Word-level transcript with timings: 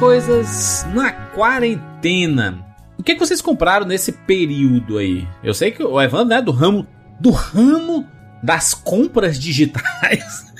coisas 0.00 0.86
na 0.94 1.12
quarentena. 1.12 2.64
O 2.98 3.02
que, 3.02 3.12
é 3.12 3.14
que 3.14 3.20
vocês 3.20 3.42
compraram 3.42 3.84
nesse 3.84 4.12
período 4.12 4.96
aí? 4.96 5.28
Eu 5.44 5.52
sei 5.52 5.72
que 5.72 5.82
o 5.82 6.00
Evandro 6.00 6.34
é 6.34 6.40
do 6.40 6.50
ramo 6.50 6.86
do 7.20 7.30
ramo 7.30 8.06
das 8.42 8.72
compras 8.72 9.38
digitais. 9.38 10.50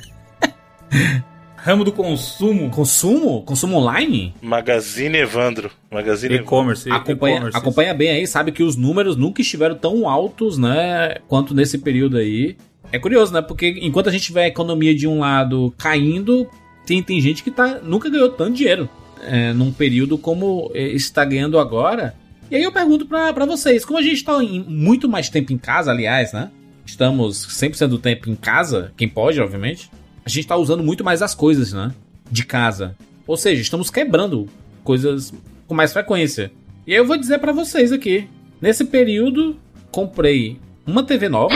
Ramo 1.56 1.84
do 1.84 1.92
consumo. 1.92 2.70
Consumo? 2.70 3.42
Consumo 3.42 3.76
online? 3.76 4.34
Magazine 4.40 5.18
Evandro. 5.18 5.70
Magazine 5.90 6.36
E-commerce. 6.36 6.90
Acompanha, 6.90 7.50
acompanha 7.52 7.92
bem 7.92 8.10
aí, 8.10 8.26
sabe 8.26 8.50
que 8.50 8.62
os 8.62 8.76
números 8.76 9.14
nunca 9.14 9.42
estiveram 9.42 9.74
tão 9.74 10.08
altos, 10.08 10.56
né? 10.56 11.16
Quanto 11.28 11.54
nesse 11.54 11.76
período 11.76 12.16
aí. 12.16 12.56
É 12.90 12.98
curioso, 12.98 13.34
né? 13.34 13.42
Porque 13.42 13.78
enquanto 13.82 14.08
a 14.08 14.12
gente 14.12 14.32
vê 14.32 14.40
a 14.40 14.48
economia 14.48 14.94
de 14.94 15.06
um 15.06 15.18
lado 15.18 15.72
caindo, 15.76 16.48
tem, 16.86 17.02
tem 17.02 17.20
gente 17.20 17.42
que 17.42 17.50
tá, 17.50 17.78
nunca 17.82 18.08
ganhou 18.08 18.30
tanto 18.30 18.56
dinheiro. 18.56 18.88
É, 19.22 19.52
num 19.52 19.72
período 19.72 20.16
como 20.16 20.70
está 20.74 21.24
ganhando 21.24 21.58
agora. 21.58 22.14
E 22.50 22.56
aí 22.56 22.62
eu 22.62 22.72
pergunto 22.72 23.06
para 23.06 23.44
vocês, 23.44 23.84
como 23.84 23.98
a 23.98 24.02
gente 24.02 24.24
tá 24.24 24.42
em 24.42 24.64
muito 24.66 25.08
mais 25.08 25.28
tempo 25.28 25.52
em 25.52 25.58
casa, 25.58 25.90
aliás, 25.90 26.32
né? 26.32 26.50
Estamos 26.84 27.46
100% 27.46 27.86
do 27.86 27.98
tempo 27.98 28.28
em 28.28 28.34
casa, 28.34 28.92
quem 28.96 29.08
pode, 29.08 29.40
obviamente. 29.40 29.90
A 30.24 30.28
gente 30.28 30.48
tá 30.48 30.56
usando 30.56 30.82
muito 30.82 31.04
mais 31.04 31.22
as 31.22 31.34
coisas, 31.34 31.72
né? 31.72 31.92
De 32.30 32.44
casa. 32.44 32.96
Ou 33.26 33.36
seja, 33.36 33.62
estamos 33.62 33.90
quebrando 33.90 34.48
coisas 34.82 35.32
com 35.68 35.74
mais 35.74 35.92
frequência. 35.92 36.50
E 36.86 36.92
aí 36.92 36.98
eu 36.98 37.06
vou 37.06 37.16
dizer 37.16 37.38
para 37.38 37.52
vocês 37.52 37.92
aqui. 37.92 38.28
Nesse 38.60 38.84
período, 38.84 39.56
comprei 39.92 40.58
uma 40.84 41.04
TV 41.04 41.28
nova, 41.28 41.54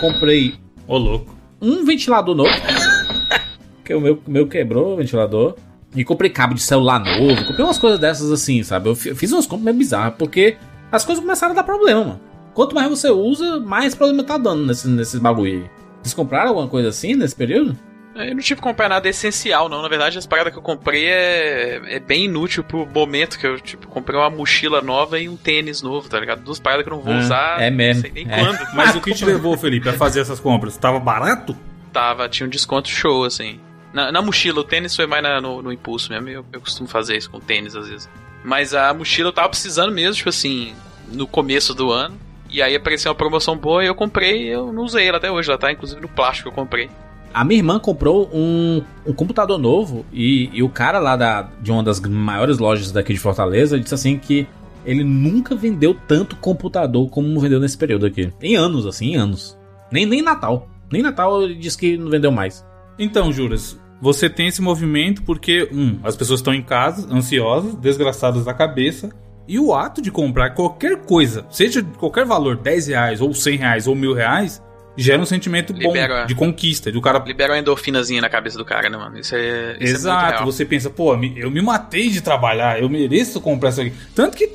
comprei. 0.00 0.54
Ô, 0.86 0.98
louco. 0.98 1.34
Um 1.60 1.84
ventilador 1.84 2.34
novo. 2.34 2.50
que 3.82 3.94
o 3.94 4.00
meu, 4.00 4.22
meu 4.26 4.46
quebrou 4.46 4.92
o 4.92 4.96
ventilador. 4.96 5.56
E 5.94 6.04
comprei 6.04 6.30
cabo 6.30 6.54
de 6.54 6.62
celular 6.62 6.98
novo, 6.98 7.44
comprei 7.44 7.64
umas 7.64 7.78
coisas 7.78 7.98
dessas 7.98 8.32
assim, 8.32 8.62
sabe? 8.62 8.88
Eu 8.88 8.96
fiz 8.96 9.30
umas 9.32 9.46
compras 9.46 9.64
meio 9.64 9.76
bizarras, 9.76 10.14
porque 10.18 10.56
as 10.90 11.04
coisas 11.04 11.22
começaram 11.22 11.52
a 11.52 11.56
dar 11.56 11.62
problema, 11.62 12.00
mano. 12.00 12.20
Quanto 12.52 12.74
mais 12.74 12.88
você 12.88 13.10
usa, 13.10 13.60
mais 13.60 13.94
problema 13.94 14.22
tá 14.22 14.38
dando 14.38 14.66
nesses, 14.66 14.84
nesses 14.84 15.20
bagulho 15.20 15.52
aí. 15.52 15.70
Vocês 16.02 16.14
compraram 16.14 16.50
alguma 16.50 16.68
coisa 16.68 16.88
assim 16.88 17.14
nesse 17.14 17.34
período? 17.34 17.76
Eu 18.14 18.34
não 18.34 18.40
tive 18.40 18.60
que 18.60 18.62
comprar 18.62 18.88
nada 18.88 19.08
essencial, 19.08 19.68
não. 19.68 19.82
Na 19.82 19.88
verdade, 19.88 20.16
as 20.16 20.26
paradas 20.26 20.52
que 20.52 20.58
eu 20.58 20.62
comprei 20.62 21.06
é, 21.06 21.96
é 21.96 21.98
bem 21.98 22.26
inútil 22.26 22.62
pro 22.62 22.86
momento 22.86 23.38
que 23.38 23.46
eu, 23.46 23.58
tipo, 23.58 23.88
comprei 23.88 24.16
uma 24.16 24.30
mochila 24.30 24.80
nova 24.80 25.18
e 25.18 25.28
um 25.28 25.36
tênis 25.36 25.82
novo, 25.82 26.08
tá 26.08 26.20
ligado? 26.20 26.42
Duas 26.42 26.60
paradas 26.60 26.84
que 26.84 26.92
eu 26.92 26.96
não 26.96 27.02
vou 27.02 27.12
ah, 27.12 27.18
usar. 27.18 27.60
É 27.60 27.70
mesmo. 27.70 28.04
Não 28.04 28.12
sei 28.14 28.24
nem 28.24 28.32
é. 28.32 28.38
quando. 28.38 28.74
Mas 28.74 28.94
o 28.94 29.00
que 29.00 29.12
te 29.14 29.24
levou, 29.24 29.56
Felipe, 29.58 29.88
a 29.88 29.94
fazer 29.94 30.20
essas 30.20 30.38
compras? 30.38 30.76
Tava 30.76 31.00
barato? 31.00 31.56
Tava, 31.92 32.28
tinha 32.28 32.46
um 32.46 32.50
desconto 32.50 32.88
show, 32.88 33.24
assim. 33.24 33.58
Na, 33.94 34.10
na 34.10 34.20
mochila, 34.20 34.60
o 34.60 34.64
tênis 34.64 34.96
foi 34.96 35.06
mais 35.06 35.22
na, 35.22 35.40
no, 35.40 35.62
no, 35.62 35.72
impulso 35.72 36.10
mesmo. 36.10 36.28
Eu, 36.28 36.44
eu 36.52 36.60
costumo 36.60 36.88
fazer 36.88 37.16
isso 37.16 37.30
com 37.30 37.38
tênis 37.38 37.76
às 37.76 37.88
vezes. 37.88 38.10
Mas 38.44 38.74
a 38.74 38.92
mochila 38.92 39.28
eu 39.28 39.32
tava 39.32 39.48
precisando 39.48 39.92
mesmo, 39.92 40.16
tipo 40.16 40.28
assim, 40.28 40.74
no 41.12 41.28
começo 41.28 41.72
do 41.72 41.92
ano. 41.92 42.16
E 42.50 42.60
aí 42.60 42.74
apareceu 42.74 43.10
uma 43.10 43.16
promoção 43.16 43.56
boa 43.56 43.84
e 43.84 43.86
eu 43.86 43.94
comprei 43.94 44.48
eu 44.48 44.72
não 44.72 44.82
usei 44.82 45.06
ela 45.06 45.18
até 45.18 45.30
hoje. 45.30 45.48
Ela 45.48 45.58
tá 45.58 45.70
inclusive 45.70 46.00
no 46.00 46.08
plástico 46.08 46.50
que 46.50 46.52
eu 46.52 46.62
comprei. 46.62 46.90
A 47.32 47.44
minha 47.44 47.58
irmã 47.58 47.78
comprou 47.78 48.28
um, 48.32 48.82
um 49.06 49.12
computador 49.12 49.58
novo 49.58 50.04
e, 50.12 50.50
e, 50.52 50.62
o 50.62 50.68
cara 50.68 51.00
lá 51.00 51.16
da, 51.16 51.42
de 51.60 51.72
uma 51.72 51.82
das 51.82 51.98
maiores 52.00 52.58
lojas 52.58 52.92
daqui 52.92 53.12
de 53.12 53.18
Fortaleza 53.18 53.78
disse 53.78 53.94
assim 53.94 54.16
que 54.16 54.46
ele 54.86 55.02
nunca 55.02 55.56
vendeu 55.56 55.96
tanto 56.06 56.36
computador 56.36 57.08
como 57.10 57.40
vendeu 57.40 57.58
nesse 57.58 57.76
período 57.76 58.06
aqui. 58.06 58.32
Em 58.40 58.54
anos, 58.54 58.86
assim, 58.86 59.14
em 59.14 59.16
anos. 59.16 59.58
Nem, 59.90 60.06
nem 60.06 60.22
Natal. 60.22 60.68
Nem 60.92 61.02
Natal 61.02 61.42
ele 61.42 61.54
disse 61.54 61.78
que 61.78 61.96
não 61.96 62.10
vendeu 62.10 62.30
mais. 62.30 62.64
Então, 62.98 63.32
Juras, 63.32 63.78
você 64.04 64.28
tem 64.28 64.48
esse 64.48 64.60
movimento 64.60 65.22
porque, 65.22 65.66
um, 65.72 65.98
as 66.04 66.14
pessoas 66.14 66.40
estão 66.40 66.52
em 66.52 66.60
casa, 66.60 67.08
ansiosas, 67.10 67.74
desgraçadas 67.76 68.44
da 68.44 68.52
cabeça, 68.52 69.08
e 69.48 69.58
o 69.58 69.74
ato 69.74 70.02
de 70.02 70.10
comprar 70.10 70.50
qualquer 70.50 71.06
coisa, 71.06 71.46
seja 71.50 71.80
de 71.80 71.96
qualquer 71.96 72.26
valor, 72.26 72.58
10 72.58 72.88
reais, 72.88 73.22
ou 73.22 73.32
100 73.32 73.56
reais, 73.56 73.86
ou 73.86 73.94
mil 73.94 74.12
reais, 74.12 74.62
gera 74.94 75.22
um 75.22 75.24
sentimento 75.24 75.72
libera, 75.72 76.20
bom 76.20 76.26
de 76.26 76.34
conquista. 76.34 76.92
Do 76.92 77.00
cara... 77.00 77.18
Libera 77.20 77.54
uma 77.54 77.58
endorfinazinha 77.58 78.20
na 78.20 78.28
cabeça 78.28 78.58
do 78.58 78.64
cara, 78.64 78.90
né, 78.90 78.98
mano? 78.98 79.18
Isso 79.18 79.34
é. 79.34 79.78
Isso 79.80 79.94
é 79.94 79.96
Exato, 79.96 80.42
é 80.42 80.44
você 80.44 80.66
pensa, 80.66 80.90
pô, 80.90 81.14
eu 81.14 81.50
me 81.50 81.62
matei 81.62 82.10
de 82.10 82.20
trabalhar, 82.20 82.78
eu 82.78 82.90
mereço 82.90 83.40
comprar 83.40 83.70
isso 83.70 83.80
aqui. 83.80 83.92
Tanto 84.14 84.36
que 84.36 84.46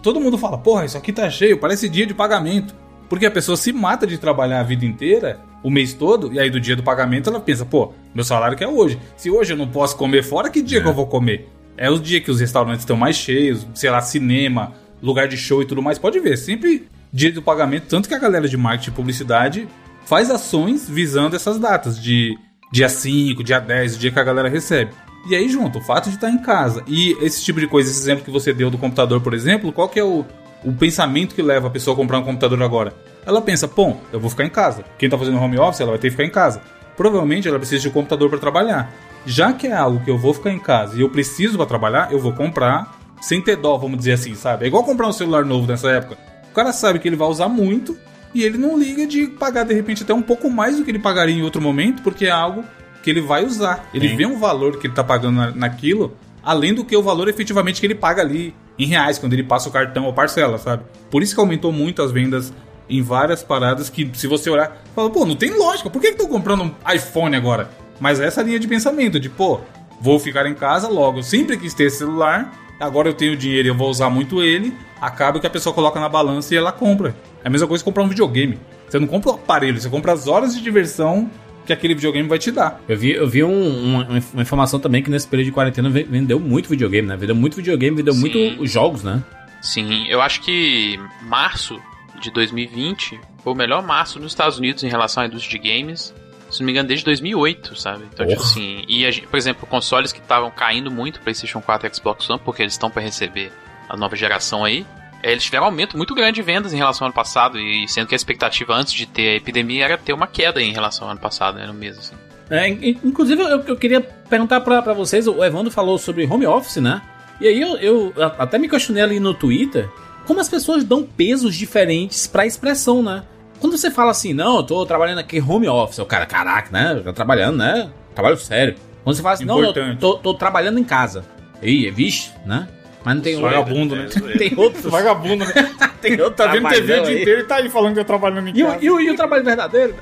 todo 0.00 0.20
mundo 0.20 0.38
fala, 0.38 0.58
porra, 0.58 0.84
isso 0.84 0.96
aqui 0.96 1.12
tá 1.12 1.28
cheio, 1.28 1.58
parece 1.58 1.88
dia 1.88 2.06
de 2.06 2.14
pagamento. 2.14 2.72
Porque 3.08 3.26
a 3.26 3.30
pessoa 3.32 3.56
se 3.56 3.72
mata 3.72 4.06
de 4.06 4.16
trabalhar 4.16 4.60
a 4.60 4.62
vida 4.62 4.84
inteira 4.84 5.40
o 5.66 5.70
mês 5.70 5.92
todo, 5.92 6.32
e 6.32 6.38
aí 6.38 6.48
do 6.48 6.60
dia 6.60 6.76
do 6.76 6.82
pagamento 6.84 7.28
ela 7.28 7.40
pensa, 7.40 7.66
pô, 7.66 7.92
meu 8.14 8.22
salário 8.22 8.56
que 8.56 8.62
é 8.62 8.68
hoje. 8.68 9.00
Se 9.16 9.28
hoje 9.32 9.52
eu 9.52 9.56
não 9.56 9.66
posso 9.66 9.96
comer 9.96 10.22
fora, 10.22 10.48
que 10.48 10.62
dia 10.62 10.78
é. 10.78 10.80
que 10.80 10.86
eu 10.86 10.94
vou 10.94 11.08
comer? 11.08 11.48
É 11.76 11.90
o 11.90 11.98
dia 11.98 12.20
que 12.20 12.30
os 12.30 12.38
restaurantes 12.38 12.82
estão 12.82 12.96
mais 12.96 13.16
cheios, 13.16 13.66
sei 13.74 13.90
lá, 13.90 14.00
cinema, 14.00 14.74
lugar 15.02 15.26
de 15.26 15.36
show 15.36 15.60
e 15.60 15.64
tudo 15.64 15.82
mais. 15.82 15.98
Pode 15.98 16.20
ver, 16.20 16.38
sempre 16.38 16.86
dia 17.12 17.32
do 17.32 17.42
pagamento, 17.42 17.88
tanto 17.88 18.08
que 18.08 18.14
a 18.14 18.18
galera 18.20 18.48
de 18.48 18.56
marketing 18.56 18.90
e 18.90 18.92
publicidade 18.92 19.68
faz 20.04 20.30
ações 20.30 20.88
visando 20.88 21.34
essas 21.34 21.58
datas, 21.58 22.00
de 22.00 22.38
dia 22.72 22.88
5, 22.88 23.42
dia 23.42 23.58
10, 23.58 23.96
o 23.96 23.98
dia 23.98 24.12
que 24.12 24.20
a 24.20 24.24
galera 24.24 24.48
recebe. 24.48 24.92
E 25.28 25.34
aí, 25.34 25.48
junto, 25.48 25.80
o 25.80 25.82
fato 25.82 26.08
de 26.08 26.14
estar 26.14 26.30
em 26.30 26.38
casa 26.38 26.84
e 26.86 27.16
esse 27.20 27.44
tipo 27.44 27.58
de 27.58 27.66
coisa, 27.66 27.90
esse 27.90 28.00
exemplo 28.00 28.24
que 28.24 28.30
você 28.30 28.52
deu 28.52 28.70
do 28.70 28.78
computador, 28.78 29.20
por 29.20 29.34
exemplo, 29.34 29.72
qual 29.72 29.88
que 29.88 29.98
é 29.98 30.04
o, 30.04 30.24
o 30.64 30.72
pensamento 30.74 31.34
que 31.34 31.42
leva 31.42 31.66
a 31.66 31.70
pessoa 31.70 31.94
a 31.94 31.96
comprar 31.96 32.20
um 32.20 32.22
computador 32.22 32.62
agora? 32.62 32.94
Ela 33.26 33.42
pensa, 33.42 33.66
bom, 33.66 34.00
eu 34.12 34.20
vou 34.20 34.30
ficar 34.30 34.44
em 34.44 34.50
casa. 34.50 34.84
Quem 34.96 35.08
está 35.08 35.18
fazendo 35.18 35.38
home 35.38 35.58
office, 35.58 35.80
ela 35.80 35.90
vai 35.90 35.98
ter 35.98 36.08
que 36.08 36.12
ficar 36.12 36.24
em 36.24 36.30
casa. 36.30 36.62
Provavelmente 36.96 37.48
ela 37.48 37.58
precisa 37.58 37.82
de 37.82 37.88
um 37.88 37.92
computador 37.92 38.30
para 38.30 38.38
trabalhar. 38.38 38.94
Já 39.26 39.52
que 39.52 39.66
é 39.66 39.74
algo 39.74 40.02
que 40.04 40.10
eu 40.10 40.16
vou 40.16 40.32
ficar 40.32 40.52
em 40.52 40.60
casa 40.60 40.96
e 40.96 41.00
eu 41.00 41.10
preciso 41.10 41.56
para 41.56 41.66
trabalhar, 41.66 42.12
eu 42.12 42.20
vou 42.20 42.32
comprar 42.32 42.96
sem 43.20 43.42
ter 43.42 43.56
dó, 43.56 43.76
vamos 43.76 43.98
dizer 43.98 44.12
assim, 44.12 44.34
sabe? 44.36 44.64
É 44.64 44.68
igual 44.68 44.84
comprar 44.84 45.08
um 45.08 45.12
celular 45.12 45.44
novo 45.44 45.66
nessa 45.66 45.90
época. 45.90 46.16
O 46.50 46.54
cara 46.54 46.72
sabe 46.72 47.00
que 47.00 47.08
ele 47.08 47.16
vai 47.16 47.26
usar 47.26 47.48
muito 47.48 47.98
e 48.32 48.44
ele 48.44 48.56
não 48.56 48.78
liga 48.78 49.06
de 49.06 49.26
pagar 49.26 49.64
de 49.64 49.74
repente 49.74 50.04
até 50.04 50.14
um 50.14 50.22
pouco 50.22 50.48
mais 50.48 50.76
do 50.76 50.84
que 50.84 50.90
ele 50.92 50.98
pagaria 51.00 51.34
em 51.34 51.42
outro 51.42 51.60
momento, 51.60 52.02
porque 52.02 52.26
é 52.26 52.30
algo 52.30 52.64
que 53.02 53.10
ele 53.10 53.20
vai 53.20 53.44
usar. 53.44 53.88
Ele 53.92 54.08
Sim. 54.10 54.16
vê 54.16 54.26
um 54.26 54.38
valor 54.38 54.78
que 54.78 54.86
ele 54.86 54.92
está 54.92 55.02
pagando 55.02 55.54
naquilo, 55.56 56.16
além 56.42 56.72
do 56.72 56.84
que 56.84 56.96
o 56.96 57.02
valor 57.02 57.28
efetivamente 57.28 57.80
que 57.80 57.86
ele 57.86 57.94
paga 57.94 58.22
ali 58.22 58.54
em 58.78 58.86
reais 58.86 59.18
quando 59.18 59.32
ele 59.32 59.42
passa 59.42 59.68
o 59.68 59.72
cartão 59.72 60.04
ou 60.04 60.12
parcela, 60.12 60.58
sabe? 60.58 60.84
Por 61.10 61.22
isso 61.22 61.34
que 61.34 61.40
aumentou 61.40 61.72
muito 61.72 62.02
as 62.02 62.12
vendas 62.12 62.52
em 62.88 63.02
várias 63.02 63.42
paradas 63.42 63.90
que, 63.90 64.10
se 64.14 64.26
você 64.26 64.48
olhar, 64.50 64.82
fala, 64.94 65.10
pô, 65.10 65.24
não 65.24 65.36
tem 65.36 65.50
lógica, 65.56 65.90
por 65.90 66.00
que 66.00 66.08
estou 66.08 66.28
comprando 66.28 66.62
um 66.64 66.92
iPhone 66.92 67.34
agora? 67.36 67.70
Mas 68.00 68.20
essa 68.20 68.42
linha 68.42 68.58
de 68.58 68.68
pensamento, 68.68 69.18
de, 69.18 69.28
pô, 69.28 69.60
vou 70.00 70.18
ficar 70.18 70.46
em 70.46 70.54
casa 70.54 70.88
logo, 70.88 71.22
sempre 71.22 71.56
quis 71.56 71.74
ter 71.74 71.90
celular, 71.90 72.52
agora 72.78 73.08
eu 73.08 73.14
tenho 73.14 73.36
dinheiro 73.36 73.68
e 73.68 73.70
eu 73.70 73.76
vou 73.76 73.88
usar 73.88 74.10
muito 74.10 74.42
ele, 74.42 74.74
acaba 75.00 75.40
que 75.40 75.46
a 75.46 75.50
pessoa 75.50 75.74
coloca 75.74 75.98
na 75.98 76.08
balança 76.08 76.54
e 76.54 76.56
ela 76.56 76.72
compra. 76.72 77.14
É 77.42 77.48
a 77.48 77.50
mesma 77.50 77.66
coisa 77.66 77.82
que 77.82 77.88
comprar 77.88 78.02
um 78.02 78.08
videogame. 78.08 78.58
Você 78.88 78.98
não 78.98 79.06
compra 79.06 79.30
o 79.30 79.34
aparelho, 79.34 79.80
você 79.80 79.88
compra 79.88 80.12
as 80.12 80.28
horas 80.28 80.54
de 80.54 80.62
diversão 80.62 81.30
que 81.66 81.72
aquele 81.72 81.94
videogame 81.94 82.28
vai 82.28 82.38
te 82.38 82.52
dar. 82.52 82.80
Eu 82.88 82.96
vi, 82.96 83.10
eu 83.10 83.28
vi 83.28 83.42
um, 83.42 83.84
uma, 83.84 84.22
uma, 84.32 84.42
informação 84.42 84.78
também 84.78 85.02
que 85.02 85.10
nesse 85.10 85.26
período 85.26 85.46
de 85.46 85.52
quarentena 85.52 85.90
vendeu 85.90 86.38
muito 86.38 86.68
videogame, 86.68 87.08
né? 87.08 87.16
Vendeu 87.16 87.34
muito 87.34 87.56
videogame, 87.56 87.96
vendeu 87.96 88.14
Sim. 88.14 88.20
muito 88.20 88.66
jogos, 88.66 89.02
né? 89.02 89.22
Sim, 89.60 90.06
eu 90.06 90.20
acho 90.20 90.42
que 90.42 90.96
março 91.22 91.80
de 92.20 92.30
2020 92.30 93.20
foi 93.42 93.52
o 93.52 93.56
melhor 93.56 93.82
março 93.82 94.18
nos 94.18 94.32
Estados 94.32 94.58
Unidos 94.58 94.82
em 94.82 94.88
relação 94.88 95.22
à 95.22 95.26
indústria 95.26 95.60
de 95.60 95.68
games. 95.68 96.14
Se 96.50 96.60
não 96.60 96.66
me 96.66 96.72
engano, 96.72 96.88
desde 96.88 97.04
2008, 97.04 97.76
sabe? 97.76 98.04
Então, 98.12 98.26
tipo 98.26 98.40
assim. 98.40 98.84
E, 98.88 99.06
a, 99.06 99.10
por 99.28 99.36
exemplo, 99.36 99.66
consoles 99.66 100.12
que 100.12 100.20
estavam 100.20 100.50
caindo 100.50 100.90
muito, 100.90 101.20
PlayStation 101.20 101.60
4 101.60 101.88
e 101.88 101.94
Xbox 101.94 102.30
One, 102.30 102.40
porque 102.44 102.62
eles 102.62 102.74
estão 102.74 102.90
para 102.90 103.02
receber 103.02 103.52
a 103.88 103.96
nova 103.96 104.14
geração 104.14 104.64
aí. 104.64 104.86
É, 105.22 105.32
eles 105.32 105.44
tiveram 105.44 105.64
um 105.64 105.66
aumento 105.66 105.96
muito 105.96 106.14
grande 106.14 106.34
de 106.34 106.42
vendas 106.42 106.72
em 106.72 106.76
relação 106.76 107.04
ao 107.04 107.08
ano 107.08 107.14
passado, 107.14 107.58
e 107.58 107.88
sendo 107.88 108.06
que 108.06 108.14
a 108.14 108.16
expectativa 108.16 108.74
antes 108.74 108.92
de 108.92 109.06
ter 109.06 109.30
a 109.30 109.34
epidemia 109.34 109.84
era 109.84 109.98
ter 109.98 110.12
uma 110.12 110.26
queda 110.26 110.62
em 110.62 110.72
relação 110.72 111.06
ao 111.06 111.12
ano 111.12 111.20
passado, 111.20 111.58
né, 111.58 111.66
no 111.66 111.74
mês, 111.74 111.98
assim. 111.98 112.14
É, 112.48 112.68
inclusive, 112.68 113.42
eu, 113.42 113.60
eu 113.62 113.76
queria 113.76 114.00
perguntar 114.00 114.60
para 114.60 114.92
vocês, 114.92 115.26
o 115.26 115.44
Evandro 115.44 115.72
falou 115.72 115.98
sobre 115.98 116.26
home 116.26 116.46
office, 116.46 116.76
né? 116.76 117.02
E 117.40 117.48
aí 117.48 117.60
eu, 117.60 117.76
eu 117.78 118.12
até 118.38 118.58
me 118.58 118.68
questionei 118.68 119.02
ali 119.02 119.20
no 119.20 119.34
Twitter 119.34 119.88
como 120.26 120.40
as 120.40 120.48
pessoas 120.48 120.84
dão 120.84 121.02
pesos 121.02 121.54
diferentes 121.54 122.26
pra 122.26 122.44
expressão, 122.44 123.02
né? 123.02 123.22
Quando 123.60 123.78
você 123.78 123.90
fala 123.90 124.10
assim, 124.10 124.34
não, 124.34 124.58
eu 124.58 124.62
tô 124.62 124.84
trabalhando 124.84 125.18
aqui 125.18 125.40
home 125.40 125.68
office, 125.68 125.98
o 125.98 126.04
cara, 126.04 126.26
caraca, 126.26 126.68
né? 126.70 127.00
Tá 127.02 127.12
trabalhando, 127.12 127.56
né? 127.56 127.88
Trabalho 128.14 128.36
sério. 128.36 128.74
Quando 129.02 129.16
você 129.16 129.22
fala 129.22 129.34
assim, 129.34 129.44
Importante. 129.44 129.78
não, 129.78 129.92
eu 129.92 129.96
tô, 129.96 130.18
tô, 130.18 130.34
trabalhando 130.34 130.78
em 130.78 130.84
casa. 130.84 131.24
Ih, 131.62 131.86
é 131.86 131.90
vixe, 131.90 132.30
né? 132.44 132.68
Mas 133.04 133.14
não 133.14 133.22
tem 133.22 133.40
Vagabundo, 133.40 133.94
né? 133.94 134.08
tem 134.36 134.52
outro. 134.56 134.90
Vagabundo, 134.90 135.44
né? 135.44 135.52
tem 136.02 136.20
outro 136.20 136.34
Tá 136.34 136.48
vendo 136.48 136.68
TV 136.68 137.00
o 137.00 137.04
dia 137.04 137.22
inteiro 137.22 137.40
e 137.42 137.44
tá 137.44 137.56
aí 137.56 137.70
falando 137.70 137.94
que 137.94 138.00
tá 138.00 138.04
trabalhando 138.04 138.48
em 138.48 138.58
e 138.58 138.62
casa. 138.62 138.78
O, 138.78 138.82
e, 138.82 138.90
o, 138.90 139.00
e 139.00 139.10
o 139.10 139.16
trabalho 139.16 139.44
verdadeiro? 139.44 139.94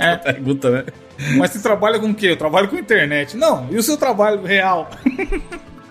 é. 0.00 0.16
pergunta, 0.16 0.70
né? 0.70 0.84
Mas 1.36 1.52
você 1.52 1.60
trabalha 1.60 1.98
com 1.98 2.10
o 2.10 2.14
quê? 2.14 2.26
Eu 2.26 2.36
trabalho 2.36 2.68
com 2.68 2.76
internet. 2.76 3.36
Não, 3.36 3.68
e 3.70 3.76
o 3.76 3.82
seu 3.82 3.96
trabalho 3.96 4.42
real? 4.42 4.90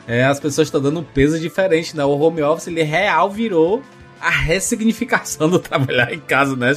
É, 0.09 0.23
as 0.23 0.39
pessoas 0.39 0.67
estão 0.67 0.81
dando 0.81 1.01
um 1.01 1.03
peso 1.03 1.39
diferente, 1.39 1.95
né? 1.95 2.03
O 2.03 2.17
home 2.17 2.41
office, 2.41 2.65
ele 2.65 2.81
real 2.81 3.29
virou 3.29 3.83
a 4.19 4.31
ressignificação 4.31 5.47
do 5.47 5.59
trabalhar 5.61 6.11
em 6.11 6.19
casa, 6.19 6.55
né? 6.55 6.71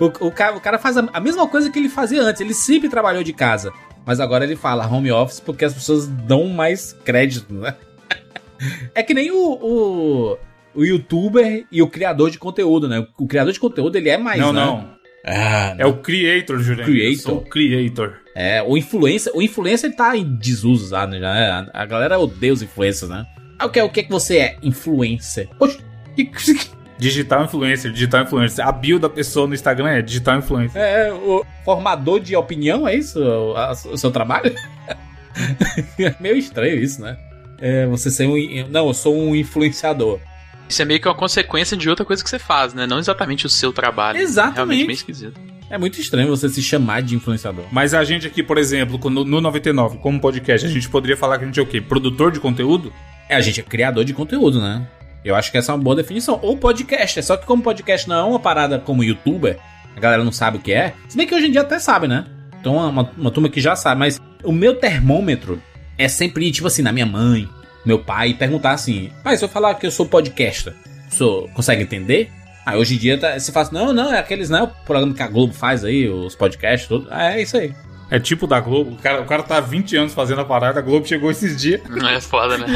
O, 0.00 0.06
o, 0.26 0.32
cara, 0.32 0.56
o 0.56 0.60
cara 0.60 0.80
faz 0.80 0.96
a, 0.96 1.08
a, 1.12 1.20
mesma 1.20 1.46
coisa 1.46 1.70
que 1.70 1.78
ele 1.78 1.88
fazia 1.88 2.20
antes, 2.20 2.40
ele 2.40 2.52
sempre 2.52 2.88
trabalhou 2.88 3.22
de 3.22 3.32
casa. 3.32 3.72
Mas 4.04 4.18
agora 4.18 4.42
ele 4.42 4.56
fala 4.56 4.84
home 4.84 5.12
office 5.12 5.38
porque 5.38 5.64
as 5.64 5.72
pessoas 5.72 6.08
dão 6.08 6.48
mais 6.48 6.92
crédito, 7.04 7.54
né? 7.54 7.76
É 8.94 9.02
que 9.02 9.12
nem 9.12 9.30
o, 9.30 9.58
o, 9.60 10.38
o 10.74 10.84
youtuber 10.84 11.64
e 11.70 11.82
o 11.82 11.88
criador 11.88 12.30
de 12.30 12.38
conteúdo, 12.38 12.88
né? 12.88 13.04
O 13.18 13.26
criador 13.26 13.52
de 13.52 13.58
conteúdo, 13.58 13.96
ele 13.96 14.08
é 14.08 14.16
mais, 14.16 14.40
Não, 14.40 14.52
né? 14.52 14.64
não. 14.64 14.88
Ah, 15.24 15.74
É 15.78 15.86
o 15.86 15.94
creator, 15.98 16.58
Jurandir. 16.60 16.84
Creator. 16.94 17.12
Eu 17.12 17.18
sou 17.18 17.38
o 17.38 17.44
creator. 17.44 18.21
É, 18.34 18.62
o 18.62 18.76
influencer, 18.76 19.32
o 19.34 19.42
influencer 19.42 19.94
tá 19.94 20.16
em 20.16 20.24
desuso 20.36 20.88
já, 20.88 21.06
né? 21.06 21.20
Já, 21.20 21.36
é. 21.36 21.50
a, 21.50 21.66
a 21.74 21.84
galera 21.86 22.18
odeia 22.18 22.52
os 22.52 22.62
influencers, 22.62 23.10
né? 23.10 23.26
Ah, 23.58 23.66
o 23.66 23.70
que, 23.70 23.80
o 23.82 23.88
que 23.90 24.00
é 24.00 24.02
que 24.04 24.10
você 24.10 24.38
é? 24.38 24.56
Influencer. 24.62 25.48
Oxe, 25.60 25.78
que- 26.16 26.24
que- 26.26 26.82
Digital 26.98 27.44
influencer, 27.44 27.90
digital 27.90 28.22
influencer. 28.22 28.64
A 28.66 28.70
bio 28.70 28.98
da 28.98 29.08
pessoa 29.08 29.46
no 29.48 29.54
Instagram 29.54 29.88
é 29.88 30.02
digital 30.02 30.38
influencer. 30.38 30.80
é 30.80 31.12
o 31.12 31.44
formador 31.64 32.20
de 32.20 32.36
opinião, 32.36 32.86
é 32.86 32.94
isso? 32.94 33.18
O, 33.20 33.56
a- 33.56 33.72
o 33.72 33.96
seu 33.98 34.10
trabalho? 34.10 34.54
é 35.98 36.14
meio 36.20 36.36
estranho 36.36 36.76
isso, 36.76 37.00
né? 37.02 37.16
É, 37.60 37.86
você 37.86 38.10
ser 38.10 38.26
um. 38.26 38.34
Não, 38.70 38.88
eu 38.88 38.94
sou 38.94 39.16
um 39.16 39.34
influenciador. 39.34 40.18
Isso 40.68 40.80
é 40.80 40.84
meio 40.84 41.00
que 41.00 41.08
uma 41.08 41.14
consequência 41.14 41.76
de 41.76 41.88
outra 41.90 42.04
coisa 42.04 42.22
que 42.22 42.30
você 42.30 42.38
faz, 42.38 42.72
né? 42.72 42.86
Não 42.86 42.98
exatamente 42.98 43.46
o 43.46 43.48
seu 43.48 43.72
trabalho. 43.72 44.18
Exatamente. 44.18 44.56
Realmente 44.56 44.86
meio 44.86 44.94
esquisito. 44.94 45.40
É 45.72 45.78
muito 45.78 45.98
estranho 45.98 46.28
você 46.28 46.50
se 46.50 46.60
chamar 46.60 47.00
de 47.00 47.16
influenciador. 47.16 47.64
Mas 47.72 47.94
a 47.94 48.04
gente 48.04 48.26
aqui, 48.26 48.42
por 48.42 48.58
exemplo, 48.58 49.00
no, 49.08 49.24
no 49.24 49.40
99, 49.40 49.96
como 50.02 50.20
podcast, 50.20 50.66
a 50.66 50.70
gente 50.70 50.86
poderia 50.86 51.16
falar 51.16 51.38
que 51.38 51.44
a 51.44 51.46
gente 51.46 51.58
é 51.58 51.62
o 51.62 51.66
quê? 51.66 51.80
Produtor 51.80 52.30
de 52.30 52.38
conteúdo? 52.38 52.92
É, 53.26 53.36
a 53.36 53.40
gente 53.40 53.58
é 53.58 53.62
criador 53.62 54.04
de 54.04 54.12
conteúdo, 54.12 54.60
né? 54.60 54.86
Eu 55.24 55.34
acho 55.34 55.50
que 55.50 55.56
essa 55.56 55.72
é 55.72 55.74
uma 55.74 55.82
boa 55.82 55.96
definição. 55.96 56.38
Ou 56.42 56.58
podcast. 56.58 57.18
É 57.18 57.22
só 57.22 57.38
que 57.38 57.46
como 57.46 57.62
podcast 57.62 58.06
não 58.06 58.16
é 58.16 58.22
uma 58.22 58.38
parada 58.38 58.78
como 58.78 59.02
youtuber, 59.02 59.58
a 59.96 59.98
galera 59.98 60.22
não 60.22 60.30
sabe 60.30 60.58
o 60.58 60.60
que 60.60 60.74
é. 60.74 60.92
Se 61.08 61.16
bem 61.16 61.26
que 61.26 61.34
hoje 61.34 61.46
em 61.46 61.50
dia 61.50 61.62
até 61.62 61.78
sabe, 61.78 62.06
né? 62.06 62.26
Então 62.60 62.76
uma, 62.76 63.10
uma, 63.16 63.30
turma 63.30 63.48
que 63.48 63.58
já 63.58 63.74
sabe. 63.74 63.98
Mas 63.98 64.20
o 64.44 64.52
meu 64.52 64.74
termômetro 64.74 65.58
é 65.96 66.06
sempre 66.06 66.52
tipo 66.52 66.66
assim, 66.66 66.82
na 66.82 66.92
minha 66.92 67.06
mãe, 67.06 67.48
meu 67.82 67.98
pai, 67.98 68.34
perguntar 68.34 68.72
assim: 68.72 69.10
pai, 69.24 69.38
se 69.38 69.44
eu 69.44 69.48
falar 69.48 69.76
que 69.76 69.86
eu 69.86 69.90
sou 69.90 70.04
podcaster, 70.04 70.74
o 71.10 71.14
senhor 71.14 71.50
consegue 71.54 71.82
entender? 71.82 72.30
Aí 72.64 72.78
hoje 72.78 72.94
em 72.94 72.98
dia 72.98 73.18
tá, 73.18 73.38
você 73.38 73.50
fala 73.50 73.66
assim, 73.66 73.74
não, 73.74 73.92
não, 73.92 74.14
é 74.14 74.18
aqueles, 74.18 74.48
né? 74.48 74.62
O 74.62 74.68
programa 74.84 75.14
que 75.14 75.22
a 75.22 75.26
Globo 75.26 75.52
faz 75.52 75.84
aí, 75.84 76.08
os 76.08 76.34
podcasts, 76.34 76.88
tudo. 76.88 77.12
É 77.12 77.42
isso 77.42 77.56
aí. 77.56 77.74
É 78.12 78.20
tipo 78.20 78.46
da 78.46 78.60
Globo. 78.60 78.90
O 78.90 78.96
cara, 78.96 79.22
o 79.22 79.24
cara 79.24 79.42
tá 79.42 79.56
há 79.56 79.60
20 79.60 79.96
anos 79.96 80.12
fazendo 80.12 80.42
a 80.42 80.44
parada, 80.44 80.78
a 80.78 80.82
Globo 80.82 81.08
chegou 81.08 81.30
esses 81.30 81.58
dias. 81.58 81.80
Não 81.88 82.06
é 82.10 82.20
foda, 82.20 82.58
né? 82.58 82.66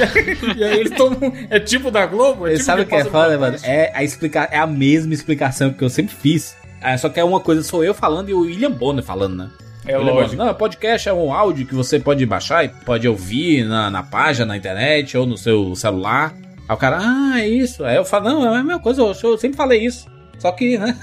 e 0.57 0.65
aí 0.65 0.81
eles 0.81 0.93
tomam. 0.93 1.31
É 1.51 1.61
tipo 1.61 1.91
da 1.91 2.07
Globo? 2.07 2.47
É 2.47 2.53
tipo 2.53 2.65
Sabe 2.65 2.83
o 2.83 2.87
que 2.87 2.95
é 2.95 3.05
foda, 3.05 3.39
mano? 3.39 3.59
É 3.63 3.93
a, 3.95 4.03
explica... 4.03 4.49
é 4.51 4.57
a 4.57 4.67
mesma 4.67 5.13
explicação 5.13 5.75
que 5.75 5.85
eu 5.85 5.91
sempre 5.91 6.15
fiz. 6.15 6.57
É, 6.81 6.97
só 6.97 7.11
que 7.11 7.21
é 7.21 7.25
uma 7.25 7.39
coisa 7.39 7.63
sou 7.63 7.85
eu 7.85 7.93
falando 7.93 8.31
e 8.31 8.33
o 8.33 8.41
William 8.41 8.71
Bonner 8.71 9.05
falando, 9.05 9.37
né? 9.37 9.51
É 9.87 9.99
William 9.99 10.15
lógico. 10.15 10.37
Bonner, 10.37 10.53
Não, 10.53 10.55
podcast 10.55 11.07
é 11.07 11.13
um 11.13 11.31
áudio 11.31 11.67
que 11.67 11.75
você 11.75 11.99
pode 11.99 12.25
baixar 12.25 12.65
e 12.65 12.69
pode 12.69 13.07
ouvir 13.07 13.63
na, 13.65 13.91
na 13.91 14.03
página, 14.03 14.47
na 14.47 14.57
internet 14.57 15.19
ou 15.19 15.27
no 15.27 15.37
seu 15.37 15.75
celular. 15.75 16.35
Aí 16.69 16.75
o 16.75 16.79
cara, 16.79 16.99
ah, 17.01 17.41
é 17.41 17.49
isso. 17.49 17.85
Aí 17.85 17.97
eu 17.97 18.05
falo, 18.05 18.29
não, 18.29 18.55
é 18.55 18.59
a 18.59 18.63
mesma 18.63 18.81
coisa, 18.81 19.03
eu, 19.03 19.15
eu 19.23 19.39
sempre 19.39 19.57
falei 19.57 19.85
isso. 19.85 20.07
Só 20.39 20.51
que, 20.53 20.77
né? 20.79 20.97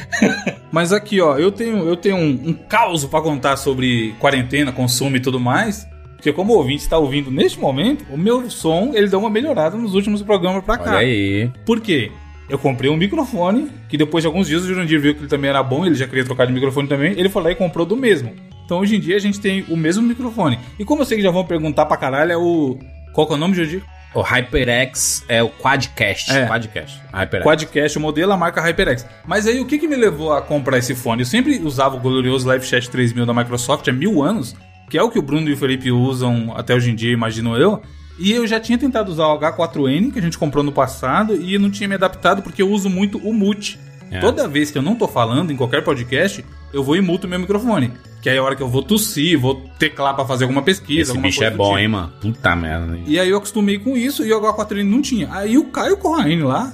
Mas 0.70 0.92
aqui, 0.92 1.20
ó, 1.20 1.36
eu 1.36 1.50
tenho, 1.50 1.78
eu 1.88 1.96
tenho 1.96 2.16
um, 2.16 2.48
um 2.48 2.52
caos 2.52 3.04
pra 3.04 3.20
contar 3.20 3.56
sobre 3.56 4.14
quarentena, 4.18 4.72
consumo 4.72 5.16
e 5.16 5.20
tudo 5.20 5.40
mais. 5.40 5.86
Porque 6.16 6.32
como 6.32 6.52
o 6.52 6.56
ouvinte 6.56 6.82
está 6.82 6.98
ouvindo 6.98 7.30
neste 7.30 7.58
momento, 7.58 8.04
o 8.10 8.16
meu 8.16 8.50
som, 8.50 8.92
ele 8.94 9.08
deu 9.08 9.18
uma 9.18 9.30
melhorada 9.30 9.76
nos 9.76 9.94
últimos 9.94 10.22
programas 10.22 10.62
pra 10.62 10.76
cá. 10.76 10.90
Olha 10.90 10.98
aí. 10.98 11.50
Por 11.64 11.80
quê? 11.80 12.12
Eu 12.46 12.58
comprei 12.58 12.90
um 12.90 12.96
microfone, 12.96 13.70
que 13.88 13.96
depois 13.96 14.22
de 14.22 14.26
alguns 14.26 14.46
dias 14.46 14.62
o 14.62 14.66
Jurandir 14.66 15.00
viu 15.00 15.14
que 15.14 15.20
ele 15.20 15.28
também 15.28 15.48
era 15.48 15.62
bom, 15.62 15.86
ele 15.86 15.94
já 15.94 16.06
queria 16.06 16.24
trocar 16.24 16.46
de 16.46 16.52
microfone 16.52 16.88
também, 16.88 17.12
ele 17.12 17.28
foi 17.28 17.42
lá 17.42 17.50
e 17.52 17.54
comprou 17.54 17.86
do 17.86 17.96
mesmo. 17.96 18.34
Então 18.64 18.80
hoje 18.80 18.96
em 18.96 19.00
dia 19.00 19.16
a 19.16 19.20
gente 19.20 19.40
tem 19.40 19.64
o 19.68 19.76
mesmo 19.76 20.02
microfone. 20.02 20.58
E 20.78 20.84
como 20.84 21.00
eu 21.00 21.06
sei 21.06 21.16
que 21.16 21.22
já 21.22 21.30
vão 21.30 21.44
perguntar 21.44 21.86
pra 21.86 21.96
caralho, 21.96 22.32
é 22.32 22.36
o... 22.36 22.76
Qual 23.14 23.26
que 23.26 23.32
é 23.32 23.36
o 23.36 23.38
nome, 23.38 23.54
Jurandir? 23.54 23.82
O 24.14 24.22
HyperX 24.22 25.24
é 25.28 25.42
o 25.42 25.48
Quadcast. 25.48 26.32
É. 26.32 26.46
Quadcast. 26.46 27.00
HyperX. 27.12 27.44
Quadcast, 27.44 27.98
o 27.98 28.00
modelo, 28.00 28.32
a 28.32 28.36
marca 28.36 28.60
HyperX. 28.60 29.06
Mas 29.24 29.46
aí 29.46 29.60
o 29.60 29.66
que, 29.66 29.78
que 29.78 29.86
me 29.86 29.96
levou 29.96 30.32
a 30.32 30.42
comprar 30.42 30.78
esse 30.78 30.94
fone? 30.94 31.22
Eu 31.22 31.26
sempre 31.26 31.58
usava 31.60 31.96
o 31.96 32.00
glorioso 32.00 32.46
Live 32.48 32.66
Chat 32.66 32.90
3000 32.90 33.24
da 33.24 33.32
Microsoft 33.32 33.86
há 33.86 33.92
mil 33.92 34.22
anos, 34.22 34.56
que 34.88 34.98
é 34.98 35.02
o 35.02 35.10
que 35.10 35.18
o 35.18 35.22
Bruno 35.22 35.48
e 35.48 35.52
o 35.52 35.56
Felipe 35.56 35.92
usam 35.92 36.52
até 36.56 36.74
hoje 36.74 36.90
em 36.90 36.94
dia, 36.94 37.12
imagino 37.12 37.56
eu. 37.56 37.80
E 38.18 38.32
eu 38.32 38.46
já 38.46 38.58
tinha 38.58 38.76
tentado 38.76 39.10
usar 39.10 39.28
o 39.28 39.38
H4N, 39.38 40.12
que 40.12 40.18
a 40.18 40.22
gente 40.22 40.36
comprou 40.36 40.62
no 40.64 40.72
passado, 40.72 41.36
e 41.36 41.56
não 41.56 41.70
tinha 41.70 41.88
me 41.88 41.94
adaptado 41.94 42.42
porque 42.42 42.60
eu 42.60 42.68
uso 42.68 42.90
muito 42.90 43.16
o 43.18 43.32
mute. 43.32 43.78
É. 44.10 44.18
Toda 44.18 44.48
vez 44.48 44.70
que 44.70 44.76
eu 44.76 44.82
não 44.82 44.96
tô 44.96 45.06
falando 45.06 45.52
em 45.52 45.56
qualquer 45.56 45.82
podcast, 45.84 46.44
eu 46.72 46.82
vou 46.82 46.96
e 46.96 47.00
muto 47.00 47.28
meu 47.28 47.38
microfone. 47.38 47.92
Que 48.22 48.28
aí 48.28 48.36
é 48.36 48.38
a 48.38 48.42
hora 48.42 48.54
que 48.54 48.62
eu 48.62 48.68
vou 48.68 48.82
tossir, 48.82 49.38
vou 49.38 49.54
teclar 49.78 50.14
pra 50.14 50.26
fazer 50.26 50.44
alguma 50.44 50.62
pesquisa, 50.62 51.12
Esse 51.12 51.20
bicho 51.20 51.42
é 51.42 51.50
bom, 51.50 51.68
tipo. 51.68 51.78
hein, 51.78 51.88
mano? 51.88 52.12
Puta 52.20 52.54
merda. 52.54 52.86
né? 52.86 53.02
E 53.06 53.18
aí 53.18 53.30
eu 53.30 53.38
acostumei 53.38 53.78
com 53.78 53.96
isso 53.96 54.24
e 54.24 54.32
o 54.32 54.40
H4N 54.40 54.84
não 54.84 55.00
tinha. 55.00 55.28
Aí 55.32 55.56
o 55.56 55.64
Caio 55.70 55.96
Corraine 55.96 56.42
lá, 56.42 56.72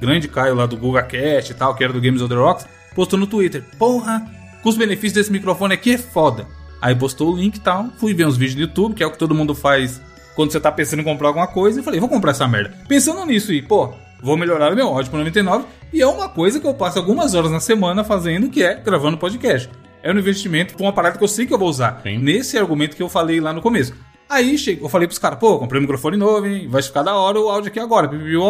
grande 0.00 0.26
Caio 0.26 0.54
lá 0.56 0.66
do 0.66 0.76
GugaCast 0.76 1.52
e 1.52 1.54
tal, 1.54 1.74
que 1.74 1.84
era 1.84 1.92
do 1.92 2.00
Games 2.00 2.20
of 2.20 2.28
the 2.28 2.34
Rocks, 2.40 2.66
postou 2.96 3.18
no 3.18 3.26
Twitter: 3.28 3.62
Porra, 3.78 4.26
com 4.62 4.68
os 4.68 4.76
benefícios 4.76 5.12
desse 5.12 5.30
microfone 5.32 5.74
aqui 5.74 5.92
é 5.92 5.98
foda. 5.98 6.46
Aí 6.80 6.94
postou 6.94 7.32
o 7.32 7.36
link 7.36 7.56
e 7.56 7.60
tal, 7.60 7.86
fui 7.98 8.12
ver 8.14 8.26
uns 8.26 8.36
vídeos 8.36 8.54
no 8.56 8.62
YouTube, 8.62 8.94
que 8.94 9.02
é 9.02 9.06
o 9.06 9.10
que 9.10 9.18
todo 9.18 9.34
mundo 9.34 9.54
faz 9.54 10.00
quando 10.34 10.52
você 10.52 10.60
tá 10.60 10.70
pensando 10.70 11.00
em 11.00 11.04
comprar 11.04 11.28
alguma 11.28 11.46
coisa, 11.46 11.80
e 11.80 11.82
falei: 11.82 12.00
Vou 12.00 12.08
comprar 12.08 12.32
essa 12.32 12.46
merda. 12.48 12.74
Pensando 12.88 13.24
nisso 13.24 13.52
e, 13.52 13.62
pô, 13.62 13.92
vou 14.20 14.36
melhorar 14.36 14.72
o 14.72 14.76
meu 14.76 14.88
áudio 14.88 15.10
pro 15.10 15.18
99, 15.18 15.64
e 15.92 16.00
é 16.02 16.06
uma 16.06 16.28
coisa 16.28 16.58
que 16.58 16.66
eu 16.66 16.74
passo 16.74 16.98
algumas 16.98 17.34
horas 17.34 17.50
na 17.52 17.60
semana 17.60 18.02
fazendo, 18.02 18.48
que 18.48 18.62
é 18.64 18.74
gravando 18.74 19.16
podcast. 19.16 19.68
É 20.02 20.12
um 20.12 20.18
investimento 20.18 20.74
pra 20.74 20.84
uma 20.84 20.92
parada 20.92 21.18
que 21.18 21.24
eu 21.24 21.28
sei 21.28 21.46
que 21.46 21.52
eu 21.52 21.58
vou 21.58 21.68
usar. 21.68 22.00
Sim. 22.02 22.18
Nesse 22.18 22.56
argumento 22.56 22.96
que 22.96 23.02
eu 23.02 23.08
falei 23.08 23.40
lá 23.40 23.52
no 23.52 23.60
começo. 23.60 23.94
Aí 24.28 24.56
eu 24.80 24.88
falei 24.88 25.08
pros 25.08 25.18
caras, 25.18 25.38
pô, 25.38 25.58
comprei 25.58 25.78
um 25.78 25.82
microfone 25.82 26.16
novo, 26.16 26.46
hein? 26.46 26.68
Vai 26.68 26.82
ficar 26.82 27.02
da 27.02 27.14
hora 27.14 27.40
o 27.40 27.48
áudio 27.48 27.70
aqui 27.70 27.80
agora, 27.80 28.08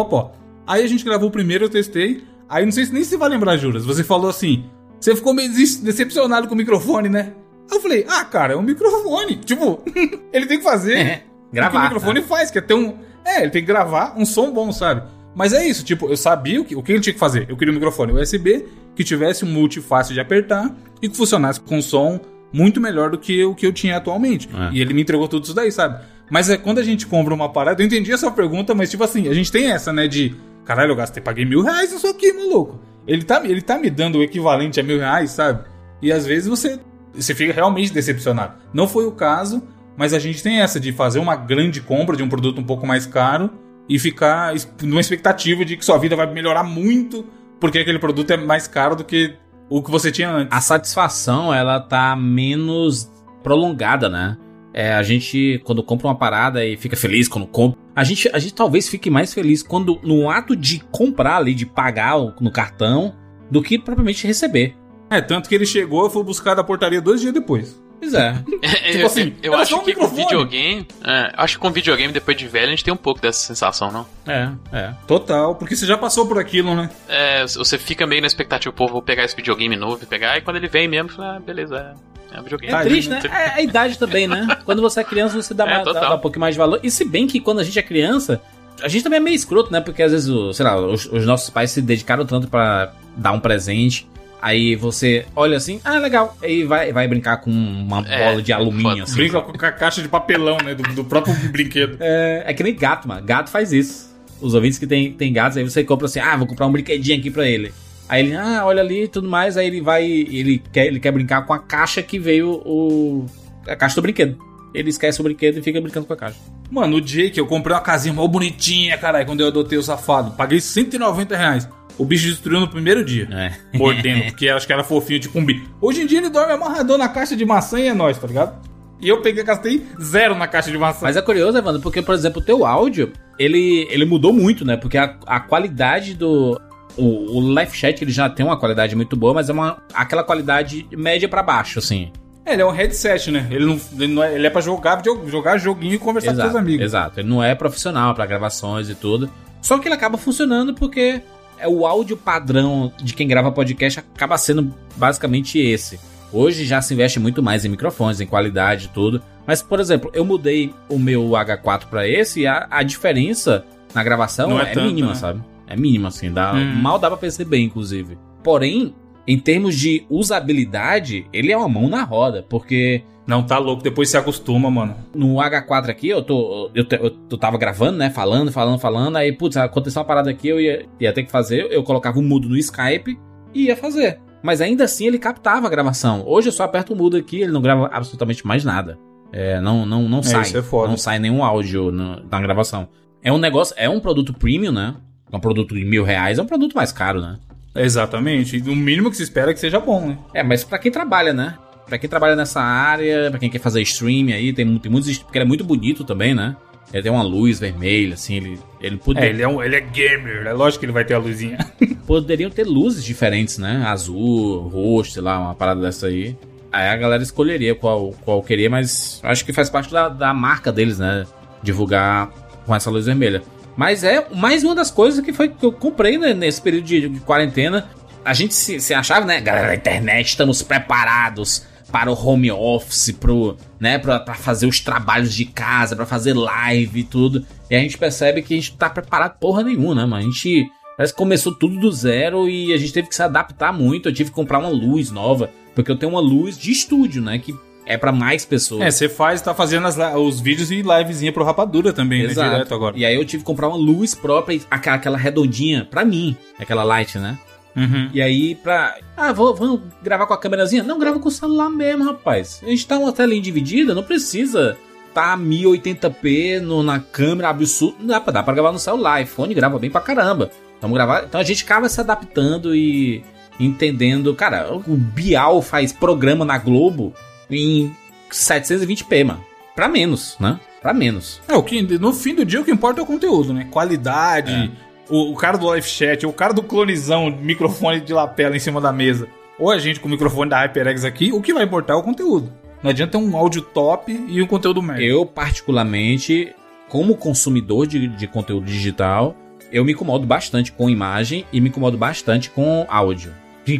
pó. 0.09 0.33
Aí 0.67 0.83
a 0.83 0.87
gente 0.87 1.05
gravou 1.05 1.29
o 1.29 1.31
primeiro, 1.31 1.65
eu 1.65 1.69
testei. 1.69 2.23
Aí 2.49 2.65
não 2.65 2.71
sei 2.71 2.85
se 2.85 2.93
nem 2.93 3.03
se 3.03 3.15
vai 3.15 3.29
lembrar, 3.29 3.57
Juras. 3.57 3.85
Você 3.85 4.03
falou 4.03 4.29
assim: 4.29 4.65
você 4.99 5.15
ficou 5.15 5.33
meio 5.33 5.49
decepcionado 5.53 6.47
com 6.47 6.53
o 6.53 6.57
microfone, 6.57 7.07
né? 7.07 7.33
Aí 7.71 7.77
eu 7.77 7.81
falei, 7.81 8.05
ah, 8.09 8.25
cara, 8.25 8.53
é 8.53 8.57
um 8.57 8.61
microfone. 8.61 9.37
Tipo, 9.45 9.81
ele 10.33 10.45
tem 10.45 10.57
que 10.57 10.63
fazer. 10.63 10.97
É, 10.97 11.23
o 11.47 11.49
que 11.49 11.55
gravar, 11.55 11.79
o 11.79 11.83
microfone 11.83 12.21
faz, 12.23 12.51
que 12.51 12.57
é 12.57 12.61
ter 12.61 12.73
um. 12.73 12.97
É, 13.23 13.41
ele 13.41 13.51
tem 13.51 13.61
que 13.61 13.67
gravar 13.67 14.15
um 14.17 14.25
som 14.25 14.51
bom, 14.51 14.71
sabe? 14.71 15.03
Mas 15.39 15.53
é 15.53 15.65
isso, 15.65 15.85
tipo, 15.85 16.09
eu 16.09 16.17
sabia 16.17 16.59
o 16.59 16.65
que, 16.65 16.75
o 16.75 16.83
que 16.83 16.91
ele 16.91 16.99
tinha 16.99 17.13
que 17.13 17.19
fazer. 17.19 17.45
Eu 17.47 17.55
queria 17.55 17.71
um 17.71 17.75
microfone 17.75 18.11
USB 18.11 18.65
que 18.93 19.05
tivesse 19.05 19.45
um 19.45 19.47
multi 19.47 19.79
fácil 19.79 20.13
de 20.13 20.19
apertar 20.19 20.69
e 21.01 21.07
que 21.07 21.15
funcionasse 21.15 21.61
com 21.61 21.81
som 21.81 22.19
muito 22.51 22.81
melhor 22.81 23.09
do 23.09 23.17
que 23.17 23.41
o 23.45 23.55
que 23.55 23.65
eu 23.65 23.71
tinha 23.71 23.95
atualmente. 23.95 24.49
É. 24.53 24.73
E 24.73 24.81
ele 24.81 24.93
me 24.93 25.01
entregou 25.01 25.29
tudo 25.29 25.45
isso 25.45 25.53
daí, 25.53 25.71
sabe? 25.71 26.03
Mas 26.29 26.49
é 26.49 26.57
quando 26.57 26.79
a 26.79 26.83
gente 26.83 27.07
compra 27.07 27.33
uma 27.33 27.47
parada, 27.47 27.81
eu 27.81 27.87
entendi 27.87 28.11
essa 28.11 28.29
pergunta, 28.29 28.75
mas 28.75 28.91
tipo 28.91 29.01
assim, 29.01 29.29
a 29.29 29.33
gente 29.33 29.49
tem 29.49 29.71
essa, 29.71 29.93
né, 29.93 30.09
de 30.09 30.35
caralho, 30.65 30.91
eu 30.91 30.95
gastei, 30.97 31.23
paguei 31.23 31.45
mil 31.45 31.61
reais 31.61 31.93
nisso 31.93 32.07
aqui, 32.07 32.33
maluco. 32.33 32.77
Ele 33.07 33.23
tá, 33.23 33.41
ele 33.45 33.61
tá 33.61 33.77
me 33.77 33.89
dando 33.89 34.17
o 34.17 34.23
equivalente 34.23 34.77
a 34.77 34.83
mil 34.83 34.97
reais, 34.97 35.31
sabe? 35.31 35.63
E 36.01 36.11
às 36.11 36.25
vezes 36.25 36.49
você, 36.49 36.77
você 37.13 37.33
fica 37.33 37.53
realmente 37.53 37.93
decepcionado. 37.93 38.55
Não 38.73 38.89
foi 38.89 39.05
o 39.05 39.11
caso, 39.13 39.63
mas 39.95 40.13
a 40.13 40.19
gente 40.19 40.43
tem 40.43 40.59
essa 40.59 40.81
de 40.81 40.91
fazer 40.91 41.19
uma 41.19 41.37
grande 41.37 41.79
compra 41.79 42.17
de 42.17 42.23
um 42.23 42.27
produto 42.27 42.59
um 42.59 42.65
pouco 42.65 42.85
mais 42.85 43.05
caro 43.05 43.49
e 43.89 43.97
ficar 43.97 44.53
numa 44.83 45.01
expectativa 45.01 45.65
de 45.65 45.75
que 45.75 45.83
sua 45.83 45.97
vida 45.97 46.15
vai 46.15 46.31
melhorar 46.31 46.63
muito 46.63 47.25
porque 47.59 47.79
aquele 47.79 47.99
produto 47.99 48.31
é 48.31 48.37
mais 48.37 48.67
caro 48.67 48.95
do 48.95 49.03
que 49.03 49.35
o 49.69 49.83
que 49.83 49.91
você 49.91 50.11
tinha 50.11 50.29
antes. 50.29 50.55
a 50.55 50.61
satisfação 50.61 51.53
ela 51.53 51.79
tá 51.79 52.15
menos 52.15 53.11
prolongada, 53.43 54.09
né? 54.09 54.37
É, 54.73 54.93
a 54.93 55.03
gente, 55.03 55.59
quando 55.65 55.83
compra 55.83 56.07
uma 56.07 56.15
parada 56.15 56.63
e 56.63 56.77
fica 56.77 56.95
feliz 56.95 57.27
quando 57.27 57.47
compra, 57.47 57.79
a 57.95 58.03
gente, 58.03 58.29
a 58.31 58.39
gente 58.39 58.53
talvez 58.53 58.87
fique 58.87 59.09
mais 59.09 59.33
feliz 59.33 59.63
quando 59.63 59.99
no 60.03 60.29
ato 60.29 60.55
de 60.55 60.79
comprar 60.91 61.37
ali, 61.37 61.53
de 61.53 61.65
pagar 61.65 62.17
no 62.39 62.51
cartão, 62.51 63.15
do 63.49 63.61
que 63.61 63.79
propriamente 63.79 64.25
receber. 64.27 64.75
É, 65.09 65.21
tanto 65.21 65.49
que 65.49 65.55
ele 65.55 65.65
chegou, 65.65 66.03
eu 66.03 66.09
fui 66.09 66.23
buscar 66.23 66.53
da 66.53 66.63
portaria 66.63 67.01
dois 67.01 67.19
dias 67.19 67.33
depois. 67.33 67.81
Pois 67.99 68.13
é. 68.13 68.33
Tipo 68.91 69.05
assim, 69.05 69.35
eu 69.43 69.53
acho 69.55 69.75
um 69.75 69.79
que 69.83 69.93
com 69.93 70.01
microfone. 70.03 70.23
videogame. 70.23 70.87
É, 71.03 71.33
acho 71.37 71.55
que 71.55 71.59
com 71.61 71.71
videogame, 71.71 72.13
depois 72.13 72.37
de 72.37 72.47
velho, 72.47 72.67
a 72.67 72.69
gente 72.69 72.83
tem 72.83 72.93
um 72.93 72.97
pouco 72.97 73.21
dessa 73.21 73.45
sensação, 73.45 73.91
não? 73.91 74.05
É, 74.25 74.49
é. 74.71 74.93
Total, 75.07 75.55
porque 75.55 75.75
você 75.75 75.85
já 75.85 75.97
passou 75.97 76.25
por 76.27 76.39
aquilo, 76.39 76.73
né? 76.75 76.89
É, 77.07 77.45
você 77.45 77.77
fica 77.77 78.07
meio 78.07 78.21
na 78.21 78.27
expectativa, 78.27 78.73
pô, 78.73 78.87
vou 78.87 79.01
pegar 79.01 79.23
esse 79.25 79.35
videogame 79.35 79.75
novo 79.75 79.99
e 80.01 80.05
pegar, 80.05 80.37
e 80.37 80.41
quando 80.41 80.57
ele 80.57 80.67
vem 80.67 80.87
mesmo, 80.87 81.09
fala, 81.09 81.35
ah, 81.35 81.39
beleza, 81.39 81.95
é, 82.31 82.37
é 82.37 82.39
um 82.39 82.43
videogame. 82.43 82.73
É 82.73 82.81
triste, 82.83 83.09
né? 83.09 83.21
É 83.25 83.49
a 83.55 83.61
idade 83.61 83.97
também, 83.97 84.27
né? 84.27 84.47
Quando 84.65 84.81
você 84.81 85.01
é 85.01 85.03
criança, 85.03 85.35
você 85.41 85.53
dá, 85.53 85.65
É, 85.65 85.73
mais- 85.73 85.85
dá- 85.85 85.99
dá 85.99 86.15
um 86.15 86.19
pouquinho 86.19 86.41
mais 86.41 86.55
de 86.55 86.59
valor. 86.59 86.79
E 86.83 86.89
se 86.91 87.03
bem 87.05 87.27
que 87.27 87.39
quando 87.39 87.59
a 87.59 87.63
gente 87.63 87.77
é 87.77 87.81
criança, 87.83 88.41
a 88.81 88.87
gente 88.87 89.03
também 89.03 89.17
é 89.17 89.19
meio 89.19 89.35
escroto, 89.35 89.71
né? 89.73 89.81
Porque 89.81 90.01
às 90.01 90.11
vezes, 90.11 90.29
o- 90.29 90.53
sei 90.53 90.63
lá, 90.65 90.79
os, 90.79 91.05
os 91.07 91.25
nossos 91.25 91.49
pais 91.49 91.71
se 91.71 91.81
dedicaram 91.81 92.25
tanto 92.25 92.47
pra 92.47 92.93
dar 93.17 93.31
um 93.33 93.39
presente. 93.39 94.07
Aí 94.41 94.75
você 94.75 95.25
olha 95.35 95.57
assim, 95.57 95.81
ah, 95.83 95.97
legal. 95.97 96.37
Aí 96.41 96.63
vai, 96.63 96.93
vai 96.93 97.07
brincar 97.07 97.37
com 97.37 97.51
uma 97.51 98.05
É, 98.07 98.29
bola 98.29 98.41
de 98.41 98.53
alumínio, 98.53 99.03
assim. 99.03 99.15
Brinca 99.15 99.41
com 99.41 99.65
a 99.65 99.71
caixa 99.71 100.01
de 100.01 100.07
papelão, 100.07 100.57
né? 100.63 100.73
Do, 100.73 100.83
do 100.93 101.03
próprio 101.03 101.35
brinquedo. 101.51 101.97
É, 101.99 102.43
é 102.47 102.53
que 102.53 102.63
nem 102.63 102.75
gato, 102.75 103.07
mano. 103.07 103.25
Gato 103.25 103.49
faz 103.49 103.73
isso. 103.73 104.09
Os 104.41 104.53
ouvintes 104.53 104.79
que 104.79 104.87
tem, 104.87 105.11
tem 105.11 105.33
gatos, 105.33 105.57
aí 105.57 105.63
você 105.63 105.83
compra 105.83 106.05
assim, 106.05 106.19
ah, 106.19 106.37
vou 106.37 106.47
comprar 106.47 106.65
um 106.65 106.71
brinquedinho 106.71 107.19
aqui 107.19 107.29
pra 107.29 107.45
ele. 107.45 107.73
Aí 108.07 108.25
ele, 108.25 108.35
ah, 108.35 108.61
olha 108.65 108.81
ali 108.81 109.03
e 109.03 109.07
tudo 109.07 109.27
mais, 109.29 109.57
aí 109.57 109.67
ele 109.67 109.81
vai, 109.81 110.03
ele 110.05 110.63
quer, 110.71 110.87
ele 110.87 110.99
quer 110.99 111.11
brincar 111.11 111.45
com 111.45 111.53
a 111.53 111.59
caixa 111.59 112.01
que 112.01 112.17
veio 112.17 112.61
o... 112.65 113.25
a 113.67 113.75
caixa 113.75 113.95
do 113.95 114.01
brinquedo. 114.01 114.48
Ele 114.73 114.89
esquece 114.89 115.19
o 115.19 115.23
brinquedo 115.23 115.57
e 115.57 115.61
fica 115.61 115.81
brincando 115.81 116.05
com 116.05 116.13
a 116.13 116.17
caixa. 116.17 116.37
Mano, 116.69 116.97
o 116.97 117.01
Jake, 117.01 117.39
eu 117.39 117.47
comprei 117.47 117.75
uma 117.75 117.81
casinha 117.81 118.13
mal 118.13 118.27
bonitinha, 118.27 118.97
caralho, 118.97 119.25
quando 119.25 119.41
eu 119.41 119.47
adotei 119.47 119.77
o 119.77 119.83
safado. 119.83 120.31
Paguei 120.31 120.59
190 120.59 121.35
reais. 121.35 121.67
O 121.97 122.05
bicho 122.05 122.27
destruiu 122.27 122.61
no 122.61 122.67
primeiro 122.67 123.03
dia. 123.03 123.27
É. 123.31 123.77
Mordendo, 123.77 124.25
porque 124.25 124.47
acho 124.47 124.65
que 124.65 124.71
era 124.71 124.83
fofinho, 124.83 125.19
tipo 125.19 125.37
um 125.37 125.45
bicho. 125.45 125.69
Hoje 125.81 126.01
em 126.01 126.05
dia 126.05 126.19
ele 126.19 126.29
dorme 126.29 126.53
amarradão 126.53 126.97
na 126.97 127.09
caixa 127.09 127.35
de 127.35 127.43
maçã 127.43 127.79
e 127.79 127.87
é 127.87 127.93
nóis, 127.93 128.17
tá 128.17 128.25
ligado? 128.25 128.69
E 129.01 129.07
eu 129.07 129.21
peguei, 129.21 129.43
gastei 129.43 129.85
zero 130.01 130.35
na 130.35 130.47
caixa 130.47 130.71
de 130.71 130.77
maçã. 130.77 130.99
Mas 131.03 131.17
é 131.17 131.21
curioso, 131.21 131.57
Evandro, 131.57 131.81
porque, 131.81 132.01
por 132.01 132.13
exemplo, 132.13 132.41
o 132.41 132.45
teu 132.45 132.65
áudio, 132.65 133.11
ele, 133.37 133.87
ele 133.89 134.05
mudou 134.05 134.31
muito, 134.31 134.63
né? 134.63 134.77
Porque 134.77 134.97
a, 134.97 135.17
a 135.25 135.39
qualidade 135.39 136.13
do... 136.13 136.59
O, 136.97 137.37
o 137.37 137.53
live 137.53 137.75
chat, 137.75 138.01
ele 138.01 138.11
já 138.11 138.29
tem 138.29 138.45
uma 138.45 138.59
qualidade 138.59 138.95
muito 138.95 139.15
boa, 139.15 139.33
mas 139.33 139.49
é 139.49 139.53
uma, 139.53 139.81
aquela 139.93 140.23
qualidade 140.23 140.85
média 140.91 141.29
pra 141.29 141.41
baixo, 141.41 141.79
assim. 141.79 142.11
É, 142.49 142.53
ele 142.53 142.63
é 142.63 142.65
um 142.65 142.71
headset, 142.71 143.29
né? 143.29 143.47
Ele, 143.51 143.65
não, 143.65 143.79
ele, 143.99 144.13
não 144.13 144.23
é, 144.23 144.33
ele 144.33 144.47
é 144.47 144.49
pra 144.49 144.59
jogar, 144.59 145.03
jogar 145.27 145.57
joguinho 145.59 145.93
e 145.93 145.99
conversar 145.99 146.31
exato, 146.31 146.47
com 146.47 146.51
seus 146.51 146.61
amigos. 146.61 146.83
Exato, 146.83 147.19
ele 147.19 147.29
não 147.29 147.43
é 147.43 147.53
profissional 147.53 148.15
pra 148.15 148.25
gravações 148.25 148.89
e 148.89 148.95
tudo. 148.95 149.29
Só 149.61 149.77
que 149.77 149.87
ele 149.87 149.93
acaba 149.93 150.17
funcionando 150.17 150.73
porque 150.73 151.21
é 151.59 151.67
o 151.67 151.85
áudio 151.85 152.17
padrão 152.17 152.91
de 152.97 153.13
quem 153.13 153.27
grava 153.27 153.51
podcast 153.51 153.99
acaba 153.99 154.35
sendo 154.37 154.73
basicamente 154.95 155.59
esse. 155.59 155.99
Hoje 156.33 156.65
já 156.65 156.81
se 156.81 156.93
investe 156.93 157.19
muito 157.19 157.43
mais 157.43 157.65
em 157.65 157.69
microfones, 157.69 158.19
em 158.19 158.25
qualidade 158.25 158.85
e 158.85 158.89
tudo. 158.89 159.21
Mas, 159.45 159.61
por 159.61 159.79
exemplo, 159.79 160.09
eu 160.13 160.25
mudei 160.25 160.73
o 160.87 160.97
meu 160.97 161.29
H4 161.29 161.85
para 161.85 162.07
esse 162.07 162.41
e 162.41 162.47
a, 162.47 162.67
a, 162.69 162.81
diferença 162.81 163.63
na 163.93 164.03
gravação 164.03 164.59
é, 164.59 164.63
é 164.63 164.65
tanto, 164.67 164.87
mínima, 164.87 165.09
né? 165.09 165.15
sabe? 165.15 165.41
É 165.67 165.75
mínima, 165.75 166.07
assim. 166.07 166.31
Dá, 166.31 166.53
hum. 166.53 166.75
Mal 166.81 166.97
dá 166.97 167.09
pra 167.09 167.17
perceber, 167.17 167.59
inclusive. 167.59 168.17
Porém, 168.43 168.93
em 169.29 169.37
termos 169.37 169.75
de 169.75 170.07
usabilidade, 170.09 171.27
ele 171.31 171.51
é 171.51 171.57
uma 171.57 171.69
mão 171.69 171.87
na 171.87 172.01
roda, 172.03 172.43
porque. 172.49 173.03
Não, 173.27 173.43
tá 173.43 173.59
louco, 173.59 173.83
depois 173.83 174.09
se 174.09 174.17
acostuma, 174.17 174.71
mano. 174.71 174.95
No 175.13 175.35
H4 175.35 175.87
aqui, 175.87 176.09
eu 176.09 176.23
tô. 176.23 176.71
Eu, 176.73 176.83
eu, 176.89 177.15
eu 177.29 177.37
tava 177.37 177.55
gravando, 177.55 177.99
né? 177.99 178.09
Falando, 178.09 178.51
falando, 178.51 178.79
falando. 178.79 179.17
Aí, 179.17 179.31
putz, 179.31 179.55
aconteceu 179.55 179.99
uma 179.99 180.07
parada 180.07 180.31
aqui, 180.31 180.47
eu 180.47 180.59
ia, 180.59 180.87
ia 180.99 181.13
ter 181.13 181.21
que 181.21 181.31
fazer. 181.31 181.67
Eu 181.69 181.83
colocava 181.83 182.17
o 182.17 182.23
mudo 182.23 182.49
no 182.49 182.57
Skype 182.57 183.19
e 183.53 183.65
ia 183.65 183.77
fazer. 183.77 184.19
Mas 184.41 184.61
ainda 184.61 184.85
assim 184.85 185.05
ele 185.05 185.19
captava 185.19 185.67
a 185.67 185.69
gravação. 185.69 186.23
Hoje 186.25 186.47
eu 186.47 186.51
só 186.51 186.63
aperto 186.63 186.93
o 186.93 186.95
mudo 186.95 187.15
aqui, 187.15 187.41
ele 187.41 187.51
não 187.51 187.61
grava 187.61 187.87
absolutamente 187.93 188.47
mais 188.47 188.63
nada. 188.63 188.97
É, 189.31 189.61
não, 189.61 189.85
não, 189.85 190.09
não 190.09 190.19
é, 190.19 190.23
sai. 190.23 190.57
É 190.57 190.61
foda. 190.63 190.89
Não 190.89 190.97
sai 190.97 191.19
nenhum 191.19 191.43
áudio 191.43 191.91
no, 191.91 192.23
na 192.23 192.41
gravação. 192.41 192.89
É 193.21 193.31
um 193.31 193.37
negócio, 193.37 193.75
é 193.77 193.87
um 193.87 193.99
produto 193.99 194.33
premium, 194.33 194.71
né? 194.71 194.95
É 195.31 195.37
um 195.37 195.39
produto 195.39 195.75
de 195.75 195.85
mil 195.85 196.03
reais, 196.03 196.39
é 196.39 196.41
um 196.41 196.47
produto 196.47 196.73
mais 196.73 196.91
caro, 196.91 197.21
né? 197.21 197.37
Exatamente. 197.83 198.57
O 198.69 198.75
mínimo 198.75 199.09
que 199.09 199.17
se 199.17 199.23
espera 199.23 199.51
é 199.51 199.53
que 199.53 199.59
seja 199.59 199.79
bom, 199.79 200.07
né? 200.07 200.17
É, 200.33 200.43
mas 200.43 200.63
para 200.63 200.77
quem 200.79 200.91
trabalha, 200.91 201.33
né? 201.33 201.57
Pra 201.85 201.97
quem 201.97 202.09
trabalha 202.09 202.35
nessa 202.35 202.61
área, 202.61 203.29
para 203.29 203.39
quem 203.39 203.49
quer 203.49 203.59
fazer 203.59 203.81
stream 203.81 204.27
aí, 204.27 204.53
tem, 204.53 204.77
tem 204.77 204.91
muitos. 204.91 205.17
Porque 205.17 205.37
ele 205.37 205.45
é 205.45 205.47
muito 205.47 205.63
bonito 205.63 206.03
também, 206.03 206.35
né? 206.35 206.55
Ele 206.93 207.03
tem 207.03 207.11
uma 207.11 207.23
luz 207.23 207.59
vermelha, 207.59 208.15
assim, 208.15 208.35
ele, 208.35 208.59
ele 208.81 208.97
poderia... 208.97 209.29
É, 209.29 209.31
ele 209.31 209.43
é, 209.43 209.47
um, 209.47 209.61
ele 209.61 209.75
é 209.75 209.79
gamer, 209.79 210.47
é 210.47 210.53
lógico 210.53 210.79
que 210.79 210.85
ele 210.85 210.91
vai 210.91 211.05
ter 211.05 211.13
a 211.13 211.19
luzinha. 211.19 211.59
Poderiam 212.07 212.49
ter 212.49 212.65
luzes 212.65 213.03
diferentes, 213.03 213.59
né? 213.59 213.83
Azul, 213.85 214.67
roxo, 214.67 215.11
sei 215.11 215.21
lá, 215.21 215.39
uma 215.39 215.53
parada 215.53 215.81
dessa 215.81 216.07
aí. 216.07 216.35
Aí 216.71 216.87
a 216.89 216.97
galera 216.97 217.21
escolheria 217.21 217.75
qual, 217.75 218.11
qual 218.25 218.41
queria, 218.41 218.69
mas 218.69 219.19
acho 219.23 219.45
que 219.45 219.53
faz 219.53 219.69
parte 219.69 219.91
da, 219.91 220.09
da 220.09 220.33
marca 220.33 220.71
deles, 220.71 220.97
né? 220.97 221.25
Divulgar 221.61 222.31
com 222.65 222.75
essa 222.75 222.89
luz 222.89 223.05
vermelha. 223.05 223.43
Mas 223.79 224.03
é 224.03 224.27
mais 224.35 224.61
uma 224.61 224.75
das 224.75 224.91
coisas 224.91 225.23
que 225.23 225.31
foi 225.31 225.47
que 225.47 225.65
eu 225.65 225.71
comprei 225.71 226.17
né, 226.17 226.33
nesse 226.33 226.61
período 226.61 226.83
de, 226.83 227.07
de, 227.07 227.19
quarentena. 227.21 227.89
A 228.25 228.33
gente 228.33 228.53
se, 228.53 228.77
se 228.77 228.93
achava, 228.93 229.25
né? 229.25 229.39
Galera 229.39 229.67
da 229.67 229.75
internet, 229.75 230.27
estamos 230.27 230.61
preparados 230.61 231.65
para 231.89 232.11
o 232.11 232.13
home 232.13 232.51
office, 232.51 233.13
pro, 233.13 233.55
né, 233.79 233.97
pra, 233.97 234.19
pra 234.19 234.33
fazer 234.33 234.67
os 234.67 234.81
trabalhos 234.81 235.33
de 235.33 235.45
casa, 235.45 235.95
para 235.95 236.05
fazer 236.05 236.33
live 236.33 236.99
e 236.99 237.03
tudo. 237.05 237.45
E 237.71 237.75
a 237.77 237.79
gente 237.79 237.97
percebe 237.97 238.41
que 238.41 238.53
a 238.53 238.57
gente 238.57 238.75
tá 238.75 238.89
preparado 238.89 239.39
porra 239.39 239.63
nenhuma, 239.63 239.95
né, 239.95 240.01
mano? 240.01 240.17
A 240.17 240.21
gente 240.23 240.69
parece 240.97 241.13
que 241.13 241.17
começou 241.17 241.55
tudo 241.55 241.79
do 241.79 241.89
zero 241.89 242.49
e 242.49 242.73
a 242.73 242.77
gente 242.77 242.91
teve 242.91 243.07
que 243.07 243.15
se 243.15 243.23
adaptar 243.23 243.71
muito. 243.71 244.09
Eu 244.09 244.13
tive 244.13 244.29
que 244.29 244.35
comprar 244.35 244.59
uma 244.59 244.67
luz 244.67 245.09
nova, 245.09 245.49
porque 245.73 245.89
eu 245.89 245.95
tenho 245.95 246.11
uma 246.11 246.21
luz 246.21 246.57
de 246.57 246.69
estúdio, 246.69 247.21
né, 247.21 247.39
que 247.39 247.55
é 247.89 247.97
para 247.97 248.11
mais 248.11 248.45
pessoas. 248.45 248.81
É, 248.81 248.91
você 248.91 249.09
faz, 249.09 249.41
tá 249.41 249.53
fazendo 249.55 249.87
as, 249.87 249.97
os 250.15 250.39
vídeos 250.39 250.69
e 250.69 250.83
livezinha 250.83 251.33
pro 251.33 251.43
Rapadura 251.43 251.91
também, 251.91 252.21
né, 252.21 252.29
Exato. 252.29 252.47
né, 252.47 252.53
direto 252.53 252.73
agora. 252.75 252.95
E 252.95 253.03
aí 253.03 253.15
eu 253.15 253.25
tive 253.25 253.41
que 253.41 253.47
comprar 253.47 253.67
uma 253.67 253.77
luz 253.77 254.13
própria, 254.13 254.61
aquela, 254.69 254.95
aquela 254.95 255.17
redondinha, 255.17 255.87
pra 255.89 256.05
mim, 256.05 256.37
aquela 256.59 256.83
light, 256.83 257.17
né? 257.17 257.37
Uhum. 257.75 258.09
E 258.13 258.21
aí, 258.21 258.53
pra. 258.55 258.95
Ah, 259.17 259.33
vou, 259.33 259.55
vamos 259.55 259.81
gravar 260.03 260.27
com 260.27 260.33
a 260.33 260.37
câmerazinha? 260.37 260.83
Não, 260.83 260.99
grava 260.99 261.19
com 261.19 261.29
o 261.29 261.31
celular 261.31 261.69
mesmo, 261.69 262.05
rapaz. 262.05 262.61
A 262.63 262.69
gente 262.69 262.85
tá 262.85 262.97
uma 262.97 263.11
telinha 263.11 263.41
dividida, 263.41 263.95
não 263.95 264.03
precisa 264.03 264.77
tá 265.11 265.35
1080p 265.35 266.59
no, 266.59 266.83
na 266.83 266.99
câmera 266.99 267.49
absurdo. 267.49 267.97
Não 267.99 268.07
dá 268.07 268.21
pra, 268.21 268.33
dá 268.33 268.43
pra 268.43 268.53
gravar 268.53 268.71
no 268.71 268.77
celular. 268.79 269.21
iPhone 269.21 269.53
grava 269.55 269.79
bem 269.79 269.89
pra 269.89 270.01
caramba. 270.01 270.51
Vamos 270.79 270.95
gravar. 270.95 271.23
Então 271.23 271.41
a 271.41 271.43
gente 271.43 271.63
acaba 271.63 271.89
se 271.89 271.99
adaptando 271.99 272.75
e 272.75 273.23
entendendo. 273.59 274.35
Cara, 274.35 274.71
o 274.71 274.95
Bial 274.95 275.61
faz 275.63 275.91
programa 275.91 276.45
na 276.45 276.57
Globo 276.59 277.13
em 277.49 277.95
720p, 278.31 279.25
mano. 279.25 279.43
Pra 279.75 279.87
menos, 279.87 280.35
né? 280.39 280.59
Pra 280.81 280.93
menos. 280.93 281.41
É, 281.47 281.55
o 281.55 281.63
que 281.63 281.81
no 281.81 282.13
fim 282.13 282.35
do 282.35 282.45
dia 282.45 282.61
o 282.61 282.65
que 282.65 282.71
importa 282.71 283.01
é 283.01 283.03
o 283.03 283.07
conteúdo, 283.07 283.53
né? 283.53 283.67
Qualidade. 283.71 284.51
É 284.51 284.89
o, 285.09 285.31
o 285.31 285.35
cara 285.35 285.57
do 285.57 285.65
live 285.67 285.87
chat, 285.87 286.25
o 286.25 286.31
cara 286.31 286.53
do 286.53 286.63
clonizão, 286.63 287.29
microfone 287.29 287.99
de 287.99 288.13
lapela 288.13 288.55
em 288.55 288.59
cima 288.59 288.79
da 288.79 288.91
mesa, 288.91 289.27
ou 289.57 289.71
a 289.71 289.79
gente 289.79 289.99
com 289.99 290.07
o 290.07 290.11
microfone 290.11 290.49
da 290.49 290.59
HyperX 290.59 291.03
aqui, 291.03 291.31
o 291.33 291.41
que 291.41 291.53
vai 291.53 291.63
importar 291.63 291.93
é 291.93 291.97
o 291.97 292.03
conteúdo. 292.03 292.51
Não 292.81 292.91
adianta 292.91 293.17
ter 293.17 293.17
um 293.17 293.35
áudio 293.35 293.61
top 293.61 294.11
e 294.27 294.41
um 294.41 294.47
conteúdo 294.47 294.81
médio. 294.81 295.03
Eu, 295.03 295.25
particularmente, 295.25 296.53
como 296.87 297.15
consumidor 297.15 297.85
de, 297.85 298.07
de 298.07 298.27
conteúdo 298.27 298.65
digital, 298.65 299.35
eu 299.71 299.83
me 299.83 299.91
incomodo 299.91 300.25
bastante 300.25 300.71
com 300.71 300.89
imagem 300.89 301.45
e 301.51 301.59
me 301.59 301.67
incomodo 301.67 301.97
bastante 301.97 302.49
com 302.49 302.85
áudio. 302.87 303.33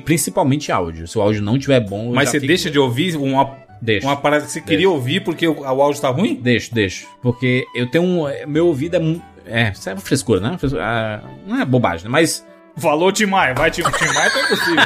Principalmente 0.06 0.72
áudio. 0.72 1.08
Se 1.08 1.18
o 1.18 1.22
áudio 1.22 1.42
não 1.42 1.56
estiver 1.56 1.80
bom. 1.80 2.14
Mas 2.14 2.30
você 2.30 2.40
fico... 2.40 2.48
deixa 2.48 2.70
de 2.70 2.78
ouvir 2.78 3.16
uma, 3.16 3.58
deixo, 3.82 4.06
uma 4.06 4.16
parada 4.16 4.46
que 4.46 4.52
você 4.52 4.60
deixo. 4.60 4.70
queria 4.70 4.90
ouvir 4.90 5.24
porque 5.24 5.48
o, 5.48 5.62
o 5.62 5.66
áudio 5.66 5.98
está 5.98 6.10
ruim? 6.10 6.36
Deixo, 6.36 6.74
deixo. 6.74 7.08
Porque 7.22 7.66
eu 7.76 7.90
tenho 7.90 8.04
um. 8.04 8.26
Meu 8.48 8.68
ouvido 8.68 8.96
é 8.96 9.00
é, 9.50 9.72
isso 9.72 9.90
é 9.90 9.98
frescura, 9.98 10.40
né? 10.40 10.58
Ah, 10.80 11.22
não 11.46 11.60
é 11.60 11.66
bobagem, 11.66 12.06
né? 12.06 12.10
Mas. 12.10 12.46
Falou 12.78 13.12
Tim 13.12 13.26
Maia, 13.26 13.54
vai 13.54 13.70
Tim, 13.72 13.82
Tim 13.82 14.14
Maia, 14.14 14.30
tá 14.30 14.42
impossível. 14.42 14.86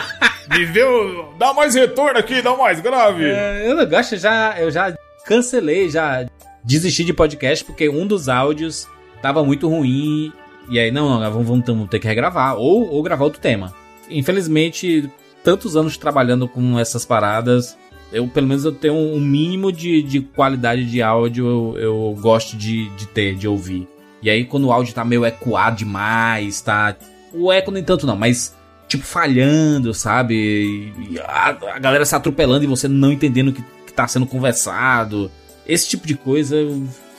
Me 0.58 0.66
deu. 0.68 1.34
Dá 1.38 1.54
mais 1.54 1.76
retorno 1.76 2.18
aqui, 2.18 2.42
dá 2.42 2.56
mais 2.56 2.80
grave. 2.80 3.26
É, 3.26 3.70
eu 3.70 3.76
não 3.76 3.86
gosto, 3.86 4.18
já, 4.18 4.60
eu 4.60 4.72
já 4.72 4.94
cancelei, 5.26 5.90
já 5.90 6.26
desisti 6.64 7.04
de 7.04 7.14
podcast 7.14 7.64
porque 7.64 7.90
um 7.90 8.08
dos 8.08 8.30
áudios 8.30 8.88
tava 9.22 9.44
muito 9.44 9.68
ruim. 9.70 10.32
E 10.70 10.80
aí, 10.80 10.92
não, 10.92 11.20
não 11.20 11.32
vamos, 11.32 11.66
vamos 11.66 11.90
ter 11.90 12.00
que 12.00 12.08
regravar 12.08 12.56
ou, 12.56 12.90
ou 12.90 13.04
gravar 13.04 13.26
outro 13.26 13.40
tema. 13.40 13.74
Infelizmente, 14.10 15.10
tantos 15.44 15.76
anos 15.76 15.98
trabalhando 15.98 16.48
com 16.48 16.80
essas 16.80 17.06
paradas, 17.06 17.78
eu 18.12 18.28
pelo 18.28 18.48
menos 18.48 18.64
eu 18.64 18.72
tenho 18.72 18.94
um 18.94 19.20
mínimo 19.20 19.72
de, 19.72 20.02
de 20.02 20.22
qualidade 20.22 20.86
de 20.86 21.02
áudio 21.02 21.46
eu, 21.46 21.78
eu 21.78 22.18
gosto 22.22 22.56
de, 22.56 22.90
de 22.92 23.08
ter, 23.08 23.36
de 23.36 23.48
ouvir. 23.48 23.88
E 24.22 24.30
aí, 24.30 24.46
quando 24.46 24.68
o 24.68 24.72
áudio 24.72 24.94
tá 24.94 25.04
meio 25.04 25.26
ecoado 25.26 25.78
demais, 25.78 26.62
tá. 26.62 26.96
O 27.34 27.52
eco 27.52 27.72
nem 27.72 27.84
tanto 27.84 28.08
não, 28.08 28.16
mas 28.16 28.56
tipo 28.88 29.04
falhando, 29.04 29.94
sabe? 29.94 30.94
A, 31.26 31.50
a, 31.50 31.80
galera 31.80 32.06
se 32.06 32.16
atropelando 32.16 32.64
e 32.64 32.68
você 32.68 32.88
não 32.88 33.12
entendendo 33.12 33.50
o 33.50 33.54
que, 33.54 33.64
que 33.86 33.94
tá 33.94 34.08
sendo 34.08 34.26
conversado. 34.26 35.30
Esse 35.68 35.90
tipo 35.90 36.06
de 36.06 36.16
coisa 36.16 36.58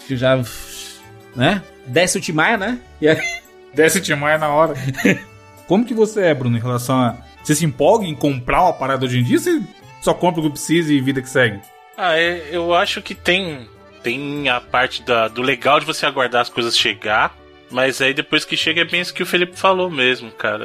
já. 0.09 0.41
né? 1.35 1.63
Desce 1.87 2.17
o 2.17 2.21
Timaya, 2.21 2.57
né? 2.57 2.81
E 3.01 3.09
aí... 3.09 3.19
Desce 3.75 3.99
o 3.99 4.01
Timaya 4.01 4.39
na 4.39 4.49
hora. 4.49 4.75
Como 5.67 5.85
que 5.85 5.95
você 5.95 6.23
é, 6.23 6.35
Bruno, 6.35 6.57
em 6.57 6.61
relação 6.61 6.97
a. 6.97 7.17
Você 7.43 7.55
se 7.55 7.65
empolga 7.65 8.07
em 8.07 8.15
comprar 8.15 8.63
uma 8.63 8.73
parada 8.73 9.05
hoje 9.05 9.19
em 9.19 9.23
dia? 9.23 9.39
Você 9.39 9.63
só 10.01 10.15
compra 10.15 10.41
o 10.41 10.45
que 10.45 10.51
precisa 10.51 10.93
e 10.93 11.01
vida 11.01 11.21
que 11.21 11.29
segue? 11.29 11.61
Ah, 11.97 12.19
é, 12.19 12.49
eu 12.51 12.75
acho 12.75 13.03
que 13.03 13.15
tem 13.15 13.69
tem 14.03 14.49
a 14.51 14.61
parte 14.61 15.03
da, 15.03 15.29
do 15.29 15.41
legal 15.41 15.81
de 15.81 15.87
você 15.87 16.05
aguardar 16.05 16.43
as 16.43 16.51
coisas 16.51 16.77
chegar, 16.77 17.35
mas 17.71 18.03
aí 18.03 18.13
depois 18.13 18.45
que 18.45 18.57
chega 18.57 18.83
é 18.83 18.85
bem 18.85 19.01
isso 19.01 19.15
que 19.15 19.23
o 19.23 19.27
Felipe 19.27 19.57
falou 19.57 19.91
mesmo, 19.91 20.31
cara. 20.31 20.65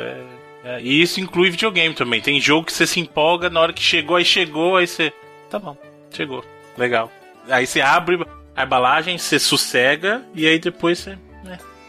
É, 0.63 0.75
é, 0.75 0.81
e 0.81 1.01
isso 1.01 1.21
inclui 1.21 1.49
videogame 1.49 1.95
também. 1.95 2.19
Tem 2.19 2.39
jogo 2.41 2.65
que 2.65 2.73
você 2.73 2.85
se 2.85 2.99
empolga 2.99 3.49
na 3.49 3.61
hora 3.61 3.73
que 3.73 3.81
chegou, 3.81 4.17
aí 4.17 4.25
chegou, 4.25 4.75
aí 4.75 4.85
você. 4.85 5.13
Tá 5.49 5.57
bom, 5.57 5.77
chegou. 6.11 6.43
Legal. 6.77 7.09
Aí 7.49 7.65
você 7.65 7.79
abre 7.79 8.19
a 8.55 8.63
embalagem, 8.63 9.17
você 9.17 9.39
sossega 9.39 10.21
e 10.35 10.45
aí 10.45 10.59
depois 10.59 10.99
você. 10.99 11.17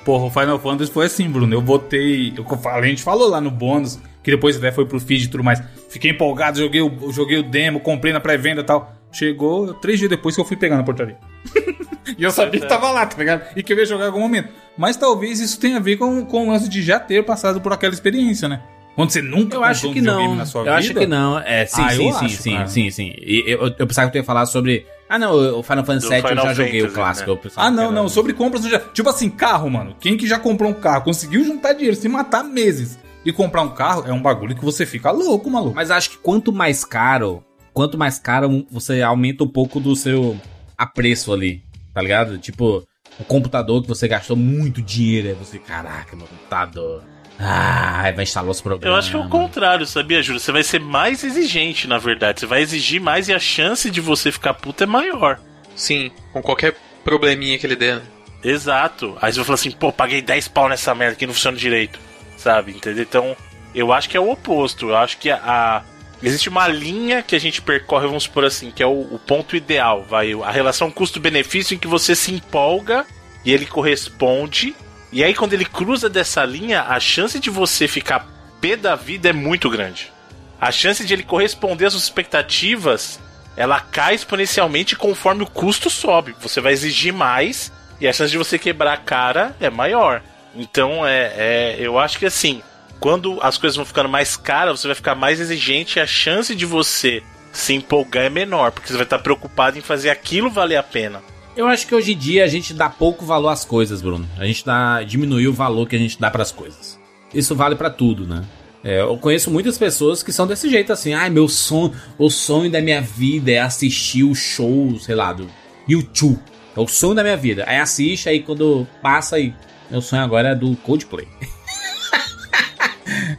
Porra, 0.04 0.24
o 0.24 0.30
Final 0.30 0.58
Fantasy 0.58 0.90
foi 0.90 1.06
assim, 1.06 1.28
Bruno. 1.28 1.54
Eu 1.54 1.60
botei. 1.60 2.32
Eu 2.36 2.44
falei, 2.58 2.88
a 2.88 2.90
gente 2.90 3.02
falou 3.02 3.28
lá 3.28 3.40
no 3.40 3.50
bônus, 3.50 3.98
que 4.22 4.30
depois 4.30 4.56
até 4.56 4.72
foi 4.72 4.86
pro 4.86 4.98
feed 4.98 5.24
e 5.24 5.28
tudo 5.28 5.44
mais. 5.44 5.62
Fiquei 5.88 6.10
empolgado, 6.10 6.58
joguei 6.58 6.80
o, 6.80 7.12
joguei 7.12 7.38
o 7.38 7.42
demo, 7.42 7.80
comprei 7.80 8.12
na 8.12 8.20
pré-venda 8.20 8.62
e 8.62 8.64
tal. 8.64 8.94
Chegou 9.12 9.74
três 9.74 9.98
dias 9.98 10.08
depois 10.08 10.34
que 10.34 10.40
eu 10.40 10.44
fui 10.44 10.56
pegar 10.56 10.76
na 10.76 10.82
portaria. 10.82 11.18
e 12.16 12.22
eu 12.22 12.30
sabia 12.30 12.60
que 12.60 12.66
tava 12.66 12.90
lá, 12.90 13.04
tá 13.04 13.18
ligado? 13.18 13.42
E 13.56 13.62
que 13.62 13.72
eu 13.72 13.78
ia 13.78 13.84
jogar 13.84 14.04
em 14.04 14.08
algum 14.08 14.20
momento. 14.20 14.48
Mas 14.78 14.96
talvez 14.96 15.40
isso 15.40 15.58
tenha 15.58 15.76
a 15.76 15.80
ver 15.80 15.96
com, 15.96 16.24
com 16.24 16.48
o 16.48 16.50
lance 16.50 16.68
de 16.68 16.80
já 16.82 16.98
ter 16.98 17.24
passado 17.24 17.60
por 17.60 17.72
aquela 17.72 17.92
experiência, 17.92 18.48
né? 18.48 18.62
Quando 18.94 19.10
você 19.10 19.22
nunca 19.22 19.56
eu 19.56 19.64
acho 19.64 19.88
um 19.88 19.92
que 19.92 20.00
não. 20.00 20.34
na 20.34 20.46
sua 20.46 20.60
eu 20.60 20.64
vida. 20.64 20.74
Eu 20.74 20.78
acho 20.78 20.94
que 20.94 21.06
não. 21.06 21.38
É, 21.38 21.66
sim, 21.66 21.82
ah, 21.82 21.90
sim, 21.90 21.96
sim, 21.96 22.10
acho, 22.10 22.28
sim, 22.28 22.66
sim, 22.66 22.90
sim, 22.90 23.14
E 23.18 23.44
eu, 23.46 23.74
eu 23.78 23.86
pensava 23.86 24.08
que 24.08 24.12
tu 24.12 24.18
ia 24.18 24.24
falar 24.24 24.46
sobre 24.46 24.86
Ah, 25.10 25.18
não, 25.18 25.58
o 25.58 25.62
Final 25.64 25.84
Fantasy 25.84 26.08
VII 26.08 26.22
eu 26.22 26.36
já 26.36 26.54
joguei 26.54 26.80
Fantasy, 26.82 26.86
o 26.86 26.94
clássico. 26.94 27.34
né? 27.34 27.50
Ah, 27.56 27.68
não, 27.68 27.90
não. 27.90 28.08
Sobre 28.08 28.32
compras 28.32 28.62
geral. 28.62 28.88
Tipo 28.94 29.08
assim, 29.08 29.28
carro, 29.28 29.68
mano. 29.68 29.96
Quem 29.98 30.16
que 30.16 30.24
já 30.24 30.38
comprou 30.38 30.70
um 30.70 30.74
carro, 30.74 31.02
conseguiu 31.02 31.44
juntar 31.44 31.72
dinheiro, 31.72 31.96
se 31.96 32.08
matar 32.08 32.44
meses 32.44 32.96
e 33.24 33.32
comprar 33.32 33.62
um 33.62 33.70
carro, 33.70 34.04
é 34.06 34.12
um 34.12 34.22
bagulho 34.22 34.54
que 34.54 34.64
você 34.64 34.86
fica 34.86 35.10
louco, 35.10 35.50
maluco. 35.50 35.74
Mas 35.74 35.90
acho 35.90 36.10
que 36.10 36.18
quanto 36.18 36.52
mais 36.52 36.84
caro, 36.84 37.42
quanto 37.74 37.98
mais 37.98 38.20
caro, 38.20 38.64
você 38.70 39.02
aumenta 39.02 39.42
um 39.42 39.48
pouco 39.48 39.80
do 39.80 39.96
seu 39.96 40.38
apreço 40.78 41.32
ali, 41.32 41.60
tá 41.92 42.00
ligado? 42.00 42.38
Tipo, 42.38 42.86
o 43.18 43.24
computador 43.24 43.82
que 43.82 43.88
você 43.88 44.06
gastou 44.06 44.36
muito 44.36 44.80
dinheiro, 44.80 45.26
aí 45.28 45.34
você, 45.34 45.58
caraca, 45.58 46.14
meu 46.14 46.28
computador. 46.28 47.02
Ah, 47.42 48.12
vai 48.14 48.24
instalar 48.24 48.50
os 48.50 48.60
programas. 48.60 48.92
Eu 48.94 48.98
acho 48.98 49.10
que 49.10 49.16
é 49.16 49.18
o 49.18 49.28
contrário, 49.28 49.86
sabia, 49.86 50.22
Júlio? 50.22 50.38
Você 50.40 50.52
vai 50.52 50.62
ser 50.62 50.78
mais 50.80 51.24
exigente, 51.24 51.88
na 51.88 51.96
verdade. 51.98 52.40
Você 52.40 52.46
vai 52.46 52.60
exigir 52.60 53.00
mais 53.00 53.28
e 53.28 53.32
a 53.32 53.38
chance 53.38 53.90
de 53.90 54.00
você 54.00 54.30
ficar 54.30 54.52
puto 54.54 54.82
é 54.84 54.86
maior. 54.86 55.40
Sim, 55.74 56.10
com 56.32 56.42
qualquer 56.42 56.76
probleminha 57.02 57.58
que 57.58 57.66
ele 57.66 57.76
der. 57.76 57.96
né? 57.96 58.02
Exato. 58.44 59.16
Aí 59.22 59.32
você 59.32 59.38
vai 59.38 59.46
falar 59.46 59.54
assim, 59.54 59.70
pô, 59.70 59.90
paguei 59.92 60.20
10 60.20 60.48
pau 60.48 60.68
nessa 60.68 60.94
merda 60.94 61.16
que 61.16 61.26
não 61.26 61.32
funciona 61.34 61.56
direito. 61.56 61.98
Sabe? 62.36 62.72
Entendeu? 62.72 63.02
Então, 63.02 63.36
eu 63.74 63.92
acho 63.92 64.08
que 64.08 64.16
é 64.16 64.20
o 64.20 64.30
oposto. 64.30 64.90
Eu 64.90 64.96
acho 64.96 65.16
que 65.18 65.30
a. 65.30 65.36
a- 65.42 65.82
Existe 66.22 66.50
uma 66.50 66.68
linha 66.68 67.22
que 67.22 67.34
a 67.34 67.38
gente 67.38 67.62
percorre, 67.62 68.06
vamos 68.06 68.24
supor 68.24 68.44
assim, 68.44 68.70
que 68.70 68.82
é 68.82 68.86
o, 68.86 68.90
o 69.14 69.18
ponto 69.18 69.56
ideal, 69.56 70.04
vai. 70.04 70.34
A 70.42 70.50
relação 70.50 70.90
custo-benefício 70.90 71.74
em 71.74 71.78
que 71.78 71.86
você 71.88 72.14
se 72.14 72.30
empolga 72.30 73.06
e 73.42 73.50
ele 73.50 73.64
corresponde. 73.64 74.74
E 75.12 75.24
aí, 75.24 75.34
quando 75.34 75.54
ele 75.54 75.64
cruza 75.64 76.08
dessa 76.08 76.44
linha, 76.44 76.82
a 76.82 77.00
chance 77.00 77.38
de 77.40 77.50
você 77.50 77.88
ficar 77.88 78.26
pé 78.60 78.76
da 78.76 78.94
vida 78.94 79.30
é 79.30 79.32
muito 79.32 79.68
grande. 79.68 80.12
A 80.60 80.70
chance 80.70 81.04
de 81.04 81.12
ele 81.12 81.22
corresponder 81.22 81.86
às 81.86 81.94
suas 81.94 82.04
expectativas, 82.04 83.18
ela 83.56 83.80
cai 83.80 84.14
exponencialmente 84.14 84.94
conforme 84.94 85.42
o 85.42 85.50
custo 85.50 85.90
sobe. 85.90 86.34
Você 86.40 86.60
vai 86.60 86.72
exigir 86.72 87.12
mais 87.12 87.72
e 88.00 88.06
a 88.06 88.12
chance 88.12 88.30
de 88.30 88.38
você 88.38 88.58
quebrar 88.58 88.92
a 88.92 88.98
cara 88.98 89.56
é 89.60 89.70
maior. 89.70 90.22
Então, 90.54 91.06
é, 91.06 91.32
é, 91.36 91.76
eu 91.78 91.98
acho 91.98 92.18
que 92.18 92.26
assim, 92.26 92.62
quando 92.98 93.38
as 93.42 93.56
coisas 93.56 93.76
vão 93.76 93.84
ficando 93.84 94.08
mais 94.08 94.36
caras, 94.36 94.80
você 94.80 94.88
vai 94.88 94.94
ficar 94.94 95.14
mais 95.14 95.40
exigente 95.40 95.98
e 95.98 96.02
a 96.02 96.06
chance 96.06 96.54
de 96.54 96.66
você 96.66 97.22
se 97.52 97.74
empolgar 97.74 98.24
é 98.24 98.30
menor, 98.30 98.70
porque 98.70 98.88
você 98.88 98.94
vai 98.94 99.04
estar 99.04 99.18
preocupado 99.18 99.78
em 99.78 99.82
fazer 99.82 100.10
aquilo 100.10 100.50
valer 100.50 100.76
a 100.76 100.82
pena. 100.82 101.22
Eu 101.56 101.66
acho 101.66 101.86
que 101.86 101.94
hoje 101.94 102.12
em 102.12 102.16
dia 102.16 102.44
a 102.44 102.46
gente 102.46 102.72
dá 102.72 102.88
pouco 102.88 103.24
valor 103.24 103.48
às 103.48 103.64
coisas, 103.64 104.00
Bruno. 104.00 104.28
A 104.38 104.46
gente 104.46 104.64
dá, 104.64 105.02
diminuiu 105.02 105.50
o 105.50 105.54
valor 105.54 105.88
que 105.88 105.96
a 105.96 105.98
gente 105.98 106.18
dá 106.18 106.30
pras 106.30 106.52
coisas. 106.52 106.98
Isso 107.34 107.54
vale 107.54 107.74
pra 107.74 107.90
tudo, 107.90 108.26
né? 108.26 108.44
É, 108.82 109.00
eu 109.02 109.16
conheço 109.18 109.50
muitas 109.50 109.76
pessoas 109.76 110.22
que 110.22 110.32
são 110.32 110.46
desse 110.46 110.70
jeito 110.70 110.92
assim. 110.92 111.12
Ai, 111.12 111.28
meu 111.28 111.48
sonho, 111.48 111.92
o 112.16 112.30
sonho 112.30 112.70
da 112.70 112.80
minha 112.80 113.00
vida 113.00 113.50
é 113.50 113.58
assistir 113.58 114.22
o 114.22 114.34
show, 114.34 114.98
sei 114.98 115.14
lá, 115.14 115.32
do 115.32 115.48
YouTube. 115.86 116.38
É 116.76 116.80
o 116.80 116.86
sonho 116.86 117.14
da 117.14 117.22
minha 117.22 117.36
vida. 117.36 117.64
Aí 117.66 117.78
assiste, 117.78 118.28
aí 118.28 118.40
quando 118.40 118.86
passa 119.02 119.36
aí, 119.36 119.52
meu 119.90 120.00
sonho 120.00 120.22
agora 120.22 120.50
é 120.50 120.54
do 120.54 120.74
Coldplay. 120.76 121.28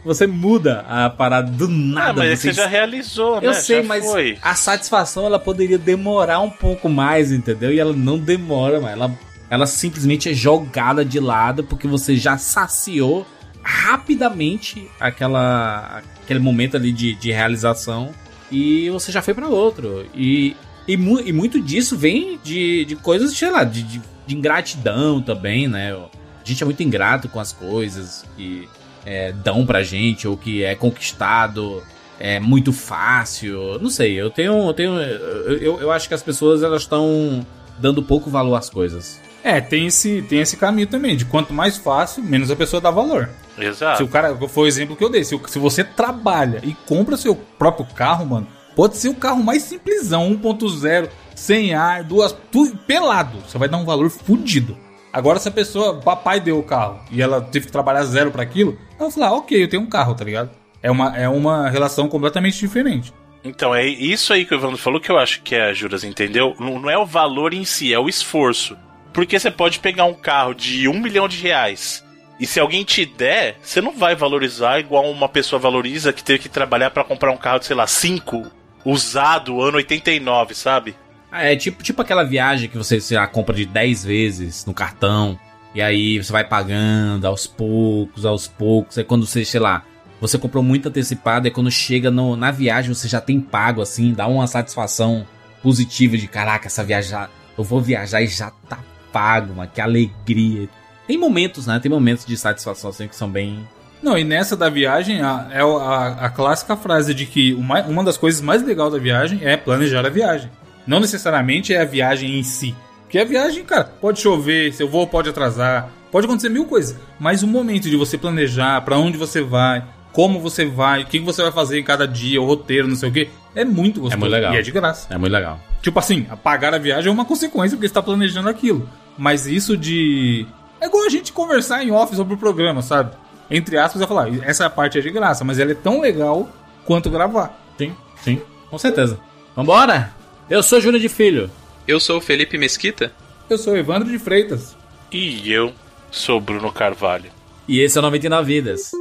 Você 0.05 0.25
muda 0.27 0.85
a 0.87 1.09
parada 1.09 1.49
do 1.51 1.65
Ah, 1.65 1.67
nada. 1.69 2.13
mas 2.21 2.31
é 2.31 2.35
você 2.35 2.47
você 2.49 2.53
já 2.53 2.67
realizou, 2.67 3.41
né? 3.41 3.47
eu 3.47 3.53
sei, 3.53 3.81
Já 3.81 3.87
mas 3.87 4.05
foi. 4.05 4.37
a 4.41 4.55
satisfação 4.55 5.25
ela 5.25 5.39
poderia 5.39 5.77
demorar 5.77 6.39
um 6.39 6.49
pouco 6.49 6.87
mais, 6.89 7.31
entendeu? 7.31 7.71
E 7.73 7.79
ela 7.79 7.93
não 7.93 8.17
demora, 8.19 8.79
mas 8.81 8.91
ela, 8.93 9.11
ela 9.49 9.65
simplesmente 9.65 10.29
é 10.29 10.33
jogada 10.33 11.03
de 11.05 11.19
lado 11.19 11.63
porque 11.63 11.87
você 11.87 12.15
já 12.15 12.37
saciou 12.37 13.25
rapidamente 13.63 14.87
aquela, 14.99 16.01
aquele 16.23 16.39
momento 16.39 16.77
ali 16.77 16.91
de, 16.91 17.13
de 17.15 17.31
realização 17.31 18.09
e 18.51 18.89
você 18.89 19.11
já 19.11 19.21
foi 19.21 19.33
para 19.33 19.47
outro. 19.47 20.05
E, 20.15 20.55
e, 20.87 20.97
mu- 20.97 21.19
e 21.21 21.31
muito 21.31 21.59
disso 21.61 21.97
vem 21.97 22.39
de, 22.43 22.85
de 22.85 22.95
coisas, 22.95 23.33
sei 23.35 23.49
lá, 23.49 23.63
de, 23.63 23.83
de, 23.83 24.01
de 24.27 24.35
ingratidão 24.35 25.21
também, 25.21 25.67
né? 25.67 25.93
A 25.93 26.43
gente 26.43 26.63
é 26.63 26.65
muito 26.65 26.81
ingrato 26.81 27.29
com 27.29 27.39
as 27.39 27.51
coisas 27.53 28.25
que 28.35 28.67
é, 29.05 29.31
dão 29.31 29.65
pra 29.65 29.83
gente 29.83 30.27
ou 30.27 30.35
que 30.37 30.63
é 30.63 30.75
conquistado 30.75 31.81
é 32.19 32.39
muito 32.39 32.71
fácil. 32.71 33.79
Não 33.81 33.89
sei, 33.89 34.13
eu 34.13 34.29
tenho. 34.29 34.53
Eu, 34.67 34.73
tenho, 34.73 34.93
eu, 34.99 35.79
eu- 35.81 35.91
acho 35.91 36.07
que 36.07 36.13
as 36.13 36.21
pessoas 36.21 36.61
elas 36.61 36.83
estão 36.83 37.45
dando 37.79 38.03
pouco 38.03 38.29
valor 38.29 38.55
às 38.55 38.69
coisas. 38.69 39.19
É, 39.43 39.59
tem 39.59 39.87
esse, 39.87 40.21
tem 40.29 40.39
esse 40.39 40.55
caminho 40.55 40.85
também, 40.85 41.17
de 41.17 41.25
quanto 41.25 41.51
mais 41.51 41.75
fácil, 41.77 42.23
menos 42.23 42.51
a 42.51 42.55
pessoa 42.55 42.79
dá 42.79 42.91
valor. 42.91 43.27
Exato. 43.57 43.97
Se 43.97 44.03
o 44.03 44.07
cara, 44.07 44.35
foi 44.47 44.65
o 44.65 44.67
exemplo 44.67 44.95
que 44.95 45.03
eu 45.03 45.09
dei, 45.09 45.23
se, 45.23 45.39
se 45.47 45.57
você 45.57 45.83
trabalha 45.83 46.59
e 46.63 46.75
compra 46.85 47.17
seu 47.17 47.35
próprio 47.35 47.87
carro, 47.95 48.23
mano, 48.27 48.47
pode 48.75 48.97
ser 48.97 49.09
o 49.09 49.15
carro 49.15 49.43
mais 49.43 49.63
simplesão, 49.63 50.29
1.0, 50.31 51.09
sem 51.35 51.73
ar, 51.73 52.03
duas, 52.03 52.35
tudo 52.51 52.77
pelado, 52.85 53.39
você 53.47 53.57
vai 53.57 53.67
dar 53.67 53.77
um 53.77 53.85
valor 53.85 54.11
fudido. 54.11 54.77
Agora 55.13 55.39
se 55.39 55.47
a 55.47 55.51
pessoa, 55.51 55.99
papai 55.99 56.39
deu 56.39 56.57
o 56.57 56.63
carro 56.63 56.99
e 57.11 57.21
ela 57.21 57.41
teve 57.41 57.65
que 57.65 57.71
trabalhar 57.71 58.03
zero 58.03 58.31
pra 58.31 58.43
aquilo, 58.43 58.77
ela 58.91 59.09
vai 59.09 59.11
falar, 59.11 59.27
ah, 59.27 59.33
ok, 59.33 59.63
eu 59.63 59.69
tenho 59.69 59.83
um 59.83 59.89
carro, 59.89 60.15
tá 60.15 60.23
ligado? 60.23 60.51
É 60.81 60.89
uma, 60.89 61.17
é 61.17 61.27
uma 61.27 61.69
relação 61.69 62.07
completamente 62.07 62.59
diferente. 62.59 63.13
Então, 63.43 63.73
é 63.73 63.85
isso 63.85 64.33
aí 64.33 64.45
que 64.45 64.53
o 64.53 64.57
Evandro 64.57 64.77
falou 64.77 64.99
que 64.99 65.11
eu 65.11 65.17
acho 65.17 65.41
que 65.41 65.55
é, 65.55 65.73
Juras, 65.73 66.03
entendeu? 66.03 66.55
Não, 66.59 66.79
não 66.79 66.89
é 66.89 66.97
o 66.97 67.05
valor 67.05 67.53
em 67.53 67.65
si, 67.65 67.93
é 67.93 67.99
o 67.99 68.07
esforço. 68.07 68.77
Porque 69.11 69.37
você 69.37 69.51
pode 69.51 69.79
pegar 69.79 70.05
um 70.05 70.13
carro 70.13 70.53
de 70.53 70.87
um 70.87 70.99
milhão 70.99 71.27
de 71.27 71.37
reais 71.37 72.03
e 72.41 72.47
se 72.47 72.59
alguém 72.59 72.83
te 72.83 73.05
der, 73.05 73.57
você 73.61 73.79
não 73.79 73.91
vai 73.95 74.15
valorizar 74.15 74.79
igual 74.79 75.07
uma 75.11 75.29
pessoa 75.29 75.59
valoriza 75.59 76.11
que 76.11 76.23
teve 76.23 76.39
que 76.39 76.49
trabalhar 76.49 76.89
pra 76.89 77.03
comprar 77.03 77.31
um 77.31 77.37
carro 77.37 77.59
de, 77.59 77.67
sei 77.67 77.75
lá, 77.75 77.85
5 77.85 78.51
usado, 78.83 79.61
ano 79.61 79.77
89, 79.77 80.55
sabe? 80.55 80.95
Ah, 81.31 81.43
É 81.45 81.55
tipo, 81.55 81.81
tipo 81.83 82.01
aquela 82.01 82.23
viagem 82.23 82.69
que 82.69 82.77
você 82.77 82.99
sei 82.99 83.17
lá, 83.17 83.25
compra 83.27 83.55
de 83.55 83.65
10 83.65 84.03
vezes 84.03 84.65
no 84.65 84.73
cartão. 84.73 85.39
E 85.73 85.81
aí 85.81 86.21
você 86.21 86.31
vai 86.31 86.43
pagando 86.43 87.25
aos 87.25 87.47
poucos, 87.47 88.25
aos 88.25 88.47
poucos. 88.47 88.97
Aí 88.97 89.03
quando 89.03 89.25
você, 89.25 89.45
sei 89.45 89.59
lá, 89.59 89.83
você 90.19 90.37
comprou 90.37 90.61
muito 90.61 90.89
antecipado, 90.89 91.47
e 91.47 91.51
quando 91.51 91.71
chega 91.71 92.11
no- 92.11 92.35
na 92.35 92.51
viagem 92.51 92.93
você 92.93 93.07
já 93.07 93.21
tem 93.21 93.39
pago, 93.39 93.81
assim, 93.81 94.13
dá 94.13 94.27
uma 94.27 94.45
satisfação 94.47 95.25
positiva 95.63 96.17
de 96.17 96.27
caraca, 96.27 96.67
essa 96.67 96.83
viagem 96.83 97.11
já, 97.11 97.29
eu 97.57 97.63
vou 97.63 97.79
viajar 97.81 98.21
e 98.21 98.27
já 98.27 98.51
tá 98.67 98.79
pago, 99.13 99.53
mano, 99.55 99.71
que 99.73 99.79
alegria. 99.79 100.67
Tem 101.07 101.17
momentos, 101.17 101.65
né? 101.67 101.79
Tem 101.79 101.89
momentos 101.91 102.25
de 102.25 102.35
satisfação 102.37 102.89
assim 102.89 103.07
que 103.07 103.15
são 103.15 103.29
bem. 103.29 103.67
Não, 104.03 104.17
e 104.17 104.23
nessa 104.23 104.57
da 104.57 104.69
viagem, 104.69 105.21
a, 105.21 105.47
é 105.51 105.63
o- 105.63 105.77
a, 105.77 106.07
a 106.25 106.29
clássica 106.29 106.75
frase 106.75 107.13
de 107.13 107.25
que 107.25 107.53
uma, 107.53 107.81
uma 107.83 108.03
das 108.03 108.17
coisas 108.17 108.41
mais 108.41 108.61
legais 108.63 108.91
da 108.91 108.99
viagem 108.99 109.39
é 109.43 109.55
planejar 109.55 110.05
a 110.05 110.09
viagem. 110.09 110.49
Não 110.85 110.99
necessariamente 110.99 111.73
é 111.73 111.81
a 111.81 111.85
viagem 111.85 112.39
em 112.39 112.43
si. 112.43 112.75
Porque 113.03 113.19
a 113.19 113.25
viagem, 113.25 113.63
cara, 113.63 113.83
pode 113.83 114.21
chover, 114.21 114.73
seu 114.73 114.87
voo 114.87 115.05
pode 115.05 115.29
atrasar, 115.29 115.89
pode 116.11 116.25
acontecer 116.25 116.49
mil 116.49 116.65
coisas. 116.65 116.97
Mas 117.19 117.43
o 117.43 117.47
momento 117.47 117.89
de 117.89 117.97
você 117.97 118.17
planejar 118.17 118.81
pra 118.81 118.97
onde 118.97 119.17
você 119.17 119.41
vai, 119.41 119.83
como 120.13 120.39
você 120.39 120.65
vai, 120.65 121.03
o 121.03 121.05
que 121.05 121.19
você 121.19 121.41
vai 121.41 121.51
fazer 121.51 121.79
em 121.79 121.83
cada 121.83 122.07
dia, 122.07 122.41
o 122.41 122.45
roteiro, 122.45 122.87
não 122.87 122.95
sei 122.95 123.09
o 123.09 123.11
que, 123.11 123.29
é 123.53 123.65
muito 123.65 123.99
gostoso. 123.99 124.19
muito 124.19 124.31
legal. 124.31 124.53
E 124.53 124.57
é 124.57 124.61
de 124.61 124.71
graça. 124.71 125.13
É 125.13 125.17
muito 125.17 125.33
legal. 125.33 125.59
Tipo 125.81 125.99
assim, 125.99 126.23
pagar 126.43 126.73
a 126.73 126.77
viagem 126.77 127.09
é 127.09 127.11
uma 127.11 127.25
consequência 127.25 127.75
porque 127.75 127.87
você 127.87 127.93
tá 127.93 128.01
planejando 128.01 128.47
aquilo. 128.49 128.87
Mas 129.17 129.45
isso 129.45 129.75
de. 129.75 130.45
É 130.79 130.85
igual 130.85 131.05
a 131.05 131.09
gente 131.09 131.33
conversar 131.33 131.83
em 131.83 131.91
off 131.91 132.15
sobre 132.15 132.33
o 132.33 132.37
programa, 132.37 132.81
sabe? 132.81 133.15
Entre 133.49 133.77
aspas, 133.77 134.01
eu 134.01 134.07
falar, 134.07 134.29
essa 134.43 134.69
parte 134.69 134.97
é 134.97 135.01
de 135.01 135.11
graça, 135.11 135.43
mas 135.43 135.59
ela 135.59 135.71
é 135.71 135.75
tão 135.75 135.99
legal 135.99 136.49
quanto 136.85 137.09
gravar. 137.09 137.59
Sim, 137.77 137.93
sim. 138.23 138.41
Com 138.69 138.77
certeza. 138.77 139.19
Vambora? 139.55 140.13
Eu 140.51 140.61
sou 140.61 140.81
Júlio 140.81 140.99
de 140.99 141.07
Filho. 141.07 141.49
Eu 141.87 141.97
sou 141.97 142.17
o 142.17 142.21
Felipe 142.21 142.57
Mesquita. 142.57 143.13
Eu 143.49 143.57
sou 143.57 143.71
o 143.71 143.77
Evandro 143.77 144.09
de 144.09 144.19
Freitas. 144.19 144.75
E 145.09 145.49
eu 145.49 145.73
sou 146.11 146.41
Bruno 146.41 146.69
Carvalho. 146.73 147.31
E 147.69 147.79
esse 147.79 147.97
é 147.97 147.99
o 147.99 148.01
99 148.01 148.53
Vidas. 148.53 148.91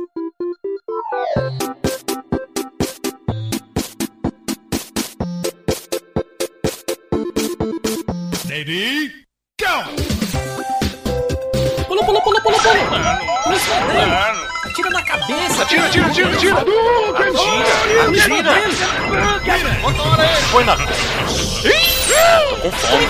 Pula, 11.89 12.05
pula, 12.05 12.21
pula, 12.23 12.41
pula, 12.41 12.41
pula. 12.43 12.59
Pula 13.43 13.57
em 13.57 13.59
cima 13.59 13.87
dele. 13.89 14.50
Atira 14.71 14.91
na 14.91 15.03
cabeça. 15.03 15.63
Atira, 15.63 15.87
atira, 15.87 16.07
atira, 16.07 16.33
atira! 16.33 16.61
Atira, 16.61 18.07
atira! 18.07 18.55
Põe 20.53 20.65
na. 20.65 20.77
Tô 20.77 22.57
com 22.63 22.71
fome. 22.71 23.07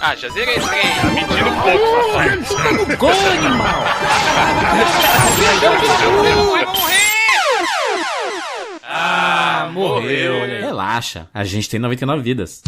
Ah, 0.00 0.16
já 0.16 0.28
zerei 0.30 0.56
esse 0.56 0.68
trem. 0.68 0.82
Mentira 1.14 1.48
um 1.48 1.60
pouco, 1.60 1.86
safado. 2.12 2.96
Gol, 2.96 3.10
animal. 3.10 3.84
Vai 6.50 6.64
morrer! 6.64 7.04
Ah, 8.82 9.70
morreu. 9.72 10.34
Relaxa, 10.60 11.28
a 11.32 11.44
gente 11.44 11.70
tem 11.70 11.78
99 11.78 12.22
vidas. 12.22 12.60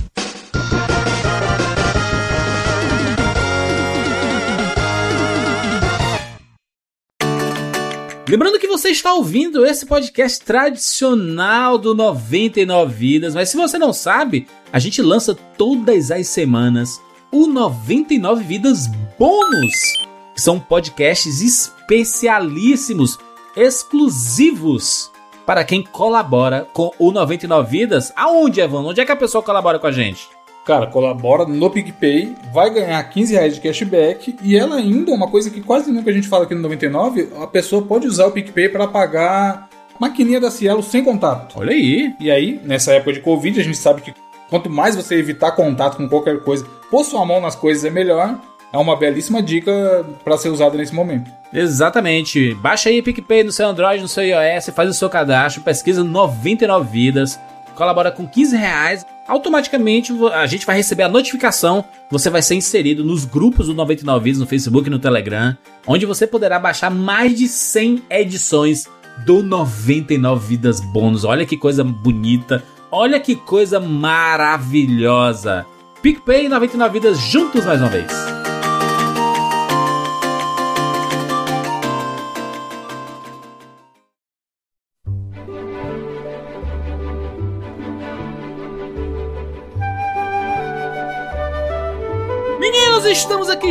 Lembrando 8.28 8.58
que 8.58 8.66
você 8.66 8.88
está 8.88 9.14
ouvindo 9.14 9.64
esse 9.64 9.86
podcast 9.86 10.44
tradicional 10.44 11.78
do 11.78 11.94
99 11.94 12.92
Vidas, 12.92 13.36
mas 13.36 13.50
se 13.50 13.56
você 13.56 13.78
não 13.78 13.92
sabe, 13.92 14.48
a 14.72 14.80
gente 14.80 15.00
lança 15.00 15.32
todas 15.56 16.10
as 16.10 16.26
semanas 16.26 17.00
o 17.30 17.46
99 17.46 18.42
Vidas 18.42 18.88
Bônus, 19.16 19.92
que 20.34 20.42
são 20.42 20.58
podcasts 20.58 21.40
especialíssimos, 21.40 23.16
exclusivos 23.56 25.12
para 25.46 25.62
quem 25.62 25.84
colabora 25.84 26.66
com 26.72 26.90
o 26.98 27.12
99 27.12 27.70
Vidas. 27.70 28.12
Aonde, 28.16 28.60
Evan? 28.60 28.82
Onde 28.82 29.00
é 29.00 29.04
que 29.04 29.12
a 29.12 29.16
pessoa 29.16 29.40
colabora 29.40 29.78
com 29.78 29.86
a 29.86 29.92
gente? 29.92 30.35
Cara, 30.66 30.88
colabora 30.88 31.46
no 31.46 31.70
PicPay, 31.70 32.34
vai 32.52 32.70
ganhar 32.70 33.00
15 33.04 33.34
reais 33.34 33.54
de 33.54 33.60
cashback 33.60 34.34
e 34.42 34.56
ela 34.56 34.74
ainda, 34.74 35.12
uma 35.12 35.30
coisa 35.30 35.48
que 35.48 35.60
quase 35.60 35.92
nunca 35.92 36.10
a 36.10 36.12
gente 36.12 36.26
fala 36.26 36.42
aqui 36.42 36.56
no 36.56 36.62
99, 36.62 37.28
a 37.40 37.46
pessoa 37.46 37.82
pode 37.82 38.08
usar 38.08 38.26
o 38.26 38.32
PicPay 38.32 38.68
para 38.70 38.88
pagar 38.88 39.68
maquininha 40.00 40.40
da 40.40 40.50
Cielo 40.50 40.82
sem 40.82 41.04
contato. 41.04 41.60
Olha 41.60 41.70
aí. 41.70 42.16
E 42.18 42.32
aí, 42.32 42.60
nessa 42.64 42.92
época 42.92 43.12
de 43.12 43.20
Covid, 43.20 43.60
a 43.60 43.62
gente 43.62 43.76
sabe 43.76 44.02
que 44.02 44.12
quanto 44.50 44.68
mais 44.68 44.96
você 44.96 45.14
evitar 45.14 45.52
contato 45.52 45.98
com 45.98 46.08
qualquer 46.08 46.40
coisa, 46.40 46.66
pôr 46.90 47.04
sua 47.04 47.24
mão 47.24 47.40
nas 47.40 47.54
coisas 47.54 47.84
é 47.84 47.90
melhor. 47.90 48.36
É 48.72 48.76
uma 48.76 48.96
belíssima 48.96 49.40
dica 49.40 50.04
para 50.24 50.36
ser 50.36 50.48
usada 50.48 50.76
nesse 50.76 50.92
momento. 50.92 51.30
Exatamente. 51.52 52.54
Baixa 52.54 52.88
aí 52.88 52.98
o 52.98 53.04
PicPay 53.04 53.44
no 53.44 53.52
seu 53.52 53.68
Android, 53.68 54.02
no 54.02 54.08
seu 54.08 54.24
iOS, 54.24 54.70
faz 54.74 54.90
o 54.90 54.94
seu 54.94 55.08
cadastro, 55.08 55.62
pesquisa 55.62 56.02
99 56.02 56.90
vidas, 56.90 57.38
colabora 57.76 58.10
com 58.10 58.26
15 58.26 58.56
reais 58.56 59.06
automaticamente 59.28 60.12
a 60.32 60.46
gente 60.46 60.64
vai 60.66 60.76
receber 60.76 61.02
a 61.02 61.08
notificação, 61.08 61.84
você 62.10 62.30
vai 62.30 62.42
ser 62.42 62.54
inserido 62.54 63.04
nos 63.04 63.24
grupos 63.24 63.66
do 63.66 63.74
99 63.74 64.24
Vidas 64.24 64.40
no 64.40 64.46
Facebook 64.46 64.88
e 64.88 64.90
no 64.90 64.98
Telegram, 64.98 65.56
onde 65.86 66.06
você 66.06 66.26
poderá 66.26 66.58
baixar 66.58 66.90
mais 66.90 67.36
de 67.36 67.48
100 67.48 68.04
edições 68.10 68.86
do 69.24 69.42
99 69.42 70.46
Vidas 70.46 70.80
Bônus. 70.80 71.24
Olha 71.24 71.46
que 71.46 71.56
coisa 71.56 71.82
bonita, 71.82 72.62
olha 72.90 73.18
que 73.18 73.34
coisa 73.34 73.80
maravilhosa. 73.80 75.66
PicPay 76.02 76.46
e 76.46 76.48
99 76.48 76.92
Vidas 76.92 77.18
juntos 77.18 77.64
mais 77.64 77.80
uma 77.80 77.88
vez. 77.88 78.45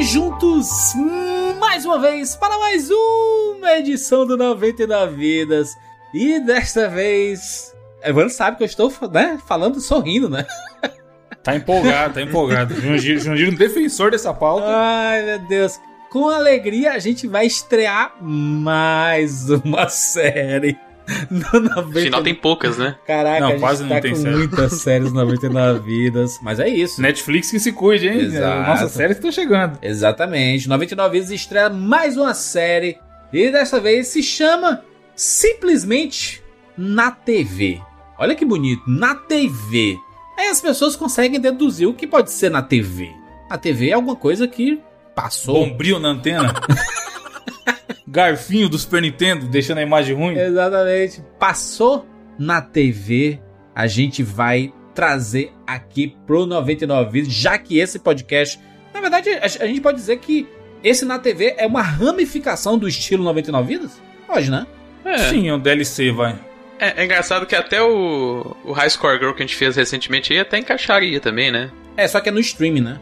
Juntos 0.04 0.94
mais 1.60 1.86
uma 1.86 2.00
vez 2.00 2.36
para 2.36 2.58
mais 2.58 2.90
uma 2.90 3.78
edição 3.78 4.26
do 4.26 4.36
99 4.36 5.16
Vidas. 5.16 5.76
E 6.14 6.40
desta 6.40 6.90
vez, 6.90 7.76
Evandro 8.04 8.30
sabe 8.30 8.58
que 8.58 8.64
eu 8.64 8.68
estou 8.68 8.92
né, 9.12 9.40
falando 9.46 9.80
sorrindo, 9.80 10.30
né? 10.30 10.46
Tá 11.44 11.56
empolgado, 11.56 12.16
tá 12.16 12.22
empolgado. 12.24 12.74
Jundiro, 12.74 13.20
Jundiro 13.20 13.52
um 13.52 13.56
defensor 13.56 14.10
dessa 14.10 14.34
pauta. 14.34 14.66
Ai, 14.68 15.22
meu 15.24 15.40
Deus. 15.48 15.80
Com 16.10 16.28
alegria, 16.28 16.94
a 16.94 16.98
gente 16.98 17.28
vai 17.28 17.46
estrear 17.46 18.16
mais 18.20 19.48
uma 19.52 19.88
série 19.90 20.76
no 21.30 21.60
90... 21.60 22.00
Final 22.02 22.24
tem 22.24 22.36
poucas, 22.36 22.78
né? 22.78 22.96
Caraca, 23.06 23.40
não, 23.40 23.60
quase 23.60 23.84
não 23.84 23.90
tá 23.90 24.02
tem 24.02 24.12
com 24.12 24.18
série. 24.18 24.36
muitas 24.36 24.74
séries 24.82 25.14
99 25.14 25.80
vidas, 25.80 26.40
mas 26.42 26.60
é 26.60 26.68
isso. 26.68 27.02
Netflix 27.02 27.52
que 27.52 27.60
se 27.60 27.72
cuide, 27.72 28.08
hein? 28.08 28.20
Exato. 28.20 28.70
Nossa, 28.70 28.90
séries 28.90 29.18
estão 29.18 29.32
chegando. 29.32 29.78
Exatamente. 29.82 30.68
99 30.68 31.14
vidas 31.20 31.32
estreia 31.32 31.70
mais 31.70 32.18
uma 32.18 32.34
série 32.34 32.98
e 33.32 33.52
dessa 33.52 33.80
vez 33.80 34.08
se 34.08 34.24
chama 34.24 34.82
simplesmente 35.16 36.42
Na 36.78 37.12
TV. 37.12 37.82
Olha 38.18 38.36
que 38.36 38.46
bonito, 38.46 38.84
Na 38.88 39.16
TV. 39.16 39.98
Aí 40.38 40.48
as 40.48 40.60
pessoas 40.60 40.96
conseguem 40.96 41.40
deduzir 41.40 41.88
o 41.88 41.94
que 41.94 42.08
pode 42.08 42.32
ser 42.32 42.50
na 42.50 42.62
TV. 42.62 43.10
A 43.50 43.58
TV 43.58 43.90
é 43.90 43.94
alguma 43.94 44.16
coisa 44.16 44.48
que 44.48 44.80
passou. 45.14 45.66
Bombril 45.66 46.00
na 46.00 46.10
antena? 46.10 46.54
garfinho 48.16 48.70
do 48.70 48.80
Super 48.80 49.02
Nintendo, 49.02 49.46
deixando 49.48 49.80
a 49.80 49.82
imagem 49.82 50.16
ruim. 50.16 50.38
Exatamente. 50.38 51.22
Passou 51.38 52.08
na 52.40 52.62
TV, 52.62 53.42
a 53.76 53.88
gente 53.88 54.24
vai 54.24 54.74
trazer 54.94 55.52
aqui 55.68 56.16
pro 56.26 56.46
99 56.46 57.12
Vídeos, 57.12 57.34
já 57.34 57.58
que 57.58 57.78
esse 57.78 58.00
podcast, 58.00 58.58
na 58.94 59.02
verdade, 59.02 59.30
a, 59.30 59.48
gente 59.48 59.82
pode 59.82 59.98
dizer 59.98 60.18
que 60.20 60.48
esse 60.82 61.04
na 61.04 61.20
TV 61.20 61.56
é 61.58 61.68
uma 61.68 61.82
ramificação 61.82 62.78
do 62.78 62.88
estilo 62.88 63.22
99 63.24 63.68
Vidas? 63.68 64.02
Pode, 64.26 64.50
né? 64.50 64.66
É. 65.04 65.18
Sim, 65.30 65.50
é 65.50 65.54
um 65.54 65.60
DLC, 65.60 66.12
vai. 66.12 66.40
É, 66.80 67.02
é, 67.02 67.06
engraçado 67.06 67.46
que 67.46 67.56
até 67.56 67.82
o, 67.82 68.56
o 68.64 68.72
High 68.72 68.90
Score 68.90 69.20
Girl 69.20 69.34
que 69.34 69.44
a 69.44 69.46
gente 69.46 69.56
fez 69.56 69.76
recentemente 69.76 70.32
aí 70.32 70.40
até 70.40 70.58
encaixaria 70.58 71.20
também, 71.20 71.52
né? 71.52 71.70
É, 71.98 72.08
só 72.08 72.22
que 72.22 72.30
é 72.30 72.32
no 72.32 72.40
stream, 72.40 72.76
né? 72.76 73.00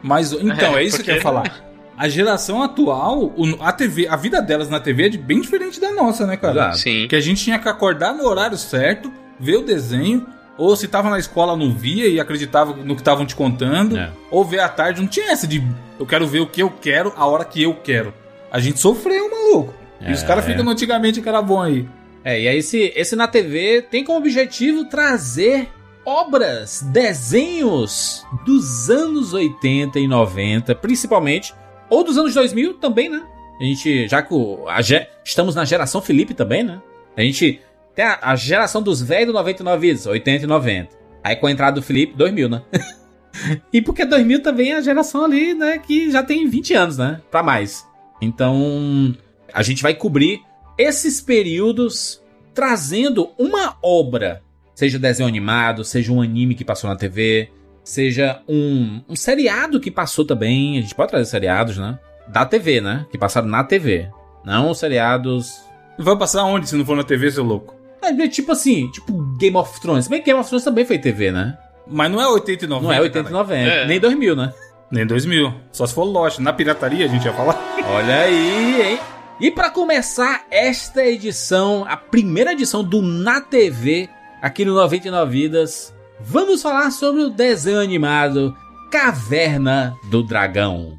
Mas, 0.00 0.32
então, 0.32 0.76
é, 0.78 0.82
é 0.82 0.84
isso 0.84 1.02
que 1.02 1.10
eu 1.10 1.16
ia 1.16 1.20
falar 1.20 1.62
a 1.98 2.08
geração 2.08 2.62
atual, 2.62 3.34
a 3.58 3.72
TV, 3.72 4.06
a 4.06 4.14
vida 4.14 4.40
delas 4.40 4.70
na 4.70 4.78
TV 4.78 5.06
é 5.06 5.10
bem 5.10 5.40
diferente 5.40 5.80
da 5.80 5.90
nossa, 5.90 6.24
né, 6.24 6.36
cara? 6.36 6.72
Sim. 6.72 7.08
Que 7.08 7.16
a 7.16 7.20
gente 7.20 7.42
tinha 7.42 7.58
que 7.58 7.68
acordar 7.68 8.14
no 8.14 8.24
horário 8.24 8.56
certo, 8.56 9.12
ver 9.38 9.56
o 9.56 9.62
desenho, 9.62 10.24
ou 10.56 10.76
se 10.76 10.86
tava 10.86 11.10
na 11.10 11.18
escola 11.18 11.56
não 11.56 11.74
via 11.74 12.06
e 12.06 12.20
acreditava 12.20 12.72
no 12.72 12.94
que 12.94 13.00
estavam 13.00 13.26
te 13.26 13.34
contando, 13.34 13.98
é. 13.98 14.10
ou 14.30 14.44
ver 14.44 14.60
à 14.60 14.68
tarde, 14.68 15.00
não 15.00 15.08
tinha 15.08 15.32
essa 15.32 15.44
de 15.44 15.60
eu 15.98 16.06
quero 16.06 16.24
ver 16.24 16.38
o 16.38 16.46
que 16.46 16.62
eu 16.62 16.70
quero, 16.70 17.12
a 17.16 17.26
hora 17.26 17.44
que 17.44 17.64
eu 17.64 17.74
quero. 17.74 18.14
A 18.50 18.60
gente 18.60 18.78
sofreu, 18.78 19.28
maluco. 19.28 19.74
É, 20.00 20.10
e 20.10 20.14
os 20.14 20.22
caras 20.22 20.46
é. 20.46 20.52
ficam 20.52 20.68
antigamente 20.68 21.20
que 21.20 21.28
era 21.28 21.42
bom 21.42 21.60
aí. 21.60 21.88
É, 22.22 22.40
e 22.40 22.46
aí 22.46 22.58
esse, 22.58 22.92
esse 22.94 23.16
na 23.16 23.26
TV 23.26 23.82
tem 23.82 24.04
como 24.04 24.18
objetivo 24.18 24.84
trazer 24.84 25.68
obras, 26.04 26.80
desenhos 26.92 28.24
dos 28.46 28.88
anos 28.88 29.34
80 29.34 29.98
e 29.98 30.06
90, 30.06 30.74
principalmente 30.76 31.52
ou 31.90 32.04
dos 32.04 32.16
anos 32.18 32.34
2000 32.34 32.74
também, 32.74 33.08
né? 33.08 33.22
A 33.60 33.64
gente, 33.64 34.06
já 34.06 34.22
que 34.22 34.32
o, 34.32 34.68
a, 34.68 34.78
estamos 35.24 35.54
na 35.54 35.64
geração 35.64 36.00
Felipe 36.00 36.32
também, 36.34 36.62
né? 36.62 36.80
A 37.16 37.22
gente 37.22 37.60
tem 37.94 38.04
a, 38.04 38.18
a 38.22 38.36
geração 38.36 38.80
dos 38.80 39.02
velhos 39.02 39.28
do 39.28 39.32
99 39.32 39.86
vidas, 39.86 40.06
80 40.06 40.44
e 40.44 40.46
90. 40.46 40.96
Aí 41.24 41.36
com 41.36 41.46
a 41.46 41.50
entrada 41.50 41.74
do 41.74 41.82
Felipe, 41.82 42.16
2000, 42.16 42.48
né? 42.48 42.62
e 43.72 43.82
porque 43.82 44.04
2000 44.04 44.42
também 44.42 44.72
é 44.72 44.76
a 44.76 44.80
geração 44.80 45.24
ali, 45.24 45.54
né? 45.54 45.78
Que 45.78 46.10
já 46.10 46.22
tem 46.22 46.48
20 46.48 46.74
anos, 46.74 46.98
né? 46.98 47.20
Pra 47.30 47.42
mais. 47.42 47.86
Então, 48.20 49.16
a 49.52 49.62
gente 49.62 49.82
vai 49.82 49.94
cobrir 49.94 50.40
esses 50.76 51.20
períodos 51.20 52.22
trazendo 52.54 53.30
uma 53.38 53.76
obra, 53.82 54.42
seja 54.74 54.98
desenho 54.98 55.28
animado, 55.28 55.84
seja 55.84 56.12
um 56.12 56.22
anime 56.22 56.54
que 56.54 56.64
passou 56.64 56.88
na 56.88 56.96
TV, 56.96 57.50
seja 57.88 58.40
um, 58.46 59.00
um 59.08 59.16
seriado 59.16 59.80
que 59.80 59.90
passou 59.90 60.24
também. 60.24 60.78
A 60.78 60.82
gente 60.82 60.94
pode 60.94 61.10
trazer 61.10 61.24
seriados, 61.24 61.78
né? 61.78 61.98
Da 62.28 62.44
TV, 62.44 62.80
né? 62.80 63.06
Que 63.10 63.16
passaram 63.16 63.48
na 63.48 63.64
TV. 63.64 64.08
Não 64.44 64.74
seriados. 64.74 65.62
Vai 65.98 66.16
passar 66.16 66.44
onde 66.44 66.68
se 66.68 66.76
não 66.76 66.84
for 66.84 66.96
na 66.96 67.02
TV, 67.02 67.30
seu 67.30 67.42
louco? 67.42 67.74
É, 68.02 68.28
tipo 68.28 68.52
assim, 68.52 68.90
tipo 68.90 69.12
Game 69.38 69.56
of 69.56 69.80
Thrones. 69.80 70.06
Bem, 70.06 70.22
Game 70.22 70.38
of 70.38 70.48
Thrones 70.48 70.64
também 70.64 70.84
foi 70.84 70.98
TV, 70.98 71.32
né? 71.32 71.56
Mas 71.86 72.10
não 72.10 72.20
é 72.20 72.28
80 72.28 72.66
e 72.66 72.68
90. 72.68 72.86
Não 72.86 72.94
é 72.94 73.00
80 73.00 73.28
e 73.28 73.32
90. 73.32 73.70
É. 73.70 73.86
Nem 73.86 73.98
2000, 73.98 74.36
né? 74.36 74.52
Nem 74.90 75.06
2000. 75.06 75.54
Só 75.72 75.86
se 75.86 75.94
for 75.94 76.04
Lost. 76.04 76.38
Na 76.38 76.52
pirataria 76.52 77.06
a 77.06 77.08
gente 77.08 77.24
ia 77.24 77.32
falar. 77.32 77.58
Olha 77.90 78.20
aí, 78.20 78.82
hein? 78.82 79.00
E 79.40 79.50
para 79.50 79.70
começar 79.70 80.44
esta 80.50 81.06
edição, 81.06 81.86
a 81.88 81.96
primeira 81.96 82.52
edição 82.52 82.84
do 82.84 83.00
Na 83.00 83.40
TV, 83.40 84.10
aqui 84.42 84.64
no 84.64 84.74
99 84.74 85.30
Vidas, 85.30 85.94
vamos 86.20 86.62
falar 86.62 86.90
sobre 86.90 87.22
o 87.22 87.30
desenho 87.30 87.80
animado 87.80 88.56
Caverna 88.90 89.96
do 90.04 90.22
Dragão. 90.22 90.98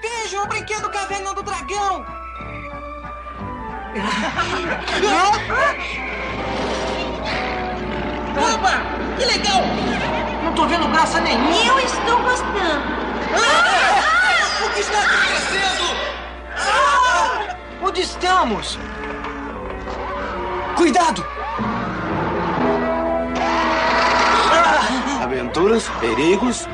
Vejam 0.00 0.44
o 0.44 0.46
brinquedo 0.46 0.88
Caverna 0.90 1.34
do 1.34 1.42
Dragão! 1.42 2.04
Opa! 8.36 8.82
Que 9.18 9.24
legal! 9.24 9.62
Não 10.44 10.54
tô 10.54 10.66
vendo 10.66 10.88
graça 10.88 11.20
nenhuma! 11.20 11.50
Eu 11.50 11.78
estou 11.80 12.22
gostando! 12.22 13.04
Ah! 13.34 14.64
O 14.64 14.70
que 14.70 14.80
está 14.80 14.98
acontecendo? 14.98 15.96
Ah! 16.56 17.56
Onde 17.82 18.00
estamos? 18.00 18.78
Cuidado! 20.76 21.24
Aventuras, 25.34 25.88
perigos. 26.00 26.68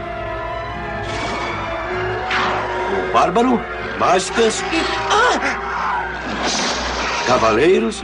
O 3.08 3.12
bárbaro, 3.12 3.60
mágicas. 3.98 4.62
Cavaleiros 7.26 8.02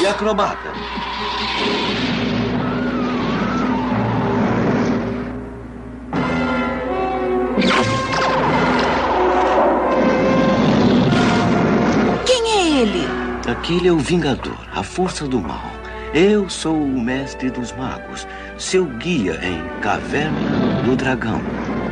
e 0.00 0.06
acrobata. 0.06 0.72
Quem 12.24 12.52
é 12.52 12.80
ele? 12.82 13.06
Aquele 13.50 13.88
é 13.88 13.92
o 13.92 13.98
Vingador, 13.98 14.56
a 14.74 14.82
força 14.82 15.26
do 15.26 15.40
mal. 15.40 15.79
Eu 16.12 16.50
sou 16.50 16.74
o 16.74 17.00
mestre 17.00 17.50
dos 17.50 17.70
magos, 17.70 18.26
seu 18.58 18.84
guia 18.84 19.38
em 19.44 19.80
Caverna 19.80 20.82
do 20.82 20.96
Dragão. 20.96 21.40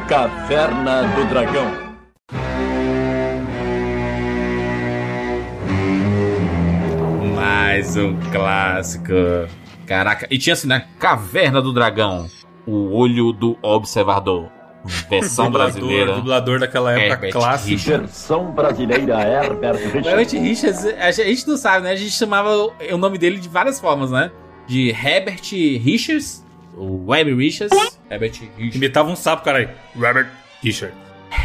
Caverna 0.09 1.03
do 1.15 1.25
Dragão. 1.29 1.73
Mais 7.37 7.97
um 7.97 8.19
clássico. 8.33 9.13
Caraca, 9.87 10.27
e 10.29 10.37
tinha 10.37 10.55
assim, 10.55 10.67
né? 10.67 10.89
Caverna 10.99 11.63
do 11.63 11.73
Dragão. 11.73 12.27
O 12.67 12.97
olho 12.97 13.33
do 13.33 13.57
observador. 13.63 14.58
Versão 15.11 15.47
Dublador, 15.47 15.73
brasileira. 15.73 16.15
Dublador 16.15 16.61
daquela 16.61 16.93
época 16.93 17.15
Herbert 17.15 17.33
clássica. 17.33 17.71
Richards. 17.71 18.01
Versão 18.01 18.51
brasileira 18.53 19.21
Herbert 19.23 19.77
Richards. 19.77 20.07
Herbert 20.07 20.43
Richards, 20.43 20.85
a 20.85 21.11
gente 21.13 21.49
não 21.49 21.57
sabe, 21.57 21.85
né? 21.85 21.93
A 21.93 21.97
gente 21.97 22.11
chamava 22.11 22.51
o 22.91 22.97
nome 22.99 23.19
dele 23.19 23.39
de 23.39 23.49
várias 23.49 23.79
formas, 23.79 24.11
né? 24.11 24.31
De 24.67 24.91
Herbert 24.91 25.43
Richards, 25.83 26.45
o 26.77 27.07
Web 27.11 27.35
Richards, 27.35 27.99
Herbert 28.11 28.33
Richards. 28.33 28.75
Imitava 28.77 29.11
um 29.11 29.17
sapo, 29.17 29.45
caralho. 29.45 29.71
Robert 29.95 30.29
Richard. 30.63 30.95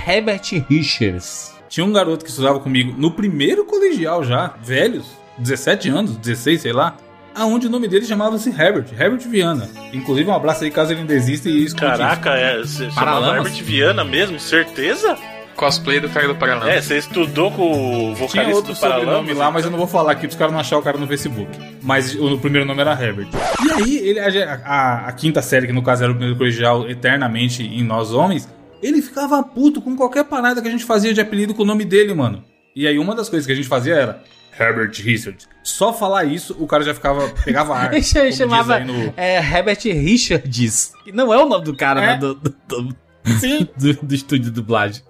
Herbert 0.07 0.65
Richards. 0.69 1.53
Tinha 1.69 1.85
um 1.85 1.91
garoto 1.91 2.23
que 2.23 2.29
estudava 2.29 2.59
comigo 2.59 2.93
no 2.97 3.11
primeiro 3.11 3.65
colegial 3.65 4.23
já, 4.23 4.53
velhos, 4.61 5.07
17 5.39 5.89
anos, 5.89 6.15
16, 6.17 6.61
sei 6.61 6.71
lá, 6.71 6.95
aonde 7.35 7.67
o 7.67 7.69
nome 7.69 7.87
dele 7.87 8.05
chamava-se 8.05 8.49
Herbert, 8.49 8.85
Herbert 8.97 9.27
Viana. 9.27 9.69
Inclusive, 9.91 10.29
um 10.29 10.33
abraço 10.33 10.63
aí 10.63 10.71
caso 10.71 10.91
ele 10.93 11.01
ainda 11.01 11.13
exista 11.13 11.49
e 11.49 11.63
escute 11.65 11.85
Caraca, 11.85 12.31
é, 12.31 12.57
você 12.59 12.89
chamava 12.89 12.95
Paralamas? 13.21 13.47
Herbert 13.47 13.63
Viana 13.63 14.03
mesmo? 14.03 14.39
Certeza? 14.39 15.17
Cosplay 15.55 15.99
do 15.99 16.09
cara 16.09 16.27
do 16.27 16.35
Paraná. 16.35 16.67
É, 16.67 16.81
você 16.81 16.97
estudou 16.97 17.51
com 17.51 17.61
o 17.71 18.13
isso. 18.13 18.27
Tinha 18.27 18.27
vocalista 18.27 18.55
outro 18.55 18.73
do 18.73 18.79
Paralamas? 18.79 19.05
sobrenome 19.07 19.33
lá, 19.35 19.51
mas 19.51 19.63
eu 19.65 19.69
não 19.71 19.77
vou 19.77 19.85
falar 19.87 20.11
aqui 20.13 20.21
para 20.21 20.29
os 20.29 20.35
caras 20.35 20.51
não 20.51 20.59
acharem 20.59 20.79
o 20.81 20.83
cara 20.83 20.97
no 20.97 21.05
Facebook. 21.05 21.47
Mas 21.81 22.15
o, 22.15 22.33
o 22.33 22.39
primeiro 22.39 22.65
nome 22.65 22.81
era 22.81 22.91
Herbert. 22.99 23.27
E 23.63 23.71
aí, 23.71 23.97
ele, 23.97 24.19
a, 24.19 24.53
a- 24.65 25.07
a 25.07 25.11
quinta 25.11 25.43
série, 25.43 25.67
que 25.67 25.73
no 25.73 25.83
caso 25.83 26.03
era 26.03 26.11
o 26.11 26.15
primeiro 26.15 26.37
colegial 26.39 26.89
eternamente 26.89 27.61
em 27.63 27.83
Nós 27.83 28.11
Homens, 28.13 28.49
ele 28.81 28.99
ficava 29.01 29.43
puto 29.43 29.79
com 29.79 29.95
qualquer 29.95 30.23
parada 30.23 30.59
que 30.59 30.67
a 30.67 30.71
gente 30.71 30.85
fazia 30.85 31.13
de 31.13 31.21
apelido 31.21 31.53
com 31.53 31.61
o 31.61 31.65
nome 31.65 31.85
dele, 31.85 32.15
mano. 32.15 32.43
E 32.75 32.87
aí, 32.87 32.97
uma 32.97 33.13
das 33.13 33.29
coisas 33.29 33.45
que 33.45 33.53
a 33.53 33.55
gente 33.55 33.67
fazia 33.67 33.93
era 33.93 34.23
Herbert 34.59 34.91
Richards. 35.01 35.47
Só 35.63 35.93
falar 35.93 36.25
isso, 36.25 36.55
o 36.59 36.67
cara 36.67 36.83
já 36.83 36.93
ficava, 36.93 37.29
pegava 37.45 37.75
ar. 37.75 37.91
Chamava 38.35 38.79
no- 38.79 39.13
é, 39.15 39.37
Herbert 39.37 39.79
Richards. 39.83 40.93
Que 41.03 41.11
não 41.11 41.33
é 41.33 41.37
o 41.41 41.47
nome 41.47 41.63
do 41.65 41.75
cara, 41.75 42.01
É. 42.03 42.07
né? 42.07 42.17
Do, 42.17 42.35
do, 42.35 42.49
do- 42.67 42.95
Sim. 43.39 43.67
do- 43.77 43.93
do 44.05 44.13
estúdio 44.15 44.45
de 44.45 44.51
dublagem. 44.51 45.01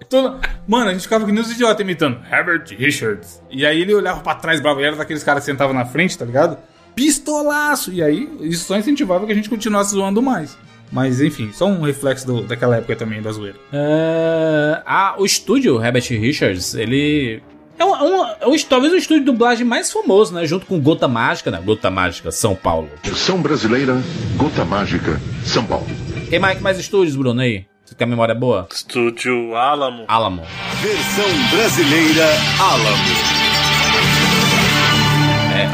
Mano, 0.66 0.90
a 0.90 0.92
gente 0.92 1.02
ficava 1.02 1.26
que 1.26 1.32
nem 1.32 1.42
os 1.42 1.50
idiotas 1.50 1.80
imitando 1.80 2.20
Herbert 2.30 2.64
Richards. 2.78 3.42
E 3.50 3.66
aí 3.66 3.80
ele 3.80 3.92
olhava 3.94 4.20
pra 4.20 4.34
trás 4.36 4.60
bravo, 4.60 4.80
e 4.80 4.84
era 4.84 4.94
daqueles 4.96 5.24
caras 5.24 5.44
que 5.44 5.50
sentavam 5.50 5.74
na 5.74 5.84
frente, 5.84 6.16
tá 6.16 6.24
ligado? 6.24 6.56
Pistolaço! 6.94 7.92
E 7.92 8.02
aí 8.02 8.28
isso 8.42 8.64
só 8.66 8.76
incentivava 8.78 9.26
que 9.26 9.32
a 9.32 9.34
gente 9.34 9.50
continuasse 9.50 9.90
zoando 9.90 10.22
mais. 10.22 10.56
Mas 10.92 11.20
enfim, 11.20 11.50
só 11.52 11.66
um 11.66 11.80
reflexo 11.82 12.24
do- 12.24 12.42
daquela 12.42 12.76
época 12.76 12.94
também 12.94 13.20
da 13.20 13.32
zoeira. 13.32 13.56
É, 13.72 14.80
ah, 14.86 15.16
o 15.18 15.24
estúdio 15.26 15.82
Herbert 15.84 16.04
Richards, 16.10 16.74
ele. 16.74 17.42
É, 17.78 17.84
um, 17.84 17.96
é, 17.96 18.02
um, 18.02 18.24
é 18.42 18.46
um- 18.46 18.58
talvez 18.68 18.92
o 18.92 18.96
estúdio 18.96 19.20
de 19.24 19.26
dublagem 19.32 19.66
mais 19.66 19.90
famoso, 19.92 20.32
né? 20.34 20.46
Junto 20.46 20.64
com 20.66 20.78
Gota 20.80 21.08
Mágica, 21.08 21.50
né? 21.50 21.60
Gota 21.64 21.90
Mágica, 21.90 22.30
São 22.30 22.54
Paulo. 22.54 22.88
Versão 23.02 23.40
brasileira, 23.42 24.00
Gota 24.36 24.64
Mágica, 24.64 25.20
São 25.44 25.64
Paulo. 25.64 25.86
Tem 26.30 26.38
mais, 26.38 26.60
mais 26.60 26.78
estúdios, 26.78 27.16
Bruno, 27.16 27.40
aí? 27.40 27.66
Você 27.84 27.94
tem 27.94 28.06
a 28.06 28.08
memória 28.08 28.34
boa? 28.34 28.66
Estúdio 28.72 29.54
Alamo. 29.56 30.04
Alamo. 30.08 30.42
Versão 30.80 31.48
brasileira 31.50 32.26
Alamo. 32.60 33.14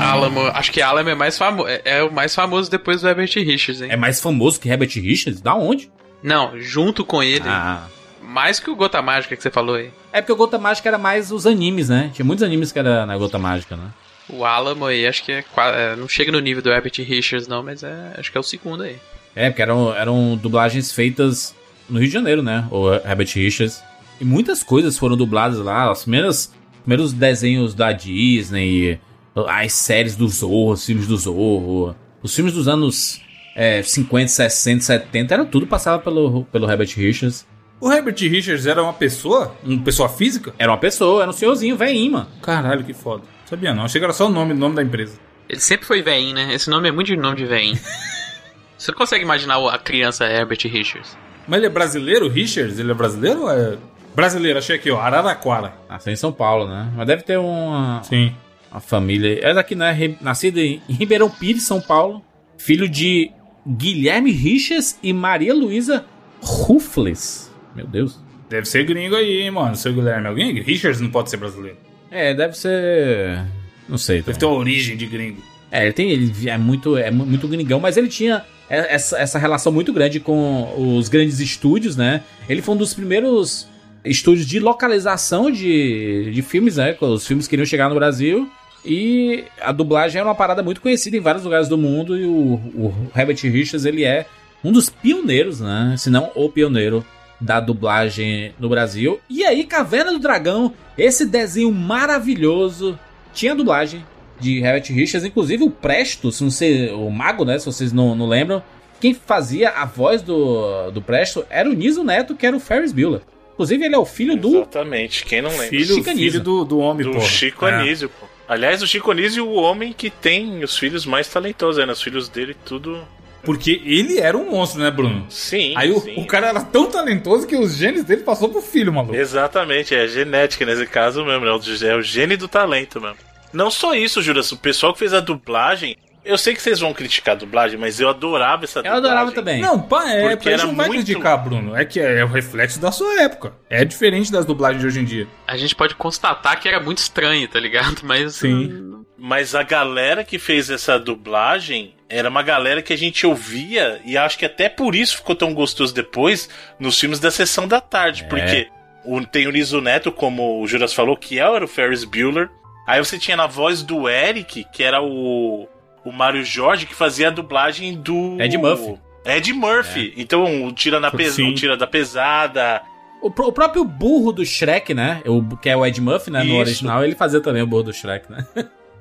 Alamo, 0.01 0.41
acho 0.55 0.73
que 0.73 0.81
Alamo 0.83 1.09
é 1.11 1.15
mais 1.15 1.37
famoso. 1.39 1.69
É, 1.69 1.81
é 1.85 2.03
o 2.03 2.13
mais 2.13 2.35
famoso 2.35 2.71
depois 2.71 3.01
do 3.03 3.09
Herbert 3.09 3.31
Richards, 3.35 3.83
hein? 3.83 3.89
É 3.91 3.97
mais 3.97 4.21
famoso 4.21 4.59
que 4.59 4.69
Herbert 4.69 4.91
Richards? 4.97 5.41
Da 5.41 5.55
onde? 5.55 5.91
Não, 6.23 6.59
junto 6.59 7.05
com 7.05 7.23
ele. 7.23 7.45
Ah. 7.47 7.85
Mais 8.31 8.61
que 8.61 8.71
o 8.71 8.77
Gota 8.77 9.03
Mágica 9.03 9.35
que 9.35 9.43
você 9.43 9.51
falou 9.51 9.75
aí. 9.75 9.90
É 10.12 10.21
porque 10.21 10.33
o 10.33 10.37
Gota 10.37 10.57
Mágica 10.57 10.88
era 10.88 10.97
mais 10.97 11.33
os 11.33 11.49
animes, 11.49 11.88
né? 11.88 12.12
Tinha 12.14 12.25
muitos 12.25 12.45
animes 12.45 12.71
que 12.71 12.79
era 12.79 13.05
na 13.05 13.16
Gota 13.19 13.40
Mágica, 13.40 13.75
né? 13.77 13.90
O 14.29 14.45
Alamo 14.45 14.87
aí, 14.87 15.05
acho 15.05 15.25
que 15.25 15.33
é, 15.33 15.45
é, 15.57 15.97
não 15.97 16.07
chega 16.07 16.31
no 16.31 16.38
nível 16.38 16.62
do 16.62 16.71
Herbert 16.71 16.93
Richards, 16.99 17.49
não, 17.49 17.61
mas 17.61 17.83
é, 17.83 18.14
acho 18.16 18.31
que 18.31 18.38
é 18.38 18.40
o 18.40 18.45
segundo 18.45 18.85
aí. 18.85 18.97
É, 19.35 19.51
porque 19.51 19.61
eram, 19.61 19.93
eram 19.93 20.38
dublagens 20.40 20.93
feitas 20.93 21.57
no 21.88 21.99
Rio 21.99 22.07
de 22.07 22.14
Janeiro, 22.14 22.40
né? 22.40 22.69
O 22.71 22.93
Herbert 22.93 23.33
Richards. 23.35 23.83
E 24.21 24.25
muitas 24.25 24.62
coisas 24.62 24.97
foram 24.97 25.16
dubladas 25.16 25.59
lá. 25.59 25.90
Os 25.90 26.03
primeiros, 26.03 26.53
primeiros 26.85 27.12
desenhos 27.12 27.75
da 27.75 27.90
Disney, 27.90 29.01
as 29.49 29.73
séries 29.73 30.14
do 30.14 30.29
Zorro, 30.29 30.71
os 30.71 30.87
filmes 30.87 31.09
do 31.09 31.16
Zorro. 31.16 31.97
Os 32.23 32.33
filmes 32.33 32.55
dos 32.55 32.69
anos 32.69 33.21
é, 33.57 33.83
50, 33.83 34.29
60, 34.29 34.85
70, 34.85 35.35
era 35.35 35.45
tudo 35.45 35.66
passado 35.66 36.01
pelo, 36.01 36.45
pelo 36.45 36.71
Herbert 36.71 36.95
Richards. 36.95 37.45
O 37.81 37.90
Herbert 37.90 38.16
Richards 38.19 38.66
era 38.66 38.83
uma 38.83 38.93
pessoa? 38.93 39.57
Uma 39.64 39.83
pessoa 39.83 40.09
física? 40.09 40.53
Era 40.59 40.71
uma 40.71 40.77
pessoa, 40.77 41.23
era 41.23 41.31
um 41.31 41.33
senhorzinho, 41.33 41.77
velhinho, 41.77 42.12
mano. 42.12 42.29
Caralho, 42.43 42.85
que 42.85 42.93
foda. 42.93 43.23
Sabia 43.47 43.73
não, 43.73 43.85
achei 43.85 43.99
que 43.99 44.05
era 44.05 44.12
só 44.12 44.27
o 44.27 44.29
nome, 44.29 44.53
o 44.53 44.57
nome 44.57 44.77
da 44.77 44.83
empresa. 44.83 45.19
Ele 45.49 45.61
sempre 45.61 45.87
foi 45.87 46.03
veinho, 46.03 46.35
né? 46.35 46.55
Esse 46.55 46.69
nome 46.69 46.88
é 46.88 46.93
muito 46.93 47.07
de 47.07 47.16
nome 47.16 47.37
de 47.37 47.47
veinho. 47.47 47.77
você 48.77 48.90
não 48.90 48.99
consegue 48.99 49.25
imaginar 49.25 49.57
a 49.57 49.79
criança 49.79 50.27
Herbert 50.27 50.61
Richards. 50.64 51.16
Mas 51.49 51.57
ele 51.57 51.66
é 51.66 51.71
brasileiro, 51.71 52.29
Richards? 52.29 52.79
Ele 52.79 52.90
é 52.90 52.95
brasileiro 52.95 53.43
ou 53.43 53.51
é... 53.51 53.79
Brasileiro, 54.14 54.59
achei 54.59 54.77
aqui, 54.77 54.90
ó, 54.90 55.01
Araraquara. 55.01 55.73
Nasceu 55.88 56.12
em 56.12 56.16
São 56.16 56.33
Paulo, 56.33 56.69
né? 56.69 56.93
Mas 56.95 57.07
deve 57.07 57.23
ter 57.23 57.38
uma, 57.38 58.03
Sim. 58.03 58.35
uma 58.71 58.81
família. 58.81 59.40
É 59.43 59.55
daqui, 59.55 59.75
né? 59.75 60.16
Nascido 60.21 60.59
em 60.59 60.83
em 60.88 60.93
Ribeirão 60.93 61.31
Pires, 61.31 61.62
São 61.62 61.81
Paulo. 61.81 62.23
Filho 62.59 62.88
de 62.88 63.33
Guilherme 63.66 64.31
Richards 64.33 64.99
e 65.03 65.12
Maria 65.12 65.55
Luísa 65.55 66.05
Ruffles. 66.43 67.50
Meu 67.74 67.87
Deus. 67.87 68.18
Deve 68.48 68.66
ser 68.66 68.85
gringo 68.85 69.14
aí, 69.14 69.42
hein, 69.42 69.50
mano. 69.50 69.76
Seu 69.76 69.92
Guilherme, 69.92 70.26
alguém? 70.26 70.61
Richards 70.61 71.00
não 71.00 71.11
pode 71.11 71.30
ser 71.30 71.37
brasileiro. 71.37 71.76
É, 72.11 72.35
deve 72.35 72.56
ser. 72.59 73.40
Não 73.88 73.96
sei. 73.98 74.16
Deve 74.16 74.24
também. 74.26 74.38
ter 74.40 74.46
uma 74.46 74.56
origem 74.56 74.96
de 74.96 75.06
gringo. 75.06 75.42
É, 75.70 75.85
ele 75.85 75.92
tem. 75.92 76.11
Ele 76.11 76.33
é 76.50 76.59
muito, 76.59 76.96
é 76.96 77.11
mu- 77.11 77.24
muito 77.26 77.46
gringão, 77.46 77.78
mas 77.78 77.96
ele 77.96 78.09
tinha 78.09 78.42
é- 78.68 78.94
essa, 78.94 79.18
essa 79.18 79.38
relação 79.38 79.70
muito 79.70 79.92
grande 79.92 80.18
com 80.18 80.96
os 80.98 81.09
grandes 81.09 81.38
estúdios, 81.38 81.96
né? 81.96 82.22
Ele 82.48 82.61
foi 82.61 82.74
um 82.74 82.78
dos 82.78 82.92
primeiros 82.92 83.68
estúdios 84.04 84.46
de 84.46 84.59
localização 84.59 85.48
de, 85.50 86.30
de 86.33 86.42
filmes, 86.42 86.76
né? 86.76 86.96
Os 87.00 87.24
filmes 87.26 87.46
queriam 87.46 87.64
chegar 87.66 87.88
no 87.88 87.94
Brasil. 87.94 88.50
E 88.85 89.44
a 89.61 89.70
dublagem 89.72 90.18
era 90.18 90.28
uma 90.28 90.35
parada 90.35 90.62
muito 90.62 90.80
conhecida 90.80 91.16
em 91.16 91.20
vários 91.20 91.44
lugares 91.44 91.68
do 91.68 91.76
mundo. 91.78 92.16
E 92.18 92.24
o, 92.24 92.54
o 92.74 93.11
Herbert 93.14 93.38
Richards, 93.42 93.85
ele 93.85 94.04
é 94.04 94.26
um 94.64 94.72
dos 94.72 94.88
pioneiros, 94.90 95.61
né? 95.61 95.94
Se 95.98 96.11
não 96.11 96.33
o 96.35 96.48
pioneiro 96.48 97.04
da 97.40 97.59
dublagem 97.61 98.55
no 98.59 98.68
Brasil. 98.68 99.20
E 99.29 99.44
aí, 99.44 99.64
Caverna 99.64 100.12
do 100.12 100.18
Dragão, 100.18 100.74
esse 100.96 101.24
desenho 101.24 101.72
maravilhoso, 101.72 102.98
tinha 103.33 103.55
dublagem 103.55 104.05
de 104.38 104.59
Herbert 104.59 104.92
Richards, 104.92 105.24
inclusive 105.26 105.64
o 105.64 105.70
Presto, 105.70 106.33
se 106.33 106.42
não 106.42 106.50
sei, 106.50 106.90
o 106.90 107.11
Mago, 107.11 107.44
né? 107.44 107.59
Se 107.59 107.66
vocês 107.66 107.92
não, 107.92 108.14
não 108.14 108.26
lembram, 108.26 108.62
quem 109.00 109.14
fazia 109.14 109.70
a 109.70 109.85
voz 109.85 110.22
do, 110.22 110.90
do 110.90 111.00
Presto 111.03 111.44
era 111.50 111.68
o 111.68 111.72
Niso 111.72 112.03
Neto, 112.05 112.35
que 112.35 112.46
era 112.46 112.57
o 112.57 112.61
Ferris 112.61 112.92
Bueller. 112.92 113.20
Inclusive, 113.55 113.85
ele 113.85 113.94
é 113.94 113.98
o 113.98 114.07
filho 114.07 114.37
do. 114.37 114.57
Exatamente, 114.57 115.24
quem 115.24 115.42
não 115.42 115.50
lembra? 115.50 115.66
Filho, 115.66 115.94
Chico 115.96 116.11
Anísio. 116.11 116.31
filho 116.33 116.42
do, 116.42 116.64
do 116.64 116.79
homem, 116.79 117.07
do 117.07 117.12
porra. 117.12 117.26
Chico 117.26 117.66
É. 117.66 117.74
Anísio, 117.74 118.09
pô. 118.09 118.26
Aliás, 118.48 118.83
o 118.83 118.87
Chico 118.87 119.11
Anísio, 119.11 119.46
o 119.46 119.55
homem 119.55 119.92
que 119.92 120.11
tem 120.11 120.64
os 120.64 120.76
filhos 120.79 121.05
mais 121.07 121.29
talentosos, 121.29 121.87
né? 121.87 121.92
Os 121.92 122.03
filhos 122.03 122.29
dele, 122.29 122.57
tudo. 122.64 123.03
Porque 123.42 123.81
ele 123.85 124.18
era 124.18 124.37
um 124.37 124.50
monstro, 124.50 124.81
né, 124.83 124.90
Bruno? 124.90 125.24
Sim. 125.29 125.72
Aí 125.76 125.90
o, 125.90 126.00
sim. 126.00 126.14
o 126.16 126.26
cara 126.26 126.48
era 126.48 126.61
tão 126.61 126.87
talentoso 126.90 127.46
que 127.46 127.57
os 127.57 127.76
genes 127.76 128.05
dele 128.05 128.22
passou 128.22 128.48
pro 128.48 128.61
filho, 128.61 128.92
maluco. 128.92 129.14
Exatamente, 129.14 129.94
é 129.94 130.07
genética 130.07 130.64
nesse 130.66 130.87
caso 130.87 131.24
mesmo, 131.24 131.44
né? 131.44 131.50
É 131.88 131.94
o 131.96 132.03
gene 132.03 132.37
do 132.37 132.48
talento 132.48 133.00
mesmo. 133.00 133.16
Não 133.53 133.70
só 133.70 133.94
isso, 133.94 134.22
Juras, 134.22 134.53
o 134.53 134.57
pessoal 134.57 134.92
que 134.92 134.98
fez 134.98 135.12
a 135.14 135.20
dublagem. 135.20 135.96
Eu 136.22 136.37
sei 136.37 136.53
que 136.55 136.61
vocês 136.61 136.79
vão 136.79 136.92
criticar 136.92 137.35
a 137.35 137.38
dublagem, 137.38 137.79
mas 137.79 137.98
eu 137.98 138.09
adorava 138.11 138.64
essa 138.64 138.81
Eu 138.81 138.83
dublagem. 138.83 139.07
adorava 139.07 139.33
também. 139.33 139.61
Não, 139.62 139.81
pá, 139.81 140.07
é, 140.11 140.37
Porque 140.37 140.50
era 140.50 140.66
não 140.66 140.76
vai 140.76 140.87
muito- 140.88 141.05
criticar, 141.07 141.42
Bruno. 141.42 141.74
É 141.74 141.83
que 141.87 141.98
é, 141.98 142.18
é 142.18 142.24
o 142.24 142.29
reflexo 142.29 142.79
da 142.79 142.92
sua 142.92 143.22
época. 143.22 143.55
É 143.70 143.85
diferente 143.87 144.31
das 144.31 144.44
dublagens 144.44 144.83
de 144.83 144.87
hoje 144.87 145.00
em 145.00 145.05
dia. 145.05 145.26
A 145.48 145.57
gente 145.57 145.74
pode 145.74 145.94
constatar 145.94 146.61
que 146.61 146.68
era 146.68 146.79
muito 146.79 146.98
estranho, 146.98 147.48
tá 147.48 147.59
ligado? 147.59 148.03
Mas. 148.05 148.35
Sim. 148.35 148.70
hum, 148.70 149.05
Mas 149.16 149.55
a 149.55 149.62
galera 149.62 150.22
que 150.22 150.38
fez 150.38 150.68
essa 150.68 150.98
dublagem 150.98 151.94
era 152.11 152.29
uma 152.29 152.42
galera 152.42 152.83
que 152.83 152.92
a 152.92 152.99
gente 152.99 153.25
ouvia 153.27 154.01
e 154.05 154.18
acho 154.18 154.37
que 154.37 154.44
até 154.44 154.68
por 154.68 154.94
isso 154.94 155.16
ficou 155.18 155.35
tão 155.37 155.55
gostoso 155.55 155.94
depois 155.94 156.49
nos 156.79 156.99
filmes 156.99 157.20
da 157.20 157.31
sessão 157.31 157.68
da 157.68 157.81
tarde, 157.81 158.25
porque 158.29 158.66
o- 159.05 159.25
tem 159.25 159.46
o 159.46 159.53
Niso 159.53 159.81
Neto, 159.81 160.11
como 160.11 160.61
o 160.61 160.66
Juras 160.66 160.92
falou, 160.92 161.16
que 161.16 161.38
era 161.38 161.64
o 161.64 161.68
Ferris 161.68 162.05
Bueller. 162.05 162.51
Aí 162.87 162.99
você 162.99 163.18
tinha 163.18 163.37
na 163.37 163.46
voz 163.46 163.83
do 163.83 164.09
Eric, 164.09 164.64
que 164.73 164.83
era 164.83 165.01
o 165.01 165.68
o 166.03 166.11
Mário 166.11 166.42
Jorge, 166.42 166.87
que 166.87 166.94
fazia 166.94 167.29
a 167.29 167.31
dublagem 167.31 167.94
do 167.94 168.37
Ed 168.40 168.57
Murphy. 168.57 168.99
Ed 169.23 169.53
Murphy. 169.53 170.14
Então, 170.16 170.64
o 170.64 170.73
tira, 170.73 170.99
na 170.99 171.11
pes... 171.11 171.38
O 171.38 171.53
tira 171.55 171.77
da 171.77 171.87
pesada. 171.87 172.81
O, 173.20 173.27
o 173.29 173.53
próprio 173.53 173.85
burro 173.85 174.33
do 174.33 174.42
Shrek, 174.44 174.94
né? 174.94 175.20
O, 175.27 175.57
que 175.59 175.68
é 175.68 175.77
o 175.77 175.85
Ed 175.85 176.01
Murphy, 176.01 176.31
né? 176.31 176.38
No 176.38 176.46
Isso. 176.53 176.57
original, 176.59 177.05
ele 177.05 177.14
fazia 177.14 177.38
também 177.42 177.61
o 177.61 177.66
burro 177.66 177.83
do 177.83 177.92
Shrek, 177.92 178.33
né? 178.33 178.46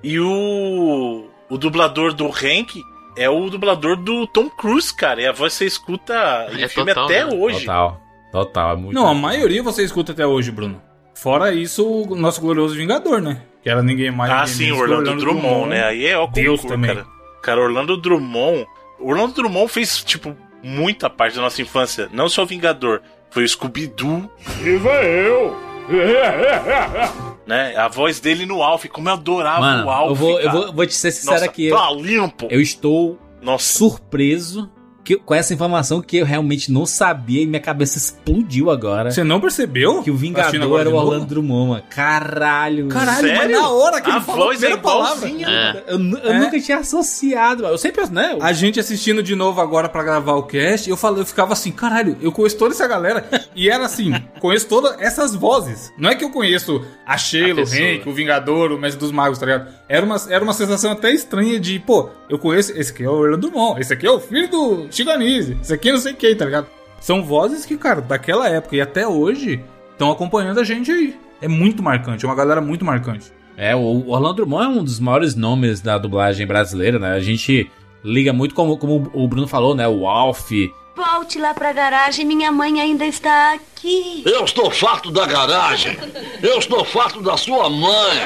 E 0.04 0.20
o. 0.20 1.30
O 1.50 1.58
dublador 1.58 2.14
do 2.14 2.28
Hank 2.28 2.82
é 3.24 3.30
o 3.30 3.50
dublador 3.50 3.96
do 3.98 4.26
Tom 4.28 4.50
Cruise, 4.50 4.94
cara. 4.94 5.22
E 5.22 5.28
a 5.28 5.32
voz 5.32 5.54
você 5.54 5.66
escuta 5.66 6.48
em 6.54 6.62
É 6.64 6.68
filme 6.68 6.94
total, 6.94 7.06
até 7.06 7.26
né? 7.26 7.36
hoje. 7.36 7.60
Total. 7.62 8.02
Total, 8.32 8.74
é 8.74 8.76
muito. 8.76 8.94
Não, 8.96 9.08
a 9.08 9.14
maioria 9.14 9.62
você 9.64 9.84
escuta 9.84 10.12
até 10.12 10.26
hoje, 10.26 10.52
Bruno. 10.52 10.82
Fora 11.16 11.54
isso, 11.54 11.86
o 11.86 12.16
nosso 12.16 12.40
glorioso 12.40 12.76
Vingador, 12.76 13.22
né? 13.22 13.42
Que 13.62 13.70
era 13.70 13.84
ninguém 13.84 14.12
mais. 14.12 14.32
Ah, 14.32 14.36
ninguém 14.42 14.48
sim, 14.54 14.64
menos 14.66 14.80
o 14.80 14.86
que 14.86 14.92
Orlando, 14.94 15.20
Drummond, 15.20 15.70
né? 15.70 15.84
Aí 15.84 16.06
é 16.06 16.18
ó, 16.18 16.28
Deus 16.28 16.62
concurso, 16.62 16.68
também. 16.68 16.96
cara. 16.96 17.08
Cara, 17.42 17.62
Orlando 17.62 17.98
Drummond. 17.98 18.66
O 19.00 19.10
Orlando 19.10 19.34
Drummond 19.34 19.72
fez, 19.72 20.04
tipo, 20.04 20.36
muita 20.64 21.10
parte 21.10 21.36
da 21.36 21.42
nossa 21.42 21.62
infância. 21.62 22.08
Não 22.14 22.30
só 22.30 22.44
o 22.44 22.46
Vingador. 22.46 23.02
Foi 23.32 23.44
o 23.44 23.48
Scooby-Doo. 23.50 24.30
Viva 24.62 24.90
eu! 25.04 25.56
né? 27.46 27.76
A 27.76 27.88
voz 27.88 28.20
dele 28.20 28.46
no 28.46 28.62
Alf, 28.62 28.86
como 28.86 29.10
eu 29.10 29.14
adorava 29.14 29.62
Mano, 29.62 29.88
o 29.88 29.90
Alf. 29.90 30.10
eu 30.10 30.16
vou, 30.16 30.40
eu 30.40 30.52
vou, 30.52 30.74
vou 30.74 30.86
te 30.86 30.94
ser 30.94 31.12
sincero 31.12 31.34
Nossa, 31.34 31.46
aqui. 31.46 31.70
Tá 31.70 31.92
limpo. 31.92 32.48
Eu 32.50 32.62
estou 32.62 33.18
Nossa. 33.42 33.74
surpreso 33.74 34.70
que, 35.10 35.16
com 35.18 35.34
essa 35.34 35.52
informação 35.56 36.02
que 36.02 36.18
eu 36.18 36.26
realmente 36.26 36.72
não 36.72 36.86
sabia 36.86 37.42
e 37.42 37.48
minha 37.48 37.60
cabeça 37.60 37.98
explodiu 37.98 38.70
agora. 38.70 39.10
Você 39.10 39.24
não 39.24 39.42
percebeu? 39.42 40.04
Que 40.04 40.12
o 40.12 40.16
Vingador 40.16 40.80
era 40.80 40.88
o? 40.90 40.94
Orlando 40.94 41.26
Drummond, 41.26 41.70
mano. 41.72 41.84
Caralho. 41.90 42.88
Caralho, 42.90 43.28
mas 43.28 43.38
Sério? 43.40 43.60
na 43.60 43.70
hora 43.70 44.00
que 44.02 44.10
A 44.12 44.16
ele 44.18 44.22
falou 44.26 44.50
a 44.50 44.54
é 44.54 44.58
primeira 44.58 44.78
palavra. 44.78 45.28
É. 45.30 45.84
Eu, 45.88 45.98
nu- 45.98 46.18
eu 46.20 46.32
É. 46.32 46.40
nunca 46.40 46.60
tinha 46.60 46.78
associado. 46.78 47.66
Eu 47.66 47.78
sempre, 47.78 48.06
né? 48.12 48.34
eu- 48.34 48.44
A 48.44 48.54
gente 48.54 48.80
assistindo 48.80 49.24
de 49.24 49.36
novo 49.36 49.60
agora 49.62 49.90
pra 49.90 50.04
gravar 50.04 50.34
o 50.34 50.44
cast, 50.44 50.88
eu 50.88 50.96
falei, 50.96 51.22
eu 51.22 51.26
ficava 51.26 51.54
assim, 51.54 51.72
caralho, 51.72 52.16
eu 52.22 52.32
conheço 52.32 52.58
toda 52.58 52.74
essa 52.76 52.88
galera. 52.88 53.28
E 53.56 53.68
era 53.70 53.86
assim, 53.86 54.12
conheço 54.40 54.68
todas 54.68 55.00
essas 55.02 55.34
vozes. 55.34 55.92
Não 55.98 56.10
é 56.10 56.16
que 56.16 56.24
eu 56.24 56.30
conheço 56.30 56.86
a 57.06 57.18
Sheila, 57.18 57.62
o. 57.62 57.64
Hank, 57.64 58.08
o 58.08 58.14
Vingador, 58.14 58.72
o 58.72 58.78
Mestre 58.78 59.00
dos 59.00 59.12
Magos, 59.12 59.40
tá 59.40 59.46
ligado? 59.48 59.70
Era 59.88 60.06
uma, 60.06 60.18
era 60.30 60.44
uma 60.44 60.54
sensação 60.54 60.92
até 60.92 61.12
estranha 61.12 61.60
de, 61.60 61.80
pô, 61.80 62.10
eu 62.30 62.38
conheço, 62.38 62.72
esse 62.78 62.92
aqui 62.92 63.04
é 63.04 63.10
o 63.10 63.14
Orlando 63.14 63.50
Drummond, 63.50 63.82
esse 63.82 63.92
aqui 63.92 64.06
é 64.06 64.12
o 64.12 64.20
filho 64.20 64.48
do 64.50 64.88
Chiganese, 65.00 65.58
esse 65.62 65.74
aqui 65.74 65.90
é 65.90 65.94
não 65.94 66.00
sei 66.00 66.14
quem, 66.14 66.36
tá 66.36 66.44
ligado? 66.44 66.68
São 67.00 67.24
vozes 67.24 67.66
que, 67.66 67.78
cara, 67.78 68.02
daquela 68.02 68.50
época 68.50 68.76
e 68.76 68.82
até 68.82 69.08
hoje, 69.08 69.64
estão 69.94 70.12
acompanhando 70.12 70.60
a 70.60 70.64
gente 70.64 70.92
aí. 70.92 71.18
É 71.42 71.48
muito 71.48 71.82
marcante, 71.82 72.26
é 72.26 72.28
uma 72.28 72.36
galera 72.36 72.60
muito 72.60 72.84
marcante. 72.84 73.32
É, 73.56 73.74
o 73.74 74.10
Orlando 74.10 74.36
Drummond 74.36 74.66
é 74.66 74.68
um 74.80 74.84
dos 74.84 75.00
maiores 75.00 75.36
nomes 75.36 75.80
da 75.80 75.98
dublagem 75.98 76.46
brasileira, 76.46 77.00
né? 77.00 77.14
A 77.14 77.20
gente 77.22 77.72
liga 78.04 78.34
muito, 78.34 78.54
como, 78.54 78.78
como 78.78 79.10
o 79.14 79.28
Bruno 79.28 79.48
falou, 79.48 79.74
né? 79.74 79.88
O 79.88 80.06
Alf. 80.06 80.52
Volte 81.00 81.40
lá 81.40 81.54
pra 81.54 81.72
garagem, 81.72 82.26
minha 82.26 82.52
mãe 82.52 82.82
ainda 82.82 83.06
está 83.06 83.54
aqui. 83.54 84.22
Eu 84.26 84.44
estou 84.44 84.70
farto 84.70 85.10
da 85.10 85.26
garagem. 85.26 85.98
Eu 86.44 86.60
estou 86.60 86.84
farto 86.84 87.22
da 87.22 87.38
sua 87.38 87.70
mãe. 87.70 88.18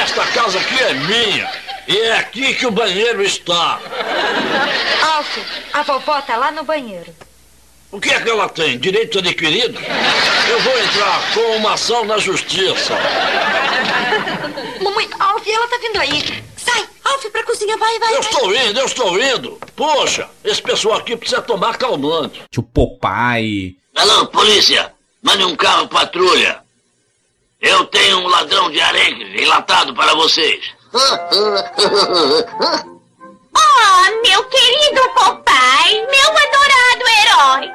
Esta 0.00 0.24
casa 0.26 0.60
aqui 0.60 0.80
é 0.84 0.94
minha. 0.94 1.50
E 1.88 1.98
é 1.98 2.18
aqui 2.18 2.54
que 2.54 2.64
o 2.64 2.70
banheiro 2.70 3.24
está. 3.24 3.80
Alf, 5.02 5.38
a 5.72 5.82
vovó 5.82 6.22
tá 6.22 6.36
lá 6.36 6.52
no 6.52 6.62
banheiro. 6.62 7.12
O 7.90 8.00
que 8.00 8.10
é 8.10 8.20
que 8.20 8.30
ela 8.30 8.48
tem? 8.48 8.78
Direito 8.78 9.18
adquirido? 9.18 9.80
Eu 10.48 10.60
vou 10.60 10.78
entrar 10.78 11.34
com 11.34 11.56
uma 11.56 11.72
ação 11.72 12.04
na 12.04 12.18
justiça. 12.18 12.94
Mamãe, 14.80 15.10
Alf, 15.18 15.44
ela 15.48 15.66
tá 15.66 15.78
vindo 15.78 15.98
aí. 15.98 16.44
Alf, 17.04 17.24
pra 17.30 17.42
cozinha, 17.44 17.76
vai, 17.76 17.98
vai, 17.98 18.14
Eu 18.14 18.22
vai. 18.22 18.30
estou 18.30 18.54
indo, 18.54 18.78
eu 18.80 18.86
estou 18.86 19.18
indo. 19.20 19.58
Poxa, 19.74 20.30
esse 20.44 20.62
pessoal 20.62 20.98
aqui 20.98 21.16
precisa 21.16 21.42
tomar 21.42 21.76
calmante. 21.76 22.42
Tio 22.50 22.62
Popeye. 22.62 23.76
Alô, 23.96 24.26
polícia, 24.26 24.92
mande 25.22 25.44
um 25.44 25.56
carro 25.56 25.88
patrulha. 25.88 26.60
Eu 27.60 27.84
tenho 27.86 28.18
um 28.18 28.28
ladrão 28.28 28.70
de 28.70 28.80
arenque 28.80 29.24
enlatado 29.42 29.92
para 29.94 30.14
vocês. 30.14 30.64
Oh, 33.54 34.10
meu 34.26 34.42
querido 34.44 35.02
papai, 35.14 36.06
meu 36.10 36.30
adorado 36.30 37.04
herói. 37.20 37.70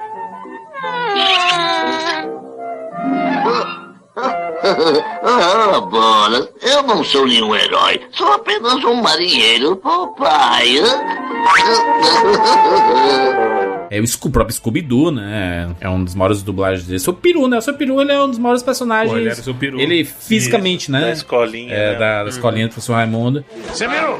ah, 5.23 5.81
bolas, 5.81 6.49
eu 6.61 6.83
não 6.83 7.03
sou 7.03 7.27
nenhum 7.27 7.55
herói, 7.55 8.01
sou 8.11 8.33
apenas 8.33 8.83
um 8.83 8.95
marinheiro, 8.95 9.75
papai. 9.75 10.75
É 13.89 14.01
o 14.01 14.29
próprio 14.29 14.53
Scooby-Doo, 14.53 15.11
né? 15.11 15.73
É 15.79 15.89
um 15.89 16.03
dos 16.03 16.13
maiores 16.13 16.43
dublagens 16.43 16.85
dele. 16.85 16.99
Seu 16.99 17.13
Peru, 17.13 17.47
né? 17.47 17.57
O 17.57 17.61
seu 17.61 17.73
Peru, 17.73 18.01
ele 18.01 18.11
é 18.11 18.21
um 18.21 18.29
dos 18.29 18.37
maiores 18.37 18.61
personagens. 18.61 19.11
Pô, 19.11 19.17
ele 19.17 19.29
era 19.29 19.39
o 19.39 19.43
seu 19.43 19.55
peru. 19.55 19.79
Ele 19.79 20.03
fisicamente, 20.03 20.91
né? 20.91 21.01
Da 21.01 21.11
escolinha. 21.11 21.73
É, 21.73 21.93
né? 21.93 21.99
da, 21.99 22.23
da 22.23 22.29
escolinha 22.29 22.67
do 22.67 22.71
professor 22.71 22.93
Raimundo. 22.93 23.45
Você 23.69 23.87
viu? 23.87 24.17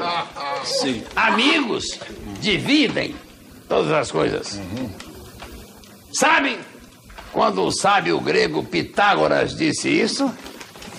Sim. 0.64 1.02
Amigos 1.14 2.00
dividem 2.40 3.14
todas 3.68 3.92
as 3.92 4.10
coisas. 4.10 4.60
Sabem 6.12 6.56
quando 7.38 7.62
o 7.62 7.70
sábio 7.70 8.20
grego 8.20 8.64
Pitágoras 8.64 9.56
disse 9.56 9.88
isso? 9.88 10.28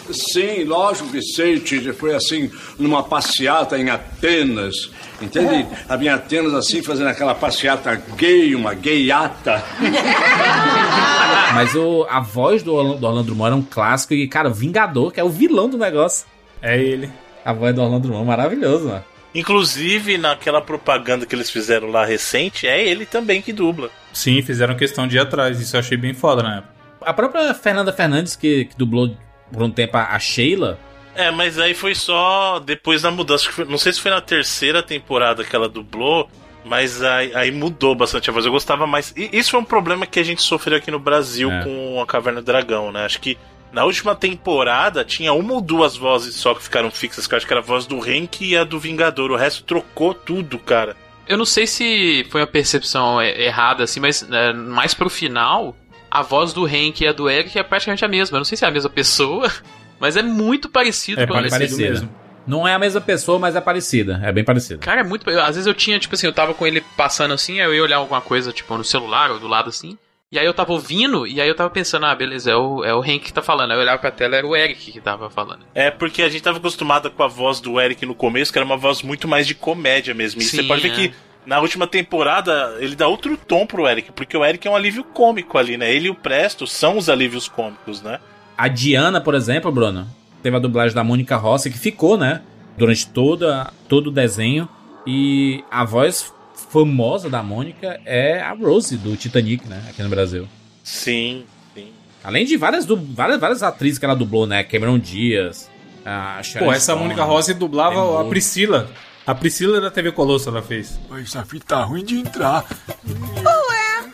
Sim, 0.09 0.63
lógico 0.63 1.09
que 1.09 1.21
sei, 1.21 1.59
Tite. 1.59 1.91
Foi 1.91 2.15
assim, 2.15 2.49
numa 2.79 3.03
passeata 3.03 3.77
em 3.77 3.89
Atenas. 3.89 4.89
Entende? 5.21 5.67
Havia 5.89 6.11
em 6.11 6.13
Atenas 6.13 6.53
assim, 6.53 6.81
fazendo 6.81 7.09
aquela 7.09 7.35
passeata 7.35 8.01
gay, 8.15 8.55
uma 8.55 8.73
gayata. 8.73 9.61
Mas 11.53 11.75
o, 11.75 12.07
a 12.09 12.21
voz 12.21 12.63
do 12.63 12.73
Orlando, 12.73 12.99
do 12.99 13.05
Orlando 13.05 13.25
Drummond 13.25 13.47
era 13.47 13.55
um 13.57 13.61
clássico. 13.61 14.13
E, 14.13 14.25
cara, 14.25 14.47
o 14.47 14.53
Vingador, 14.53 15.11
que 15.11 15.19
é 15.19 15.23
o 15.23 15.29
vilão 15.29 15.67
do 15.67 15.77
negócio. 15.77 16.25
É 16.61 16.81
ele. 16.81 17.11
A 17.43 17.51
voz 17.51 17.75
do 17.75 17.81
Orlando 17.81 18.03
Drummond, 18.07 18.25
maravilhoso, 18.25 18.87
mano. 18.87 19.03
Inclusive, 19.33 20.17
naquela 20.17 20.61
propaganda 20.61 21.25
que 21.25 21.35
eles 21.35 21.49
fizeram 21.49 21.89
lá 21.89 22.05
recente, 22.05 22.67
é 22.67 22.85
ele 22.87 23.05
também 23.05 23.41
que 23.41 23.53
dubla. 23.53 23.89
Sim, 24.11 24.41
fizeram 24.41 24.75
questão 24.75 25.07
de 25.07 25.17
ir 25.17 25.19
atrás, 25.19 25.59
isso 25.61 25.75
eu 25.75 25.79
achei 25.79 25.97
bem 25.97 26.13
foda 26.13 26.41
na 26.41 26.57
época. 26.57 26.73
A 27.01 27.13
própria 27.13 27.53
Fernanda 27.53 27.93
Fernandes, 27.93 28.35
que, 28.35 28.65
que 28.65 28.77
dublou 28.77 29.15
por 29.51 29.63
um 29.63 29.71
tempo 29.71 29.95
a, 29.97 30.17
Sheila, 30.19 30.79
É, 31.15 31.31
mas 31.31 31.57
aí 31.59 31.73
foi 31.73 31.95
só 31.95 32.59
depois 32.59 33.01
da 33.03 33.11
mudança. 33.11 33.49
Não 33.67 33.77
sei 33.77 33.93
se 33.93 34.01
foi 34.01 34.11
na 34.11 34.19
terceira 34.21 34.81
temporada 34.83 35.43
que 35.43 35.55
ela 35.55 35.69
dublou, 35.69 36.29
mas 36.65 37.01
aí, 37.01 37.31
aí 37.35 37.51
mudou 37.51 37.95
bastante 37.95 38.29
a 38.29 38.33
voz. 38.33 38.45
Eu 38.45 38.51
gostava 38.51 38.85
mais. 38.87 39.13
E 39.15 39.29
isso 39.31 39.51
foi 39.51 39.59
um 39.59 39.65
problema 39.65 40.05
que 40.05 40.19
a 40.19 40.23
gente 40.23 40.41
sofreu 40.41 40.77
aqui 40.77 40.91
no 40.91 40.99
Brasil 40.99 41.51
É. 41.51 41.63
com 41.63 42.01
a 42.01 42.05
Caverna 42.05 42.41
do 42.41 42.45
Dragão, 42.45 42.91
né? 42.91 43.05
Acho 43.05 43.19
que 43.21 43.37
na 43.71 43.85
última 43.85 44.15
temporada 44.15 45.05
tinha 45.05 45.31
uma 45.33 45.53
ou 45.53 45.61
duas 45.61 45.95
vozes 45.95 46.35
só 46.35 46.53
que 46.53 46.63
ficaram 46.63 46.89
fixas, 46.89 47.27
que 47.27 47.33
eu 47.33 47.37
acho 47.37 47.45
que 47.45 47.53
era 47.53 47.61
a 47.61 47.65
voz 47.65 47.85
do 47.85 47.99
Hank 47.99 48.43
e 48.43 48.57
a 48.57 48.63
do 48.63 48.79
Vingador. 48.79 49.31
O 49.31 49.35
resto 49.35 49.63
trocou 49.63 50.13
tudo, 50.13 50.57
cara. 50.57 50.95
Eu 51.27 51.37
não 51.37 51.45
sei 51.45 51.67
se 51.67 52.25
foi 52.31 52.41
uma 52.41 52.47
percepção 52.47 53.21
errada, 53.21 53.83
assim, 53.83 53.99
mas 53.99 54.27
é, 54.31 54.51
mais 54.51 54.95
pro 54.95 55.09
final, 55.09 55.75
a 56.09 56.23
voz 56.23 56.53
do 56.53 56.65
Hank 56.65 57.01
e 57.01 57.07
a 57.07 57.13
do 57.13 57.29
Eric 57.29 57.57
é 57.57 57.61
praticamente 57.61 58.03
a 58.03 58.07
mesma. 58.07 58.37
Eu 58.37 58.39
não 58.39 58.45
sei 58.45 58.57
se 58.57 58.65
é 58.65 58.67
a 58.67 58.71
mesma 58.71 58.89
pessoa, 58.89 59.51
mas 59.99 60.17
é 60.17 60.23
muito 60.23 60.67
parecido. 60.67 61.21
É 61.21 61.27
com 61.27 61.33
parecido 61.33 61.59
parecida. 61.59 61.89
mesmo. 61.89 62.15
não 62.47 62.67
é 62.67 62.73
a 62.73 62.79
mesma 62.79 62.99
pessoa, 62.99 63.37
mas 63.37 63.55
é 63.55 63.61
parecida. 63.61 64.19
É 64.23 64.31
bem 64.31 64.43
parecida. 64.43 64.79
Cara, 64.79 65.01
é 65.01 65.03
muito. 65.03 65.29
às 65.29 65.55
vezes 65.55 65.67
eu 65.67 65.73
tinha, 65.75 65.99
tipo 65.99 66.15
assim, 66.15 66.25
eu 66.25 66.33
tava 66.33 66.55
com 66.55 66.65
ele 66.65 66.81
passando 66.97 67.35
assim, 67.35 67.59
aí 67.59 67.67
eu 67.67 67.75
ia 67.75 67.83
olhar 67.83 67.97
alguma 67.97 68.21
coisa, 68.21 68.51
tipo, 68.51 68.75
no 68.75 68.83
celular 68.83 69.29
ou 69.29 69.39
do 69.39 69.47
lado 69.47 69.69
assim. 69.69 69.95
E 70.31 70.37
aí 70.37 70.45
eu 70.45 70.53
tava 70.53 70.71
ouvindo, 70.73 71.25
e 71.25 71.41
aí 71.41 71.49
eu 71.49 71.55
tava 71.55 71.71
pensando, 71.71 72.05
ah, 72.05 72.13
beleza, 72.13 72.51
é 72.51 72.55
o, 72.55 72.83
é 72.85 72.93
o 72.93 73.01
Hank 73.01 73.21
que 73.21 73.33
tá 73.33 73.41
falando. 73.41 73.71
Aí 73.71 73.77
eu 73.77 73.81
olhava 73.81 73.97
pra 73.97 74.11
tela, 74.11 74.35
era 74.35 74.45
o 74.45 74.55
Eric 74.55 74.91
que 74.91 75.01
tava 75.01 75.27
falando. 75.27 75.61
É 75.73 75.89
porque 75.89 76.21
a 76.21 76.29
gente 76.29 76.43
tava 76.43 76.59
acostumado 76.59 77.09
com 77.09 77.23
a 77.23 77.27
voz 77.27 77.59
do 77.59 77.81
Eric 77.81 78.05
no 78.05 78.13
começo, 78.13 78.53
que 78.53 78.59
era 78.59 78.65
uma 78.65 78.77
voz 78.77 79.01
muito 79.01 79.27
mais 79.27 79.47
de 79.47 79.55
comédia 79.55 80.13
mesmo. 80.13 80.39
E 80.39 80.43
Sim, 80.43 80.57
você 80.57 80.63
pode 80.63 80.83
ver 80.83 80.91
é. 80.91 80.95
que 80.95 81.13
na 81.47 81.59
última 81.59 81.87
temporada 81.87 82.77
ele 82.79 82.95
dá 82.95 83.07
outro 83.07 83.35
tom 83.35 83.65
pro 83.65 83.87
Eric, 83.87 84.11
porque 84.11 84.37
o 84.37 84.45
Eric 84.45 84.67
é 84.67 84.69
um 84.69 84.75
alívio 84.75 85.03
cômico 85.03 85.57
ali, 85.57 85.77
né? 85.77 85.91
Ele 85.91 86.05
e 86.05 86.11
o 86.11 86.15
Presto 86.15 86.67
são 86.67 86.95
os 86.99 87.09
alívios 87.09 87.47
cômicos, 87.47 88.03
né? 88.03 88.19
A 88.55 88.67
Diana, 88.67 89.19
por 89.19 89.33
exemplo, 89.33 89.71
Bruno, 89.71 90.07
teve 90.43 90.55
a 90.55 90.59
dublagem 90.59 90.93
da 90.93 91.03
Mônica 91.03 91.37
Rossi, 91.37 91.71
que 91.71 91.79
ficou, 91.79 92.19
né? 92.19 92.43
Durante 92.77 93.07
toda, 93.07 93.73
todo 93.87 94.07
o 94.07 94.11
desenho. 94.11 94.69
E 95.07 95.63
a 95.71 95.83
voz 95.83 96.31
famosa 96.69 97.29
da 97.29 97.43
Mônica 97.43 97.99
é 98.05 98.39
a 98.41 98.53
Rose, 98.53 98.95
do 98.97 99.17
Titanic, 99.17 99.67
né? 99.67 99.83
Aqui 99.89 100.01
no 100.03 100.09
Brasil. 100.09 100.47
Sim, 100.83 101.45
sim. 101.75 101.91
Além 102.23 102.45
de 102.45 102.55
várias, 102.57 102.85
du- 102.85 102.95
várias, 103.13 103.39
várias 103.39 103.61
atrizes 103.63 103.97
que 103.99 104.05
ela 104.05 104.15
dublou, 104.15 104.45
né? 104.47 104.63
Cameron 104.63 104.97
Diaz, 104.99 105.69
a 106.05 106.41
Sharon 106.43 106.65
Pô, 106.67 106.71
essa 106.73 106.83
Stone, 106.93 107.01
Mônica 107.01 107.23
Rossi 107.23 107.53
dublava 107.53 108.21
a 108.21 108.25
Priscila. 108.25 108.89
A 109.27 109.35
Priscila 109.35 109.79
da 109.81 109.91
TV 109.91 110.11
Colosso 110.11 110.49
ela 110.49 110.61
fez. 110.61 110.99
Essa 111.21 111.43
fita 111.45 111.65
tá 111.65 111.83
ruim 111.83 112.03
de 112.03 112.17
entrar. 112.19 112.65
Ué, 113.05 114.09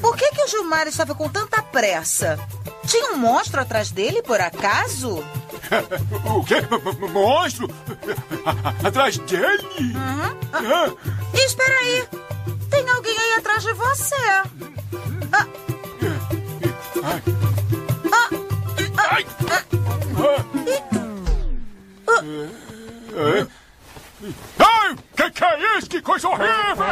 por 0.00 0.16
que, 0.16 0.30
que 0.30 0.42
o 0.42 0.48
Gilmar 0.48 0.86
estava 0.86 1.14
com 1.14 1.28
tanta 1.28 1.62
pressa? 1.62 2.38
Tinha 2.86 3.12
um 3.12 3.16
monstro 3.18 3.60
atrás 3.60 3.90
dele, 3.90 4.22
por 4.22 4.40
acaso? 4.40 5.22
O 6.24 6.44
quê? 6.44 6.56
Monstro? 7.12 7.68
Atrás 8.84 9.16
dele? 9.18 9.94
Uhum. 9.94 10.38
Ah. 10.52 10.92
Espera 11.34 11.78
aí. 11.78 12.06
Tem 12.70 12.88
alguém 12.88 13.16
aí 13.18 13.32
atrás 13.38 13.62
de 13.62 13.72
você. 13.72 14.14
Ah. 15.32 15.46
Ah. 17.02 17.20
Ah. 18.12 18.28
Ai. 19.10 19.26
Ai. 24.58 24.96
Que 25.16 25.30
que 25.30 25.44
é 25.44 25.78
isso? 25.78 25.88
Que 25.88 26.02
coisa 26.02 26.28
horrível! 26.28 26.84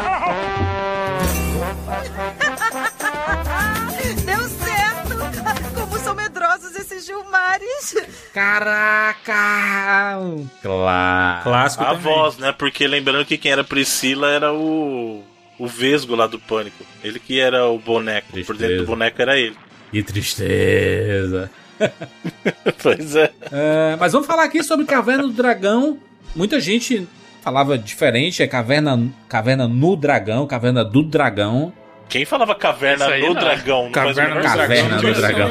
Caraca! 8.33 10.19
Claro. 10.63 11.43
Clássico 11.43 11.85
A 11.85 11.87
também. 11.89 12.03
voz, 12.03 12.39
né? 12.39 12.53
Porque 12.53 12.87
lembrando 12.87 13.25
que 13.25 13.37
quem 13.39 13.53
era 13.53 13.65
Priscila 13.65 14.31
era 14.31 14.53
o. 14.53 15.23
O 15.59 15.67
Vesgo 15.67 16.17
lá 16.17 16.27
do 16.27 16.39
Pânico. 16.41 16.85
Ele 17.05 17.19
que 17.21 17.39
era 17.39 17.69
o 17.69 17.79
boneco. 17.79 18.29
Por 18.33 18.37
dentro 18.39 18.57
Tristeza. 18.57 18.83
do 18.83 18.87
boneco 18.87 19.23
era 19.23 19.39
ele. 19.39 19.57
Que 19.93 20.03
tristeza. 20.03 21.51
pois 22.83 23.15
é. 23.15 23.31
É, 23.51 23.97
mas 24.01 24.13
vamos 24.13 24.27
falar 24.27 24.45
aqui 24.45 24.63
sobre 24.65 24.87
Caverna 24.87 25.25
do 25.25 25.33
Dragão. 25.33 25.99
Muita 26.35 26.59
gente 26.61 27.07
falava 27.43 27.77
diferente, 27.77 28.43
é 28.43 28.47
Caverna, 28.49 29.09
caverna 29.29 29.69
no 29.69 29.95
Dragão, 29.95 30.47
Caverna 30.47 30.85
do 30.85 31.03
Dragão. 31.03 31.73
Quem 32.13 32.27
falava 32.27 32.55
caverna 32.55 33.09
no 33.17 33.27
não. 33.29 33.35
dragão? 33.35 33.91
Caverna 33.91 34.35
do 34.37 34.43
Caverna 34.43 34.97
do 34.99 35.15
Dragão. 35.15 35.51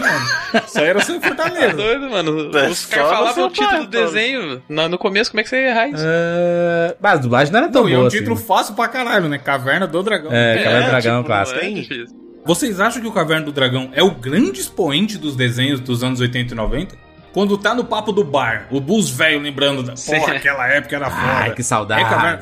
Isso 0.67 0.79
aí 0.79 0.85
era 0.85 0.99
só 1.01 1.13
em 1.13 1.19
Tá 1.19 1.27
Fortaleza. 1.29 1.73
doido, 1.73 2.07
mano. 2.09 2.55
É 2.57 2.67
Os 2.69 2.85
caras 2.85 3.09
no 3.09 3.15
falavam 3.17 3.45
o 3.47 3.49
título 3.49 3.69
pai, 3.71 3.79
do 3.79 3.87
desenho. 3.87 4.61
Na- 4.69 4.87
No 4.87 4.97
começo, 4.99 5.31
como 5.31 5.41
é 5.41 5.43
que 5.43 5.49
você 5.49 5.55
ia 5.59 5.69
errar 5.69 5.87
isso? 5.87 6.03
É, 6.07 6.95
mas 7.01 7.13
a 7.13 7.17
dublagem 7.17 7.51
não 7.51 7.59
era 7.61 7.69
tão 7.69 7.81
Não, 7.81 7.89
e 7.89 7.93
é 7.93 7.95
boa 7.95 8.03
um 8.05 8.07
assim. 8.07 8.17
título 8.19 8.35
fácil 8.35 8.75
pra 8.75 8.87
caralho, 8.87 9.27
né? 9.27 9.39
Caverna 9.39 9.87
do 9.87 10.03
Dragão. 10.03 10.29
É, 10.31 10.57
Caverna 10.63 10.81
do 10.85 10.89
Dragão 10.91 11.17
tipo, 11.17 11.27
clássico. 11.27 11.59
é 11.59 11.69
difícil. 11.71 12.05
Vocês 12.45 12.79
acham 12.79 13.01
que 13.01 13.07
o 13.07 13.11
Caverna 13.11 13.45
do 13.45 13.51
Dragão 13.51 13.89
é 13.93 14.03
o 14.03 14.11
grande 14.11 14.59
expoente 14.59 15.17
dos 15.17 15.35
desenhos 15.35 15.79
dos 15.79 16.03
anos 16.03 16.19
80 16.19 16.53
e 16.53 16.55
90? 16.55 16.95
Quando 17.33 17.57
tá 17.57 17.73
no 17.73 17.83
papo 17.85 18.11
do 18.11 18.23
bar, 18.23 18.67
o 18.69 18.79
Bus 18.79 19.09
velho 19.09 19.39
lembrando 19.41 19.81
da 19.81 19.95
Sim. 19.95 20.19
porra, 20.19 20.33
aquela 20.35 20.67
época 20.67 20.95
era 20.95 21.09
foda. 21.09 21.23
Ai, 21.33 21.55
que 21.55 21.63
saudades. 21.63 22.05
É 22.05 22.09
Caverna- 22.09 22.39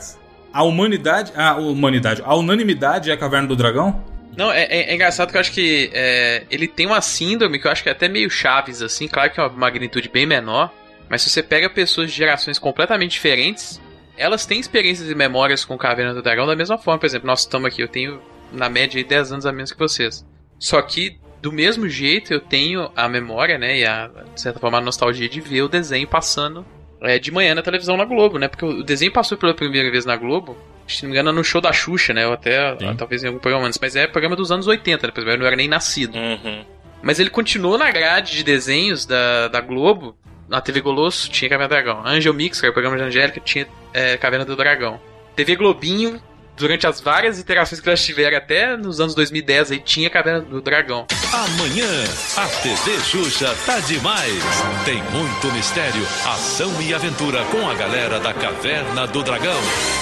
A 0.52 0.64
humanidade, 0.64 1.32
a 1.38 1.54
humanidade, 1.56 2.24
a 2.26 2.36
unanimidade 2.36 3.12
é 3.12 3.14
a 3.14 3.18
Caverna 3.18 3.48
do 3.48 3.56
Dragão? 3.56 4.04
Não, 4.38 4.52
é, 4.52 4.64
é- 4.64 4.92
é 4.92 4.96
engraçado 4.96 5.32
que 5.32 5.38
eu 5.38 5.42
acho 5.42 5.52
que 5.52 5.90
é, 5.94 6.44
ele 6.50 6.68
tem 6.68 6.86
uma 6.86 7.02
síndrome 7.02 7.60
que 7.60 7.68
eu 7.68 7.72
acho 7.72 7.84
que 7.84 7.90
é 7.90 7.92
até 7.92 8.08
meio 8.08 8.30
Chaves, 8.30 8.82
assim. 8.82 9.08
Claro 9.08 9.32
que 9.32 9.40
é 9.40 9.44
uma 9.44 9.50
magnitude 9.50 10.10
bem 10.10 10.26
menor. 10.26 10.72
Mas 11.10 11.24
se 11.24 11.30
você 11.30 11.42
pega 11.42 11.70
pessoas 11.70 12.12
de 12.12 12.18
gerações 12.18 12.60
completamente 12.60 13.12
diferentes, 13.12 13.82
elas 14.16 14.46
têm 14.46 14.60
experiências 14.60 15.10
e 15.10 15.16
memórias 15.16 15.66
com 15.66 15.78
Caverna 15.78 16.14
do 16.14 16.22
Dragão 16.22 16.46
da 16.46 16.56
mesma 16.56 16.78
forma. 16.78 17.00
Por 17.00 17.06
exemplo, 17.08 17.26
nós 17.26 17.40
estamos 17.42 17.68
aqui, 17.68 17.82
eu 17.82 17.88
tenho 17.88 18.22
na 18.54 18.70
média 18.70 19.00
aí 19.00 19.04
10 19.04 19.32
anos 19.32 19.46
a 19.46 19.52
menos 19.52 19.72
que 19.72 19.80
vocês. 19.80 20.26
Só 20.60 20.82
que, 20.82 21.18
do 21.42 21.52
mesmo 21.52 21.88
jeito, 21.90 22.34
eu 22.34 22.40
tenho 22.40 22.92
a 22.96 23.08
memória, 23.08 23.58
né, 23.58 23.80
e 23.80 23.86
a, 23.86 24.08
de 24.34 24.42
certa 24.42 24.60
forma 24.60 24.78
a 24.78 24.82
nostalgia 24.82 25.28
de 25.30 25.42
ver 25.42 25.64
o 25.64 25.70
desenho 25.70 26.08
passando 26.08 26.66
é, 27.02 27.18
de 27.20 27.32
manhã 27.32 27.56
na 27.56 27.62
televisão 27.62 27.96
na 27.98 28.06
Globo, 28.06 28.38
né? 28.38 28.48
Porque 28.48 28.66
o 28.66 28.84
desenho 28.84 29.12
passou 29.12 29.38
pela 29.38 29.54
primeira 29.54 29.90
vez 29.90 30.06
na 30.06 30.16
Globo, 30.16 30.58
se 30.88 31.04
não 31.04 31.10
me 31.10 31.16
engano, 31.16 31.32
no 31.32 31.44
show 31.44 31.62
da 31.62 31.72
Xuxa, 31.72 32.14
né? 32.14 32.28
Ou 32.28 32.34
até, 32.34 32.76
Sim. 32.78 32.96
talvez 32.96 33.24
em 33.24 33.28
algum 33.28 33.40
programa 33.40 33.68
antes. 33.68 33.80
Mas 33.82 33.96
é 33.96 34.08
programa 34.08 34.36
dos 34.36 34.52
anos 34.52 34.68
80, 34.68 35.08
né? 35.08 35.14
Eu 35.16 35.38
não 35.38 35.46
era 35.46 35.56
nem 35.56 35.68
nascido. 35.68 36.16
Uhum. 36.18 36.66
Mas 37.02 37.20
ele 37.20 37.30
continuou 37.30 37.78
na 37.78 37.90
grade 37.92 38.36
de 38.36 38.44
desenhos 38.44 39.06
da, 39.06 39.48
da 39.48 39.62
Globo. 39.62 40.16
Na 40.48 40.60
TV 40.60 40.82
Golosso 40.82 41.30
tinha 41.30 41.48
Caverna 41.48 41.68
do 41.68 41.72
Dragão. 41.76 42.02
Angel 42.06 42.34
Mix, 42.34 42.60
que 42.60 42.66
era 42.66 42.72
o 42.72 42.74
programa 42.74 42.98
de 42.98 43.04
Angélica, 43.04 43.40
tinha 43.40 43.68
é, 43.94 44.18
Caverna 44.18 44.44
do 44.44 44.56
Dragão. 44.56 45.00
TV 45.36 45.56
Globinho, 45.56 46.20
durante 46.60 46.86
as 46.86 47.00
várias 47.00 47.40
iterações 47.40 47.80
que 47.80 47.88
elas 47.88 48.04
tiveram 48.04 48.38
até 48.38 48.76
nos 48.76 49.00
anos 49.00 49.16
2010, 49.16 49.72
aí 49.72 49.80
tinha 49.80 50.10
Caverna 50.10 50.42
do 50.42 50.62
Dragão. 50.62 51.08
Amanhã, 51.32 51.88
a 52.36 52.48
TV 52.62 53.00
Xuxa 53.00 53.56
tá 53.66 53.80
demais. 53.80 54.44
Tem 54.84 55.02
muito 55.04 55.52
mistério, 55.54 56.04
ação 56.26 56.70
e 56.82 56.94
aventura 56.94 57.44
com 57.46 57.68
a 57.68 57.74
galera 57.74 58.20
da 58.20 58.34
Caverna 58.34 59.08
do 59.08 59.24
Dragão. 59.24 59.60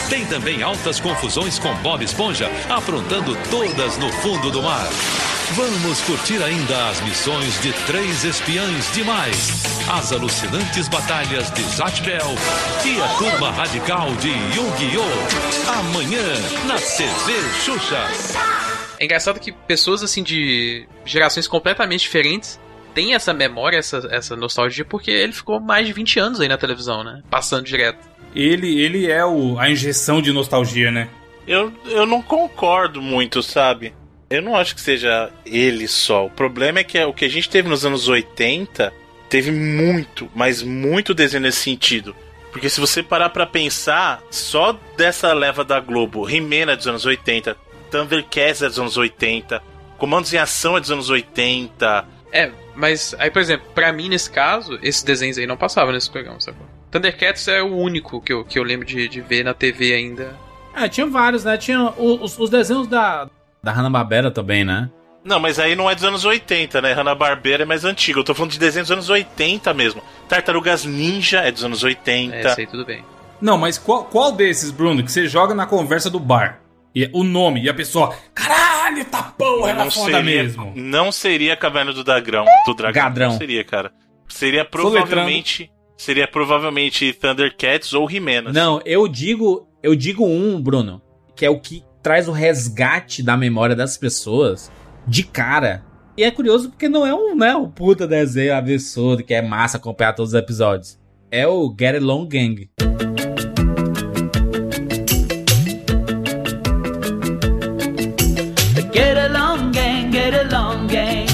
Tem 0.09 0.25
também 0.25 0.63
altas 0.63 0.99
confusões 0.99 1.59
com 1.59 1.73
Bob 1.75 2.03
Esponja, 2.03 2.49
aprontando 2.69 3.37
todas 3.49 3.97
no 3.97 4.11
fundo 4.13 4.49
do 4.49 4.63
mar. 4.63 4.89
Vamos 5.55 6.01
curtir 6.01 6.43
ainda 6.43 6.89
as 6.89 6.99
missões 7.01 7.59
de 7.61 7.71
três 7.85 8.25
espiãs 8.25 8.91
demais, 8.93 9.63
as 9.89 10.11
alucinantes 10.11 10.89
batalhas 10.89 11.49
de 11.51 11.61
Zatch 11.63 12.01
Bell 12.01 12.35
e 12.85 13.01
a 13.01 13.07
turma 13.17 13.51
radical 13.51 14.13
de 14.17 14.27
Yu-Gi-Oh! 14.27 15.71
Amanhã, 15.79 16.21
na 16.67 16.75
TV 16.75 17.33
Xuxa. 17.63 18.03
É 18.99 19.05
engraçado 19.05 19.39
que 19.39 19.53
pessoas 19.53 20.03
assim 20.03 20.21
de 20.21 20.85
gerações 21.05 21.47
completamente 21.47 22.01
diferentes 22.01 22.59
têm 22.93 23.15
essa 23.15 23.33
memória, 23.33 23.77
essa, 23.77 24.05
essa 24.11 24.35
nostalgia, 24.35 24.83
porque 24.83 25.11
ele 25.11 25.31
ficou 25.31 25.61
mais 25.61 25.87
de 25.87 25.93
20 25.93 26.19
anos 26.19 26.41
aí 26.41 26.49
na 26.49 26.57
televisão, 26.57 27.05
né? 27.05 27.23
Passando 27.29 27.63
direto. 27.63 27.99
Ele, 28.35 28.81
ele 28.81 29.09
é 29.09 29.25
o, 29.25 29.57
a 29.57 29.69
injeção 29.69 30.21
de 30.21 30.33
nostalgia, 30.33 30.91
né? 30.91 31.07
Eu, 31.47 31.71
eu 31.85 32.05
não 32.05 32.21
concordo 32.21 33.01
muito, 33.01 33.41
sabe? 33.41 33.93
Eu 34.29 34.41
não 34.41 34.55
acho 34.55 34.75
que 34.75 34.81
seja 34.81 35.31
ele 35.45 35.87
só. 35.87 36.25
O 36.25 36.29
problema 36.29 36.79
é 36.79 36.83
que 36.83 37.01
o 37.03 37.13
que 37.13 37.25
a 37.25 37.29
gente 37.29 37.49
teve 37.49 37.69
nos 37.69 37.85
anos 37.85 38.07
80 38.07 38.93
teve 39.29 39.51
muito, 39.51 40.29
mas 40.35 40.61
muito 40.61 41.13
desenho 41.13 41.43
nesse 41.43 41.59
sentido. 41.59 42.15
Porque 42.51 42.69
se 42.69 42.79
você 42.79 43.03
parar 43.03 43.29
pra 43.29 43.45
pensar, 43.45 44.21
só 44.29 44.77
dessa 44.97 45.33
leva 45.33 45.63
da 45.63 45.79
Globo, 45.79 46.29
He-Man 46.29 46.71
é 46.71 46.75
dos 46.75 46.87
anos 46.87 47.05
80, 47.05 47.55
Thundercats 47.91 48.61
é 48.61 48.67
dos 48.67 48.79
anos 48.79 48.97
80, 48.97 49.61
Comandos 49.97 50.33
em 50.33 50.37
Ação 50.37 50.77
é 50.77 50.79
dos 50.79 50.91
anos 50.91 51.09
80. 51.09 52.05
É, 52.31 52.51
mas 52.75 53.15
aí, 53.17 53.31
por 53.31 53.41
exemplo, 53.41 53.67
pra 53.73 53.91
mim 53.91 54.09
nesse 54.09 54.29
caso, 54.29 54.77
esses 54.81 55.03
desenhos 55.03 55.37
aí 55.37 55.47
não 55.47 55.57
passavam 55.57 55.93
nesse 55.93 56.09
programa, 56.09 56.39
sabe? 56.39 56.57
Thundercats 56.91 57.47
é 57.47 57.61
o 57.61 57.75
único 57.75 58.21
que 58.21 58.31
eu, 58.31 58.43
que 58.45 58.59
eu 58.59 58.63
lembro 58.63 58.85
de, 58.85 59.07
de 59.07 59.21
ver 59.21 59.43
na 59.43 59.53
TV 59.53 59.93
ainda. 59.93 60.35
É, 60.75 60.87
tinha 60.87 61.07
vários, 61.07 61.43
né? 61.43 61.57
Tinha 61.57 61.93
os, 61.97 62.37
os 62.37 62.49
desenhos 62.49 62.87
da, 62.87 63.29
da 63.67 63.73
Hanna-Barbera 63.73 64.31
também, 64.31 64.63
né? 64.63 64.89
Não, 65.25 65.41
mas 65.41 65.59
aí 65.59 65.75
não 65.75 65.89
é 65.89 65.93
dos 65.93 66.05
anos 66.05 66.23
80, 66.23 66.81
né? 66.81 66.93
Hanna-Barbera 66.93 67.63
é 67.63 67.65
mais 67.65 67.83
antigo. 67.83 68.21
Eu 68.21 68.23
tô 68.23 68.33
falando 68.33 68.51
de 68.51 68.59
desenhos 68.59 68.87
dos 68.87 68.93
anos 68.93 69.09
80 69.09 69.73
mesmo. 69.73 70.01
Tartarugas 70.29 70.85
Ninja 70.85 71.41
é 71.41 71.51
dos 71.51 71.65
anos 71.65 71.83
80. 71.83 72.33
É, 72.33 72.55
aí 72.57 72.65
tudo 72.65 72.85
bem. 72.85 73.03
Não, 73.41 73.57
mas 73.57 73.77
qual, 73.77 74.05
qual 74.05 74.31
desses, 74.31 74.71
Bruno, 74.71 75.03
que 75.03 75.11
você 75.11 75.27
joga 75.27 75.53
na 75.53 75.65
conversa 75.65 76.09
do 76.09 76.17
bar? 76.17 76.61
E, 76.95 77.09
o 77.11 77.25
nome 77.25 77.61
e 77.61 77.69
a 77.69 77.73
pessoa, 77.73 78.15
caralho, 78.33 79.03
tá 79.03 79.21
porra, 79.37 79.71
era 79.71 79.83
não 79.83 79.91
foda 79.91 80.13
seria, 80.13 80.23
mesmo. 80.23 80.71
Não 80.73 81.11
seria 81.11 81.57
Caverna 81.57 81.91
do 81.91 82.05
Dragão. 82.05 82.45
Do 82.65 82.73
dragão. 82.73 83.03
Gadrão. 83.03 83.31
Não 83.31 83.37
seria, 83.37 83.65
cara. 83.65 83.91
Seria 84.29 84.63
provavelmente. 84.63 85.69
Seria 85.97 86.27
provavelmente 86.27 87.11
Thundercats 87.11 87.91
ou 87.93 88.07
assim. 88.07 88.19
Não, 88.53 88.79
eu 88.85 89.07
digo, 89.09 89.67
eu 89.83 89.93
digo 89.93 90.25
um, 90.25 90.61
Bruno, 90.61 91.01
que 91.35 91.45
é 91.45 91.49
o 91.49 91.59
que 91.59 91.83
traz 92.07 92.29
o 92.29 92.31
resgate 92.31 93.21
da 93.21 93.35
memória 93.35 93.75
das 93.75 93.97
pessoas 93.97 94.71
de 95.05 95.23
cara. 95.23 95.83
E 96.15 96.23
é 96.23 96.31
curioso 96.31 96.69
porque 96.69 96.87
não 96.87 97.05
é 97.05 97.13
um, 97.13 97.35
né, 97.35 97.53
um 97.53 97.69
puta 97.69 98.07
desenho 98.07 98.55
absurdo 98.55 99.25
que 99.25 99.33
é 99.33 99.41
massa 99.41 99.75
acompanhar 99.75 100.13
todos 100.13 100.31
os 100.31 100.39
episódios. 100.39 100.97
É 101.29 101.45
o 101.45 101.75
Get 101.77 101.97
Along 101.97 102.25
Gang. 102.29 102.69
Get 108.93 109.17
along, 109.17 109.73
gang, 109.73 110.09
get 110.09 110.33
along, 110.33 110.87
gang. 110.87 111.27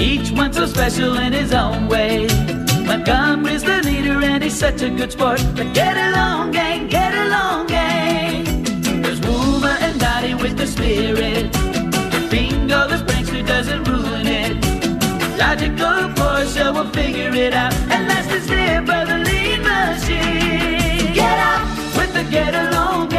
Each 0.00 0.32
one 0.32 0.50
so 0.54 0.66
special 0.66 1.14
in 1.18 1.34
his 1.34 1.52
own 1.52 1.88
way. 1.88 2.26
Montgomery's 2.86 3.62
the 3.62 3.82
leader 3.84 4.18
and 4.24 4.42
he's 4.42 4.54
such 4.54 4.80
a 4.80 4.88
good 4.88 5.12
sport. 5.12 5.44
But 5.54 5.74
get 5.74 5.94
along, 5.94 6.52
gang, 6.52 6.88
get 6.88 7.12
along, 7.12 7.66
gang. 7.66 7.99
With 10.40 10.56
the 10.56 10.66
spirit. 10.66 11.52
Bingo, 12.30 12.88
the 12.88 12.98
prankster 13.06 13.46
doesn't 13.46 13.84
ruin 13.88 14.26
it. 14.26 14.56
Logical 15.38 16.12
Portia 16.14 16.72
will 16.72 16.88
figure 16.90 17.34
it 17.34 17.52
out. 17.52 17.74
And 17.90 18.08
last 18.08 18.30
is 18.30 18.46
there 18.46 18.82
by 18.82 19.04
the 19.04 19.18
lead 19.18 19.60
machine. 19.60 21.12
Get 21.14 21.38
up 21.38 21.62
with 21.96 22.12
the 22.14 22.24
get 22.30 22.54
along 22.54 23.09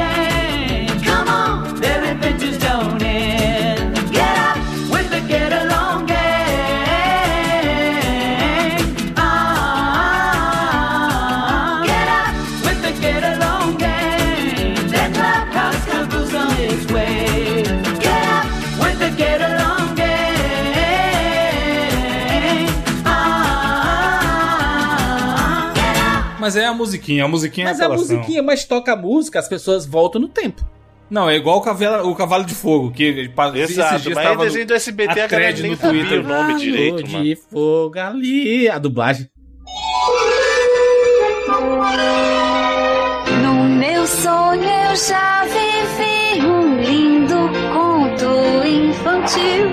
Mas 26.41 26.55
é 26.55 26.65
a 26.65 26.73
musiquinha, 26.73 27.23
a 27.23 27.27
musiquinha 27.27 27.67
Mas 27.67 27.79
é 27.79 27.83
a 27.83 27.85
apelação. 27.85 28.15
musiquinha, 28.17 28.41
mas 28.41 28.65
toca 28.65 28.93
a 28.93 28.95
música, 28.95 29.37
as 29.37 29.47
pessoas 29.47 29.85
voltam 29.85 30.19
no 30.19 30.27
tempo. 30.27 30.65
Não, 31.07 31.29
é 31.29 31.35
igual 31.35 31.57
o 31.57 31.61
cavalo, 31.61 32.09
o 32.09 32.15
cavalo 32.15 32.43
de 32.45 32.55
fogo, 32.55 32.89
que 32.89 33.29
Exato, 33.55 34.09
mas 34.09 34.17
é 34.17 34.23
tava 34.23 34.43
desenho 34.45 34.65
do 34.65 34.73
SBT, 34.73 35.21
a 35.21 35.25
a 35.25 35.27
galera 35.27 35.67
no 35.67 35.77
Twitter. 35.77 36.19
o 36.21 36.23
nome 36.23 36.55
direito, 36.55 37.03
Alô 37.03 37.07
mano. 37.11 37.23
de 37.25 37.35
fogo 37.35 37.99
ali. 37.99 38.67
A 38.69 38.79
dublagem. 38.79 39.29
Num 43.43 43.75
Meu 43.77 44.07
sonho 44.07 44.63
eu 44.63 44.95
já 44.95 45.43
vivi 45.45 46.45
um 46.45 46.81
lindo 46.81 47.35
conto 47.73 48.65
infantil. 48.67 49.69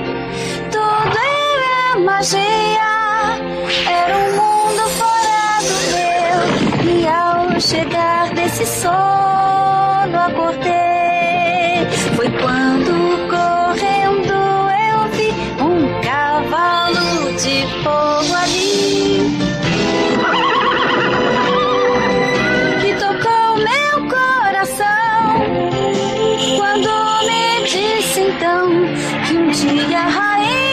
Tudo 0.71 1.19
era 1.19 1.99
magia, 2.01 3.39
era 3.89 4.19
um 4.19 4.33
mundo 4.37 4.58
chegar 7.61 8.33
desse 8.35 8.65
sono 8.67 10.17
acordei. 10.29 11.87
Foi 12.15 12.31
quando 12.31 13.29
correndo 13.29 14.33
eu 14.91 15.09
vi 15.13 15.31
um 15.61 16.01
cavalo 16.01 17.33
de 17.33 17.67
fogo 17.83 18.35
ali. 18.35 19.39
que 22.81 22.95
tocou 22.95 23.57
meu 23.57 24.09
coração 24.09 24.87
quando 26.57 26.91
me 27.27 27.65
disse 27.65 28.21
então 28.21 28.71
que 29.27 29.37
um 29.37 29.51
dia 29.51 30.01
rainha 30.01 30.68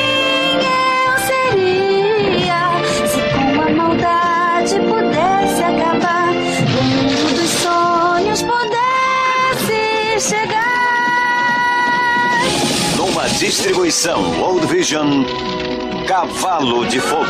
Distribuição 13.28 14.22
World 14.40 14.68
Vision, 14.68 15.24
Cavalo 16.08 16.86
de 16.88 17.00
Fogo. 17.00 17.26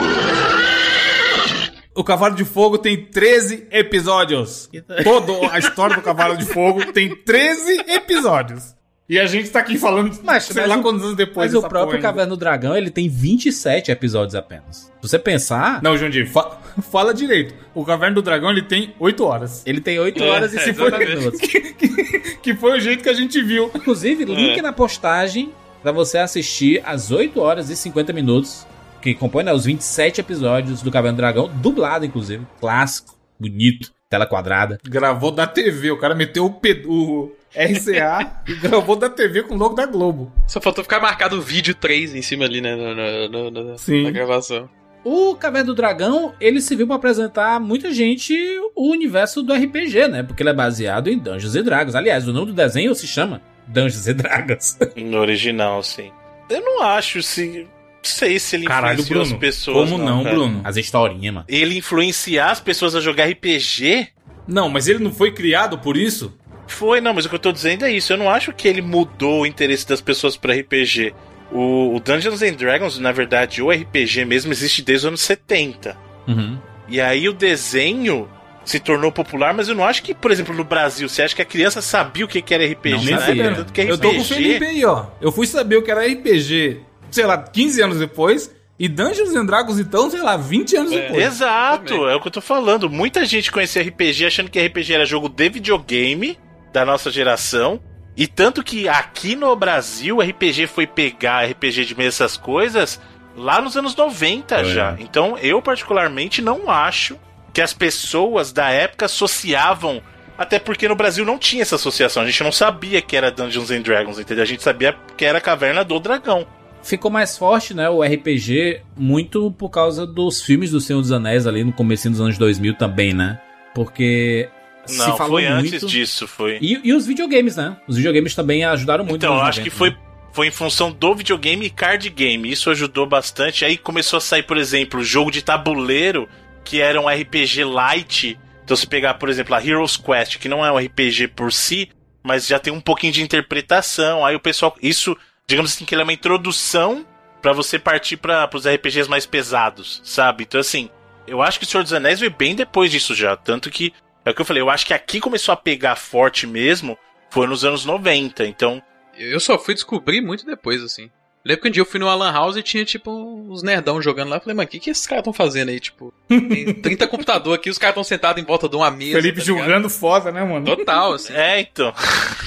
O 1.95 2.03
Cavalo 2.03 2.35
de 2.35 2.43
Fogo 2.43 2.77
tem 2.77 3.05
13 3.05 3.67
episódios. 3.71 4.69
Toda 5.03 5.51
a 5.51 5.57
história 5.57 5.95
do 5.95 6.01
Cavalo 6.01 6.37
de 6.37 6.45
Fogo 6.45 6.91
tem 6.91 7.15
13 7.15 7.85
episódios. 7.87 8.75
E 9.07 9.19
a 9.19 9.25
gente 9.27 9.49
tá 9.49 9.59
aqui 9.59 9.77
falando, 9.77 10.17
Mas, 10.23 10.45
sei 10.45 10.61
mas 10.61 10.69
lá 10.69 10.77
o- 10.77 10.81
quantos 10.81 11.03
anos 11.03 11.15
depois 11.15 11.53
Mas 11.53 11.63
o 11.63 11.67
próprio. 11.67 12.01
Caverna 12.01 12.31
do 12.31 12.37
Dragão, 12.37 12.75
ele 12.75 12.89
tem 12.89 13.07
27 13.07 13.91
episódios 13.91 14.33
apenas. 14.35 14.91
Se 15.01 15.09
você 15.09 15.19
pensar... 15.19 15.81
Não, 15.81 15.95
Jundir, 15.97 16.27
fa- 16.27 16.57
fala 16.91 17.13
direito. 17.13 17.53
O 17.73 17.85
Caverna 17.85 18.15
do 18.15 18.21
Dragão, 18.21 18.49
ele 18.49 18.63
tem 18.63 18.93
8 18.99 19.23
horas. 19.23 19.63
Ele 19.65 19.79
tem 19.79 19.99
8 19.99 20.21
É, 20.23 20.27
horas 20.29 20.53
e 20.53 20.57
é, 20.57 20.59
50 20.59 20.97
exatamente. 21.03 21.17
minutos. 21.17 21.39
Que 22.41 22.53
foi 22.53 22.77
o 22.77 22.79
jeito 22.79 23.01
que 23.01 23.09
a 23.09 23.13
gente 23.13 23.41
viu. 23.41 23.71
Inclusive, 23.73 24.23
link 24.25 24.59
É. 24.59 24.61
na 24.61 24.71
postagem 24.71 25.51
pra 25.85 25.91
você 25.91 26.17
assistir 26.17 26.81
às 26.85 27.11
8 27.11 27.39
horas 27.39 27.69
e 27.69 27.75
50 27.75 28.11
minutos, 28.11 28.65
que 29.01 29.13
compõe 29.13 29.43
né, 29.43 29.53
os 29.53 29.65
27 29.65 30.19
episódios 30.21 30.81
do 30.81 30.91
Caverna 30.91 31.13
do 31.15 31.17
Dragão, 31.17 31.49
dublado, 31.61 32.05
inclusive. 32.05 32.45
Clássico, 32.59 33.15
bonito, 33.39 33.91
tela 34.09 34.25
quadrada. 34.25 34.79
Gravou 34.83 35.31
da 35.31 35.45
TV, 35.45 35.91
o 35.91 35.97
cara 35.99 36.15
meteu 36.15 36.45
o, 36.45 37.31
RCA 37.55 38.41
e 38.49 38.55
gravou 38.55 38.95
da 38.95 39.09
TV 39.09 39.43
com 39.43 39.53
o 39.55 39.57
logo 39.57 39.75
da 39.75 39.85
Globo. 39.85 40.31
Só 40.47 40.59
faltou 40.59 40.83
ficar 40.83 40.99
marcado 40.99 41.37
o 41.37 41.41
vídeo 41.41 41.75
3 41.75 42.15
em 42.15 42.21
cima 42.21 42.45
ali, 42.45 42.61
né? 42.61 42.75
no- 42.75 42.95
no- 43.29 43.51
no- 43.51 43.63
no- 43.71 43.77
Sim. 43.77 44.03
Na 44.03 44.11
gravação. 44.11 44.67
O 45.03 45.35
Caverna 45.35 45.67
do 45.67 45.75
Dragão, 45.75 46.33
ele 46.41 46.59
serviu 46.59 46.87
pra 46.87 46.95
apresentar 46.95 47.59
muita 47.59 47.93
gente 47.93 48.33
o 48.75 48.89
universo 48.91 49.43
do 49.43 49.53
RPG, 49.53 50.07
né? 50.07 50.23
Porque 50.23 50.41
ele 50.41 50.49
é 50.49 50.53
baseado 50.53 51.09
em 51.09 51.19
Dungeons 51.19 51.55
and 51.55 51.61
Dragons. 51.63 51.93
Aliás, 51.93 52.27
o 52.27 52.33
nome 52.33 52.47
do 52.47 52.53
desenho 52.53 52.95
se 52.95 53.05
chama 53.05 53.39
Dungeons 53.67 54.07
and 54.07 54.13
Dragons. 54.15 54.77
No 54.95 55.17
original, 55.19 55.81
sim. 55.83 56.11
Eu 56.49 56.61
não 56.61 56.83
acho 56.83 57.21
se. 57.21 57.67
Sei 58.03 58.37
se 58.37 58.55
ele 58.55 58.67
Caralho, 58.67 59.01
influenciou 59.01 59.19
Bruno. 59.21 59.35
as 59.35 59.39
pessoas. 59.39 59.89
Como 59.89 60.03
não, 60.03 60.23
cara. 60.23 60.35
Bruno? 60.35 60.61
As 60.63 60.77
historinhas, 60.77 61.33
mano. 61.33 61.45
Ele 61.49 61.77
influenciar 61.77 62.51
as 62.51 62.59
pessoas 62.59 62.95
a 62.95 63.01
jogar 63.01 63.25
RPG? 63.27 64.09
Não, 64.47 64.69
mas 64.69 64.87
ele 64.87 64.99
não 64.99 65.11
foi 65.11 65.31
criado 65.31 65.79
por 65.79 65.97
isso? 65.97 66.37
Foi, 66.67 67.01
não, 67.01 67.13
mas 67.13 67.25
o 67.25 67.29
que 67.29 67.35
eu 67.35 67.39
tô 67.39 67.51
dizendo 67.51 67.83
é 67.85 67.91
isso. 67.91 68.13
Eu 68.13 68.17
não 68.17 68.29
acho 68.29 68.53
que 68.53 68.67
ele 68.67 68.81
mudou 68.81 69.41
o 69.41 69.45
interesse 69.45 69.87
das 69.87 70.01
pessoas 70.01 70.37
pra 70.37 70.53
RPG. 70.53 71.13
O, 71.51 71.95
o 71.95 71.99
Dungeons 71.99 72.41
and 72.43 72.53
Dragons, 72.53 72.99
na 72.99 73.11
verdade, 73.11 73.61
o 73.61 73.71
RPG 73.71 74.25
mesmo 74.25 74.51
existe 74.51 74.81
desde 74.83 75.05
os 75.05 75.09
anos 75.09 75.21
70. 75.21 75.97
Uhum. 76.27 76.57
E 76.87 77.01
aí 77.01 77.27
o 77.27 77.33
desenho 77.33 78.29
se 78.65 78.79
tornou 78.79 79.11
popular, 79.11 79.53
mas 79.53 79.69
eu 79.69 79.75
não 79.75 79.85
acho 79.85 80.01
que, 80.01 80.13
por 80.13 80.31
exemplo, 80.31 80.53
no 80.53 80.63
Brasil, 80.63 81.07
você 81.07 81.21
acha 81.21 81.35
que 81.35 81.41
a 81.41 81.45
criança 81.45 81.81
sabia 81.81 82.25
o 82.25 82.27
que 82.27 82.53
era 82.53 82.65
RPG? 82.65 83.11
Não 83.11 83.19
né? 83.19 83.25
sabia. 83.25 83.55
Tanto 83.55 83.71
que 83.71 83.81
Eu 83.81 83.97
tô 83.97 84.11
com 84.11 84.19
o 84.19 84.25
Felipe 84.25 84.65
aí, 84.65 84.83
ó. 84.83 85.05
Eu 85.21 85.31
fui 85.31 85.45
saber 85.45 85.77
o 85.77 85.83
que 85.83 85.91
era 85.91 86.05
RPG, 86.05 86.81
sei 87.11 87.25
lá, 87.25 87.37
15 87.37 87.81
anos 87.81 87.99
depois. 87.99 88.53
E 88.77 88.89
Dungeons 88.89 89.33
and 89.33 89.45
Dragons, 89.45 89.79
então, 89.79 90.09
sei 90.11 90.21
lá, 90.21 90.35
20 90.35 90.75
anos 90.75 90.91
depois. 90.91 91.23
Exato, 91.23 92.09
é 92.09 92.15
o 92.15 92.19
que 92.19 92.27
eu 92.27 92.31
tô 92.31 92.41
falando. 92.41 92.89
Muita 92.89 93.23
gente 93.23 93.49
conhecia 93.49 93.81
RPG 93.81 94.25
achando 94.25 94.49
que 94.51 94.59
RPG 94.59 94.93
era 94.93 95.05
jogo 95.05 95.29
de 95.29 95.47
videogame 95.47 96.37
da 96.73 96.83
nossa 96.83 97.09
geração. 97.09 97.79
E 98.17 98.27
tanto 98.27 98.63
que 98.63 98.89
aqui 98.89 99.35
no 99.35 99.55
Brasil, 99.55 100.19
RPG 100.19 100.67
foi 100.67 100.85
pegar 100.87 101.45
RPG 101.45 101.85
de 101.85 101.95
mesa, 101.95 102.25
essas 102.25 102.35
coisas, 102.37 102.99
lá 103.35 103.61
nos 103.61 103.77
anos 103.77 103.95
90 103.95 104.55
É. 104.55 104.65
já. 104.65 104.95
Então, 104.99 105.37
eu 105.37 105.61
particularmente 105.61 106.41
não 106.41 106.69
acho 106.69 107.17
que 107.55 107.61
as 107.61 107.73
pessoas 107.73 108.51
da 108.51 108.69
época 108.69 109.05
associavam. 109.05 110.01
Até 110.37 110.59
porque 110.59 110.89
no 110.89 110.95
Brasil 110.95 111.23
não 111.23 111.39
tinha 111.39 111.61
essa 111.61 111.77
associação. 111.77 112.21
A 112.21 112.25
gente 112.25 112.43
não 112.43 112.51
sabia 112.51 113.01
que 113.01 113.15
era 113.15 113.31
Dungeons 113.31 113.71
and 113.71 113.79
Dragons, 113.79 114.19
entendeu? 114.19 114.43
A 114.43 114.45
gente 114.45 114.61
sabia 114.61 114.93
que 115.15 115.23
era 115.23 115.39
Caverna 115.39 115.81
do 115.81 115.97
Dragão. 115.97 116.45
Ficou 116.83 117.09
mais 117.09 117.37
forte, 117.37 117.73
né, 117.73 117.89
o 117.89 118.03
RPG, 118.03 118.81
muito 118.97 119.49
por 119.51 119.69
causa 119.69 120.05
dos 120.05 120.43
filmes 120.43 120.69
do 120.69 120.81
Senhor 120.81 120.99
dos 120.99 121.13
Anéis 121.13 121.47
ali 121.47 121.63
no 121.63 121.71
começo 121.71 122.09
dos 122.09 122.19
anos 122.19 122.37
2000 122.37 122.75
também, 122.75 123.13
né? 123.13 123.39
Porque 123.73 124.49
se 124.85 124.97
Não, 124.97 125.17
falou 125.17 125.39
foi 125.39 125.49
muito... 125.49 125.75
antes 125.75 125.89
disso, 125.89 126.27
foi. 126.27 126.59
E, 126.61 126.81
e 126.83 126.93
os 126.93 127.07
videogames, 127.07 127.55
né? 127.55 127.77
Os 127.87 127.95
videogames 127.95 128.35
também 128.35 128.65
ajudaram 128.65 129.05
muito. 129.05 129.25
Então, 129.25 129.35
eu 129.35 129.41
acho 129.41 129.61
que 129.63 129.69
90, 129.69 129.77
foi, 129.77 129.89
né? 129.91 129.97
foi 130.33 130.47
em 130.47 130.51
função 130.51 130.91
do 130.91 131.15
videogame 131.15 131.65
e 131.65 131.69
card 131.69 132.09
game. 132.09 132.51
Isso 132.51 132.69
ajudou 132.69 133.07
bastante. 133.07 133.63
Aí 133.63 133.77
começou 133.77 134.17
a 134.17 134.21
sair, 134.21 134.43
por 134.43 134.57
exemplo, 134.57 135.01
jogo 135.01 135.31
de 135.31 135.41
tabuleiro, 135.41 136.27
que 136.65 136.81
era 136.81 136.99
um 136.99 137.07
RPG 137.07 137.63
light. 137.63 138.37
Então, 138.63 138.75
se 138.75 138.87
pegar, 138.87 139.13
por 139.13 139.29
exemplo, 139.29 139.55
a 139.55 139.63
Heroes 139.63 139.95
Quest, 139.95 140.39
que 140.39 140.49
não 140.49 140.65
é 140.65 140.71
um 140.71 140.77
RPG 140.77 141.29
por 141.29 141.53
si, 141.53 141.89
mas 142.23 142.47
já 142.47 142.59
tem 142.59 142.73
um 142.73 142.81
pouquinho 142.81 143.13
de 143.13 143.21
interpretação. 143.21 144.25
Aí 144.25 144.35
o 144.35 144.39
pessoal. 144.39 144.75
Isso, 144.81 145.15
digamos 145.47 145.71
assim, 145.71 145.85
que 145.85 145.93
ele 145.93 146.01
é 146.01 146.03
uma 146.03 146.11
introdução 146.11 147.05
pra 147.41 147.53
você 147.53 147.77
partir 147.77 148.17
para 148.17 148.49
os 148.53 148.67
RPGs 148.67 149.07
mais 149.07 149.25
pesados, 149.25 150.01
sabe? 150.03 150.43
Então, 150.43 150.59
assim, 150.59 150.89
eu 151.27 151.41
acho 151.41 151.59
que 151.59 151.65
o 151.65 151.67
Senhor 151.67 151.83
dos 151.83 151.93
Anéis 151.93 152.19
veio 152.19 152.31
bem 152.31 152.55
depois 152.55 152.91
disso 152.91 153.13
já. 153.13 153.37
Tanto 153.37 153.69
que. 153.69 153.93
É 154.25 154.31
o 154.31 154.33
que 154.33 154.41
eu 154.41 154.45
falei, 154.45 154.61
eu 154.63 154.71
acho 154.71 154.87
que 154.87 154.93
aqui 154.93 155.19
começou 155.19 155.53
a 155.53 155.55
pegar 155.55 155.95
forte 155.95 156.47
mesmo. 156.47 156.97
Foi 157.29 157.45
nos 157.45 157.63
anos 157.63 157.85
90. 157.85 158.43
Então, 158.47 158.81
Eu 159.17 159.39
só 159.39 159.57
fui 159.57 159.73
descobrir 159.73 160.21
muito 160.21 160.45
depois, 160.45 160.81
assim. 160.81 161.09
Lembro 161.45 161.61
que 161.61 161.67
um 161.67 161.71
dia 161.71 161.81
eu 161.81 161.85
fui 161.85 161.99
no 161.99 162.07
Lan 162.07 162.31
House 162.31 162.57
e 162.57 162.63
tinha, 162.63 162.83
tipo, 162.83 163.11
uns 163.11 163.61
nerdão 163.61 164.01
jogando 164.01 164.29
lá. 164.29 164.37
Eu 164.37 164.41
falei, 164.41 164.55
mano, 164.55 164.67
o 164.67 164.69
que, 164.69 164.79
que 164.79 164.89
esses 164.89 165.05
caras 165.05 165.21
estão 165.21 165.31
fazendo 165.31 165.69
aí? 165.69 165.79
Tipo, 165.79 166.11
tem 166.27 166.73
30 166.81 167.07
computador 167.07 167.53
aqui, 167.53 167.69
os 167.69 167.77
caras 167.77 167.91
estão 167.93 168.03
sentados 168.03 168.41
em 168.41 168.45
volta 168.45 168.67
de 168.67 168.75
uma 168.75 168.89
mesa. 168.89 169.17
Felipe 169.21 169.37
tá 169.37 169.45
julgando 169.45 169.87
foda, 169.87 170.31
né, 170.31 170.43
mano? 170.43 170.65
Total, 170.65 171.13
assim. 171.13 171.33
É, 171.33 171.59
então. 171.59 171.93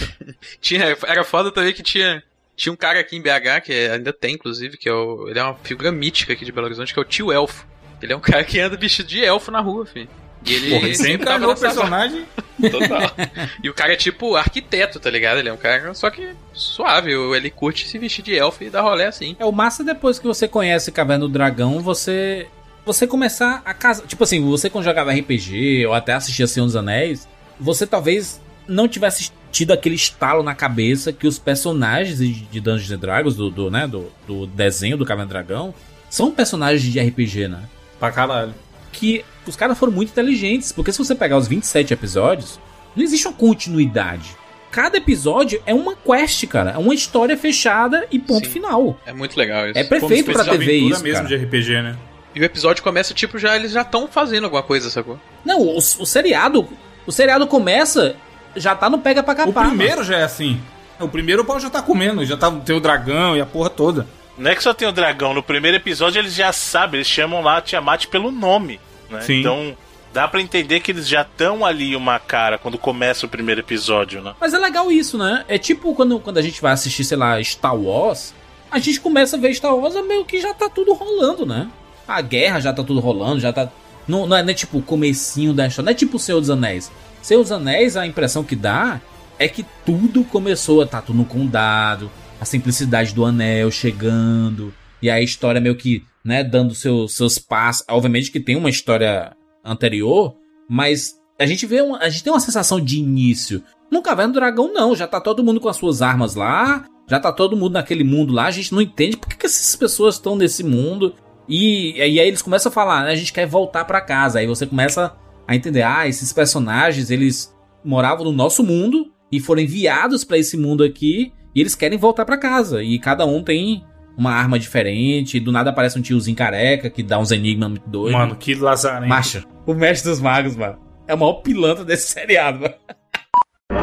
Tinha, 0.61 0.97
era 1.07 1.23
foda 1.23 1.53
também 1.53 1.73
que 1.73 1.83
tinha, 1.83 2.23
tinha 2.57 2.73
um 2.73 2.77
cara 2.77 3.01
aqui 3.01 3.17
em 3.17 3.23
BH, 3.23 3.63
que 3.65 3.73
ainda 3.73 4.13
tem, 4.13 4.35
inclusive, 4.35 4.77
que 4.77 4.89
é 4.89 4.93
o, 4.93 5.29
ele 5.29 5.39
é 5.39 5.43
uma 5.43 5.55
figura 5.55 5.91
mítica 5.91 6.33
aqui 6.33 6.45
de 6.45 6.53
Belo 6.53 6.67
Horizonte, 6.67 6.93
que 6.93 6.99
é 6.99 7.03
o 7.03 7.05
tio 7.05 7.33
Elfo. 7.33 7.67
Ele 8.03 8.13
é 8.13 8.17
um 8.17 8.21
cara 8.21 8.45
que 8.45 8.61
anda 8.61 8.77
vestido 8.77 9.09
de 9.09 9.25
elfo 9.25 9.51
na 9.51 9.61
rua, 9.61 9.87
filho. 9.87 10.09
E 10.49 10.55
ele 10.55 10.71
Porra, 10.71 10.93
tava 10.93 11.11
encarnou 11.11 11.53
o 11.53 11.57
personagem. 11.57 12.25
Total. 12.71 13.13
E 13.63 13.69
o 13.69 13.75
cara 13.75 13.93
é 13.93 13.97
tipo 13.97 14.37
arquiteto, 14.37 14.99
tá 14.99 15.11
ligado? 15.11 15.39
Ele 15.39 15.49
é 15.49 15.53
um 15.53 15.57
cara 15.57 15.95
só 15.95 16.11
que 16.11 16.31
suave. 16.53 17.13
Ele 17.13 17.51
curte 17.51 17.89
se 17.89 17.99
vestir 17.99 18.23
de 18.23 18.37
elfo 18.37 18.65
e 18.65 18.71
dar 18.71 18.83
rolé 18.83 19.07
assim. 19.07 19.37
É 19.39 19.45
o 19.45 19.53
massa 19.53 19.85
depois 19.85 20.19
que 20.19 20.27
você 20.27 20.49
conhece 20.49 20.91
Caverna 20.93 21.27
do 21.27 21.29
Dragão, 21.33 21.81
você 21.81 22.47
você 22.85 23.07
começar 23.07 23.61
a 23.67 23.75
casa, 23.75 24.05
tipo 24.07 24.25
assim, 24.25 24.43
você 24.43 24.71
quando 24.71 24.85
jogava 24.85 25.13
RPG 25.13 25.87
ou 25.87 25.93
até 25.93 26.15
assistia 26.15 26.47
Senhor 26.47 26.65
dos 26.65 26.75
Anéis, 26.75 27.29
você 27.61 27.87
talvez 27.87 28.41
não 28.67 28.89
tivesse 28.89 29.31
tido 29.53 29.73
aquele 29.73 29.95
estalo 29.95 30.43
na 30.43 30.55
cabeça 30.55 31.13
que 31.13 31.27
os 31.27 31.39
personagens 31.39 32.19
de 32.19 32.33
de 32.33 32.61
Dungeons 32.61 32.91
and 32.91 32.99
Dragons 32.99 33.37
do, 33.37 33.51
do, 33.51 33.71
né, 33.71 33.87
do, 33.87 34.11
do 34.27 34.47
desenho 34.47 34.97
do 34.97 35.05
Caverna 35.05 35.27
do 35.27 35.31
Dragão 35.31 35.75
são 36.09 36.33
personagens 36.33 36.83
de 36.83 36.99
RPG, 36.99 37.49
né? 37.49 37.63
Pra 37.99 38.11
caralho. 38.11 38.55
Que 38.93 39.25
os 39.49 39.57
caras 39.57 39.79
foram 39.79 39.93
muito 39.93 40.11
inteligentes, 40.11 40.73
porque 40.73 40.93
se 40.93 40.99
você 40.99 41.15
pegar 41.15 41.37
os 41.37 41.49
27 41.49 41.93
episódios, 41.93 42.59
não 42.95 43.03
existe 43.03 43.27
uma 43.27 43.35
continuidade. 43.35 44.37
Cada 44.71 44.99
episódio 44.99 45.63
é 45.65 45.73
uma 45.73 45.95
quest, 45.97 46.47
cara. 46.47 46.73
É 46.73 46.79
uma 46.79 46.95
história 46.95 47.37
fechada 47.37 48.07
e 48.11 48.19
ponto 48.19 48.49
final. 48.49 48.99
É 49.07 49.13
muito 49.13 49.37
legal 49.37 49.69
isso. 49.69 49.79
É 49.79 49.85
perfeito 49.85 50.31
pra 50.31 50.45
TV 50.45 50.73
isso, 50.75 51.03
mesmo 51.03 51.25
cara. 51.25 51.27
de 51.27 51.37
RPG, 51.37 51.83
né? 51.83 51.97
E 52.35 52.41
o 52.41 52.45
episódio 52.45 52.83
começa, 52.83 53.15
tipo, 53.15 53.39
já 53.39 53.57
eles 53.57 53.73
já 53.73 53.81
estão 53.81 54.07
fazendo 54.07 54.45
alguma 54.45 54.63
coisa, 54.63 54.91
sacou? 54.91 55.19
Não, 55.45 55.61
o, 55.63 55.79
o 55.79 56.07
seriado. 56.07 56.69
O 57.07 57.11
seriado 57.11 57.47
começa, 57.47 58.15
já 58.55 58.75
tá 58.75 58.91
no 58.91 58.99
pega 58.99 59.23
pra 59.23 59.33
O 59.33 59.37
capar. 59.37 59.69
primeiro 59.69 60.05
já 60.05 60.19
é 60.19 60.23
assim. 60.25 60.61
O 61.01 61.09
primeiro 61.09 61.43
o 61.43 61.45
pau 61.45 61.59
já 61.59 61.71
tá 61.71 61.81
comendo, 61.81 62.25
já 62.25 62.37
tá, 62.37 62.51
tem 62.51 62.77
o 62.77 62.81
dragão 62.81 63.37
e 63.37 63.41
a 63.41 63.47
porra 63.47 63.71
toda. 63.71 64.07
Não 64.37 64.51
é 64.51 64.55
que 64.55 64.63
só 64.63 64.75
tem 64.75 64.87
o 64.87 64.93
dragão. 64.93 65.33
No 65.33 65.43
primeiro 65.43 65.77
episódio 65.77 66.19
eles 66.21 66.35
já 66.35 66.53
sabem, 66.53 66.99
eles 66.99 67.09
chamam 67.09 67.41
lá 67.41 67.57
a 67.59 67.63
Tiamat 67.63 68.07
pelo 68.07 68.31
nome. 68.31 68.79
Né? 69.11 69.21
Sim. 69.23 69.41
Então, 69.41 69.77
Dá 70.13 70.27
pra 70.27 70.41
entender 70.41 70.81
que 70.81 70.91
eles 70.91 71.07
já 71.07 71.23
estão 71.23 71.65
ali 71.65 71.95
uma 71.95 72.19
cara 72.19 72.57
quando 72.57 72.79
começa 72.79 73.27
o 73.27 73.29
primeiro 73.29 73.61
episódio, 73.61 74.23
né? 74.23 74.35
Mas 74.41 74.55
é 74.55 74.59
legal 74.59 74.91
isso, 74.91 75.19
né? 75.19 75.45
É 75.47 75.59
tipo 75.59 75.95
quando, 75.95 76.19
quando 76.19 76.39
a 76.39 76.43
gente 76.43 76.63
vai 76.63 76.73
assistir, 76.73 77.05
sei 77.05 77.17
lá, 77.17 77.43
Star 77.45 77.77
Wars, 77.77 78.35
a 78.71 78.79
gente 78.79 79.01
começa 79.01 79.37
a 79.37 79.39
ver 79.39 79.55
Star 79.55 79.75
Wars, 79.75 79.95
é 79.95 80.03
meio 80.03 80.25
que 80.25 80.41
já 80.41 80.55
tá 80.55 80.69
tudo 80.69 80.95
rolando, 80.95 81.45
né? 81.45 81.69
A 82.07 82.23
guerra 82.23 82.59
já 82.59 82.73
tá 82.73 82.83
tudo 82.83 83.01
rolando, 83.01 83.39
já 83.39 83.53
tá. 83.53 83.71
Não, 84.07 84.27
não, 84.27 84.37
é, 84.37 84.43
não 84.43 84.51
é 84.51 84.55
tipo 84.55 84.79
o 84.79 84.83
comecinho 84.83 85.53
da 85.53 85.67
história, 85.67 85.85
não 85.87 85.93
é 85.93 85.95
tipo 85.95 86.17
o 86.17 86.21
Senhor 86.21 86.41
dos 86.41 86.49
Anéis. 86.49 86.91
Senhor 87.21 87.43
dos 87.43 87.53
Anéis, 87.53 87.97
a 87.97 88.07
impressão 88.07 88.43
que 88.43 88.57
dá 88.57 89.01
é 89.39 89.47
que 89.47 89.65
tudo 89.85 90.25
começou, 90.25 90.85
tá 90.87 91.03
tudo 91.03 91.19
no 91.19 91.25
condado, 91.27 92.11
a 92.41 92.47
simplicidade 92.47 93.15
do 93.15 93.25
anel 93.25 93.71
chegando, 93.71 94.73
e 95.03 95.11
a 95.11 95.21
história 95.21 95.61
meio 95.61 95.77
que, 95.77 96.05
né, 96.25 96.43
dando 96.43 96.75
seu, 96.75 97.09
seus 97.09 97.39
passos. 97.39 97.85
Obviamente 97.89 98.31
que 98.31 98.41
tem 98.41 98.57
uma 98.57 98.71
história 98.71 99.37
anterior, 99.65 100.37
mas 100.69 101.15
a 101.39 101.47
gente 101.47 101.67
vê 101.67 101.81
uma, 101.81 101.99
a 101.99 102.09
gente 102.09 102.25
tem 102.25 102.33
uma 102.33 102.41
sensação 102.41 102.81
de 102.81 102.99
início. 102.99 103.63
No 103.91 104.03
Caverna 104.03 104.33
do 104.33 104.41
Dragão 104.41 104.73
não, 104.73 104.95
já 104.95 105.07
tá 105.07 105.21
todo 105.21 105.43
mundo 105.43 105.61
com 105.61 105.69
as 105.69 105.77
suas 105.77 106.03
armas 106.03 106.35
lá, 106.35 106.85
já 107.09 107.19
tá 107.19 107.33
todo 107.33 107.57
mundo 107.57 107.73
naquele 107.73 108.05
mundo 108.05 108.33
lá, 108.33 108.47
a 108.47 108.51
gente 108.51 108.73
não 108.73 108.83
entende 108.83 109.17
por 109.17 109.29
que, 109.29 109.37
que 109.37 109.47
essas 109.47 109.75
pessoas 109.77 110.17
estão 110.17 110.37
nesse 110.37 110.63
mundo. 110.63 111.15
E, 111.49 111.97
e 111.97 112.03
aí 112.03 112.19
eles 112.19 112.43
começam 112.43 112.71
a 112.71 112.73
falar, 112.73 113.05
né, 113.05 113.13
a 113.13 113.17
gente 113.17 113.33
quer 113.33 113.47
voltar 113.47 113.85
para 113.87 114.01
casa. 114.01 114.39
Aí 114.39 114.47
você 114.47 114.67
começa 114.67 115.17
a 115.47 115.57
entender, 115.57 115.83
ah, 115.83 116.07
esses 116.07 116.33
personagens, 116.33 117.11
eles 117.11 117.57
moravam 117.83 118.25
no 118.25 118.33
nosso 118.33 118.63
mundo 118.63 119.11
e 119.33 119.41
foram 119.41 119.63
enviados 119.63 120.25
para 120.25 120.37
esse 120.37 120.57
mundo 120.59 120.85
aqui 120.85 121.33
e 121.55 121.61
eles 121.61 121.75
querem 121.75 121.99
voltar 121.99 122.27
para 122.27 122.37
casa. 122.37 122.83
E 122.83 122.99
cada 122.99 123.25
um 123.25 123.43
tem 123.43 123.83
uma 124.19 124.33
arma 124.33 124.59
diferente, 124.59 125.39
do 125.39 125.53
nada 125.53 125.71
aparece 125.71 125.97
um 125.97 126.03
tiozinho 126.03 126.37
careca 126.37 126.91
que 126.91 127.05
dá 127.05 127.19
uns 127.21 127.31
enigmas 127.31 127.71
muito 127.71 127.89
doidos. 127.89 128.19
Mano, 128.19 128.35
que 128.35 128.53
lazarento. 128.53 129.09
Macho, 129.09 129.47
o 129.65 129.73
mestre 129.73 130.11
dos 130.11 130.21
magos, 130.21 130.57
mano. 130.57 130.77
É 131.07 131.15
o 131.15 131.19
maior 131.19 131.35
pilantra 131.35 131.85
desse 131.85 132.09
seriado, 132.13 132.61
mano. 132.61 132.75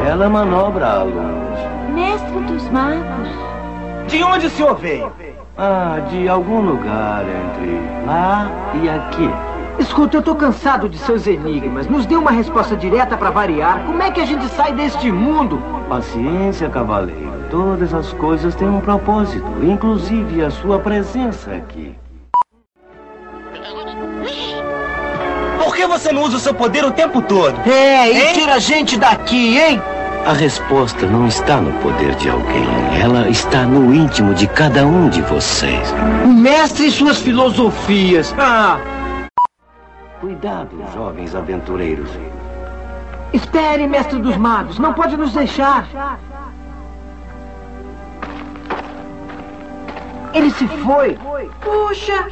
Ela 0.06 0.28
manobra 0.28 0.86
alunos. 0.86 1.58
Mestre 1.94 2.40
dos 2.42 2.68
magos. 2.70 3.28
De 4.08 4.22
onde 4.22 4.46
o 4.46 4.50
senhor 4.50 4.76
veio? 4.76 5.10
Ah, 5.56 6.00
de 6.10 6.28
algum 6.28 6.60
lugar 6.60 7.24
entre 7.24 8.06
lá 8.06 8.50
e 8.82 8.88
aqui. 8.90 9.28
Escuta, 9.78 10.18
eu 10.18 10.22
tô 10.22 10.34
cansado 10.34 10.88
de 10.88 10.98
seus 10.98 11.26
enigmas. 11.26 11.86
Nos 11.86 12.04
dê 12.04 12.14
uma 12.14 12.30
resposta 12.30 12.76
direta 12.76 13.16
para 13.16 13.30
variar. 13.30 13.84
Como 13.86 14.02
é 14.02 14.10
que 14.10 14.20
a 14.20 14.26
gente 14.26 14.46
sai 14.48 14.74
deste 14.74 15.10
mundo? 15.10 15.62
Paciência, 15.88 16.68
cavaleiro. 16.68 17.35
Todas 17.50 17.94
as 17.94 18.12
coisas 18.14 18.54
têm 18.54 18.68
um 18.68 18.80
propósito, 18.80 19.46
inclusive 19.62 20.44
a 20.44 20.50
sua 20.50 20.78
presença 20.80 21.52
aqui. 21.52 21.94
Por 25.62 25.74
que 25.74 25.86
você 25.86 26.12
não 26.12 26.22
usa 26.22 26.36
o 26.36 26.40
seu 26.40 26.54
poder 26.54 26.84
o 26.84 26.90
tempo 26.90 27.22
todo? 27.22 27.54
É, 27.68 28.12
e 28.12 28.16
Hein? 28.28 28.32
tira 28.34 28.54
a 28.54 28.58
gente 28.58 28.98
daqui, 28.98 29.58
hein? 29.58 29.80
A 30.26 30.32
resposta 30.32 31.06
não 31.06 31.28
está 31.28 31.60
no 31.60 31.72
poder 31.80 32.16
de 32.16 32.28
alguém, 32.28 32.66
ela 33.00 33.28
está 33.28 33.62
no 33.62 33.94
íntimo 33.94 34.34
de 34.34 34.48
cada 34.48 34.84
um 34.84 35.08
de 35.08 35.22
vocês. 35.22 35.94
O 36.24 36.28
mestre 36.28 36.86
e 36.88 36.90
suas 36.90 37.18
filosofias. 37.20 38.34
Ah, 38.36 38.78
Cuidado, 40.20 40.70
jovens 40.94 41.34
aventureiros. 41.34 42.08
espere, 43.32 43.86
mestre 43.86 44.18
dos 44.18 44.36
magos. 44.36 44.78
Não 44.80 44.92
pode 44.94 45.16
nos 45.16 45.32
deixar. 45.32 45.86
Ele 50.32 50.50
se 50.50 50.66
foi. 50.68 51.18
Puxa, 51.60 52.28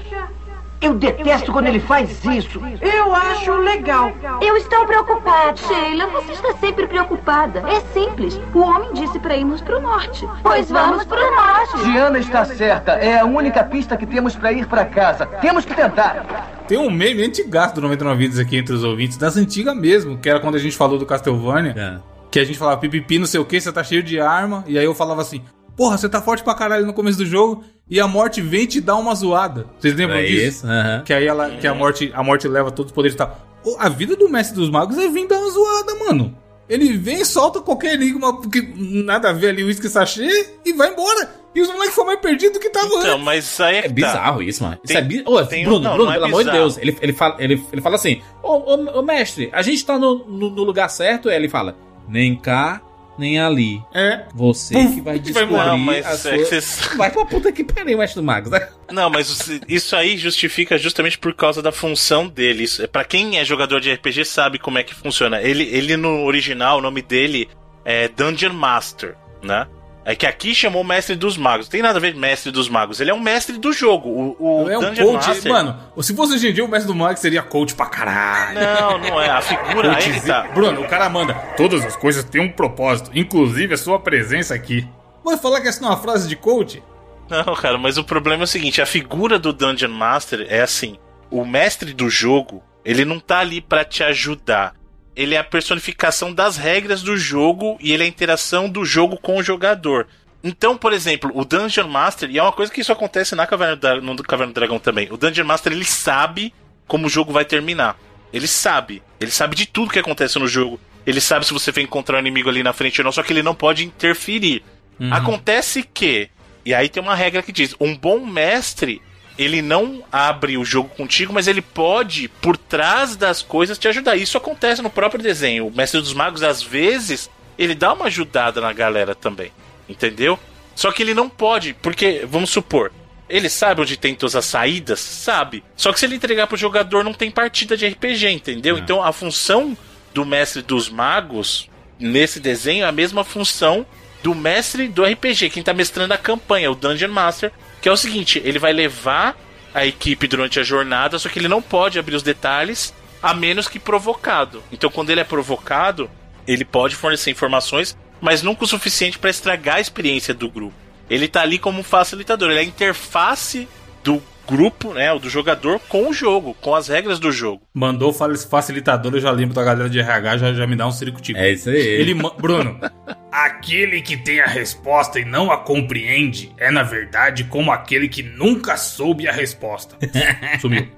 Eu 0.80 0.94
detesto 0.94 1.50
quando 1.50 1.66
ele 1.66 1.80
faz 1.80 2.22
isso. 2.26 2.60
eu 2.82 3.14
acho 3.14 3.52
legal. 3.52 4.12
Eu 4.42 4.56
estou 4.56 4.84
preocupada. 4.84 5.56
Sheila, 5.56 6.06
você 6.08 6.32
está 6.32 6.52
sempre 6.54 6.86
preocupada. 6.86 7.60
É 7.60 7.80
simples. 7.98 8.38
O 8.52 8.58
homem 8.60 8.92
disse 8.92 9.18
para 9.18 9.34
irmos 9.36 9.62
pro 9.62 9.80
norte. 9.80 10.28
Pois 10.42 10.70
vamos 10.70 11.04
pro 11.04 11.34
norte. 11.34 11.84
Diana 11.84 12.18
está 12.18 12.44
certa. 12.44 12.92
É 12.92 13.20
a 13.20 13.24
única 13.24 13.64
pista 13.64 13.96
que 13.96 14.04
temos 14.04 14.36
para 14.36 14.52
ir 14.52 14.66
para 14.66 14.84
casa. 14.84 15.24
Temos 15.24 15.64
que 15.64 15.72
tentar. 15.74 16.52
Tem 16.68 16.76
um 16.76 16.90
meme 16.90 17.22
antigaço 17.24 17.74
do 17.76 17.80
99 17.80 18.18
Vidas 18.18 18.38
aqui 18.38 18.56
entre 18.58 18.74
os 18.74 18.84
ouvintes, 18.84 19.16
das 19.16 19.36
antigas 19.38 19.74
mesmo, 19.76 20.18
que 20.18 20.28
era 20.28 20.40
quando 20.40 20.56
a 20.56 20.58
gente 20.58 20.76
falou 20.76 20.98
do 20.98 21.06
Castlevania, 21.06 22.02
que 22.30 22.38
a 22.38 22.44
gente 22.44 22.58
falava 22.58 22.78
pipipi, 22.80 23.18
não 23.18 23.26
sei 23.26 23.38
o 23.40 23.44
que, 23.44 23.60
você 23.60 23.70
tá 23.72 23.84
cheio 23.84 24.02
de 24.02 24.18
arma, 24.20 24.64
e 24.66 24.78
aí 24.78 24.84
eu 24.84 24.94
falava 24.94 25.20
assim, 25.20 25.42
porra, 25.76 25.96
você 25.98 26.08
tá 26.08 26.20
forte 26.20 26.42
pra 26.42 26.54
caralho 26.54 26.86
no 26.86 26.92
começo 26.92 27.18
do 27.18 27.26
jogo, 27.26 27.64
e 27.88 28.00
a 28.00 28.06
morte 28.08 28.40
vem 28.40 28.62
e 28.62 28.66
te 28.66 28.80
dar 28.80 28.96
uma 28.96 29.14
zoada. 29.14 29.66
Vocês 29.78 29.94
lembram 29.94 30.18
É 30.18 30.22
disso? 30.24 30.46
isso, 30.46 30.66
aham. 30.66 31.02
Que 31.04 31.12
aí 31.12 31.26
ela, 31.26 31.50
que 31.50 31.66
a 31.66 31.74
morte, 31.74 32.10
a 32.14 32.22
morte 32.22 32.48
leva 32.48 32.70
todos 32.70 32.90
os 32.90 32.94
poderes 32.94 33.14
e 33.14 33.18
tal. 33.18 33.38
A 33.78 33.88
vida 33.88 34.14
do 34.16 34.28
Mestre 34.28 34.56
dos 34.56 34.70
Magos 34.70 34.96
é 34.98 35.08
vir 35.08 35.26
dar 35.26 35.38
uma 35.38 35.50
zoada, 35.50 35.94
mano. 36.06 36.36
Ele 36.68 36.96
vem 36.96 37.20
e 37.20 37.24
solta 37.26 37.60
qualquer 37.60 37.94
enigma 37.94 38.40
que 38.48 38.62
nada 39.04 39.28
a 39.30 39.32
ver 39.32 39.48
ali, 39.48 39.62
uísque 39.64 39.88
sachê, 39.88 40.48
e 40.64 40.72
vai 40.72 40.90
embora. 40.92 41.30
E 41.54 41.60
os 41.60 41.68
moleques 41.68 41.94
foram 41.94 42.08
mais 42.08 42.20
perdidos 42.20 42.54
do 42.54 42.60
que 42.60 42.68
tava 42.70 42.86
Então, 42.86 43.12
antes. 43.14 43.24
mas 43.24 43.60
aí 43.60 43.76
é, 43.76 43.78
É 43.80 43.82
tá. 43.82 43.88
bizarro 43.90 44.42
isso, 44.42 44.62
mano. 44.64 44.76
Isso 44.82 44.92
Tem- 44.92 44.96
é 44.96 45.02
bi... 45.02 45.22
Ô, 45.26 45.44
tem- 45.44 45.64
Bruno, 45.64 45.80
não, 45.80 45.92
Bruno, 45.94 46.04
não 46.06 46.10
é 46.12 46.14
pelo 46.14 46.26
amor 46.26 46.44
de. 46.44 46.50
Deus. 46.50 46.78
Ele, 46.78 46.96
ele, 47.00 47.12
fala, 47.12 47.36
ele, 47.38 47.62
ele 47.72 47.80
fala 47.82 47.94
assim: 47.96 48.22
ô, 48.42 48.48
ô, 48.74 48.98
ô, 48.98 49.02
mestre, 49.02 49.50
a 49.52 49.62
gente 49.62 49.84
tá 49.86 49.98
no, 49.98 50.24
no, 50.26 50.50
no 50.50 50.62
lugar 50.64 50.88
certo. 50.88 51.28
Aí 51.28 51.36
ele 51.36 51.48
fala: 51.48 51.76
nem 52.08 52.34
cá, 52.34 52.80
nem 53.18 53.38
ali. 53.38 53.82
É. 53.94 54.24
Você 54.34 54.74
que 54.74 55.00
vai 55.00 55.18
descobrir 55.18 55.52
Não, 55.56 55.78
mas 55.78 56.04
a 56.06 56.10
é 56.10 56.16
sua... 56.16 56.32
que 56.32 56.44
vocês- 56.44 56.80
Vai 56.96 57.10
pra 57.10 57.24
puta 57.24 57.52
que 57.52 57.62
pariu, 57.64 57.98
mestre 57.98 58.20
do 58.20 58.24
Magos, 58.26 58.50
né? 58.50 58.68
Não, 58.90 59.08
mas 59.10 59.50
isso 59.68 59.94
aí 59.96 60.16
justifica 60.16 60.76
justamente 60.78 61.18
por 61.18 61.34
causa 61.34 61.62
da 61.62 61.72
função 61.72 62.26
dele. 62.28 62.64
Isso- 62.64 62.86
Pra 62.88 63.04
quem 63.04 63.38
é 63.38 63.44
jogador 63.44 63.80
de 63.80 63.92
RPG 63.92 64.24
sabe 64.24 64.58
como 64.58 64.78
é 64.78 64.82
que 64.82 64.94
funciona. 64.94 65.40
Ele, 65.40 65.64
ele 65.64 65.96
no 65.96 66.24
original, 66.24 66.78
o 66.78 66.82
nome 66.82 67.02
dele 67.02 67.48
é 67.84 68.08
Dungeon 68.08 68.52
Master, 68.52 69.14
né? 69.42 69.66
É 70.04 70.14
que 70.14 70.26
aqui 70.26 70.54
chamou 70.54 70.84
Mestre 70.84 71.16
dos 71.16 71.36
Magos. 71.38 71.66
Não 71.66 71.70
tem 71.70 71.80
nada 71.82 71.98
a 71.98 72.00
ver 72.00 72.14
Mestre 72.14 72.52
dos 72.52 72.68
Magos. 72.68 73.00
Ele 73.00 73.10
é 73.10 73.14
um 73.14 73.20
mestre 73.20 73.56
do 73.56 73.72
jogo. 73.72 74.08
O, 74.38 74.64
o 74.64 74.70
É 74.70 74.76
um 74.76 74.80
Dungeon 74.82 75.12
coach. 75.12 75.28
Master. 75.28 75.52
Mano, 75.52 75.80
se 76.02 76.14
fosse 76.14 76.34
hoje 76.34 76.48
em 76.48 76.52
dia, 76.52 76.64
o 76.64 76.68
mestre 76.68 76.92
do 76.92 76.94
Mago 76.94 77.18
seria 77.18 77.42
coach 77.42 77.74
pra 77.74 77.86
caralho. 77.86 78.60
Não, 78.60 78.98
não 78.98 79.20
é. 79.20 79.30
A 79.30 79.40
figura 79.40 79.96
aí 79.96 80.12
que 80.12 80.26
tá. 80.26 80.42
Bruno, 80.54 80.82
o 80.82 80.88
cara 80.88 81.08
manda. 81.08 81.32
Todas 81.56 81.84
as 81.84 81.96
coisas 81.96 82.22
têm 82.24 82.42
um 82.42 82.52
propósito, 82.52 83.10
inclusive 83.14 83.72
a 83.72 83.78
sua 83.78 83.98
presença 83.98 84.54
aqui. 84.54 84.86
Vai 85.24 85.38
falar 85.38 85.62
que 85.62 85.68
essa 85.68 85.80
não 85.80 85.88
é 85.88 85.92
uma 85.92 86.02
frase 86.02 86.28
de 86.28 86.36
coach? 86.36 86.82
Não, 87.30 87.54
cara, 87.54 87.78
mas 87.78 87.96
o 87.96 88.04
problema 88.04 88.42
é 88.42 88.44
o 88.44 88.48
seguinte: 88.48 88.82
a 88.82 88.86
figura 88.86 89.38
do 89.38 89.54
Dungeon 89.54 89.88
Master 89.88 90.46
é 90.50 90.60
assim: 90.60 90.98
o 91.30 91.46
mestre 91.46 91.94
do 91.94 92.10
jogo, 92.10 92.62
ele 92.84 93.06
não 93.06 93.18
tá 93.18 93.38
ali 93.38 93.62
pra 93.62 93.84
te 93.84 94.04
ajudar. 94.04 94.74
Ele 95.16 95.34
é 95.34 95.38
a 95.38 95.44
personificação 95.44 96.32
das 96.32 96.56
regras 96.56 97.02
do 97.02 97.16
jogo 97.16 97.76
e 97.80 97.92
ele 97.92 98.02
é 98.02 98.06
a 98.06 98.08
interação 98.08 98.68
do 98.68 98.84
jogo 98.84 99.16
com 99.16 99.36
o 99.36 99.42
jogador. 99.42 100.06
Então, 100.42 100.76
por 100.76 100.92
exemplo, 100.92 101.30
o 101.34 101.44
Dungeon 101.44 101.88
Master, 101.88 102.30
e 102.30 102.38
é 102.38 102.42
uma 102.42 102.52
coisa 102.52 102.70
que 102.70 102.80
isso 102.80 102.92
acontece 102.92 103.34
na 103.34 103.46
Caverna 103.46 103.76
do, 103.76 104.02
no 104.02 104.22
Caverna 104.22 104.52
do 104.52 104.54
Dragão 104.54 104.78
também. 104.78 105.08
O 105.10 105.16
Dungeon 105.16 105.46
Master, 105.46 105.72
ele 105.72 105.84
sabe 105.84 106.52
como 106.86 107.06
o 107.06 107.10
jogo 107.10 107.32
vai 107.32 107.44
terminar. 107.44 107.96
Ele 108.32 108.46
sabe. 108.46 109.02
Ele 109.18 109.30
sabe 109.30 109.56
de 109.56 109.64
tudo 109.64 109.90
que 109.90 109.98
acontece 109.98 110.38
no 110.38 110.46
jogo. 110.46 110.78
Ele 111.06 111.20
sabe 111.20 111.46
se 111.46 111.52
você 111.52 111.70
vai 111.70 111.84
encontrar 111.84 112.16
um 112.16 112.20
inimigo 112.20 112.48
ali 112.48 112.62
na 112.62 112.72
frente 112.72 113.00
ou 113.00 113.04
não, 113.04 113.12
só 113.12 113.22
que 113.22 113.32
ele 113.32 113.42
não 113.42 113.54
pode 113.54 113.84
interferir. 113.84 114.62
Acontece 115.10 115.82
que, 115.82 116.28
e 116.64 116.72
aí 116.72 116.88
tem 116.88 117.02
uma 117.02 117.14
regra 117.14 117.42
que 117.42 117.52
diz: 117.52 117.74
um 117.80 117.96
bom 117.96 118.24
mestre, 118.24 119.02
ele 119.36 119.60
não 119.60 120.04
abre 120.12 120.56
o 120.56 120.64
jogo 120.64 120.88
contigo, 120.90 121.32
mas 121.32 121.48
ele 121.48 121.60
pode, 121.60 122.28
por 122.28 122.56
trás 122.56 123.16
das 123.16 123.42
coisas, 123.42 123.78
te 123.78 123.88
ajudar. 123.88 124.16
Isso 124.16 124.38
acontece 124.38 124.80
no 124.80 124.90
próprio 124.90 125.22
desenho. 125.22 125.66
O 125.66 125.74
mestre 125.74 126.00
dos 126.00 126.14
magos, 126.14 126.42
às 126.42 126.62
vezes, 126.62 127.28
ele 127.58 127.74
dá 127.74 127.92
uma 127.92 128.06
ajudada 128.06 128.60
na 128.60 128.72
galera 128.72 129.14
também. 129.14 129.50
Entendeu? 129.88 130.38
Só 130.74 130.92
que 130.92 131.02
ele 131.02 131.14
não 131.14 131.28
pode, 131.28 131.74
porque, 131.74 132.24
vamos 132.28 132.50
supor, 132.50 132.92
ele 133.28 133.48
sabe 133.48 133.80
onde 133.80 133.96
tem 133.96 134.14
todas 134.14 134.36
as 134.36 134.44
saídas? 134.44 135.00
Sabe. 135.00 135.64
Só 135.76 135.92
que 135.92 135.98
se 135.98 136.06
ele 136.06 136.16
entregar 136.16 136.46
pro 136.46 136.56
jogador, 136.56 137.02
não 137.02 137.12
tem 137.12 137.30
partida 137.30 137.76
de 137.76 137.86
RPG, 137.86 138.28
entendeu? 138.28 138.78
Então 138.78 139.02
a 139.02 139.12
função 139.12 139.76
do 140.12 140.24
mestre 140.24 140.62
dos 140.62 140.88
magos 140.88 141.68
nesse 141.98 142.38
desenho 142.38 142.84
é 142.84 142.88
a 142.88 142.92
mesma 142.92 143.24
função 143.24 143.86
do 144.22 144.34
mestre 144.34 144.88
do 144.88 145.04
RPG, 145.04 145.50
quem 145.50 145.62
tá 145.62 145.74
mestrando 145.74 146.14
a 146.14 146.18
campanha, 146.18 146.70
o 146.70 146.74
Dungeon 146.74 147.10
Master, 147.10 147.52
que 147.84 147.88
é 147.90 147.92
o 147.92 147.98
seguinte, 147.98 148.40
ele 148.42 148.58
vai 148.58 148.72
levar 148.72 149.36
a 149.74 149.84
equipe 149.84 150.26
durante 150.26 150.58
a 150.58 150.62
jornada, 150.62 151.18
só 151.18 151.28
que 151.28 151.38
ele 151.38 151.48
não 151.48 151.60
pode 151.60 151.98
abrir 151.98 152.16
os 152.16 152.22
detalhes 152.22 152.94
a 153.22 153.34
menos 153.34 153.68
que 153.68 153.78
provocado. 153.78 154.62
Então 154.72 154.88
quando 154.88 155.10
ele 155.10 155.20
é 155.20 155.24
provocado, 155.24 156.10
ele 156.48 156.64
pode 156.64 156.96
fornecer 156.96 157.30
informações, 157.30 157.94
mas 158.22 158.42
nunca 158.42 158.64
o 158.64 158.66
suficiente 158.66 159.18
para 159.18 159.28
estragar 159.28 159.76
a 159.76 159.80
experiência 159.82 160.32
do 160.32 160.48
grupo. 160.48 160.74
Ele 161.10 161.28
tá 161.28 161.42
ali 161.42 161.58
como 161.58 161.80
um 161.80 161.82
facilitador, 161.82 162.48
ele 162.48 162.60
é 162.60 162.62
a 162.62 162.66
interface 162.66 163.68
do 164.02 164.22
grupo, 164.46 164.92
né, 164.94 165.12
o 165.12 165.18
do 165.18 165.28
jogador 165.28 165.80
com 165.88 166.08
o 166.08 166.12
jogo, 166.12 166.54
com 166.60 166.74
as 166.74 166.88
regras 166.88 167.18
do 167.18 167.30
jogo. 167.32 167.62
Mandou 167.72 168.12
fa- 168.12 168.34
facilitador, 168.36 169.14
eu 169.14 169.20
já 169.20 169.30
lembro 169.30 169.54
da 169.54 169.62
galera 169.64 169.88
de 169.88 169.98
RH, 169.98 170.36
já, 170.38 170.52
já 170.54 170.66
me 170.66 170.76
dá 170.76 170.86
um 170.86 170.92
circo 170.92 171.20
tipo. 171.20 171.38
É 171.38 171.50
isso 171.52 171.68
aí. 171.70 171.76
Ele, 171.78 172.14
Bruno, 172.14 172.78
aquele 173.32 174.00
que 174.02 174.16
tem 174.16 174.40
a 174.40 174.46
resposta 174.46 175.18
e 175.18 175.24
não 175.24 175.50
a 175.50 175.58
compreende 175.58 176.52
é, 176.58 176.70
na 176.70 176.82
verdade, 176.82 177.44
como 177.44 177.70
aquele 177.72 178.08
que 178.08 178.22
nunca 178.22 178.76
soube 178.76 179.28
a 179.28 179.32
resposta. 179.32 179.96
Sumiu. 180.60 180.88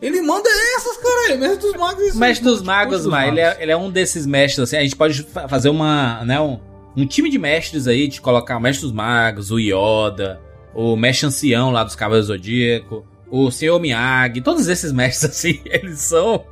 Ele 0.00 0.22
manda 0.22 0.48
essas, 0.76 0.96
cara. 0.96 1.36
Mestre 1.36 1.58
dos 1.70 1.74
Magos. 1.76 2.14
Mestre 2.16 2.44
dos 2.44 2.62
Magos, 2.62 3.06
mas 3.06 3.28
ele 3.28 3.40
é, 3.40 3.56
ele 3.60 3.72
é 3.72 3.76
um 3.76 3.90
desses 3.90 4.24
mestres, 4.26 4.60
assim. 4.60 4.76
A 4.76 4.82
gente 4.82 4.96
pode 4.96 5.22
fa- 5.24 5.46
fazer 5.48 5.68
uma, 5.68 6.24
né, 6.24 6.40
um, 6.40 6.58
um 6.96 7.06
time 7.06 7.28
de 7.28 7.38
mestres 7.38 7.86
aí, 7.86 8.08
de 8.08 8.20
colocar 8.20 8.56
o 8.56 8.60
Mestre 8.60 8.82
dos 8.86 8.92
Magos, 8.92 9.50
o 9.50 9.58
Yoda, 9.58 10.40
o 10.74 10.96
Mestre 10.96 11.26
Ancião 11.26 11.70
lá 11.70 11.84
dos 11.84 11.94
Cavaleiros 11.96 12.28
do 12.28 12.34
Zodíaco, 12.34 13.06
o 13.30 13.50
Senhor 13.50 13.80
Miyagi, 13.80 14.40
todos 14.42 14.68
esses 14.68 14.92
mestres, 14.92 15.30
assim, 15.30 15.60
eles 15.64 16.00
são 16.00 16.44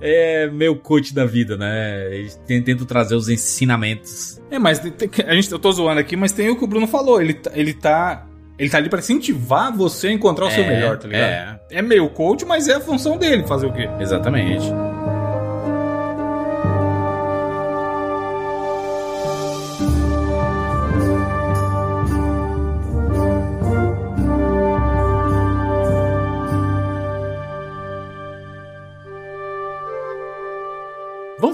é, 0.00 0.46
meio 0.48 0.76
coach 0.76 1.14
da 1.14 1.24
vida, 1.24 1.56
né? 1.56 2.14
Eles 2.14 2.38
ten- 2.46 2.60
tentam 2.62 2.84
trazer 2.86 3.14
os 3.14 3.28
ensinamentos. 3.28 4.40
É, 4.50 4.58
mas 4.58 4.80
a 5.26 5.34
gente, 5.34 5.50
eu 5.50 5.58
tô 5.58 5.72
zoando 5.72 5.98
aqui, 6.00 6.14
mas 6.16 6.32
tem 6.32 6.50
o 6.50 6.56
que 6.56 6.64
o 6.64 6.66
Bruno 6.66 6.86
falou. 6.86 7.20
Ele, 7.20 7.34
tá- 7.34 7.50
ele 7.54 7.72
tá. 7.74 8.26
Ele 8.58 8.70
tá 8.70 8.78
ali 8.78 8.88
pra 8.88 9.00
incentivar 9.00 9.70
você 9.70 10.08
a 10.08 10.12
encontrar 10.12 10.46
o 10.46 10.50
seu 10.50 10.64
É, 10.64 10.66
melhor, 10.68 10.96
tá 10.98 11.06
ligado? 11.06 11.60
É. 11.70 11.82
meio 11.82 12.08
coach, 12.08 12.42
mas 12.46 12.68
é 12.68 12.74
a 12.76 12.80
função 12.80 13.18
dele 13.18 13.46
fazer 13.46 13.66
o 13.66 13.72
quê? 13.72 13.86
Exatamente. 14.00 14.64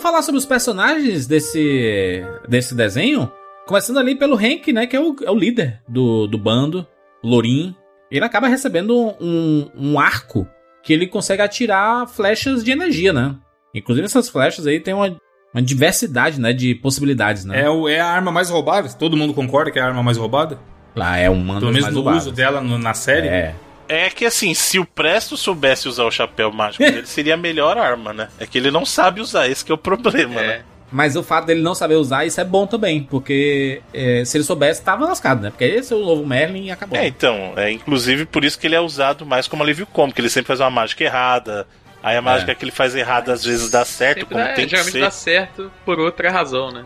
Vamos 0.03 0.15
falar 0.17 0.23
sobre 0.23 0.39
os 0.41 0.45
personagens 0.47 1.29
desse, 1.29 2.25
desse 2.49 2.75
desenho? 2.75 3.31
Começando 3.69 3.99
ali 4.01 4.17
pelo 4.17 4.35
Hank, 4.35 4.73
né? 4.73 4.85
Que 4.85 4.97
é 4.97 5.01
o, 5.01 5.15
é 5.23 5.31
o 5.31 5.35
líder 5.37 5.81
do, 5.89 6.27
do 6.27 6.37
bando, 6.37 6.85
Lorin. 7.23 7.73
Ele 8.11 8.25
acaba 8.25 8.49
recebendo 8.49 9.15
um, 9.21 9.71
um 9.77 10.01
arco 10.01 10.45
que 10.83 10.93
ele 10.93 11.07
consegue 11.07 11.41
atirar 11.41 12.09
flechas 12.09 12.65
de 12.65 12.73
energia, 12.73 13.13
né? 13.13 13.37
Inclusive 13.73 14.05
essas 14.05 14.29
flechas 14.29 14.67
aí 14.67 14.81
tem 14.81 14.93
uma, 14.93 15.17
uma 15.55 15.63
diversidade, 15.63 16.41
né? 16.41 16.53
De 16.53 16.75
possibilidades, 16.75 17.45
né? 17.45 17.63
É, 17.63 17.71
o, 17.71 17.89
é 17.89 18.01
a 18.01 18.07
arma 18.09 18.33
mais 18.33 18.51
roubada. 18.51 18.89
Todo 18.89 19.17
mundo 19.17 19.33
concorda 19.33 19.71
que 19.71 19.79
é 19.79 19.83
a 19.83 19.87
arma 19.87 20.03
mais 20.03 20.17
roubada? 20.17 20.59
Lá 20.97 21.17
é 21.17 21.31
uma 21.31 21.61
Pelo 21.61 21.73
menos 21.73 21.95
no 21.95 22.11
uso 22.11 22.33
dela 22.33 22.61
no- 22.61 22.77
na 22.77 22.93
série. 22.93 23.29
É. 23.29 23.55
É 23.89 24.09
que 24.11 24.25
assim, 24.25 24.55
se 24.55 24.79
o 24.79 24.85
Presto 24.85 25.37
soubesse 25.37 25.89
usar 25.89 26.05
o 26.05 26.11
chapéu 26.11 26.51
mágico 26.53 26.85
dele, 26.85 27.05
seria 27.07 27.35
a 27.35 27.37
melhor 27.37 27.77
arma, 27.79 28.13
né? 28.13 28.29
É 28.39 28.47
que 28.47 28.57
ele 28.59 28.71
não 28.71 28.85
sabe 28.87 29.21
usar, 29.21 29.49
esse 29.49 29.65
que 29.65 29.71
é 29.73 29.75
o 29.75 29.79
problema, 29.79 30.41
né? 30.41 30.63
Mas 30.91 31.17
o 31.17 31.23
fato 31.23 31.47
dele 31.47 31.63
não 31.63 31.75
saber 31.75 31.95
usar, 31.95 32.27
isso 32.27 32.39
é 32.39 32.45
bom 32.45 32.67
também. 32.67 33.03
Porque 33.05 33.81
é, 33.95 34.25
se 34.27 34.37
ele 34.37 34.45
soubesse, 34.45 34.83
tava 34.83 35.07
lascado, 35.07 35.41
né? 35.41 35.49
Porque 35.51 35.65
esse 35.65 35.91
é 35.93 35.97
o 35.97 36.01
novo 36.05 36.27
Merlin 36.27 36.67
e 36.67 36.71
acabou. 36.71 36.99
É, 36.99 37.07
então, 37.07 37.55
é 37.57 37.71
inclusive 37.71 38.27
por 38.27 38.45
isso 38.45 38.59
que 38.59 38.67
ele 38.67 38.75
é 38.75 38.81
usado 38.81 39.25
mais 39.25 39.49
como 39.49 39.63
alívio 39.63 39.87
cômico, 39.87 40.21
ele 40.21 40.29
sempre 40.29 40.49
faz 40.49 40.61
uma 40.61 40.71
mágica 40.71 41.03
errada. 41.03 41.67
Aí 42.03 42.15
a 42.17 42.21
mágica 42.21 42.55
que 42.55 42.65
ele 42.65 42.73
faz 42.73 42.95
errada 42.95 43.33
às 43.33 43.43
vezes 43.45 43.71
dá 43.71 43.85
certo, 43.87 44.21
Sempre 44.21 44.35
como 44.35 44.45
dá- 44.45 44.53
tem 44.53 44.65
que 44.67 44.71
geralmente 44.73 44.93
ser. 44.93 45.01
dá 45.01 45.11
certo 45.11 45.73
por 45.85 45.99
outra 45.99 46.31
razão, 46.31 46.71
né? 46.71 46.85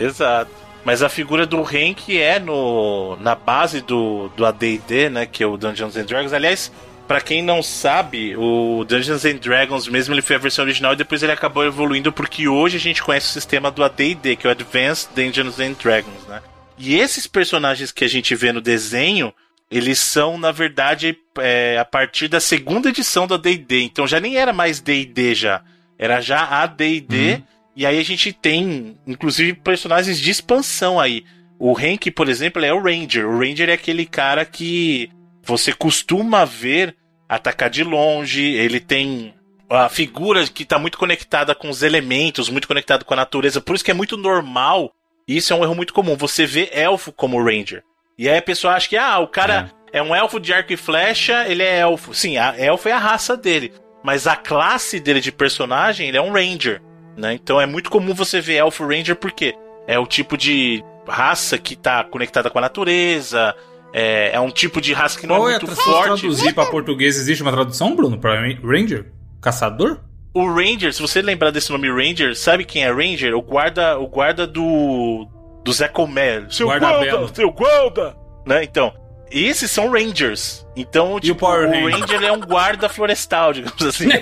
Exato. 0.00 0.50
Mas 0.88 1.02
a 1.02 1.10
figura 1.10 1.44
do 1.44 1.60
Hank 1.60 2.16
é 2.18 2.38
no, 2.38 3.14
na 3.20 3.34
base 3.34 3.82
do, 3.82 4.30
do 4.34 4.46
AD&D, 4.46 5.10
né, 5.10 5.26
que 5.26 5.42
é 5.42 5.46
o 5.46 5.58
Dungeons 5.58 5.98
and 5.98 6.06
Dragons. 6.06 6.32
Aliás, 6.32 6.72
pra 7.06 7.20
quem 7.20 7.42
não 7.42 7.62
sabe, 7.62 8.34
o 8.34 8.86
Dungeons 8.88 9.22
and 9.26 9.36
Dragons 9.36 9.86
mesmo 9.86 10.14
ele 10.14 10.22
foi 10.22 10.36
a 10.36 10.38
versão 10.38 10.64
original 10.64 10.94
e 10.94 10.96
depois 10.96 11.22
ele 11.22 11.30
acabou 11.30 11.62
evoluindo 11.62 12.10
porque 12.10 12.48
hoje 12.48 12.78
a 12.78 12.80
gente 12.80 13.02
conhece 13.02 13.26
o 13.26 13.32
sistema 13.34 13.70
do 13.70 13.84
AD&D, 13.84 14.36
que 14.36 14.46
é 14.46 14.48
o 14.48 14.50
Advanced 14.50 15.10
Dungeons 15.14 15.60
and 15.60 15.72
Dragons, 15.72 16.26
né? 16.26 16.40
E 16.78 16.96
esses 16.96 17.26
personagens 17.26 17.92
que 17.92 18.06
a 18.06 18.08
gente 18.08 18.34
vê 18.34 18.50
no 18.50 18.62
desenho, 18.62 19.30
eles 19.70 19.98
são, 19.98 20.38
na 20.38 20.52
verdade, 20.52 21.18
é, 21.36 21.76
a 21.78 21.84
partir 21.84 22.28
da 22.28 22.40
segunda 22.40 22.88
edição 22.88 23.26
do 23.26 23.34
AD&D. 23.34 23.82
Então 23.82 24.06
já 24.06 24.18
nem 24.18 24.38
era 24.38 24.54
mais 24.54 24.80
D&D 24.80 25.34
já. 25.34 25.60
Era 25.98 26.22
já 26.22 26.44
AD&D. 26.44 27.42
E 27.78 27.86
aí 27.86 27.96
a 27.96 28.04
gente 28.04 28.32
tem, 28.32 28.98
inclusive, 29.06 29.52
personagens 29.52 30.18
de 30.18 30.32
expansão 30.32 30.98
aí. 30.98 31.24
O 31.60 31.78
Hank, 31.78 32.10
por 32.10 32.28
exemplo, 32.28 32.64
é 32.64 32.74
o 32.74 32.82
Ranger. 32.82 33.24
O 33.24 33.38
Ranger 33.38 33.68
é 33.68 33.74
aquele 33.74 34.04
cara 34.04 34.44
que 34.44 35.08
você 35.44 35.72
costuma 35.72 36.44
ver 36.44 36.96
atacar 37.28 37.70
de 37.70 37.84
longe. 37.84 38.42
Ele 38.42 38.80
tem 38.80 39.32
a 39.70 39.88
figura 39.88 40.44
que 40.48 40.64
está 40.64 40.76
muito 40.76 40.98
conectada 40.98 41.54
com 41.54 41.68
os 41.68 41.84
elementos, 41.84 42.48
muito 42.48 42.66
conectado 42.66 43.04
com 43.04 43.14
a 43.14 43.18
natureza. 43.18 43.60
Por 43.60 43.76
isso 43.76 43.84
que 43.84 43.92
é 43.92 43.94
muito 43.94 44.16
normal. 44.16 44.92
E 45.28 45.36
isso 45.36 45.52
é 45.52 45.56
um 45.56 45.62
erro 45.62 45.76
muito 45.76 45.94
comum. 45.94 46.16
Você 46.16 46.46
vê 46.46 46.68
elfo 46.72 47.12
como 47.12 47.40
Ranger. 47.40 47.84
E 48.18 48.28
aí 48.28 48.38
a 48.38 48.42
pessoa 48.42 48.74
acha 48.74 48.88
que, 48.88 48.96
ah, 48.96 49.20
o 49.20 49.28
cara 49.28 49.70
é, 49.92 50.02
um 50.02 50.12
elfo 50.12 50.40
de 50.40 50.52
arco 50.52 50.72
e 50.72 50.76
flecha, 50.76 51.46
ele 51.46 51.62
é 51.62 51.78
elfo. 51.78 52.12
Sim, 52.12 52.38
a 52.38 52.58
elfo 52.58 52.88
é 52.88 52.92
a 52.92 52.98
raça 52.98 53.36
dele. 53.36 53.72
Mas 54.02 54.26
a 54.26 54.34
classe 54.34 54.98
dele 54.98 55.20
de 55.20 55.30
personagem, 55.30 56.08
ele 56.08 56.16
é 56.16 56.20
um 56.20 56.32
Ranger. 56.32 56.82
Né? 57.18 57.34
Então 57.34 57.60
é 57.60 57.66
muito 57.66 57.90
comum 57.90 58.14
você 58.14 58.40
ver 58.40 58.54
elfo 58.58 58.86
Ranger 58.86 59.16
porque 59.16 59.54
é 59.88 59.98
o 59.98 60.06
tipo 60.06 60.36
de 60.36 60.84
raça 61.06 61.58
que 61.58 61.74
está 61.74 62.04
conectada 62.04 62.48
com 62.48 62.58
a 62.58 62.62
natureza. 62.62 63.54
É, 63.92 64.32
é 64.34 64.40
um 64.40 64.50
tipo 64.50 64.80
de 64.80 64.92
raça 64.92 65.18
que 65.18 65.26
não 65.26 65.36
Qual 65.36 65.48
é 65.48 65.54
é 65.56 65.58
muito 65.58 65.74
forte. 65.74 66.20
traduzir 66.20 66.54
pra 66.54 66.66
português? 66.66 67.16
Existe 67.16 67.42
uma 67.42 67.50
tradução, 67.50 67.96
Bruno? 67.96 68.18
Pra 68.18 68.40
Ranger? 68.62 69.06
Caçador? 69.40 70.00
O 70.32 70.46
Ranger, 70.46 70.92
se 70.92 71.00
você 71.02 71.20
lembrar 71.20 71.50
desse 71.50 71.72
nome 71.72 71.90
Ranger, 71.90 72.36
sabe 72.36 72.64
quem 72.64 72.84
é 72.84 72.92
Ranger? 72.92 73.34
O 73.34 73.42
guarda, 73.42 73.98
o 73.98 74.06
guarda 74.06 74.46
do 74.46 75.26
do 75.64 75.72
Zé 75.72 75.88
Comé. 75.88 76.44
Seu 76.50 76.68
Guarda-belo. 76.68 77.18
guarda, 77.18 77.34
seu 77.34 77.50
guarda, 77.50 78.16
né? 78.46 78.62
Então, 78.62 78.94
esses 79.30 79.70
são 79.70 79.90
Rangers. 79.90 80.64
Então, 80.76 81.18
tipo, 81.18 81.34
o, 81.34 81.48
Power 81.48 81.68
Ranger? 81.68 81.98
Ranger 81.98 82.22
é 82.22 82.32
um 82.32 82.40
guarda 82.40 82.88
florestal, 82.88 83.52
digamos 83.54 83.82
assim. 83.84 84.08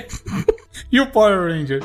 E 0.93 1.01
o 1.01 1.07
Power 1.11 1.51
Ranger? 1.51 1.81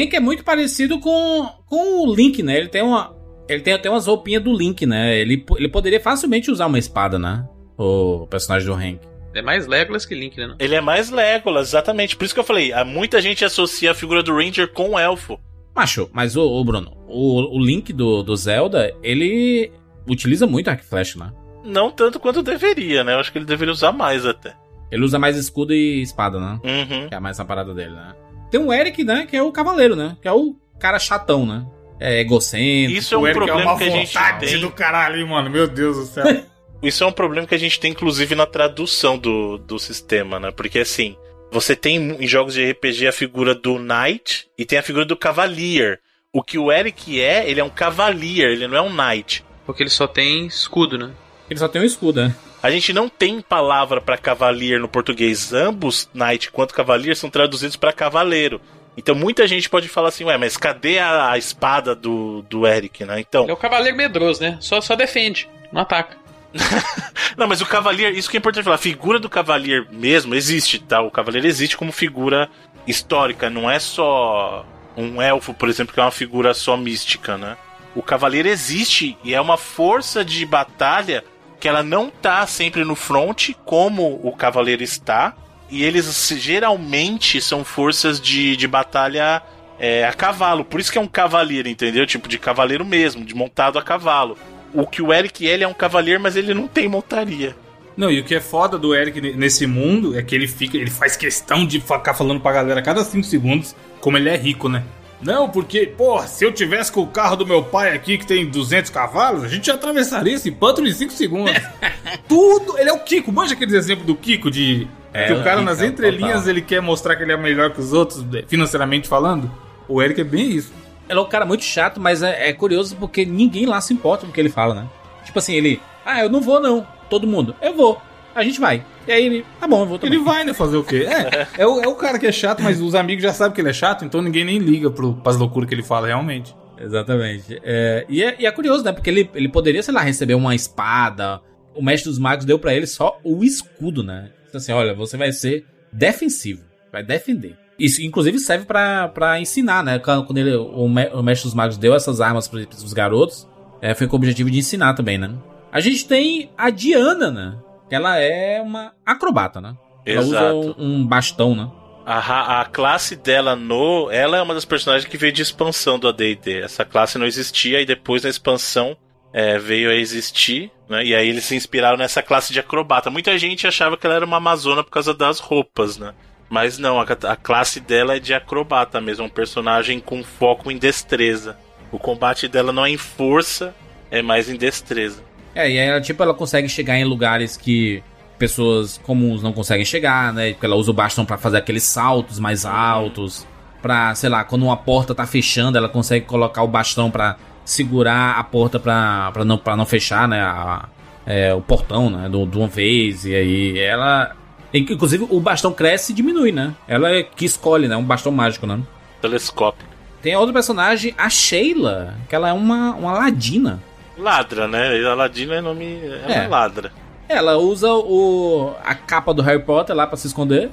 Hank 0.00 0.14
é 0.14 0.20
muito 0.20 0.44
parecido 0.44 0.98
com, 1.00 1.48
com 1.66 2.06
o 2.06 2.14
Link, 2.14 2.42
né? 2.42 2.56
Ele 2.56 2.68
tem 2.68 2.82
uma. 2.82 3.14
Ele 3.48 3.62
tem 3.62 3.72
até 3.72 3.90
umas 3.90 4.06
roupinhas 4.06 4.42
do 4.42 4.52
Link, 4.52 4.86
né? 4.86 5.18
Ele, 5.18 5.44
ele 5.56 5.68
poderia 5.68 6.00
facilmente 6.00 6.50
usar 6.50 6.66
uma 6.66 6.78
espada, 6.78 7.18
né? 7.18 7.46
O 7.76 8.26
personagem 8.28 8.68
do 8.68 8.74
Hank. 8.74 9.00
É 9.34 9.42
mais 9.42 9.66
Legolas 9.66 10.04
que 10.04 10.14
Link, 10.14 10.36
né? 10.38 10.54
Ele 10.58 10.74
é 10.74 10.80
mais 10.80 11.10
Legolas, 11.10 11.68
exatamente. 11.68 12.16
Por 12.16 12.24
isso 12.24 12.34
que 12.34 12.40
eu 12.40 12.44
falei, 12.44 12.72
há 12.72 12.84
muita 12.84 13.20
gente 13.20 13.44
associa 13.44 13.92
a 13.92 13.94
figura 13.94 14.22
do 14.22 14.34
Ranger 14.34 14.72
com 14.72 14.90
o 14.90 14.98
elfo. 14.98 15.38
Macho, 15.74 16.10
mas 16.12 16.36
o, 16.36 16.42
o 16.42 16.64
Bruno, 16.64 16.96
o, 17.06 17.56
o 17.56 17.64
Link 17.64 17.92
do, 17.92 18.22
do 18.22 18.34
Zelda, 18.36 18.92
ele 19.02 19.72
utiliza 20.08 20.46
muito 20.46 20.68
arco 20.68 20.82
e 20.82 20.86
flecha, 20.86 21.18
né? 21.18 21.32
Não 21.64 21.90
tanto 21.90 22.18
quanto 22.18 22.42
deveria, 22.42 23.04
né? 23.04 23.14
Eu 23.14 23.20
acho 23.20 23.30
que 23.30 23.38
ele 23.38 23.44
deveria 23.44 23.72
usar 23.72 23.92
mais 23.92 24.26
até. 24.26 24.54
Ele 24.90 25.04
usa 25.04 25.18
mais 25.18 25.36
escudo 25.36 25.72
e 25.72 26.02
espada, 26.02 26.40
né? 26.40 26.60
Uhum. 26.64 27.08
Que 27.08 27.14
é 27.14 27.20
mais 27.20 27.38
a 27.38 27.44
parada 27.44 27.72
dele, 27.72 27.94
né? 27.94 28.14
Tem 28.50 28.60
o 28.60 28.72
Eric, 28.72 29.04
né? 29.04 29.26
Que 29.28 29.36
é 29.36 29.42
o 29.42 29.52
cavaleiro, 29.52 29.94
né? 29.94 30.16
Que 30.20 30.28
é 30.28 30.32
o 30.32 30.56
cara 30.78 30.98
chatão, 30.98 31.46
né? 31.46 31.64
É 32.00 32.20
egocêntrico. 32.20 32.98
Isso 32.98 33.14
é 33.14 33.18
um 33.18 33.20
O 33.20 33.26
Eric 33.26 33.36
problema 33.38 33.60
é 33.60 33.64
uma 33.64 33.78
que 33.78 33.84
a 33.84 33.90
gente 33.90 34.18
tem. 34.40 34.60
do 34.60 34.70
caralho, 34.70 35.28
mano. 35.28 35.50
Meu 35.50 35.68
Deus 35.68 35.96
do 35.96 36.04
céu. 36.06 36.24
Isso 36.82 37.04
é 37.04 37.06
um 37.06 37.12
problema 37.12 37.46
que 37.46 37.54
a 37.54 37.58
gente 37.58 37.78
tem, 37.78 37.90
inclusive, 37.90 38.34
na 38.34 38.46
tradução 38.46 39.18
do, 39.18 39.58
do 39.58 39.78
sistema, 39.78 40.40
né? 40.40 40.50
Porque 40.50 40.78
assim, 40.78 41.14
você 41.52 41.76
tem 41.76 41.96
em 42.18 42.26
jogos 42.26 42.54
de 42.54 42.70
RPG 42.70 43.06
a 43.06 43.12
figura 43.12 43.54
do 43.54 43.78
Knight 43.78 44.48
e 44.56 44.64
tem 44.64 44.78
a 44.78 44.82
figura 44.82 45.04
do 45.04 45.16
Cavalier. 45.16 46.00
O 46.32 46.42
que 46.42 46.56
o 46.58 46.72
Eric 46.72 47.20
é, 47.20 47.48
ele 47.50 47.60
é 47.60 47.64
um 47.64 47.68
Cavalier, 47.68 48.50
ele 48.50 48.66
não 48.66 48.76
é 48.78 48.80
um 48.80 48.92
Knight. 48.92 49.44
Porque 49.66 49.82
ele 49.82 49.90
só 49.90 50.06
tem 50.06 50.46
escudo, 50.46 50.96
né? 50.96 51.10
Ele 51.50 51.58
só 51.58 51.68
tem 51.68 51.82
um 51.82 51.84
escudo, 51.84 52.22
né? 52.22 52.34
A 52.62 52.70
gente 52.70 52.92
não 52.92 53.08
tem 53.08 53.40
palavra 53.40 54.00
para 54.00 54.18
cavalier 54.18 54.78
no 54.78 54.88
português. 54.88 55.52
Ambos, 55.52 56.08
knight 56.12 56.50
quanto 56.50 56.74
cavalier, 56.74 57.16
são 57.16 57.30
traduzidos 57.30 57.76
para 57.76 57.92
cavaleiro. 57.92 58.60
Então 58.96 59.14
muita 59.14 59.46
gente 59.46 59.70
pode 59.70 59.88
falar 59.88 60.08
assim, 60.08 60.24
ué, 60.24 60.36
mas 60.36 60.56
cadê 60.56 60.98
a, 60.98 61.30
a 61.30 61.38
espada 61.38 61.94
do, 61.94 62.42
do 62.42 62.66
Eric, 62.66 63.04
né? 63.04 63.20
Então. 63.20 63.44
Ele 63.44 63.50
é 63.50 63.54
o 63.54 63.56
cavaleiro 63.56 63.96
medroso, 63.96 64.42
né? 64.42 64.58
Só, 64.60 64.80
só 64.80 64.94
defende, 64.94 65.48
não 65.72 65.80
ataca. 65.82 66.18
não, 67.36 67.46
mas 67.46 67.60
o 67.60 67.66
cavalier, 67.66 68.12
isso 68.12 68.28
que 68.28 68.36
é 68.36 68.38
importante 68.38 68.64
falar, 68.64 68.76
a 68.76 68.78
figura 68.78 69.18
do 69.18 69.30
cavalier 69.30 69.86
mesmo 69.90 70.34
existe, 70.34 70.80
tá? 70.80 71.00
O 71.00 71.10
cavaleiro 71.10 71.46
existe 71.46 71.76
como 71.76 71.92
figura 71.92 72.50
histórica, 72.86 73.48
não 73.48 73.70
é 73.70 73.78
só 73.78 74.66
um 74.96 75.22
elfo, 75.22 75.54
por 75.54 75.68
exemplo, 75.68 75.94
que 75.94 76.00
é 76.00 76.02
uma 76.02 76.10
figura 76.10 76.52
só 76.52 76.76
mística, 76.76 77.38
né? 77.38 77.56
O 77.94 78.02
cavaleiro 78.02 78.48
existe 78.48 79.16
e 79.24 79.34
é 79.34 79.40
uma 79.40 79.56
força 79.56 80.24
de 80.24 80.44
batalha 80.44 81.24
que 81.60 81.68
ela 81.68 81.82
não 81.82 82.10
tá 82.10 82.46
sempre 82.46 82.82
no 82.84 82.96
front 82.96 83.50
como 83.64 84.18
o 84.24 84.32
cavaleiro 84.32 84.82
está, 84.82 85.34
e 85.70 85.84
eles 85.84 86.28
geralmente 86.36 87.40
são 87.40 87.64
forças 87.64 88.20
de, 88.20 88.56
de 88.56 88.66
batalha 88.66 89.42
é, 89.78 90.04
a 90.04 90.12
cavalo. 90.12 90.64
Por 90.64 90.80
isso 90.80 90.90
que 90.90 90.98
é 90.98 91.00
um 91.00 91.06
cavaleiro, 91.06 91.68
entendeu? 91.68 92.06
Tipo 92.06 92.28
de 92.28 92.38
cavaleiro 92.38 92.84
mesmo, 92.84 93.24
de 93.24 93.34
montado 93.34 93.78
a 93.78 93.82
cavalo. 93.82 94.36
O 94.72 94.86
que 94.86 95.02
o 95.02 95.12
Eric 95.12 95.46
ele 95.46 95.62
é 95.62 95.68
um 95.68 95.74
cavaleiro, 95.74 96.20
mas 96.20 96.34
ele 96.34 96.54
não 96.54 96.66
tem 96.66 96.88
montaria. 96.88 97.54
Não, 97.96 98.10
e 98.10 98.20
o 98.20 98.24
que 98.24 98.34
é 98.34 98.40
foda 98.40 98.78
do 98.78 98.94
Eric 98.94 99.20
nesse 99.36 99.66
mundo 99.66 100.18
é 100.18 100.22
que 100.22 100.34
ele 100.34 100.48
fica, 100.48 100.76
ele 100.76 100.90
faz 100.90 101.16
questão 101.16 101.66
de 101.66 101.80
ficar 101.80 102.14
falando 102.14 102.40
pra 102.40 102.52
galera 102.52 102.80
a 102.80 102.82
cada 102.82 103.04
5 103.04 103.24
segundos 103.24 103.76
como 104.00 104.16
ele 104.16 104.28
é 104.28 104.36
rico, 104.36 104.68
né? 104.68 104.82
Não, 105.22 105.48
porque, 105.48 105.86
porra, 105.86 106.26
se 106.26 106.44
eu 106.44 106.52
tivesse 106.52 106.90
com 106.90 107.02
o 107.02 107.06
carro 107.06 107.36
do 107.36 107.46
meu 107.46 107.62
pai 107.62 107.94
aqui 107.94 108.16
que 108.16 108.26
tem 108.26 108.46
200 108.46 108.90
cavalos, 108.90 109.44
a 109.44 109.48
gente 109.48 109.66
já 109.66 109.74
atravessaria 109.74 110.34
esse 110.34 110.50
pântano 110.50 110.88
em 110.88 110.92
5 110.92 111.12
segundos. 111.12 111.52
Tudo, 112.26 112.78
ele 112.78 112.88
é 112.88 112.92
o 112.92 113.00
Kiko. 113.00 113.30
Manja 113.30 113.54
aqueles 113.54 113.74
exemplos 113.74 114.06
do 114.06 114.14
Kiko 114.14 114.50
de 114.50 114.88
é, 115.12 115.26
que 115.26 115.32
o 115.32 115.42
cara 115.42 115.60
nas 115.60 115.82
entrelinhas 115.82 116.38
total. 116.38 116.50
ele 116.50 116.62
quer 116.62 116.80
mostrar 116.80 117.16
que 117.16 117.22
ele 117.22 117.32
é 117.32 117.36
melhor 117.36 117.70
que 117.70 117.80
os 117.80 117.92
outros, 117.92 118.24
financeiramente 118.46 119.08
falando? 119.08 119.50
O 119.86 120.00
Eric 120.00 120.20
é 120.20 120.24
bem 120.24 120.50
isso. 120.50 120.72
Ele 121.08 121.18
é 121.18 121.22
um 121.22 121.28
cara 121.28 121.44
muito 121.44 121.64
chato, 121.64 122.00
mas 122.00 122.22
é, 122.22 122.48
é 122.48 122.52
curioso 122.52 122.96
porque 122.96 123.24
ninguém 123.24 123.66
lá 123.66 123.80
se 123.80 123.92
importa 123.92 124.24
com 124.24 124.30
o 124.30 124.34
que 124.34 124.40
ele 124.40 124.48
fala, 124.48 124.74
né? 124.74 124.86
Tipo 125.24 125.38
assim, 125.38 125.54
ele, 125.54 125.80
ah, 126.04 126.20
eu 126.20 126.30
não 126.30 126.40
vou 126.40 126.60
não. 126.60 126.86
Todo 127.10 127.26
mundo, 127.26 127.54
eu 127.60 127.74
vou. 127.74 128.00
A 128.32 128.44
gente 128.44 128.60
vai. 128.60 128.84
E 129.10 129.12
aí 129.12 129.26
ele, 129.26 129.44
tá 129.58 129.66
bom, 129.66 129.80
eu 129.80 129.86
vou 129.86 129.98
também. 129.98 130.14
Ele 130.14 130.24
vai, 130.24 130.44
né? 130.44 130.54
Fazer 130.54 130.76
o 130.76 130.84
quê? 130.84 131.04
É, 131.04 131.62
é, 131.62 131.66
o, 131.66 131.82
é 131.82 131.88
o 131.88 131.96
cara 131.96 132.16
que 132.16 132.28
é 132.28 132.30
chato, 132.30 132.62
mas 132.62 132.80
os 132.80 132.94
amigos 132.94 133.24
já 133.24 133.32
sabem 133.32 133.52
que 133.52 133.60
ele 133.60 133.70
é 133.70 133.72
chato, 133.72 134.04
então 134.04 134.22
ninguém 134.22 134.44
nem 134.44 134.58
liga 134.58 134.88
pro, 134.88 135.14
pras 135.14 135.36
loucuras 135.36 135.68
que 135.68 135.74
ele 135.74 135.82
fala, 135.82 136.06
realmente. 136.06 136.54
Exatamente. 136.78 137.60
É, 137.64 138.06
e, 138.08 138.22
é, 138.22 138.36
e 138.38 138.46
é 138.46 138.52
curioso, 138.52 138.84
né? 138.84 138.92
Porque 138.92 139.10
ele, 139.10 139.28
ele 139.34 139.48
poderia, 139.48 139.82
sei 139.82 139.92
lá, 139.92 140.00
receber 140.00 140.34
uma 140.34 140.54
espada. 140.54 141.40
O 141.74 141.82
mestre 141.82 142.08
dos 142.08 142.20
magos 142.20 142.44
deu 142.44 142.56
para 142.56 142.72
ele 142.72 142.86
só 142.86 143.18
o 143.24 143.42
escudo, 143.42 144.04
né? 144.04 144.30
Então, 144.48 144.58
assim, 144.58 144.70
olha, 144.70 144.94
você 144.94 145.16
vai 145.16 145.32
ser 145.32 145.66
defensivo. 145.92 146.62
Vai 146.92 147.02
defender. 147.02 147.56
Isso, 147.76 148.00
inclusive, 148.02 148.38
serve 148.38 148.64
para 148.64 149.40
ensinar, 149.40 149.82
né? 149.82 149.98
Quando 149.98 150.38
ele, 150.38 150.54
o, 150.54 150.84
o 150.84 151.22
mestre 151.22 151.48
dos 151.48 151.54
magos 151.54 151.76
deu 151.76 151.96
essas 151.96 152.20
armas 152.20 152.46
para 152.46 152.60
os 152.60 152.92
garotos, 152.92 153.48
é, 153.82 153.92
foi 153.92 154.06
com 154.06 154.14
o 154.14 154.18
objetivo 154.18 154.48
de 154.52 154.60
ensinar 154.60 154.94
também, 154.94 155.18
né? 155.18 155.34
A 155.72 155.80
gente 155.80 156.06
tem 156.06 156.50
a 156.56 156.70
Diana, 156.70 157.28
né? 157.32 157.56
Ela 157.90 158.18
é 158.18 158.60
uma 158.60 158.92
acrobata, 159.04 159.60
né? 159.60 159.76
Ela 160.06 160.22
Exato. 160.22 160.56
usa 160.56 160.74
um, 160.78 161.06
bastão, 161.06 161.54
né? 161.54 161.70
A, 162.06 162.62
a, 162.62 162.64
classe 162.64 163.14
dela 163.14 163.54
no. 163.54 164.10
Ela 164.10 164.38
é 164.38 164.42
uma 164.42 164.54
das 164.54 164.64
personagens 164.64 165.08
que 165.08 165.18
veio 165.18 165.32
de 165.32 165.42
expansão 165.42 165.98
do 165.98 166.08
ADD. 166.08 166.62
Essa 166.62 166.84
classe 166.84 167.18
não 167.18 167.26
existia 167.26 167.80
e 167.80 167.86
depois 167.86 168.22
na 168.22 168.30
expansão 168.30 168.96
é, 169.32 169.58
veio 169.58 169.90
a 169.90 169.94
existir. 169.94 170.72
Né? 170.88 171.04
E 171.04 171.14
aí 171.14 171.28
eles 171.28 171.44
se 171.44 171.54
inspiraram 171.54 171.98
nessa 171.98 172.22
classe 172.22 172.52
de 172.52 172.58
acrobata. 172.58 173.10
Muita 173.10 173.38
gente 173.38 173.66
achava 173.66 173.96
que 173.96 174.06
ela 174.06 174.16
era 174.16 174.24
uma 174.24 174.38
amazona 174.38 174.82
por 174.82 174.90
causa 174.90 175.14
das 175.14 175.38
roupas, 175.38 175.98
né? 175.98 176.14
Mas 176.48 176.78
não, 176.78 177.00
a, 177.00 177.04
a 177.04 177.36
classe 177.36 177.78
dela 177.78 178.16
é 178.16 178.18
de 178.18 178.34
acrobata 178.34 179.00
mesmo, 179.00 179.26
um 179.26 179.28
personagem 179.28 180.00
com 180.00 180.24
foco 180.24 180.68
em 180.70 180.76
destreza. 180.76 181.56
O 181.92 181.98
combate 181.98 182.48
dela 182.48 182.72
não 182.72 182.84
é 182.84 182.90
em 182.90 182.96
força, 182.96 183.72
é 184.10 184.20
mais 184.20 184.48
em 184.48 184.56
destreza. 184.56 185.22
É, 185.54 185.70
e 185.70 185.78
aí 185.78 185.88
ela, 185.88 186.00
tipo, 186.00 186.22
ela 186.22 186.34
consegue 186.34 186.68
chegar 186.68 186.96
em 186.96 187.04
lugares 187.04 187.56
que 187.56 188.02
pessoas 188.38 188.98
comuns 188.98 189.42
não 189.42 189.52
conseguem 189.52 189.84
chegar, 189.84 190.32
né? 190.32 190.52
Porque 190.52 190.64
ela 190.64 190.76
usa 190.76 190.90
o 190.90 190.94
bastão 190.94 191.24
para 191.24 191.36
fazer 191.36 191.58
aqueles 191.58 191.82
saltos 191.82 192.38
mais 192.38 192.64
altos. 192.64 193.46
Pra, 193.82 194.14
sei 194.14 194.28
lá, 194.28 194.44
quando 194.44 194.62
uma 194.62 194.76
porta 194.76 195.14
tá 195.14 195.26
fechando, 195.26 195.76
ela 195.76 195.88
consegue 195.88 196.26
colocar 196.26 196.62
o 196.62 196.68
bastão 196.68 197.10
para 197.10 197.36
segurar 197.64 198.38
a 198.38 198.44
porta 198.44 198.78
pra, 198.78 199.30
pra, 199.32 199.44
não, 199.44 199.58
pra 199.58 199.76
não 199.76 199.86
fechar, 199.86 200.26
né? 200.26 200.40
A, 200.40 200.88
é, 201.26 201.54
o 201.54 201.60
portão, 201.60 202.10
né? 202.10 202.28
De 202.28 202.58
uma 202.58 202.66
vez. 202.66 203.24
E 203.24 203.34
aí 203.34 203.78
ela. 203.78 204.34
Inclusive, 204.72 205.26
o 205.28 205.40
bastão 205.40 205.72
cresce 205.72 206.12
e 206.12 206.14
diminui, 206.14 206.52
né? 206.52 206.74
Ela 206.86 207.10
é 207.10 207.22
que 207.22 207.44
escolhe, 207.44 207.88
né? 207.88 207.96
Um 207.96 208.04
bastão 208.04 208.30
mágico, 208.30 208.66
né? 208.66 208.80
Telescópio. 209.20 209.86
Tem 210.22 210.36
outro 210.36 210.52
personagem, 210.52 211.14
a 211.16 211.28
Sheila, 211.28 212.14
que 212.28 212.34
ela 212.34 212.48
é 212.48 212.52
uma, 212.52 212.94
uma 212.94 213.12
ladina. 213.12 213.82
Ladra, 214.20 214.68
né? 214.68 215.04
A 215.04 215.14
Ladina 215.14 215.56
é 215.56 215.60
nome. 215.60 216.00
Ela 216.04 216.34
é. 216.34 216.44
é 216.44 216.48
ladra. 216.48 216.92
Ela 217.28 217.56
usa 217.56 217.92
o 217.92 218.74
a 218.84 218.94
capa 218.94 219.32
do 219.32 219.42
Harry 219.42 219.62
Potter 219.62 219.94
lá 219.94 220.06
para 220.06 220.16
se 220.16 220.26
esconder. 220.26 220.70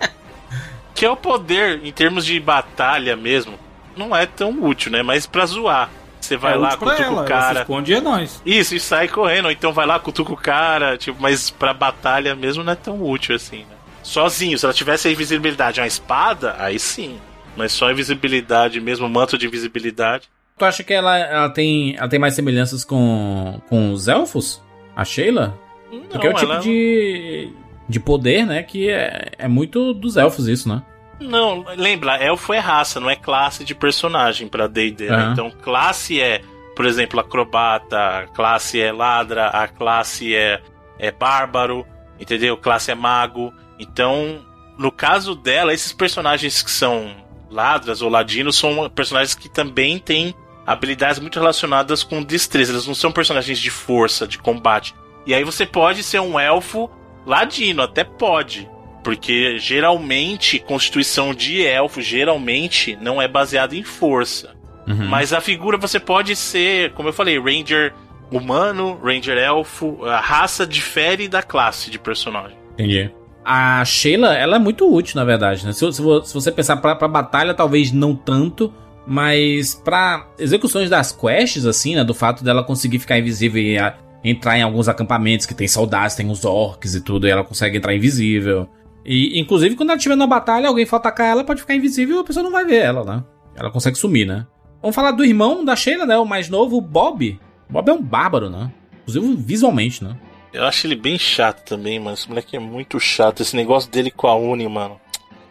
que 0.94 1.06
é 1.06 1.10
o 1.10 1.16
poder 1.16 1.80
em 1.84 1.92
termos 1.92 2.24
de 2.26 2.38
batalha 2.38 3.16
mesmo. 3.16 3.58
Não 3.96 4.14
é 4.14 4.26
tão 4.26 4.50
útil, 4.62 4.92
né? 4.92 5.02
Mas 5.02 5.26
pra 5.26 5.46
zoar. 5.46 5.90
Você 6.20 6.36
vai 6.36 6.54
é 6.54 6.56
lá, 6.56 6.76
cutuca 6.76 7.02
ela, 7.02 7.22
o 7.22 7.24
cara. 7.24 7.54
Se 7.54 7.60
esconde 7.62 7.94
é 7.94 8.00
nós. 8.00 8.42
Isso, 8.44 8.74
e 8.74 8.80
sai 8.80 9.08
correndo. 9.08 9.46
Ou 9.46 9.50
então 9.50 9.72
vai 9.72 9.86
lá, 9.86 9.98
cutuca 9.98 10.32
o 10.32 10.36
cara. 10.36 10.98
Tipo, 10.98 11.20
mas 11.22 11.48
pra 11.48 11.72
batalha 11.72 12.34
mesmo 12.34 12.62
não 12.62 12.72
é 12.72 12.76
tão 12.76 13.02
útil 13.02 13.34
assim, 13.34 13.58
né? 13.58 13.76
Sozinho, 14.02 14.58
se 14.58 14.64
ela 14.64 14.74
tivesse 14.74 15.08
a 15.08 15.10
invisibilidade, 15.10 15.80
uma 15.80 15.86
espada, 15.86 16.56
aí 16.58 16.78
sim. 16.78 17.18
Mas 17.56 17.72
só 17.72 17.90
invisibilidade 17.90 18.80
mesmo, 18.80 19.08
manto 19.08 19.36
de 19.38 19.46
invisibilidade. 19.46 20.28
Tu 20.58 20.64
acha 20.64 20.82
que 20.82 20.92
ela, 20.92 21.16
ela, 21.16 21.50
tem, 21.50 21.96
ela 21.96 22.08
tem 22.08 22.18
mais 22.18 22.34
semelhanças 22.34 22.84
com, 22.84 23.60
com 23.68 23.92
os 23.92 24.08
elfos? 24.08 24.60
A 24.96 25.04
Sheila? 25.04 25.56
Não, 25.90 26.00
Porque 26.00 26.26
é 26.26 26.30
o 26.30 26.34
tipo 26.34 26.58
de, 26.58 27.52
de 27.88 28.00
poder, 28.00 28.44
né? 28.44 28.64
Que 28.64 28.90
é, 28.90 29.30
é 29.38 29.46
muito 29.48 29.94
dos 29.94 30.16
elfos, 30.16 30.48
isso, 30.48 30.68
né? 30.68 30.82
Não, 31.20 31.64
lembra, 31.76 32.16
elfo 32.16 32.52
é 32.52 32.58
raça, 32.58 33.00
não 33.00 33.08
é 33.08 33.16
classe 33.16 33.64
de 33.64 33.74
personagem 33.74 34.48
pra 34.48 34.66
D&D, 34.66 35.08
né? 35.08 35.30
Então, 35.32 35.50
classe 35.50 36.20
é, 36.20 36.42
por 36.76 36.86
exemplo, 36.86 37.18
acrobata, 37.18 38.28
classe 38.34 38.80
é 38.80 38.92
ladra, 38.92 39.48
a 39.48 39.66
classe 39.66 40.34
é, 40.34 40.60
é 40.98 41.10
bárbaro, 41.10 41.86
entendeu? 42.20 42.56
Classe 42.56 42.90
é 42.90 42.94
mago. 42.94 43.52
Então, 43.78 44.44
no 44.76 44.92
caso 44.92 45.34
dela, 45.34 45.72
esses 45.72 45.92
personagens 45.92 46.62
que 46.62 46.70
são 46.70 47.16
ladras 47.50 48.02
ou 48.02 48.08
ladinos 48.08 48.56
são 48.56 48.88
personagens 48.90 49.34
que 49.34 49.48
também 49.48 49.98
têm 49.98 50.34
habilidades 50.68 51.18
muito 51.18 51.38
relacionadas 51.38 52.02
com 52.02 52.22
destreza. 52.22 52.72
Eles 52.72 52.86
não 52.86 52.94
são 52.94 53.10
personagens 53.10 53.58
de 53.58 53.70
força, 53.70 54.28
de 54.28 54.36
combate. 54.36 54.94
E 55.26 55.32
aí 55.32 55.42
você 55.42 55.64
pode 55.64 56.02
ser 56.02 56.20
um 56.20 56.38
elfo 56.38 56.90
ladino, 57.24 57.82
até 57.82 58.04
pode. 58.04 58.68
Porque 59.02 59.58
geralmente, 59.58 60.58
constituição 60.58 61.32
de 61.32 61.64
elfo, 61.64 62.02
geralmente, 62.02 62.98
não 63.00 63.20
é 63.20 63.26
baseada 63.26 63.74
em 63.74 63.82
força. 63.82 64.54
Uhum. 64.86 65.08
Mas 65.08 65.32
a 65.32 65.40
figura 65.40 65.78
você 65.78 65.98
pode 65.98 66.36
ser, 66.36 66.92
como 66.92 67.08
eu 67.08 67.14
falei, 67.14 67.40
Ranger 67.40 67.94
humano, 68.30 69.00
Ranger 69.02 69.38
elfo. 69.38 70.04
A 70.04 70.20
raça 70.20 70.66
difere 70.66 71.28
da 71.28 71.42
classe 71.42 71.90
de 71.90 71.98
personagem. 71.98 72.58
Entendi. 72.74 73.10
A 73.42 73.82
Sheila, 73.86 74.34
ela 74.34 74.56
é 74.56 74.58
muito 74.58 74.92
útil, 74.92 75.16
na 75.16 75.24
verdade, 75.24 75.64
né? 75.64 75.72
Se, 75.72 75.90
se, 75.90 76.02
se 76.02 76.34
você 76.34 76.52
pensar 76.52 76.76
pra, 76.76 76.94
pra 76.94 77.08
batalha, 77.08 77.54
talvez 77.54 77.90
não 77.90 78.14
tanto 78.14 78.70
mas 79.08 79.74
para 79.74 80.28
execuções 80.38 80.90
das 80.90 81.10
quests, 81.10 81.64
assim, 81.64 81.94
né? 81.94 82.04
Do 82.04 82.12
fato 82.12 82.44
dela 82.44 82.62
conseguir 82.62 82.98
ficar 82.98 83.18
invisível 83.18 83.62
e 83.62 83.78
entrar 84.22 84.58
em 84.58 84.62
alguns 84.62 84.86
acampamentos 84.86 85.46
que 85.46 85.54
tem 85.54 85.66
soldados, 85.66 86.14
tem 86.14 86.30
os 86.30 86.44
orcs 86.44 86.94
e 86.94 87.00
tudo, 87.00 87.26
e 87.26 87.30
ela 87.30 87.42
consegue 87.42 87.78
entrar 87.78 87.94
invisível. 87.94 88.68
E, 89.06 89.40
inclusive, 89.40 89.74
quando 89.74 89.88
ela 89.88 89.96
estiver 89.96 90.16
na 90.16 90.26
batalha, 90.26 90.68
alguém 90.68 90.84
for 90.84 90.96
atacar 90.96 91.26
ela, 91.26 91.42
pode 91.42 91.62
ficar 91.62 91.74
invisível 91.74 92.18
e 92.18 92.20
a 92.20 92.24
pessoa 92.24 92.44
não 92.44 92.52
vai 92.52 92.66
ver 92.66 92.82
ela, 92.82 93.02
né? 93.02 93.24
Ela 93.56 93.70
consegue 93.70 93.96
sumir, 93.96 94.26
né? 94.26 94.46
Vamos 94.82 94.94
falar 94.94 95.12
do 95.12 95.24
irmão 95.24 95.64
da 95.64 95.74
Sheila, 95.74 96.04
né? 96.04 96.18
O 96.18 96.26
mais 96.26 96.50
novo, 96.50 96.76
o 96.76 96.82
Bob. 96.82 97.40
Bob 97.70 97.88
é 97.88 97.92
um 97.92 98.02
bárbaro, 98.02 98.50
né? 98.50 98.70
Inclusive 99.02 99.36
visualmente, 99.36 100.04
né? 100.04 100.16
Eu 100.52 100.64
acho 100.64 100.86
ele 100.86 100.96
bem 100.96 101.18
chato 101.18 101.64
também, 101.64 101.98
mano. 101.98 102.14
Esse 102.14 102.28
moleque 102.28 102.56
é 102.56 102.60
muito 102.60 103.00
chato. 103.00 103.40
Esse 103.40 103.56
negócio 103.56 103.90
dele 103.90 104.10
com 104.10 104.26
a 104.26 104.36
Uni, 104.36 104.68
mano. 104.68 105.00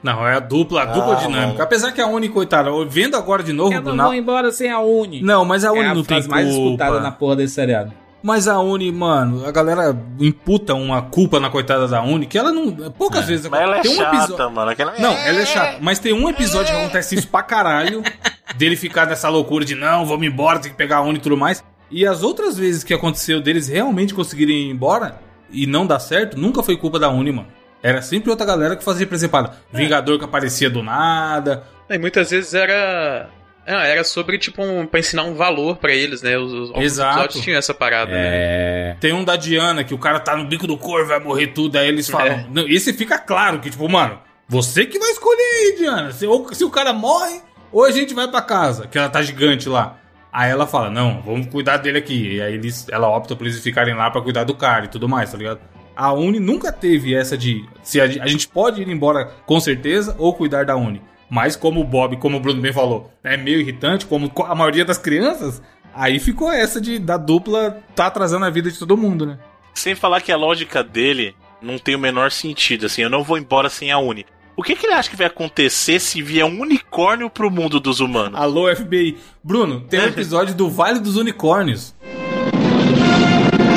Não, 0.01 0.27
é 0.27 0.35
a 0.35 0.39
dupla, 0.39 0.83
a 0.83 0.85
dupla 0.85 1.13
ah, 1.13 1.15
dinâmica. 1.15 1.47
Mano. 1.47 1.61
Apesar 1.61 1.91
que 1.91 1.99
a 1.99 2.07
Uni, 2.07 2.29
coitada, 2.29 2.69
vendo 2.87 3.17
agora 3.17 3.43
de 3.43 3.51
novo... 3.51 3.73
Eu 3.73 3.81
não 3.81 4.05
vou 4.05 4.13
embora 4.13 4.51
sem 4.51 4.69
a 4.69 4.79
Uni. 4.79 5.21
Não, 5.21 5.43
mas 5.43 5.65
a 5.65 5.71
Uni 5.71 5.81
é 5.81 5.87
a 5.87 5.95
não 5.95 6.03
tem 6.03 6.19
culpa. 6.19 6.35
mais 6.35 6.47
escutada 6.47 6.99
na 6.99 7.11
porra 7.11 7.37
desse 7.37 7.55
seriado. 7.55 7.91
Mas 8.21 8.47
a 8.47 8.59
Uni, 8.59 8.91
mano, 8.91 9.45
a 9.45 9.51
galera 9.51 9.95
imputa 10.19 10.73
uma 10.73 11.01
culpa 11.01 11.39
na 11.39 11.49
coitada 11.49 11.87
da 11.87 12.01
Uni, 12.01 12.25
que 12.25 12.37
ela 12.37 12.51
não. 12.51 12.71
Poucas 12.91 13.23
é. 13.23 13.27
vezes. 13.27 13.47
Mas 13.49 13.61
ela 13.61 13.77
é 13.77 13.81
tem 13.81 13.91
um 13.91 13.95
chata, 13.95 14.17
episódio... 14.17 14.51
mano. 14.51 14.71
Aquela... 14.71 14.93
Não, 14.99 15.13
ela 15.13 15.39
é 15.39 15.45
chata. 15.45 15.77
Mas 15.81 15.99
tem 15.99 16.13
um 16.13 16.27
episódio 16.27 16.73
que 16.73 16.79
acontece 16.79 17.15
isso 17.15 17.27
pra 17.27 17.43
caralho. 17.43 18.03
dele 18.55 18.75
ficar 18.75 19.05
nessa 19.05 19.29
loucura 19.29 19.65
de 19.65 19.75
não, 19.75 20.05
vamos 20.05 20.25
embora, 20.25 20.59
tem 20.59 20.71
que 20.71 20.77
pegar 20.77 20.97
a 20.97 21.01
Uni 21.01 21.17
e 21.17 21.21
tudo 21.21 21.37
mais. 21.37 21.63
E 21.89 22.05
as 22.05 22.23
outras 22.23 22.57
vezes 22.57 22.83
que 22.83 22.93
aconteceu 22.93 23.41
deles 23.41 23.67
realmente 23.67 24.13
conseguirem 24.13 24.67
ir 24.67 24.71
embora 24.71 25.19
e 25.49 25.65
não 25.65 25.85
dar 25.85 25.99
certo, 25.99 26.37
nunca 26.37 26.61
foi 26.61 26.75
culpa 26.75 26.99
da 26.99 27.09
Uni, 27.09 27.31
mano. 27.31 27.47
Era 27.81 28.01
sempre 28.01 28.29
outra 28.29 28.45
galera 28.45 28.75
que 28.75 28.83
fazia 28.83 29.05
principado. 29.05 29.51
É. 29.73 29.77
Vingador 29.77 30.17
que 30.17 30.25
aparecia 30.25 30.69
do 30.69 30.81
nada. 30.81 31.63
E 31.89 31.97
muitas 31.97 32.31
vezes 32.31 32.53
era. 32.53 33.29
Ah, 33.65 33.85
era 33.85 34.03
sobre, 34.05 34.37
tipo, 34.37 34.63
um, 34.63 34.87
pra 34.87 35.01
ensinar 35.01 35.23
um 35.23 35.35
valor 35.35 35.75
pra 35.75 35.93
eles, 35.93 36.21
né? 36.21 36.37
Os, 36.37 36.71
os 36.71 36.77
Exato. 36.77 37.41
tinham 37.41 37.57
essa 37.59 37.73
parada, 37.73 38.11
né? 38.11 38.21
É. 38.23 38.97
Tem 38.99 39.11
um 39.11 39.25
da 39.25 39.35
Diana 39.35 39.83
que 39.83 39.93
o 39.93 39.97
cara 39.97 40.21
tá 40.21 40.37
no 40.37 40.45
bico 40.45 40.65
do 40.65 40.77
corvo, 40.77 41.09
vai 41.09 41.19
morrer 41.19 41.47
tudo. 41.47 41.77
Aí 41.77 41.87
eles 41.87 42.09
falam. 42.09 42.27
É. 42.27 42.45
Não, 42.49 42.67
esse 42.67 42.93
fica 42.93 43.19
claro 43.19 43.59
que, 43.59 43.69
tipo, 43.69 43.87
mano, 43.89 44.19
você 44.47 44.85
que 44.85 44.97
vai 44.97 45.09
escolher 45.09 45.41
aí, 45.41 45.75
Diana. 45.77 46.11
Se, 46.13 46.25
ou, 46.25 46.53
se 46.53 46.63
o 46.63 46.69
cara 46.69 46.93
morre, 46.93 47.41
ou 47.69 47.83
a 47.83 47.91
gente 47.91 48.13
vai 48.13 48.29
pra 48.29 48.41
casa, 48.41 48.87
que 48.87 48.97
ela 48.97 49.09
tá 49.09 49.21
gigante 49.21 49.67
lá. 49.67 49.97
Aí 50.31 50.49
ela 50.49 50.67
fala, 50.67 50.89
não, 50.89 51.21
vamos 51.21 51.47
cuidar 51.47 51.77
dele 51.77 51.97
aqui. 51.97 52.35
E 52.35 52.41
aí 52.41 52.53
eles, 52.53 52.85
ela 52.89 53.09
opta 53.09 53.35
por 53.35 53.45
eles 53.45 53.59
ficarem 53.59 53.95
lá 53.95 54.09
pra 54.09 54.21
cuidar 54.21 54.43
do 54.45 54.53
cara 54.53 54.85
e 54.85 54.87
tudo 54.87 55.09
mais, 55.09 55.31
tá 55.31 55.37
ligado? 55.37 55.59
A 55.97 56.13
Uni 56.13 56.39
nunca 56.39 56.71
teve 56.71 57.15
essa 57.15 57.35
de. 57.35 57.65
Se 57.81 57.99
a, 57.99 58.03
a 58.03 58.27
gente 58.27 58.47
pode 58.47 58.83
ir 58.83 58.87
embora 58.87 59.25
com 59.47 59.59
certeza 59.59 60.15
ou 60.19 60.31
cuidar 60.31 60.63
da 60.63 60.75
Uni. 60.75 61.01
Mas 61.27 61.55
como 61.55 61.81
o 61.81 61.83
Bob, 61.83 62.17
como 62.17 62.37
o 62.37 62.39
Bruno 62.39 62.61
bem 62.61 62.71
falou, 62.71 63.11
é 63.23 63.35
meio 63.35 63.59
irritante, 63.59 64.05
como 64.05 64.31
a 64.45 64.53
maioria 64.53 64.85
das 64.85 64.99
crianças, 64.99 65.59
aí 65.95 66.19
ficou 66.19 66.51
essa 66.51 66.79
de 66.79 66.99
da 66.99 67.17
dupla 67.17 67.81
tá 67.95 68.05
atrasando 68.05 68.45
a 68.45 68.49
vida 68.51 68.69
de 68.69 68.77
todo 68.77 68.95
mundo, 68.95 69.25
né? 69.25 69.39
Sem 69.73 69.95
falar 69.95 70.21
que 70.21 70.31
a 70.31 70.37
lógica 70.37 70.83
dele 70.83 71.35
não 71.59 71.79
tem 71.79 71.95
o 71.95 71.99
menor 71.99 72.31
sentido, 72.31 72.85
assim, 72.85 73.01
eu 73.01 73.09
não 73.09 73.23
vou 73.23 73.37
embora 73.37 73.67
sem 73.67 73.91
a 73.91 73.97
Uni. 73.97 74.23
O 74.55 74.61
que, 74.61 74.75
que 74.75 74.85
ele 74.85 74.93
acha 74.93 75.09
que 75.09 75.15
vai 75.15 75.27
acontecer 75.27 75.99
se 75.99 76.21
vier 76.21 76.45
um 76.45 76.61
unicórnio 76.61 77.27
pro 77.27 77.49
mundo 77.49 77.79
dos 77.79 77.99
humanos? 77.99 78.39
Alô, 78.39 78.73
FBI. 78.75 79.17
Bruno, 79.43 79.81
tem 79.81 79.99
um 79.99 80.05
episódio 80.05 80.53
do 80.53 80.69
Vale 80.69 80.99
dos 80.99 81.15
Unicórnios. 81.15 81.95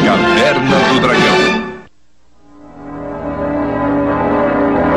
Caverna 0.04 0.94
do 0.94 1.00
Dragão. 1.00 1.69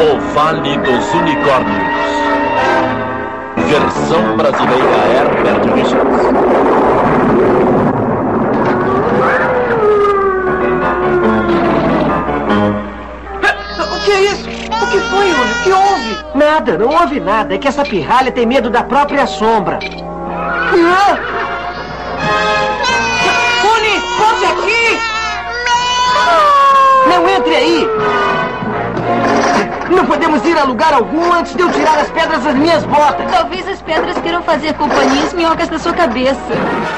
O 0.03 0.19
Vale 0.33 0.77
dos 0.79 1.13
Unicórnios. 1.13 1.93
Versão 3.55 4.35
brasileira 4.35 4.97
Herbert 5.15 5.73
Richards. 5.73 6.21
O 13.79 13.99
que 14.03 14.11
é 14.11 14.21
isso? 14.25 14.49
O 14.49 14.87
que 14.91 14.99
foi, 14.99 15.31
Uni? 15.31 15.51
O 15.51 15.63
que 15.63 15.71
houve? 15.71 16.17
Nada, 16.35 16.77
não 16.77 16.89
houve 16.89 17.21
nada. 17.21 17.55
É 17.55 17.57
que 17.57 17.69
essa 17.69 17.85
pirralha 17.85 18.29
tem 18.29 18.45
medo 18.45 18.69
da 18.69 18.83
própria 18.83 19.25
sombra. 19.25 19.79
Ah! 20.73 21.17
Uni, 23.77 23.99
volte 24.19 24.45
aqui! 24.45 24.99
Não 27.07 27.29
entre 27.29 27.55
aí! 27.55 28.32
Não 29.91 30.05
podemos 30.05 30.43
ir 30.45 30.57
a 30.57 30.63
lugar 30.63 30.93
algum 30.93 31.31
antes 31.33 31.55
de 31.55 31.61
eu 31.61 31.71
tirar 31.71 31.99
as 31.99 32.09
pedras 32.11 32.43
das 32.43 32.55
minhas 32.55 32.83
botas. 32.85 33.29
Talvez 33.31 33.67
as 33.67 33.81
pedras 33.81 34.17
queiram 34.19 34.41
fazer 34.43 34.73
companhia 34.75 35.23
às 35.23 35.33
minhocas 35.33 35.67
da 35.69 35.77
sua 35.79 35.93
cabeça. 35.93 36.39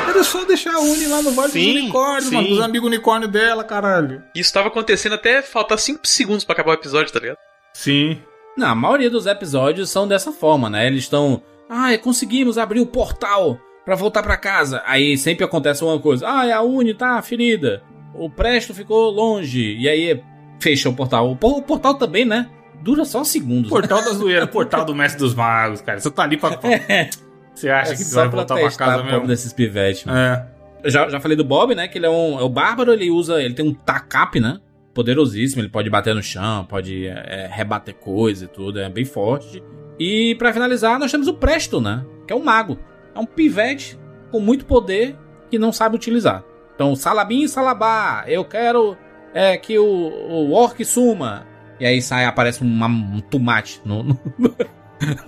Era 0.09 0.23
só 0.23 0.43
deixar 0.45 0.73
a 0.75 0.79
Uni 0.79 1.07
lá 1.07 1.21
no 1.21 1.31
Vale 1.31 1.51
Sim, 1.51 1.73
dos 1.73 1.81
Unicórnios, 1.83 2.31
mano, 2.31 2.47
dos 2.47 2.61
amigos 2.61 2.88
unicórnio 2.88 3.27
dela, 3.27 3.63
caralho. 3.63 4.23
Isso 4.36 4.53
tava 4.53 4.67
acontecendo 4.67 5.15
até 5.15 5.41
faltar 5.41 5.77
5 5.79 5.99
segundos 6.07 6.43
pra 6.43 6.53
acabar 6.53 6.71
o 6.71 6.75
episódio, 6.75 7.11
tá 7.11 7.19
ligado? 7.19 7.38
Sim. 7.73 8.19
Não, 8.57 8.69
a 8.69 8.75
maioria 8.75 9.09
dos 9.09 9.25
episódios 9.25 9.89
são 9.89 10.07
dessa 10.07 10.31
forma, 10.31 10.69
né? 10.69 10.88
Eles 10.88 11.03
estão. 11.03 11.41
Ai, 11.69 11.97
conseguimos 11.97 12.57
abrir 12.57 12.79
o 12.79 12.86
portal 12.86 13.57
pra 13.83 13.95
voltar 13.95 14.23
pra 14.23 14.38
casa. 14.38 14.81
Aí 14.86 15.17
sempre 15.17 15.43
acontece 15.43 15.83
uma 15.83 15.99
coisa. 15.99 16.27
Ai, 16.27 16.51
a 16.51 16.61
Uni 16.61 16.93
tá 16.93 17.21
ferida. 17.21 17.83
O 18.13 18.29
Presto 18.29 18.73
ficou 18.73 19.09
longe. 19.09 19.75
E 19.77 19.89
aí 19.89 20.23
fecha 20.61 20.88
o 20.88 20.93
portal. 20.95 21.31
O, 21.31 21.36
por- 21.36 21.57
o 21.57 21.61
portal 21.61 21.95
também, 21.95 22.23
né? 22.23 22.47
Dura 22.86 23.03
só 23.03 23.23
segundos. 23.23 23.63
né? 23.63 23.69
Portal 23.69 24.03
da 24.03 24.11
zoeira, 24.13 24.45
portal 24.45 24.86
do 24.86 24.93
Mestre 24.93 25.17
dos 25.19 25.33
Magos, 25.33 25.81
cara. 25.81 25.99
Você 25.99 26.11
tá 26.11 26.21
ali 26.21 26.38
pra. 26.38 26.51
Você 27.55 27.67
acha 27.69 27.93
É 27.93 27.95
que 27.95 28.03
vai 28.03 28.27
voltar 28.29 28.55
pra 28.55 28.71
casa 28.71 29.03
mesmo? 29.03 29.25
desses 29.27 29.51
pivetes. 29.51 30.05
mano. 30.05 30.17
É. 30.19 30.47
Eu 30.83 30.91
já, 30.91 31.09
já 31.09 31.19
falei 31.19 31.36
do 31.36 31.43
Bob, 31.43 31.73
né? 31.73 31.88
Que 31.88 31.97
ele 31.97 32.05
é 32.05 32.09
um. 32.09 32.39
É 32.39 32.43
o 32.43 32.49
bárbaro, 32.49 32.93
ele 32.93 33.09
usa. 33.09 33.41
Ele 33.41 33.55
tem 33.55 33.67
um 33.67 33.73
tacap, 33.73 34.39
né? 34.39 34.59
Poderosíssimo. 34.93 35.61
Ele 35.63 35.69
pode 35.69 35.89
bater 35.89 36.13
no 36.13 36.21
chão, 36.21 36.63
pode 36.65 37.07
é, 37.07 37.49
rebater 37.51 37.95
coisa 37.95 38.45
e 38.45 38.47
tudo. 38.47 38.79
É 38.79 38.88
bem 38.88 39.03
forte. 39.03 39.63
E 39.99 40.36
pra 40.36 40.53
finalizar, 40.53 40.99
nós 40.99 41.11
temos 41.11 41.27
o 41.27 41.33
Presto, 41.33 41.81
né? 41.81 42.05
Que 42.27 42.33
é 42.33 42.36
um 42.36 42.43
mago. 42.43 42.77
É 43.15 43.19
um 43.19 43.25
pivete 43.25 43.97
com 44.29 44.39
muito 44.39 44.65
poder 44.65 45.17
que 45.49 45.57
não 45.57 45.71
sabe 45.73 45.95
utilizar. 45.95 46.43
Então, 46.75 46.95
Salabim 46.95 47.43
e 47.43 47.49
Salabá, 47.49 48.25
eu 48.27 48.43
quero 48.45 48.95
é, 49.33 49.57
que 49.57 49.79
o, 49.79 49.86
o 49.86 50.51
orc 50.51 50.83
suma. 50.86 51.47
E 51.80 51.86
aí 51.86 52.01
sai, 52.01 52.26
aparece 52.26 52.61
uma- 52.61 52.88
um 52.88 53.19
tomate 53.21 53.82
no, 53.86 54.03
no, 54.03 54.19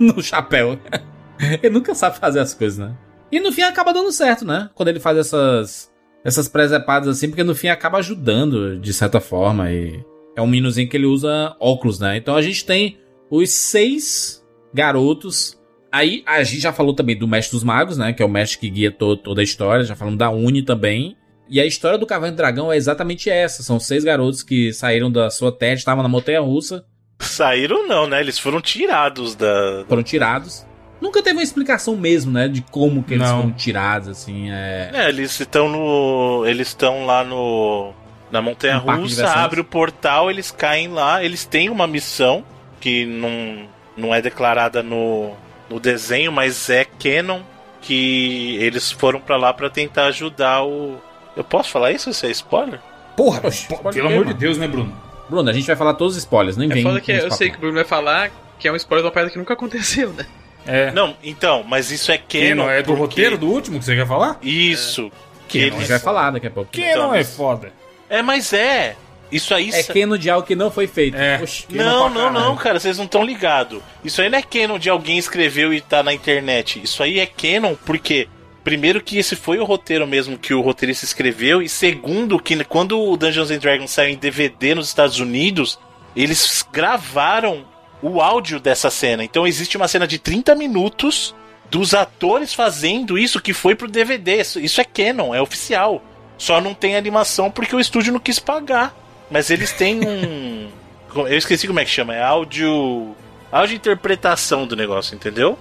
no 0.00 0.22
chapéu. 0.22 0.78
ele 1.62 1.70
nunca 1.70 1.94
sabe 1.94 2.18
fazer 2.18 2.40
as 2.40 2.54
coisas, 2.54 2.78
né? 2.78 2.94
E 3.30 3.38
no 3.40 3.52
fim 3.52 3.62
acaba 3.62 3.92
dando 3.92 4.10
certo, 4.10 4.44
né? 4.44 4.70
Quando 4.74 4.88
ele 4.88 5.00
faz 5.00 5.18
essas 5.18 5.92
essas 6.24 6.48
presepadas 6.48 7.08
assim, 7.08 7.28
porque 7.28 7.44
no 7.44 7.54
fim 7.54 7.68
acaba 7.68 7.98
ajudando 7.98 8.78
de 8.78 8.92
certa 8.92 9.20
forma. 9.20 9.70
E 9.70 10.02
é 10.36 10.42
um 10.42 10.46
meninozinho 10.46 10.88
que 10.88 10.96
ele 10.96 11.06
usa 11.06 11.54
óculos, 11.60 11.98
né? 12.00 12.16
Então 12.16 12.34
a 12.34 12.42
gente 12.42 12.64
tem 12.64 12.98
os 13.30 13.50
seis 13.50 14.44
garotos. 14.74 15.58
Aí 15.92 16.22
a 16.26 16.42
gente 16.42 16.60
já 16.60 16.72
falou 16.72 16.94
também 16.94 17.16
do 17.18 17.26
Mestre 17.28 17.56
dos 17.56 17.64
Magos, 17.64 17.96
né? 17.98 18.12
Que 18.12 18.22
é 18.22 18.26
o 18.26 18.28
mestre 18.28 18.58
que 18.58 18.68
guia 18.70 18.90
to- 18.90 19.16
toda 19.16 19.40
a 19.40 19.44
história. 19.44 19.84
Já 19.84 19.94
falamos 19.96 20.18
da 20.18 20.30
Uni 20.30 20.62
também. 20.62 21.16
E 21.48 21.60
a 21.60 21.66
história 21.66 21.98
do 21.98 22.06
Caverna 22.06 22.34
do 22.34 22.36
Dragão 22.36 22.72
é 22.72 22.76
exatamente 22.76 23.30
essa. 23.30 23.62
São 23.62 23.80
seis 23.80 24.04
garotos 24.04 24.42
que 24.42 24.72
saíram 24.72 25.10
da 25.10 25.30
sua 25.30 25.50
terra, 25.50 25.74
estavam 25.74 26.02
na 26.02 26.08
montanha 26.08 26.40
russa, 26.40 26.84
Saíram 27.20 27.86
não, 27.86 28.06
né? 28.06 28.20
Eles 28.20 28.38
foram 28.38 28.60
tirados 28.60 29.34
da. 29.34 29.84
foram 29.88 30.02
tirados. 30.02 30.64
Nunca 31.00 31.22
teve 31.22 31.36
uma 31.36 31.42
explicação 31.42 31.96
mesmo, 31.96 32.32
né? 32.32 32.48
De 32.48 32.60
como 32.62 33.02
que 33.02 33.14
eles 33.14 33.28
Não. 33.28 33.38
foram 33.42 33.52
tirados, 33.52 34.08
assim. 34.08 34.50
É... 34.50 34.90
É, 34.92 35.08
eles 35.08 35.38
estão 35.38 35.68
no. 35.68 36.44
Eles 36.46 36.68
estão 36.68 37.06
lá 37.06 37.24
no. 37.24 37.92
Na 38.30 38.42
Montanha 38.42 38.76
Russa, 38.76 39.26
abre 39.26 39.60
o 39.60 39.64
portal, 39.64 40.30
eles 40.30 40.50
caem 40.50 40.88
lá, 40.88 41.24
eles 41.24 41.46
têm 41.46 41.70
uma 41.70 41.86
missão 41.86 42.44
que 42.78 43.06
não, 43.06 43.66
não 43.96 44.14
é 44.14 44.20
declarada 44.20 44.82
no, 44.82 45.32
no 45.70 45.80
desenho, 45.80 46.30
mas 46.30 46.68
é 46.68 46.84
canon 46.84 47.40
que 47.80 48.58
eles 48.60 48.92
foram 48.92 49.18
pra 49.18 49.38
lá 49.38 49.52
pra 49.54 49.70
tentar 49.70 50.06
ajudar 50.06 50.62
o. 50.62 51.00
Eu 51.38 51.44
posso 51.44 51.70
falar 51.70 51.92
isso? 51.92 52.10
Isso 52.10 52.26
é 52.26 52.30
spoiler? 52.30 52.80
Porra, 53.16 53.40
pô, 53.40 53.78
pode 53.78 53.96
pelo 53.96 54.08
ver, 54.08 54.14
amor 54.14 54.26
de. 54.26 54.34
Deus, 54.34 54.58
né, 54.58 54.68
Bruno? 54.68 54.92
Bruno, 55.30 55.48
a 55.48 55.52
gente 55.52 55.66
vai 55.66 55.76
falar 55.76 55.94
todos 55.94 56.14
os 56.16 56.18
spoilers, 56.22 56.56
nem 56.56 56.70
É 56.70 56.74
vem. 56.74 56.82
foda 56.82 57.00
que 57.00 57.10
eu 57.12 57.30
sei 57.30 57.50
que 57.50 57.56
o 57.56 57.60
Bruno 57.60 57.74
vai 57.76 57.84
falar 57.84 58.30
que 58.58 58.66
é 58.68 58.72
um 58.72 58.76
spoiler 58.76 59.02
de 59.02 59.06
uma 59.06 59.12
parada 59.12 59.30
que 59.30 59.38
nunca 59.38 59.54
aconteceu, 59.54 60.10
né? 60.12 60.26
É. 60.66 60.90
Não, 60.90 61.16
então, 61.22 61.62
mas 61.66 61.90
isso 61.90 62.10
é 62.12 62.18
Que 62.18 62.48
canon. 62.50 62.64
não 62.64 62.70
é 62.70 62.82
do 62.82 62.86
porque- 62.88 63.00
roteiro 63.00 63.38
do 63.38 63.46
último 63.48 63.78
que 63.78 63.84
você 63.84 63.94
quer 63.96 64.06
falar? 64.06 64.38
Isso. 64.42 65.10
Que 65.48 65.60
A 65.62 65.66
eles... 65.68 65.88
vai 65.88 65.98
falar 65.98 66.30
daqui 66.32 66.46
a 66.46 66.50
pouco. 66.50 66.70
Que 66.70 66.82
Então, 66.82 67.04
não 67.08 67.14
é 67.14 67.18
mas- 67.18 67.34
foda. 67.36 67.72
É, 68.10 68.20
mas 68.20 68.52
é. 68.52 68.96
Isso 69.30 69.54
aí. 69.54 69.70
É 69.70 69.82
canon 69.82 70.16
de 70.16 70.28
algo 70.30 70.46
que 70.46 70.56
não 70.56 70.70
foi 70.70 70.86
feito. 70.86 71.16
É. 71.16 71.40
Não, 71.70 72.08
não, 72.10 72.30
não, 72.32 72.56
cara, 72.56 72.80
vocês 72.80 72.96
não 72.98 73.04
estão 73.04 73.22
ligados. 73.22 73.80
Isso 74.02 74.20
aí 74.22 74.28
não 74.30 74.38
é 74.38 74.42
canon 74.42 74.78
de 74.78 74.88
alguém 74.90 75.18
escreveu 75.18 75.72
e 75.72 75.80
tá 75.80 76.02
na 76.02 76.12
internet. 76.14 76.80
Isso 76.82 77.02
aí 77.02 77.18
é 77.20 77.26
canon 77.26 77.74
porque, 77.86 78.26
primeiro, 78.68 79.00
que 79.00 79.16
esse 79.16 79.34
foi 79.34 79.58
o 79.58 79.64
roteiro 79.64 80.06
mesmo 80.06 80.36
que 80.36 80.52
o 80.52 80.60
roteirista 80.60 81.02
escreveu, 81.02 81.62
e 81.62 81.70
segundo, 81.70 82.38
que 82.38 82.62
quando 82.64 83.00
o 83.00 83.16
Dungeons 83.16 83.50
and 83.50 83.60
Dragons 83.60 83.90
saiu 83.90 84.10
em 84.10 84.16
DVD 84.16 84.74
nos 84.74 84.88
Estados 84.88 85.18
Unidos, 85.18 85.78
eles 86.14 86.62
gravaram 86.70 87.64
o 88.02 88.20
áudio 88.20 88.60
dessa 88.60 88.90
cena. 88.90 89.24
Então 89.24 89.46
existe 89.46 89.78
uma 89.78 89.88
cena 89.88 90.06
de 90.06 90.18
30 90.18 90.54
minutos 90.54 91.34
dos 91.70 91.94
atores 91.94 92.52
fazendo 92.52 93.16
isso 93.16 93.40
que 93.40 93.54
foi 93.54 93.74
pro 93.74 93.88
DVD. 93.88 94.42
Isso, 94.42 94.80
é 94.82 94.84
canon, 94.84 95.34
é 95.34 95.40
oficial. 95.40 96.02
Só 96.36 96.60
não 96.60 96.74
tem 96.74 96.94
animação 96.94 97.50
porque 97.50 97.74
o 97.74 97.80
estúdio 97.80 98.12
não 98.12 98.20
quis 98.20 98.38
pagar. 98.38 98.94
Mas 99.30 99.48
eles 99.48 99.72
têm 99.72 100.00
um. 100.06 100.68
Eu 101.16 101.38
esqueci 101.38 101.66
como 101.66 101.80
é 101.80 101.86
que 101.86 101.90
chama, 101.90 102.14
é 102.14 102.22
áudio. 102.22 103.16
áudio 103.50 103.76
interpretação 103.76 104.66
do 104.66 104.76
negócio, 104.76 105.14
entendeu? 105.14 105.58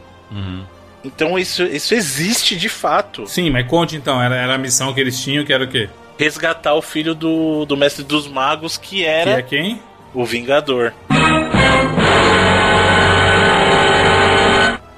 Então 1.08 1.39
isso, 1.39 1.64
isso 1.64 1.93
existe 1.95 2.55
de 2.58 2.70
fato. 2.70 3.26
Sim, 3.28 3.49
mas 3.49 3.66
conte 3.68 3.95
então, 3.95 4.22
era, 4.22 4.36
era 4.36 4.55
a 4.55 4.58
missão 4.58 4.93
que 4.93 4.99
eles 4.99 5.20
tinham, 5.20 5.43
que 5.45 5.53
era 5.53 5.64
o 5.64 5.68
quê? 5.68 5.89
Resgatar 6.20 6.74
o 6.74 6.82
filho 6.82 7.16
do, 7.16 7.66
do 7.66 7.78
mestre 7.78 8.03
dos 8.03 8.28
magos, 8.28 8.78
que 8.78 8.97
Que 8.97 9.05
era 9.05 9.32
é 9.32 9.41
quem? 9.41 9.80
o 10.14 10.26
Vingador. 10.26 10.91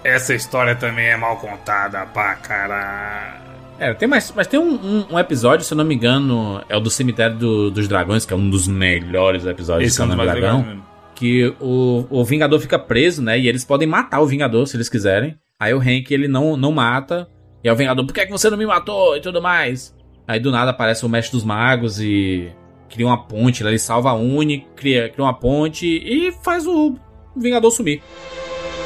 Essa 0.03 0.33
história 0.33 0.75
também 0.75 1.07
é 1.07 1.17
mal 1.17 1.37
contada 1.37 2.05
pra 2.07 2.35
caralho. 2.35 3.39
É, 3.77 3.93
tem 3.93 4.07
mais, 4.07 4.31
mas 4.35 4.47
tem 4.47 4.59
um, 4.59 4.73
um- 4.73 5.05
um 5.11 5.19
episódio, 5.19 5.63
se 5.65 5.73
eu 5.73 5.77
não 5.77 5.85
me 5.85 5.95
engano, 5.95 6.61
é 6.67 6.75
o 6.75 6.79
do 6.79 6.89
Cemitério 6.89 7.37
do- 7.37 7.71
dos 7.71 7.87
Dragões, 7.87 8.25
que 8.25 8.33
é 8.33 8.35
um 8.35 8.49
dos 8.49 8.67
melhores 8.67 9.45
episódios 9.45 9.91
Esse 9.91 10.01
é 10.01 10.03
um 10.05 10.09
Dragão. 10.15 10.83
Que 11.15 11.53
o, 11.59 12.05
o 12.09 12.23
Vingador 12.25 12.59
fica 12.59 12.79
preso, 12.79 13.21
né? 13.21 13.37
E 13.39 13.47
eles 13.47 13.63
podem 13.65 13.87
matar 13.87 14.19
o 14.21 14.25
Vingador 14.25 14.65
se 14.67 14.75
eles 14.75 14.89
quiserem. 14.89 15.35
Aí 15.61 15.73
o 15.73 15.79
Hank 15.79 16.09
ele 16.09 16.29
não, 16.29 16.55
não 16.55 16.71
mata. 16.71 17.29
E 17.61 17.67
aí 17.67 17.73
o 17.73 17.77
Vingador, 17.77 18.05
por 18.05 18.13
que, 18.13 18.21
é 18.21 18.25
que 18.25 18.31
você 18.31 18.49
não 18.49 18.57
me 18.57 18.65
matou? 18.65 19.17
E 19.17 19.21
tudo 19.21 19.41
mais. 19.41 19.93
Aí 20.25 20.39
do 20.39 20.51
nada 20.51 20.71
aparece 20.71 21.05
o 21.05 21.09
Mestre 21.09 21.33
dos 21.33 21.43
Magos 21.43 21.99
e 21.99 22.49
cria 22.87 23.05
uma 23.05 23.27
ponte, 23.27 23.61
ele 23.61 23.77
salva 23.77 24.11
a 24.11 24.13
Uni, 24.13 24.65
cria, 24.75 25.09
cria 25.09 25.25
uma 25.25 25.33
ponte 25.33 25.85
e 25.85 26.31
faz 26.43 26.65
o 26.65 26.95
Vingador 27.35 27.71
sumir. 27.71 28.01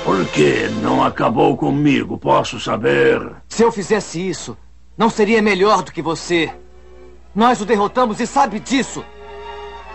Por 0.03 0.25
que 0.29 0.67
não 0.81 1.03
acabou 1.03 1.55
comigo? 1.55 2.17
Posso 2.17 2.59
saber? 2.59 3.21
Se 3.47 3.63
eu 3.63 3.71
fizesse 3.71 4.27
isso, 4.27 4.57
não 4.97 5.11
seria 5.11 5.43
melhor 5.43 5.83
do 5.83 5.91
que 5.91 6.01
você. 6.01 6.51
Nós 7.35 7.61
o 7.61 7.65
derrotamos 7.65 8.19
e 8.19 8.25
sabe 8.25 8.59
disso. 8.59 9.05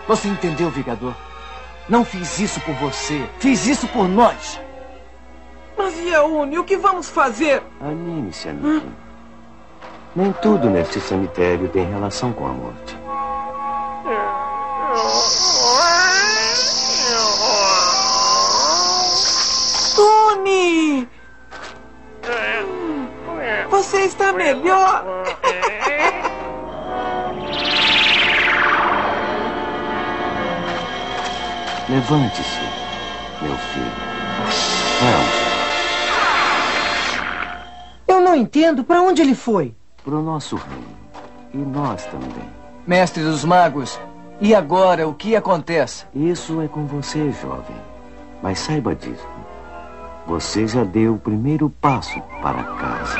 Você 0.07 0.29
entendeu, 0.29 0.69
Vingador? 0.69 1.13
Não 1.89 2.05
fiz 2.05 2.39
isso 2.39 2.61
por 2.61 2.73
você. 2.75 3.27
Fiz 3.37 3.67
isso 3.67 3.87
por 3.89 4.07
nós. 4.07 4.59
Mas 5.79 5.97
e 5.97 6.13
a 6.13 6.25
Uni? 6.25 6.59
O 6.59 6.65
que 6.65 6.75
vamos 6.75 7.09
fazer? 7.09 7.63
Anime-se, 7.79 8.49
amiguinho. 8.49 8.93
Nem 10.13 10.33
tudo 10.33 10.69
neste 10.69 10.99
cemitério 10.99 11.69
tem 11.69 11.89
relação 11.89 12.33
com 12.33 12.47
a 12.47 12.49
morte. 12.49 12.97
Uni! 19.97 21.07
Você 23.69 23.99
está 24.01 24.33
melhor? 24.33 25.05
Levante-se, 31.87 32.59
meu 33.41 33.55
filho. 33.55 34.09
Vamos. 34.99 35.48
Eu 38.29 38.35
não 38.35 38.35
entendo. 38.35 38.83
Para 38.83 39.01
onde 39.01 39.23
ele 39.23 39.33
foi? 39.33 39.73
Para 40.03 40.15
o 40.15 40.21
nosso 40.21 40.55
reino. 40.55 40.99
E 41.51 41.57
nós 41.57 42.05
também. 42.05 42.47
Mestre 42.85 43.23
dos 43.23 43.43
Magos, 43.43 43.99
e 44.39 44.53
agora 44.53 45.07
o 45.07 45.15
que 45.15 45.35
acontece? 45.35 46.05
Isso 46.13 46.61
é 46.61 46.67
com 46.67 46.85
você, 46.85 47.31
jovem. 47.41 47.75
Mas 48.43 48.59
saiba 48.59 48.93
disso. 48.95 49.27
Você 50.27 50.67
já 50.67 50.83
deu 50.83 51.15
o 51.15 51.19
primeiro 51.19 51.71
passo 51.81 52.21
para 52.39 52.63
casa. 52.63 53.19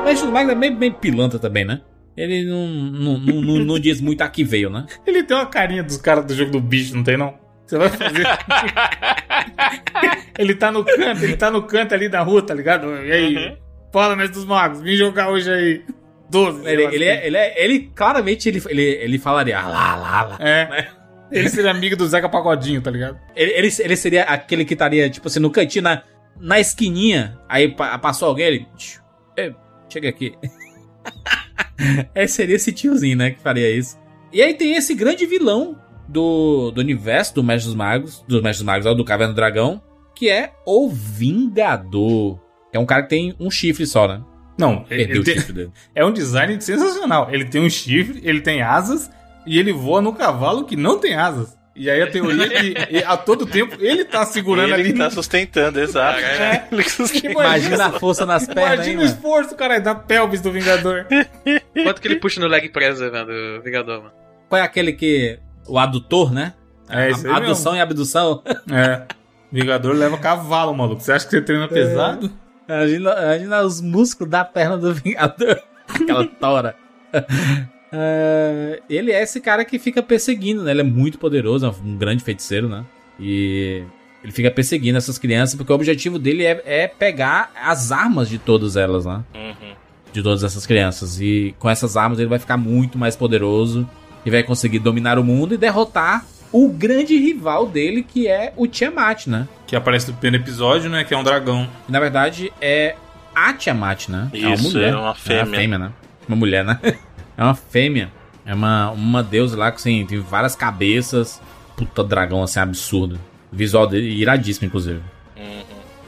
O 0.00 0.04
Mestre 0.04 0.24
dos 0.24 0.32
Magos 0.32 0.52
é 0.52 0.54
bem, 0.54 0.74
bem 0.74 0.92
pilantra 0.92 1.38
também, 1.38 1.66
né? 1.66 1.82
Ele 2.16 2.44
não, 2.46 2.66
não, 2.66 3.18
não, 3.18 3.42
não, 3.42 3.58
não 3.58 3.78
diz 3.78 4.00
muito 4.00 4.22
a 4.22 4.28
que 4.28 4.42
veio, 4.42 4.70
né? 4.70 4.86
Ele 5.06 5.22
tem 5.22 5.36
uma 5.36 5.46
carinha 5.46 5.82
dos 5.82 5.98
caras 5.98 6.24
do 6.24 6.34
jogo 6.34 6.50
do 6.50 6.60
bicho, 6.60 6.96
não 6.96 7.04
tem 7.04 7.18
não? 7.18 7.34
Você 7.68 7.76
vai 7.76 7.90
fazer. 7.90 8.24
ele 10.38 10.54
tá 10.54 10.72
no 10.72 10.84
canto, 10.84 11.22
ele 11.22 11.36
tá 11.36 11.50
no 11.50 11.62
canto 11.62 11.94
ali 11.94 12.08
da 12.08 12.22
rua, 12.22 12.40
tá 12.40 12.54
ligado? 12.54 12.86
E 13.04 13.12
aí? 13.12 13.58
Fala, 13.92 14.16
mestre 14.16 14.34
dos 14.34 14.46
magos, 14.46 14.80
vim 14.80 14.96
jogar 14.96 15.28
hoje 15.28 15.50
aí. 15.50 15.84
12. 16.30 16.66
Ele, 16.66 16.84
ele, 16.84 17.04
é, 17.04 17.26
ele, 17.26 17.36
é, 17.36 17.64
ele 17.64 17.80
claramente 17.94 18.48
ele, 18.48 18.62
ele, 18.68 18.82
ele 18.82 19.18
falaria 19.18 19.58
ah, 19.58 19.68
lá, 19.68 19.96
lá, 19.96 20.22
lá. 20.22 20.38
É. 20.40 20.88
Ele 21.30 21.48
seria 21.48 21.70
amigo 21.70 21.96
do 21.96 22.06
Zeca 22.06 22.28
Pagodinho, 22.28 22.80
tá 22.80 22.90
ligado? 22.90 23.18
Ele, 23.36 23.52
ele, 23.52 23.68
ele 23.80 23.96
seria 23.96 24.22
aquele 24.24 24.64
que 24.64 24.74
estaria, 24.74 25.10
tipo 25.10 25.28
assim, 25.28 25.40
no 25.40 25.50
cantinho, 25.50 25.84
na, 25.84 26.02
na 26.38 26.58
esquininha. 26.58 27.38
Aí 27.48 27.68
pa- 27.68 27.98
passou 27.98 28.28
alguém, 28.28 28.46
ele. 28.46 28.66
"Tch, 28.76 28.98
Ei, 29.36 29.54
chega 29.90 30.08
aqui. 30.08 30.34
é, 32.14 32.26
seria 32.26 32.56
esse 32.56 32.72
tiozinho, 32.72 33.16
né, 33.16 33.30
que 33.30 33.40
faria 33.40 33.70
isso. 33.70 33.98
E 34.32 34.42
aí 34.42 34.54
tem 34.54 34.74
esse 34.74 34.94
grande 34.94 35.26
vilão 35.26 35.78
do, 36.08 36.70
do 36.70 36.80
universo 36.80 37.34
do 37.34 37.44
Mestre 37.44 37.66
dos 37.68 37.76
Magos, 37.76 38.24
do 38.26 38.36
Mestre 38.42 38.64
dos 38.64 38.72
Magos, 38.72 38.86
ó, 38.86 38.94
do 38.94 39.04
Caverna 39.04 39.32
do 39.32 39.36
Dragão, 39.36 39.80
que 40.14 40.28
é 40.30 40.52
o 40.66 40.88
Vingador. 40.88 42.38
É 42.72 42.78
um 42.78 42.86
cara 42.86 43.02
que 43.02 43.08
tem 43.10 43.34
um 43.38 43.50
chifre 43.50 43.86
só, 43.86 44.06
né? 44.08 44.20
Não, 44.58 44.82
Perdeu 44.84 45.06
ele 45.10 45.18
o 45.20 45.24
tem- 45.24 45.34
chifre 45.34 45.52
dele. 45.52 45.70
É 45.94 46.04
um 46.04 46.12
design 46.12 46.60
sensacional. 46.60 47.28
Ele 47.30 47.44
tem 47.44 47.60
um 47.60 47.70
chifre, 47.70 48.20
ele 48.24 48.40
tem 48.40 48.60
asas 48.62 49.10
e 49.46 49.58
ele 49.58 49.72
voa 49.72 50.00
no 50.00 50.12
cavalo 50.12 50.64
que 50.64 50.76
não 50.76 50.98
tem 50.98 51.14
asas. 51.14 51.56
E 51.76 51.88
aí 51.88 52.02
a 52.02 52.10
teoria 52.10 52.44
é 52.44 52.86
que 52.86 52.98
a 53.06 53.16
todo 53.16 53.46
tempo 53.46 53.76
ele 53.78 54.04
tá 54.04 54.26
segurando 54.26 54.72
Ele 54.74 54.82
ali. 54.82 54.92
que 54.92 54.98
tá 54.98 55.10
sustentando, 55.10 55.78
exato. 55.80 56.18
Ele 56.72 56.82
que 56.82 56.90
sustenta. 56.90 57.28
Imagina 57.30 57.86
a 57.86 57.92
força 57.92 58.26
nas 58.26 58.46
pernas, 58.48 58.74
Imagina 58.86 59.02
hein, 59.02 59.08
o 59.08 59.10
esforço, 59.12 59.54
cara, 59.54 59.78
da 59.78 59.94
pelvis 59.94 60.40
do 60.40 60.50
Vingador. 60.50 61.06
Quanto 61.84 62.00
que 62.02 62.08
ele 62.08 62.16
puxa 62.16 62.40
no 62.40 62.48
leg 62.48 62.68
press, 62.70 62.98
né, 62.98 63.24
do 63.24 63.62
Vingador, 63.62 63.98
mano? 64.02 64.12
Qual 64.48 64.60
é 64.60 64.64
aquele 64.64 64.92
que. 64.92 65.38
O 65.68 65.78
adutor, 65.78 66.32
né? 66.32 66.54
É, 66.88 67.10
isso 67.10 67.26
aí 67.26 67.32
Adução 67.32 67.76
e 67.76 67.80
abdução. 67.80 68.42
É. 68.70 69.02
Vingador 69.52 69.94
leva 69.94 70.18
cavalo, 70.18 70.74
maluco. 70.74 71.02
Você 71.02 71.12
acha 71.12 71.24
que 71.24 71.30
você 71.30 71.42
treina 71.42 71.68
pesado? 71.68 72.30
Imagina, 72.68 73.12
imagina 73.12 73.62
os 73.62 73.80
músculos 73.80 74.30
da 74.30 74.44
perna 74.44 74.76
do 74.76 74.92
Vingador. 74.92 75.60
Aquela 75.88 76.26
tora. 76.26 76.76
É, 77.90 78.82
ele 78.90 79.10
é 79.10 79.22
esse 79.22 79.40
cara 79.40 79.64
que 79.64 79.78
fica 79.78 80.02
perseguindo, 80.02 80.62
né? 80.62 80.70
Ele 80.72 80.82
é 80.82 80.84
muito 80.84 81.18
poderoso, 81.18 81.66
é 81.66 81.70
um 81.70 81.96
grande 81.96 82.22
feiticeiro, 82.22 82.68
né? 82.68 82.84
E 83.18 83.82
ele 84.22 84.32
fica 84.32 84.50
perseguindo 84.50 84.98
essas 84.98 85.18
crianças 85.18 85.54
porque 85.54 85.72
o 85.72 85.74
objetivo 85.74 86.18
dele 86.18 86.44
é, 86.44 86.62
é 86.66 86.86
pegar 86.86 87.50
as 87.54 87.90
armas 87.90 88.28
de 88.28 88.38
todas 88.38 88.76
elas, 88.76 89.06
né? 89.06 89.24
Uhum. 89.34 89.74
De 90.12 90.22
todas 90.22 90.44
essas 90.44 90.66
crianças. 90.66 91.20
E 91.20 91.54
com 91.58 91.70
essas 91.70 91.96
armas 91.96 92.18
ele 92.18 92.28
vai 92.28 92.38
ficar 92.38 92.58
muito 92.58 92.98
mais 92.98 93.16
poderoso 93.16 93.88
e 94.24 94.30
vai 94.30 94.42
conseguir 94.42 94.78
dominar 94.78 95.18
o 95.18 95.24
mundo 95.24 95.54
e 95.54 95.56
derrotar 95.56 96.24
o 96.52 96.68
grande 96.68 97.16
rival 97.18 97.66
dele, 97.66 98.02
que 98.02 98.26
é 98.26 98.52
o 98.56 98.66
Tiamat, 98.66 99.26
né? 99.26 99.46
Que 99.66 99.76
aparece 99.76 100.08
no 100.10 100.16
primeiro 100.16 100.42
episódio, 100.44 100.88
né? 100.90 101.04
Que 101.04 101.12
é 101.14 101.16
um 101.18 101.22
dragão. 101.24 101.68
E, 101.88 101.92
na 101.92 102.00
verdade, 102.00 102.52
é 102.60 102.94
a 103.34 103.52
Tiamat, 103.52 104.08
né? 104.08 104.30
é 104.32 104.46
uma 104.46 104.54
Isso, 104.54 104.72
mulher. 104.72 104.92
é 104.92 104.96
uma 104.96 105.14
fêmea. 105.14 105.78
né? 105.78 105.92
Uma 106.26 106.36
mulher, 106.36 106.64
né? 106.64 106.78
é 107.36 107.42
uma 107.42 107.54
fêmea. 107.54 108.10
É 108.46 108.54
uma, 108.54 108.90
uma 108.92 109.22
deusa 109.22 109.56
lá 109.56 109.70
que 109.70 109.76
assim, 109.76 110.06
tem 110.06 110.18
várias 110.20 110.56
cabeças. 110.56 111.40
Puta 111.76 112.02
dragão 112.02 112.42
assim, 112.42 112.58
absurdo. 112.60 113.20
O 113.52 113.56
visual 113.56 113.86
dele 113.86 114.08
iradíssimo, 114.10 114.66
inclusive. 114.66 115.00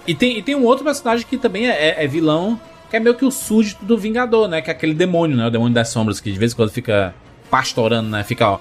E 0.07 0.15
tem, 0.15 0.39
e 0.39 0.43
tem 0.43 0.55
um 0.55 0.65
outro 0.65 0.85
personagem 0.85 1.27
que 1.29 1.37
também 1.37 1.69
é, 1.69 1.91
é- 2.01 2.05
é 2.05 2.07
vilão, 2.07 2.59
que 2.89 2.97
é 2.97 3.01
meio 3.01 3.15
que 3.15 3.25
o 3.25 3.31
súdito 3.31 3.85
do 3.85 3.97
Vingador, 3.97 4.49
né? 4.49 4.61
Que 4.63 4.71
é 4.71 4.73
aquele 4.73 4.95
demônio, 4.95 5.37
né? 5.37 5.47
O 5.47 5.51
demônio 5.51 5.75
das 5.75 5.89
sombras, 5.91 6.19
que 6.21 6.33
de 6.33 6.39
vez 6.39 6.53
em 6.53 6.57
quando 6.57 6.71
fica 6.71 7.15
pastorando, 7.51 8.09
né? 8.09 8.23
Fica, 8.25 8.49
ó. 8.51 8.59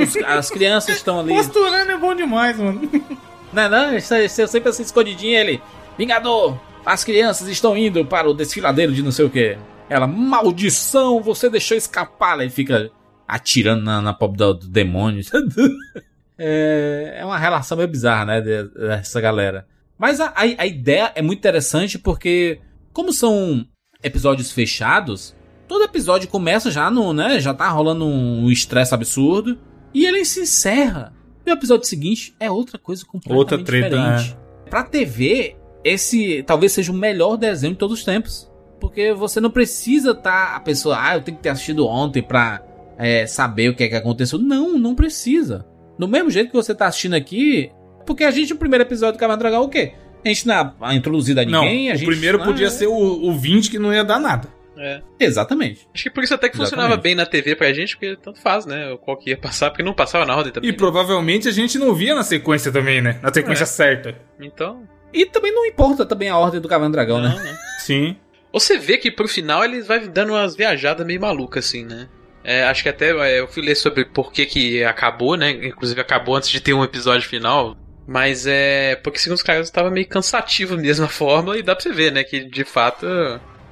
os- 0.00 0.16
as 0.16 0.50
crianças 0.50 0.96
estão 0.96 1.20
ali. 1.20 1.34
Posturando 1.34 1.90
é 1.92 1.96
bom 1.96 2.14
demais, 2.14 2.58
mano. 2.58 2.80
Não, 3.50 3.66
não, 3.70 3.96
isso 3.96 4.12
é- 4.12 4.26
isso 4.26 4.42
é 4.42 4.46
sempre 4.46 4.68
assim 4.68 4.82
escondidinho 4.82 5.34
ele. 5.34 5.62
Vingador, 5.96 6.58
as 6.84 7.02
crianças 7.02 7.48
estão 7.48 7.74
indo 7.78 8.04
para 8.04 8.28
o 8.28 8.34
desfiladeiro 8.34 8.92
de 8.92 9.02
não 9.02 9.10
sei 9.10 9.24
o 9.24 9.30
que. 9.30 9.56
Ela, 9.88 10.06
maldição, 10.06 11.22
você 11.22 11.48
deixou 11.48 11.74
escapar. 11.74 12.38
Ele 12.40 12.50
fica 12.50 12.90
atirando 13.26 13.82
na, 13.82 14.02
na 14.02 14.12
pobre 14.12 14.36
do, 14.36 14.52
do 14.52 14.68
demônio. 14.68 15.22
é, 16.38 17.16
é 17.20 17.24
uma 17.24 17.38
relação 17.38 17.76
meio 17.76 17.88
bizarra, 17.88 18.24
né? 18.26 18.40
de- 18.42 18.64
Dessa 18.68 19.18
galera. 19.20 19.66
Mas 19.98 20.20
a, 20.20 20.26
a, 20.26 20.42
a 20.58 20.66
ideia 20.66 21.10
é 21.14 21.22
muito 21.22 21.38
interessante 21.38 21.98
porque, 21.98 22.60
como 22.92 23.12
são 23.12 23.66
episódios 24.02 24.52
fechados, 24.52 25.34
todo 25.68 25.84
episódio 25.84 26.28
começa 26.28 26.70
já 26.70 26.90
no, 26.90 27.12
né? 27.12 27.38
Já 27.38 27.52
tá 27.54 27.68
rolando 27.68 28.04
um 28.04 28.50
estresse 28.50 28.94
absurdo. 28.94 29.58
E 29.94 30.06
ele 30.06 30.24
se 30.24 30.40
encerra. 30.40 31.12
E 31.46 31.50
o 31.50 31.54
episódio 31.54 31.86
seguinte 31.86 32.34
é 32.40 32.50
outra 32.50 32.78
coisa 32.78 33.04
completamente 33.04 33.38
Outra 33.38 33.58
treta, 33.58 33.96
diferente. 33.96 34.36
Pra 34.68 34.82
TV, 34.82 35.56
esse 35.84 36.42
talvez 36.42 36.72
seja 36.72 36.92
o 36.92 36.94
melhor 36.94 37.36
desenho 37.36 37.72
de 37.72 37.78
todos 37.78 37.98
os 37.98 38.04
tempos. 38.04 38.50
Porque 38.80 39.12
você 39.12 39.40
não 39.40 39.50
precisa 39.50 40.14
tá 40.14 40.54
a 40.56 40.60
pessoa, 40.60 40.96
ah, 41.00 41.16
eu 41.16 41.22
tenho 41.22 41.36
que 41.36 41.42
ter 41.42 41.48
assistido 41.48 41.86
ontem 41.86 42.22
pra 42.22 42.62
é, 42.98 43.26
saber 43.26 43.70
o 43.70 43.74
que 43.74 43.84
é 43.84 43.88
que 43.88 43.94
aconteceu. 43.94 44.38
Não, 44.38 44.78
não 44.78 44.94
precisa. 44.94 45.66
Do 45.98 46.06
mesmo 46.06 46.30
jeito 46.30 46.50
que 46.50 46.56
você 46.56 46.74
tá 46.74 46.86
assistindo 46.86 47.14
aqui, 47.14 47.70
porque 48.06 48.24
a 48.24 48.30
gente, 48.30 48.52
no 48.52 48.58
primeiro 48.58 48.84
episódio 48.84 49.16
do 49.16 49.20
Caverna 49.20 49.36
do 49.36 49.40
Dragão, 49.40 49.62
o 49.64 49.68
quê? 49.68 49.92
A 50.24 50.28
gente 50.28 50.46
não 50.46 50.74
é 50.82 50.94
introduzida 50.94 51.42
a 51.42 51.44
Não, 51.44 51.62
ninguém, 51.62 51.90
a 51.90 51.94
o 51.94 51.96
gente 51.96 52.06
primeiro 52.06 52.38
não 52.38 52.44
podia 52.44 52.66
é- 52.66 52.70
ser 52.70 52.86
o, 52.86 52.92
o 52.94 53.32
20 53.36 53.70
que 53.70 53.78
não 53.78 53.92
ia 53.92 54.04
dar 54.04 54.20
nada. 54.20 54.48
É. 54.78 55.02
Exatamente. 55.18 55.88
Acho 55.92 56.04
que 56.04 56.10
por 56.10 56.22
isso 56.22 56.34
até 56.34 56.48
que 56.48 56.56
funcionava 56.56 56.88
Exatamente. 56.94 57.02
bem 57.02 57.14
na 57.14 57.26
TV 57.26 57.56
pra 57.56 57.72
gente, 57.72 57.96
porque 57.96 58.16
tanto 58.16 58.40
faz, 58.40 58.64
né? 58.64 58.96
Qual 59.02 59.16
que 59.16 59.30
ia 59.30 59.36
passar, 59.36 59.70
porque 59.70 59.82
não 59.82 59.92
passava 59.94 60.24
na 60.24 60.36
ordem 60.36 60.52
também. 60.52 60.70
E 60.70 60.72
provavelmente 60.72 61.48
a 61.48 61.50
gente 61.52 61.78
não 61.78 61.94
via 61.94 62.14
na 62.14 62.22
sequência 62.22 62.70
também, 62.70 63.00
né? 63.00 63.18
Na 63.22 63.32
sequência 63.32 63.64
É. 63.64 63.66
certa. 63.66 64.14
Então. 64.40 64.86
E 65.12 65.26
também 65.26 65.52
não 65.52 65.66
importa 65.66 66.04
também 66.06 66.28
a 66.28 66.36
ordem 66.38 66.60
do 66.60 66.68
Caverna 66.68 66.90
do 66.90 66.92
Dragão, 66.92 67.20
né? 67.20 67.58
Sim. 67.80 68.16
Você 68.52 68.78
vê 68.78 68.96
que 68.98 69.10
pro 69.10 69.26
final 69.28 69.64
eles 69.64 69.86
vai 69.86 70.06
dando 70.08 70.30
umas 70.32 70.54
viajadas 70.56 71.06
meio 71.06 71.20
malucas, 71.20 71.66
assim, 71.66 71.84
né? 71.84 72.08
É, 72.44 72.62
acho 72.64 72.82
que 72.82 72.88
até 72.88 73.10
é, 73.10 73.40
eu 73.40 73.48
fui 73.48 73.62
ler 73.62 73.74
sobre 73.74 74.04
por 74.04 74.32
que, 74.32 74.46
que 74.46 74.84
acabou, 74.84 75.36
né? 75.36 75.50
Inclusive 75.50 76.00
acabou 76.00 76.36
antes 76.36 76.48
de 76.48 76.60
ter 76.60 76.72
um 76.72 76.84
episódio 76.84 77.28
final. 77.28 77.76
Mas 78.06 78.46
é. 78.46 78.96
Porque 78.96 79.18
segundo 79.18 79.36
os 79.36 79.42
caras 79.42 79.66
estava 79.66 79.90
meio 79.90 80.06
cansativo 80.08 80.76
mesmo 80.78 81.04
a 81.04 81.08
fórmula 81.08 81.58
e 81.58 81.62
dá 81.62 81.74
pra 81.74 81.82
você 81.82 81.92
ver, 81.92 82.10
né? 82.10 82.24
Que 82.24 82.42
de 82.44 82.64
fato, 82.64 83.06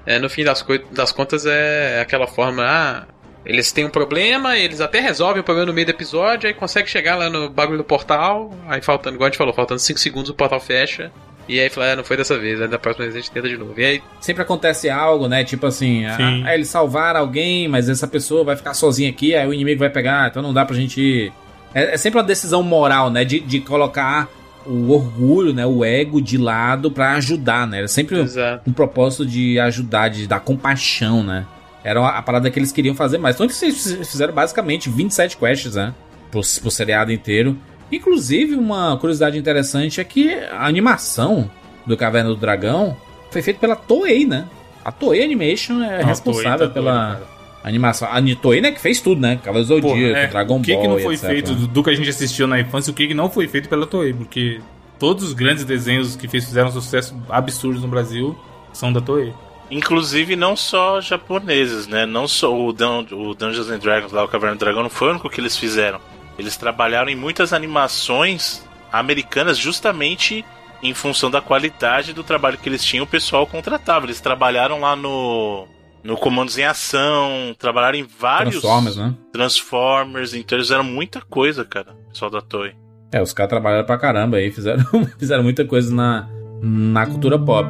é, 0.07 0.19
no 0.19 0.31
fim 0.31 0.45
das, 0.45 0.65
das 0.93 1.13
contas, 1.13 1.45
é 1.47 2.01
aquela 2.01 2.27
forma. 2.27 2.63
Ah, 2.65 3.05
eles 3.45 3.71
têm 3.71 3.85
um 3.85 3.91
problema, 3.91 4.57
eles 4.57 4.81
até 4.81 5.01
resolvem 5.01 5.41
o 5.41 5.45
problema 5.45 5.67
no 5.67 5.73
meio 5.73 5.87
do 5.87 5.91
episódio, 5.91 6.49
aí 6.49 6.55
consegue 6.55 6.89
chegar 6.89 7.17
lá 7.17 7.31
no 7.31 7.49
bagulho 7.49 7.79
do 7.79 7.85
portal, 7.85 8.53
aí 8.69 8.81
faltando, 8.81 9.15
igual 9.15 9.27
a 9.27 9.31
gente 9.31 9.39
falou, 9.39 9.55
faltando 9.55 9.81
5 9.81 9.99
segundos 10.01 10.31
o 10.31 10.35
portal 10.35 10.61
fecha. 10.61 11.13
E 11.49 11.61
aí 11.61 11.71
fala, 11.71 11.93
ah, 11.93 11.97
não 11.97 12.03
foi 12.03 12.17
dessa 12.17 12.37
vez, 12.37 12.61
aí 12.61 12.67
da 12.67 12.77
próxima 12.77 13.05
vez 13.05 13.15
a 13.15 13.21
gente 13.21 13.31
tenta 13.31 13.49
de 13.49 13.57
novo. 13.57 13.73
E 13.77 13.85
aí. 13.85 14.03
Sempre 14.21 14.43
acontece 14.43 14.91
algo, 14.91 15.29
né? 15.29 15.45
Tipo 15.45 15.67
assim, 15.67 16.05
a, 16.05 16.17
Sim. 16.17 16.45
a, 16.45 16.55
eles 16.55 16.69
salvaram 16.69 17.21
alguém, 17.21 17.69
mas 17.69 17.89
essa 17.89 18.09
pessoa 18.09 18.43
vai 18.43 18.57
ficar 18.57 18.75
sozinha 18.75 19.09
aqui, 19.09 19.33
aí 19.33 19.47
o 19.47 19.55
inimigo 19.55 19.79
vai 19.79 19.91
pegar, 19.91 20.29
então 20.29 20.43
não 20.43 20.53
dá 20.53 20.65
pra 20.65 20.75
gente. 20.75 21.01
ir. 21.01 21.33
É, 21.73 21.95
é 21.95 21.97
sempre 21.97 22.19
uma 22.19 22.25
decisão 22.25 22.65
moral, 22.65 23.11
né? 23.11 23.25
De, 23.25 23.39
de 23.39 23.61
colocar 23.61 24.29
o 24.67 24.91
orgulho, 24.91 25.53
né? 25.53 25.65
O 25.67 25.85
ego 25.85 26.21
de 26.21 26.37
lado 26.37 26.91
pra 26.91 27.13
ajudar, 27.15 27.67
né? 27.67 27.79
Era 27.79 27.89
sempre 27.89 28.19
Exato. 28.21 28.69
um 28.69 28.73
propósito 28.73 29.25
de 29.25 29.59
ajudar, 29.61 30.09
de 30.09 30.27
dar 30.27 30.41
compaixão, 30.41 31.23
né? 31.23 31.47
Era 31.85 32.07
a 32.09 32.21
parada 32.21 32.51
que 32.51 32.59
eles 32.59 32.73
queriam 32.73 32.95
fazer 32.95 33.19
mais. 33.19 33.37
Então 33.37 33.47
eles 33.47 34.09
fizeram 34.11 34.35
basicamente 34.35 34.91
27 34.91 35.37
quests, 35.37 35.75
né? 35.77 35.95
Pro, 36.31 36.41
pro 36.61 36.71
seriado 36.71 37.13
inteiro. 37.13 37.57
Inclusive, 37.91 38.57
uma 38.57 38.97
curiosidade 38.99 39.39
interessante 39.39 40.01
é 40.01 40.05
que 40.05 40.35
a 40.35 40.67
animação 40.67 41.49
do 41.87 41.97
Caverna 41.97 42.31
do 42.31 42.37
Dragão 42.37 42.97
foi 43.31 43.43
feita 43.43 43.61
pela 43.61 43.77
Toei, 43.77 44.27
né? 44.27 44.47
A 44.85 44.91
Toei 44.91 45.25
Animation 45.25 45.83
é 45.83 46.01
Não, 46.01 46.09
responsável 46.09 46.59
Toei 46.59 46.69
tá 46.69 46.75
pela 46.75 47.09
doida, 47.15 47.27
animação. 47.69 48.09
A 48.09 48.21
Toei, 48.41 48.61
né, 48.61 48.71
que 48.71 48.81
fez 48.81 49.01
tudo, 49.01 49.21
né? 49.21 49.37
Cavaleiro 49.43 49.67
Zodíaco, 49.67 50.17
é, 50.17 50.27
Dragon 50.29 50.59
o 50.59 50.63
que 50.63 50.73
Ball 50.73 50.83
que 50.83 50.89
não 50.89 50.99
foi 51.01 51.15
etc. 51.15 51.29
feito 51.29 51.55
do, 51.55 51.67
do 51.67 51.83
que 51.85 51.91
a 51.91 51.95
gente 51.95 52.09
assistiu 52.09 52.47
na 52.47 52.61
infância, 52.61 52.91
o 52.91 52.95
que 52.95 53.09
que 53.09 53.15
não 53.15 53.29
foi 53.29 53.49
feito 53.49 53.69
pela 53.69 53.87
Toei, 53.87 54.13
porque 54.13 54.61
todos 54.99 55.25
os 55.25 55.33
grandes 55.33 55.65
desenhos 55.65 56.15
que 56.15 56.29
fizeram 56.29 56.71
sucesso 56.71 57.15
absurdos 57.29 57.83
no 57.83 57.89
Brasil 57.89 58.39
são 58.73 58.93
da 58.93 59.01
Toei. 59.01 59.33
Inclusive, 59.69 60.37
não 60.37 60.55
só 60.55 61.01
japoneses, 61.01 61.89
né? 61.89 62.07
Não 62.07 62.29
só 62.29 62.57
o, 62.57 62.73
Dun 62.73 63.05
o 63.11 63.35
Dungeons 63.35 63.69
and 63.69 63.79
Dragons 63.79 64.13
lá, 64.13 64.23
o 64.23 64.29
Caverna 64.29 64.55
do 64.55 64.61
Dragão, 64.61 64.85
não 64.85 64.91
foi 64.91 65.09
o 65.09 65.11
único 65.11 65.29
que 65.29 65.41
eles 65.41 65.57
fizeram. 65.57 66.01
Eles 66.39 66.57
trabalharam 66.57 67.09
em 67.09 67.17
muitas 67.17 67.53
animações 67.53 68.65
americanas 68.93 69.59
justamente 69.59 70.45
em 70.83 70.95
função 70.95 71.31
da 71.31 71.41
qualidade 71.41 72.13
do 72.13 72.23
trabalho 72.23 72.59
que 72.59 72.69
eles 72.69 72.85
tinham, 72.85 73.05
o 73.05 73.09
pessoal 73.09 73.45
contratava. 73.45 74.07
Eles 74.07 74.21
trabalharam 74.21 74.81
lá 74.81 74.95
no 74.95 75.67
no 76.07 76.17
Comandos 76.17 76.57
em 76.57 76.65
Ação, 76.65 77.55
trabalharam 77.59 77.99
em 77.99 78.05
vários 78.05 78.61
Transformers, 78.61 78.97
né? 78.97 79.15
Transformers, 79.33 80.35
então 80.35 80.57
eles 80.57 80.69
fizeram 80.69 80.85
muita 80.85 81.21
coisa, 81.21 81.65
cara, 81.65 81.93
o 81.93 82.11
pessoal 82.11 82.31
da 82.31 82.41
Toei. 82.41 82.75
É, 83.13 83.21
os 83.21 83.33
caras 83.33 83.51
trabalharam 83.51 83.85
pra 83.85 83.99
caramba 83.99 84.37
aí, 84.37 84.53
fizeram, 84.53 84.85
fizeram 85.19 85.43
muita 85.43 85.65
coisa 85.65 85.93
na, 85.93 86.29
na 86.63 87.07
cultura 87.07 87.39
pop. 87.39 87.69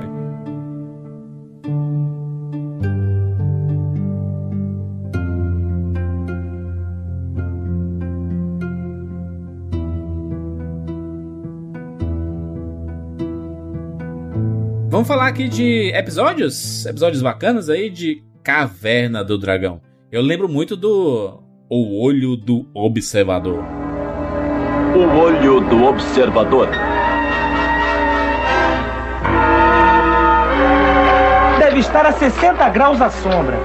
Vamos 14.90 15.08
falar 15.08 15.26
aqui 15.26 15.46
de 15.46 15.92
episódios, 15.94 16.86
episódios 16.86 17.20
bacanas 17.20 17.68
aí 17.68 17.90
de 17.90 18.25
Caverna 18.46 19.24
do 19.24 19.36
Dragão. 19.36 19.80
Eu 20.12 20.22
lembro 20.22 20.48
muito 20.48 20.76
do 20.76 21.42
O 21.68 22.00
Olho 22.00 22.36
do 22.36 22.64
Observador. 22.72 23.64
O 24.94 25.18
olho 25.18 25.60
do 25.62 25.82
observador. 25.82 26.68
Deve 31.58 31.80
estar 31.80 32.06
a 32.06 32.12
60 32.12 32.68
graus 32.68 33.02
à 33.02 33.10
sombra. 33.10 33.58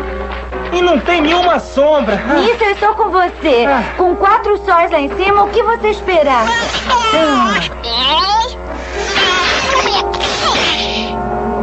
E 0.73 0.81
não 0.81 0.99
tem 0.99 1.21
nenhuma 1.21 1.59
sombra. 1.59 2.15
Nisso 2.41 2.63
eu 2.63 2.71
estou 2.71 2.95
com 2.95 3.11
você. 3.11 3.67
Com 3.97 4.15
quatro 4.15 4.57
sóis 4.65 4.89
lá 4.89 4.99
em 4.99 5.15
cima, 5.15 5.43
o 5.43 5.49
que 5.49 5.61
você 5.61 5.89
esperava? 5.89 6.49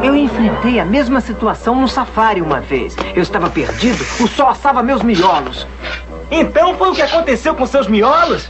Eu 0.02 0.14
enfrentei 0.14 0.78
a 0.78 0.84
mesma 0.84 1.20
situação 1.20 1.74
no 1.74 1.88
safari 1.88 2.40
uma 2.40 2.60
vez. 2.60 2.96
Eu 3.14 3.22
estava 3.22 3.50
perdido, 3.50 4.04
o 4.20 4.28
sol 4.28 4.48
assava 4.48 4.82
meus 4.82 5.02
miolos. 5.02 5.66
Então 6.30 6.76
foi 6.76 6.90
o 6.90 6.94
que 6.94 7.02
aconteceu 7.02 7.54
com 7.54 7.66
seus 7.66 7.88
miolos? 7.88 8.48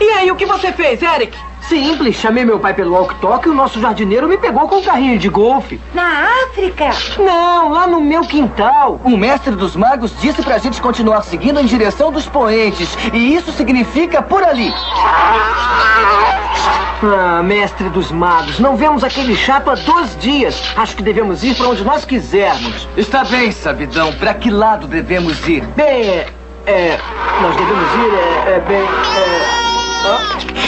E 0.00 0.08
aí, 0.10 0.30
o 0.30 0.36
que 0.36 0.44
você 0.44 0.72
fez, 0.72 1.02
Eric? 1.02 1.36
Simples, 1.68 2.16
chamei 2.16 2.44
meu 2.44 2.60
pai 2.60 2.74
pelo 2.74 2.92
walk-talk 2.92 3.48
e 3.48 3.50
o 3.50 3.54
nosso 3.54 3.80
jardineiro 3.80 4.28
me 4.28 4.36
pegou 4.36 4.68
com 4.68 4.76
um 4.76 4.82
carrinho 4.82 5.18
de 5.18 5.30
golfe. 5.30 5.80
Na 5.94 6.26
África? 6.44 6.90
Não, 7.18 7.70
lá 7.70 7.86
no 7.86 8.02
meu 8.02 8.20
quintal. 8.22 9.00
O 9.02 9.16
mestre 9.16 9.54
dos 9.54 9.74
magos 9.74 10.12
disse 10.20 10.42
pra 10.42 10.58
gente 10.58 10.82
continuar 10.82 11.22
seguindo 11.22 11.58
em 11.58 11.64
direção 11.64 12.12
dos 12.12 12.28
poentes. 12.28 12.98
E 13.14 13.34
isso 13.34 13.50
significa 13.52 14.20
por 14.20 14.42
ali. 14.42 14.70
Ah, 17.02 17.42
mestre 17.42 17.88
dos 17.90 18.10
magos, 18.10 18.58
não 18.58 18.76
vemos 18.76 19.04
aquele 19.04 19.36
chato 19.36 19.70
há 19.70 19.74
dois 19.74 20.16
dias. 20.18 20.62
Acho 20.76 20.96
que 20.96 21.02
devemos 21.02 21.42
ir 21.44 21.54
para 21.54 21.68
onde 21.68 21.84
nós 21.84 22.04
quisermos. 22.04 22.88
Está 22.96 23.24
bem, 23.24 23.50
sabidão. 23.52 24.12
Para 24.14 24.34
que 24.34 24.50
lado 24.50 24.86
devemos 24.86 25.46
ir? 25.46 25.64
Bem, 25.76 26.08
é. 26.08 26.28
é, 26.66 26.98
nós 27.42 27.56
devemos 27.56 27.88
ir, 27.94 28.14
é, 28.14 28.50
é 28.56 28.60
bem. 28.60 28.80
É, 28.80 29.64
ah, 30.06 30.20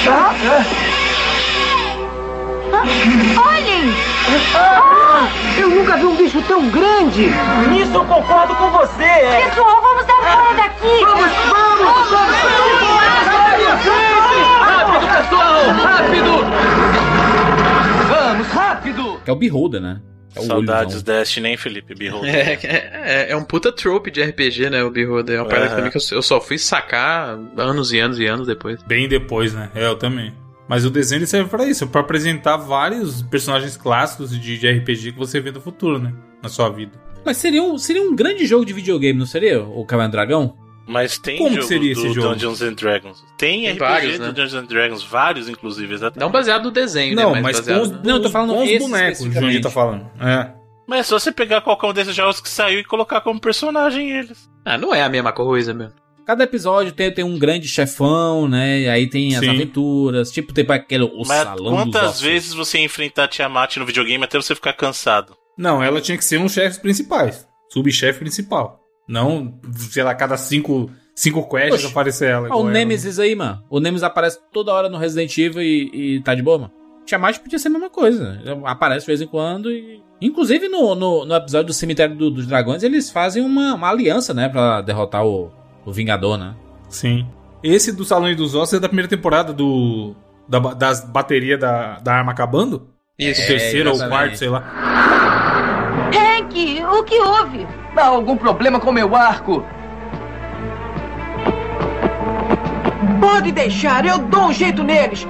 ah, 0.08 0.34
ah. 0.50 0.86
Olhem! 3.48 3.94
Ah, 4.54 5.28
eu 5.58 5.70
nunca 5.70 5.96
vi 5.96 6.04
um 6.04 6.16
bicho 6.16 6.42
tão 6.42 6.68
grande! 6.68 7.32
Nisso 7.70 7.94
eu 7.94 8.04
concordo 8.04 8.54
com 8.56 8.70
você! 8.70 9.04
é. 9.04 9.48
Pessoal, 9.48 9.80
vamos 9.80 10.04
dar 10.04 10.16
fora 10.16 10.54
daqui! 10.54 11.04
Vamos, 11.04 11.32
vamos! 11.48 11.66
Rápido, 12.10 12.95
pessoal! 15.26 15.70
Rápido! 15.70 16.30
Vamos, 18.08 18.46
rápido! 18.48 19.20
É 19.26 19.32
o 19.32 19.36
Beholder, 19.36 19.80
né? 19.80 20.00
É 20.34 20.40
o 20.40 20.42
Saudades. 20.42 21.02
Destiny, 21.02 21.50
hein, 21.50 21.56
Felipe? 21.56 21.94
Beholder. 21.94 22.34
É, 22.34 22.58
é, 22.62 23.30
é 23.30 23.36
um 23.36 23.44
puta 23.44 23.72
trope 23.72 24.10
de 24.10 24.22
RPG, 24.22 24.70
né? 24.70 24.82
O 24.84 24.90
Beholder. 24.90 25.38
É 25.38 25.42
uma 25.42 25.48
parada 25.48 25.76
também 25.76 25.90
que 25.90 25.96
eu, 25.96 26.02
eu 26.12 26.22
só 26.22 26.40
fui 26.40 26.58
sacar 26.58 27.38
anos 27.56 27.92
e 27.92 27.98
anos 27.98 28.18
e 28.18 28.26
anos 28.26 28.46
depois. 28.46 28.82
Bem 28.82 29.08
depois, 29.08 29.54
né? 29.54 29.70
É, 29.74 29.86
eu 29.86 29.96
também. 29.96 30.32
Mas 30.68 30.84
o 30.84 30.90
desenho 30.90 31.20
ele 31.20 31.26
serve 31.26 31.48
pra 31.48 31.64
isso, 31.64 31.86
pra 31.86 32.00
apresentar 32.00 32.56
vários 32.56 33.22
personagens 33.22 33.76
clássicos 33.76 34.30
de, 34.38 34.58
de 34.58 34.68
RPG 34.68 35.12
que 35.12 35.18
você 35.18 35.40
vê 35.40 35.52
no 35.52 35.60
futuro, 35.60 35.98
né? 35.98 36.12
Na 36.42 36.48
sua 36.48 36.68
vida. 36.68 36.92
Mas 37.24 37.36
seria 37.36 37.62
um, 37.62 37.78
seria 37.78 38.02
um 38.02 38.14
grande 38.14 38.44
jogo 38.46 38.64
de 38.64 38.72
videogame, 38.72 39.18
não 39.18 39.26
seria? 39.26 39.62
O 39.62 39.84
Caverna 39.84 40.10
Dragão? 40.12 40.56
Mas 40.86 41.18
tem 41.18 41.38
Como 41.38 41.50
jogo 41.56 41.66
seria 41.66 41.94
do 41.94 42.00
esse 42.06 42.14
jogo? 42.14 42.28
Dungeons 42.34 42.62
and 42.62 42.72
Dragons. 42.74 43.24
Tem, 43.36 43.62
Tem 43.62 43.70
RPG 43.72 43.78
vários, 43.78 44.12
do 44.18 44.20
né? 44.20 44.26
Dungeons 44.28 44.54
and 44.54 44.64
Dragons, 44.66 45.02
vários, 45.02 45.48
inclusive, 45.48 45.92
exatamente. 45.94 46.20
Não 46.20 46.30
baseado 46.30 46.64
no 46.64 46.70
desenho, 46.70 47.16
Não, 47.16 47.32
né? 47.32 47.40
mas 47.40 47.56
baseado 47.58 47.78
com 47.78 47.82
os, 47.84 47.90
no- 47.90 48.02
Não, 48.04 48.16
eu 48.16 48.22
tô 48.22 48.30
falando 48.30 48.52
com 48.54 48.62
os 48.62 48.78
bonecos, 48.78 49.20
o. 49.20 49.32
Jundi 49.32 49.60
tá 49.60 49.70
falando. 49.70 50.08
É. 50.20 50.52
Mas 50.86 51.00
é 51.00 51.02
só 51.02 51.18
você 51.18 51.32
pegar 51.32 51.60
qualquer 51.62 51.88
um 51.88 51.92
desses 51.92 52.14
jogos 52.14 52.40
que 52.40 52.48
saiu 52.48 52.78
e 52.78 52.84
colocar 52.84 53.20
como 53.20 53.40
personagem 53.40 54.10
eles. 54.12 54.48
Ah, 54.64 54.78
não 54.78 54.94
é 54.94 55.02
a 55.02 55.08
mesma 55.08 55.32
coisa 55.32 55.74
mesmo. 55.74 55.94
Cada 56.24 56.44
episódio 56.44 56.92
tem, 56.92 57.12
tem 57.12 57.24
um 57.24 57.38
grande 57.38 57.68
chefão, 57.68 58.48
né? 58.48 58.80
E 58.80 58.88
aí 58.88 59.08
tem 59.08 59.34
as 59.36 59.40
Sim. 59.44 59.50
aventuras. 59.50 60.30
Tipo, 60.30 60.52
tem 60.52 60.64
aquele 60.68 61.04
o 61.04 61.22
Mas 61.26 61.42
salão 61.42 61.74
quantas 61.74 62.20
vezes 62.20 62.52
você 62.52 62.78
enfrentar 62.78 63.28
Tiamat 63.28 63.76
no 63.76 63.86
videogame 63.86 64.22
até 64.24 64.36
você 64.36 64.54
ficar 64.54 64.72
cansado? 64.72 65.36
Não, 65.58 65.82
ela 65.82 66.00
tinha 66.00 66.18
que 66.18 66.24
ser 66.24 66.38
um 66.38 66.44
dos 66.44 66.52
chefes 66.52 66.78
principais. 66.78 67.46
Subchefe 67.72 68.18
principal. 68.20 68.80
Não, 69.08 69.54
sei 69.90 70.02
lá, 70.02 70.14
cada 70.14 70.36
cinco, 70.36 70.90
cinco 71.14 71.48
quests 71.48 71.74
Oxe. 71.84 71.86
aparecer 71.86 72.30
ela. 72.30 72.46
Ah, 72.46 72.48
igual 72.48 72.62
o. 72.64 72.68
Nemesis 72.70 73.18
aí, 73.18 73.34
mano. 73.36 73.62
O 73.70 73.78
Nemesis 73.80 74.02
aparece 74.02 74.38
toda 74.52 74.72
hora 74.72 74.88
no 74.88 74.98
Resident 74.98 75.36
Evil 75.38 75.62
e, 75.62 75.90
e 76.16 76.20
tá 76.22 76.34
de 76.34 76.42
boa, 76.42 76.58
mano. 76.58 76.72
Tiamat 77.04 77.38
podia 77.38 77.58
ser 77.58 77.68
a 77.68 77.70
mesma 77.70 77.88
coisa. 77.88 78.40
Aparece 78.64 79.02
de 79.02 79.06
vez 79.06 79.20
em 79.22 79.26
quando 79.28 79.70
e... 79.70 80.02
Inclusive 80.20 80.66
no, 80.68 80.94
no, 80.94 81.24
no 81.24 81.34
episódio 81.36 81.66
do 81.68 81.72
Cemitério 81.72 82.16
do- 82.16 82.30
dos 82.30 82.46
Dragões, 82.46 82.82
eles 82.82 83.10
fazem 83.10 83.44
uma, 83.44 83.74
uma 83.74 83.88
aliança, 83.90 84.32
né? 84.34 84.48
Pra 84.48 84.80
derrotar 84.80 85.24
o, 85.24 85.52
o 85.84 85.92
Vingador, 85.92 86.36
né? 86.38 86.54
Sim. 86.88 87.26
Esse 87.62 87.92
do 87.92 88.04
Salão 88.04 88.34
dos 88.34 88.54
Ossos 88.54 88.74
é 88.74 88.80
da 88.80 88.88
primeira 88.88 89.08
temporada 89.08 89.52
do. 89.52 90.16
Da, 90.48 90.58
das 90.58 91.04
baterias 91.04 91.60
da, 91.60 91.98
da 92.00 92.14
arma 92.14 92.32
acabando? 92.32 92.88
Isso. 93.18 93.42
O 93.42 93.46
terceiro 93.46 93.90
ou 93.90 93.96
o 93.96 94.08
quarto, 94.08 94.36
sei 94.38 94.48
lá. 94.48 94.64
Hank, 96.12 96.82
o 96.84 97.04
que 97.04 97.18
houve? 97.20 97.66
Há 97.96 98.08
algum 98.08 98.36
problema 98.36 98.78
com 98.78 98.92
meu 98.92 99.16
arco? 99.16 99.64
Pode 103.20 103.50
deixar, 103.52 104.04
eu 104.04 104.18
dou 104.18 104.48
um 104.48 104.52
jeito 104.52 104.84
neles. 104.84 105.26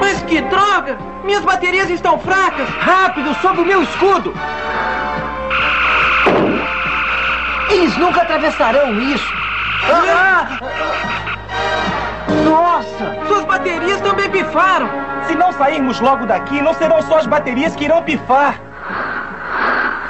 Mas 0.00 0.20
que 0.22 0.40
droga! 0.42 0.98
Minhas 1.24 1.44
baterias 1.44 1.88
estão 1.90 2.18
fracas! 2.18 2.68
Rápido, 2.80 3.34
sob 3.40 3.60
o 3.60 3.64
meu 3.64 3.82
escudo! 3.82 4.34
Eles 7.70 7.96
nunca 7.96 8.22
atravessarão 8.22 9.00
isso! 9.00 9.32
Ah! 9.88 10.58
Nossa! 12.44 13.16
Suas 13.28 13.44
baterias 13.44 14.00
também 14.00 14.28
pifaram! 14.28 14.88
Se 15.28 15.36
não 15.36 15.52
sairmos 15.52 16.00
logo 16.00 16.26
daqui, 16.26 16.60
não 16.60 16.74
serão 16.74 17.00
só 17.02 17.18
as 17.18 17.26
baterias 17.26 17.76
que 17.76 17.84
irão 17.84 18.02
pifar! 18.02 18.56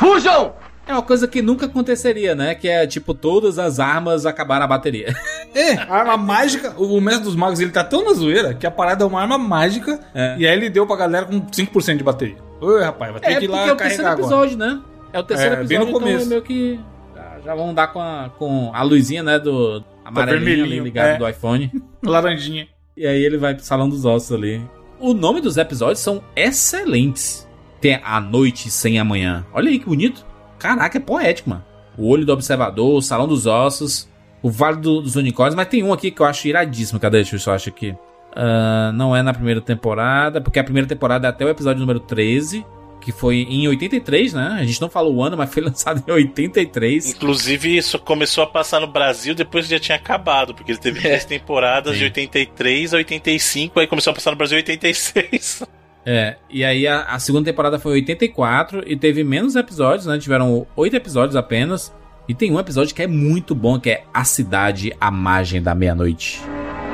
Fujam! 0.02 0.52
É 0.84 0.92
uma 0.92 1.02
coisa 1.02 1.28
que 1.28 1.40
nunca 1.40 1.66
aconteceria, 1.66 2.34
né? 2.34 2.56
Que 2.56 2.66
é 2.68 2.84
tipo, 2.88 3.14
todas 3.14 3.56
as 3.56 3.78
armas 3.78 4.26
acabaram 4.26 4.64
a 4.64 4.68
bateria. 4.68 5.14
É, 5.54 5.74
a 5.74 5.96
arma 5.96 6.16
mágica, 6.16 6.72
o 6.78 6.98
mestre 6.98 7.24
dos 7.24 7.36
magos 7.36 7.60
ele 7.60 7.70
tá 7.70 7.84
tão 7.84 8.02
na 8.06 8.14
zoeira 8.14 8.54
que 8.54 8.66
a 8.66 8.70
parada 8.70 9.04
é 9.04 9.06
uma 9.06 9.20
arma 9.20 9.36
mágica 9.36 10.00
É. 10.14 10.34
e 10.38 10.46
aí 10.48 10.56
ele 10.56 10.70
deu 10.70 10.86
pra 10.86 10.96
galera 10.96 11.26
com 11.26 11.42
5% 11.42 11.98
de 11.98 12.02
bateria. 12.02 12.36
Oi, 12.58 12.82
rapaz, 12.82 13.12
vai 13.12 13.20
ter 13.20 13.32
É 13.32 13.38
que 13.38 13.44
ir 13.44 13.48
lá 13.48 13.66
é 13.68 13.72
o 13.72 13.76
terceiro 13.76 14.10
episódio, 14.12 14.54
agora. 14.56 14.76
né? 14.76 14.82
É 15.12 15.18
o 15.18 15.22
terceiro 15.22 15.52
É, 15.52 15.56
bem 15.58 15.76
episódio, 15.76 15.84
no 15.92 15.98
então 15.98 16.08
é 16.08 16.12
começo. 16.12 16.28
meio 16.30 16.40
que. 16.42 16.80
Já, 17.14 17.40
já 17.44 17.54
vão 17.54 17.74
dar 17.74 17.88
com 17.88 18.00
a, 18.00 18.30
com 18.38 18.70
a 18.72 18.82
luzinha, 18.82 19.22
né? 19.22 19.38
Do 19.38 19.84
amarelinho 20.06 20.64
ali 20.64 20.80
ligado 20.80 21.08
é. 21.08 21.18
do 21.18 21.28
iPhone. 21.28 21.70
Laranjinha. 22.02 22.66
E 22.96 23.06
aí 23.06 23.22
ele 23.22 23.36
vai 23.36 23.54
pro 23.54 23.62
salão 23.62 23.90
dos 23.90 24.06
ossos 24.06 24.32
ali. 24.32 24.58
O 24.98 25.12
nome 25.12 25.42
dos 25.42 25.58
episódios 25.58 25.98
são 26.00 26.22
excelentes. 26.34 27.46
Tem 27.82 28.00
A 28.02 28.18
Noite 28.20 28.70
Sem 28.70 28.98
Amanhã. 28.98 29.44
Olha 29.52 29.68
aí 29.68 29.78
que 29.78 29.84
bonito. 29.86 30.24
Caraca, 30.58 30.96
é 30.96 31.00
poético, 31.00 31.50
mano. 31.50 31.64
O 31.98 32.08
Olho 32.08 32.24
do 32.24 32.32
Observador, 32.32 32.96
o 32.96 33.02
Salão 33.02 33.28
dos 33.28 33.44
Ossos, 33.46 34.08
o 34.40 34.50
Vale 34.50 34.78
do- 34.78 35.02
dos 35.02 35.16
Unicórnios. 35.16 35.54
Mas 35.54 35.68
tem 35.68 35.82
um 35.82 35.92
aqui 35.92 36.10
que 36.10 36.22
eu 36.22 36.26
acho 36.26 36.48
iradíssimo. 36.48 36.98
Cadê? 36.98 37.18
Deixa 37.18 37.34
eu 37.36 37.40
só 37.40 37.52
achar 37.52 37.70
aqui. 37.70 37.94
Ah, 38.34 38.90
não 38.94 39.14
é 39.14 39.22
na 39.22 39.34
primeira 39.34 39.60
temporada, 39.60 40.40
porque 40.40 40.58
a 40.58 40.64
primeira 40.64 40.88
temporada 40.88 41.26
é 41.26 41.30
até 41.30 41.44
o 41.44 41.48
episódio 41.50 41.80
número 41.80 42.00
13, 42.00 42.64
que 43.00 43.10
foi 43.12 43.38
em 43.50 43.66
83, 43.68 44.32
né? 44.32 44.58
A 44.60 44.64
gente 44.64 44.80
não 44.80 44.88
falou 44.88 45.16
o 45.16 45.22
ano, 45.22 45.36
mas 45.36 45.52
foi 45.52 45.60
lançado 45.64 46.02
em 46.06 46.10
83. 46.12 47.10
Inclusive, 47.10 47.76
isso 47.76 47.98
começou 47.98 48.44
a 48.44 48.46
passar 48.46 48.80
no 48.80 48.86
Brasil 48.86 49.34
depois 49.34 49.66
que 49.66 49.72
já 49.72 49.80
tinha 49.80 49.96
acabado, 49.96 50.54
porque 50.54 50.70
ele 50.72 50.78
teve 50.78 51.00
três 51.00 51.24
temporadas 51.24 51.94
de 51.94 51.98
Sim. 51.98 52.04
83 52.06 52.94
a 52.94 52.96
85, 52.98 53.80
aí 53.80 53.86
começou 53.88 54.12
a 54.12 54.14
passar 54.14 54.30
no 54.30 54.36
Brasil 54.36 54.56
em 54.56 54.60
86. 54.60 55.64
É, 56.04 56.36
e 56.50 56.64
aí 56.64 56.86
a, 56.86 57.02
a 57.04 57.18
segunda 57.18 57.50
temporada 57.50 57.78
foi 57.78 57.92
84 57.92 58.82
e 58.86 58.96
teve 58.96 59.22
menos 59.22 59.54
episódios, 59.54 60.06
né? 60.06 60.18
Tiveram 60.18 60.66
oito 60.76 60.96
episódios 60.96 61.36
apenas. 61.36 61.94
E 62.28 62.34
tem 62.34 62.52
um 62.52 62.58
episódio 62.58 62.94
que 62.94 63.02
é 63.02 63.06
muito 63.06 63.54
bom, 63.54 63.78
que 63.80 63.90
é 63.90 64.04
A 64.12 64.24
Cidade 64.24 64.92
à 65.00 65.10
Margem 65.10 65.62
da 65.62 65.74
Meia-Noite. 65.74 66.40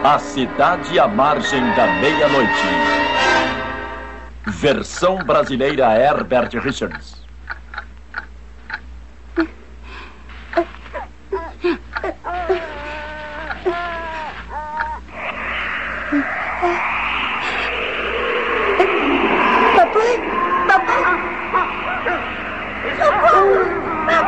A 0.03 0.19
Cidade 0.19 0.99
à 0.99 1.07
Margem 1.07 1.61
da 1.75 1.87
Meia-Noite. 2.01 2.53
Versão 4.47 5.19
brasileira 5.19 5.93
Herbert 5.95 6.51
Richards. 6.63 7.19
Papai? 19.77 20.13
Papai? 20.69 21.03
Socorro! 22.99 23.59
Papai, 24.07 24.07
socorro! 24.07 24.07
Me 24.07 24.07
solte! 24.07 24.07
Me 24.07 24.13
solte! 24.13 24.27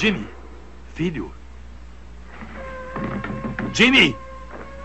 Jimmy! 0.00 0.26
Filho! 0.94 1.30
Jimmy! 3.74 4.16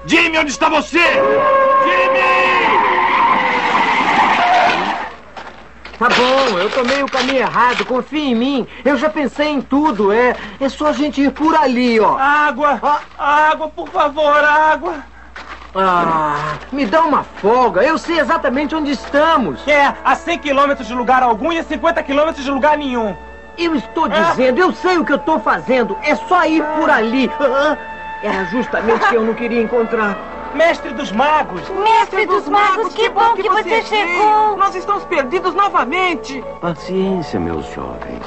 Jimmy, 0.06 0.38
onde 0.38 0.52
está 0.52 0.68
você? 0.68 0.99
Jimmy! 0.99 2.45
Tá 5.98 6.10
bom, 6.10 6.58
eu 6.60 6.70
tomei 6.72 7.02
o 7.04 7.08
caminho 7.10 7.40
errado, 7.40 7.86
confia 7.86 8.24
em 8.32 8.36
mim. 8.36 8.68
Eu 8.84 8.98
já 8.98 9.10
pensei 9.10 9.48
em 9.48 9.62
tudo, 9.62 10.12
é. 10.12 10.36
É 10.60 10.68
só 10.68 10.88
a 10.88 10.92
gente 10.94 11.22
ir 11.22 11.32
por 11.32 11.56
ali, 11.56 12.00
ó. 12.00 12.18
Água! 12.18 12.80
Água, 13.18 13.70
por 13.70 13.88
favor, 13.90 14.44
água! 14.44 14.96
Ah, 15.74 16.56
me 16.72 16.86
dá 16.86 17.02
uma 17.04 17.24
folga. 17.24 17.82
Eu 17.84 17.98
sei 17.98 18.20
exatamente 18.20 18.74
onde 18.76 18.92
estamos. 18.92 19.66
É, 19.68 19.94
a 20.04 20.16
100 20.16 20.40
quilômetros 20.40 20.88
de 20.88 20.94
lugar 20.94 21.22
algum 21.24 21.52
e 21.52 21.60
a 21.60 21.64
50 21.64 22.02
quilômetros 22.04 22.44
de 22.46 22.52
lugar 22.52 22.78
nenhum. 22.78 23.16
Eu 23.58 23.76
estou 23.76 24.08
dizendo, 24.08 24.60
eu 24.60 24.74
sei 24.74 24.98
o 24.98 25.06
que 25.06 25.12
eu 25.14 25.18
estou 25.18 25.40
fazendo. 25.40 25.98
É 26.04 26.16
só 26.16 26.46
ir 26.46 26.64
por 26.78 26.90
ali. 26.90 27.30
Ah, 27.40 27.78
Era 28.24 28.46
justamente 28.46 29.04
o 29.06 29.10
que 29.10 29.16
eu 29.16 29.24
não 29.26 29.34
queria 29.34 29.62
encontrar. 29.62 30.18
Mestre 30.56 30.94
dos 30.94 31.11
magos! 31.11 31.68
Mestre 31.69 32.26
dos 32.26 32.48
magos, 32.48 32.94
que 32.94 33.10
bom 33.10 33.34
que 33.34 33.44
você 33.44 33.82
chegou! 33.84 34.56
Nós 34.56 34.73
estamos 34.73 35.03
perdidos 35.03 35.53
novamente! 35.53 36.41
Paciência, 36.61 37.38
meus 37.38 37.65
jovens. 37.73 38.23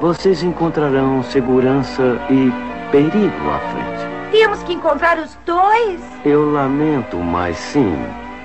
Vocês 0.00 0.42
encontrarão 0.42 1.22
segurança 1.22 2.18
e 2.30 2.50
perigo 2.90 3.50
à 3.50 3.58
frente. 3.58 4.30
Temos 4.32 4.62
que 4.62 4.72
encontrar 4.72 5.18
os 5.18 5.34
dois? 5.44 6.00
Eu 6.24 6.50
lamento, 6.50 7.18
mas 7.18 7.58
sim. 7.58 7.94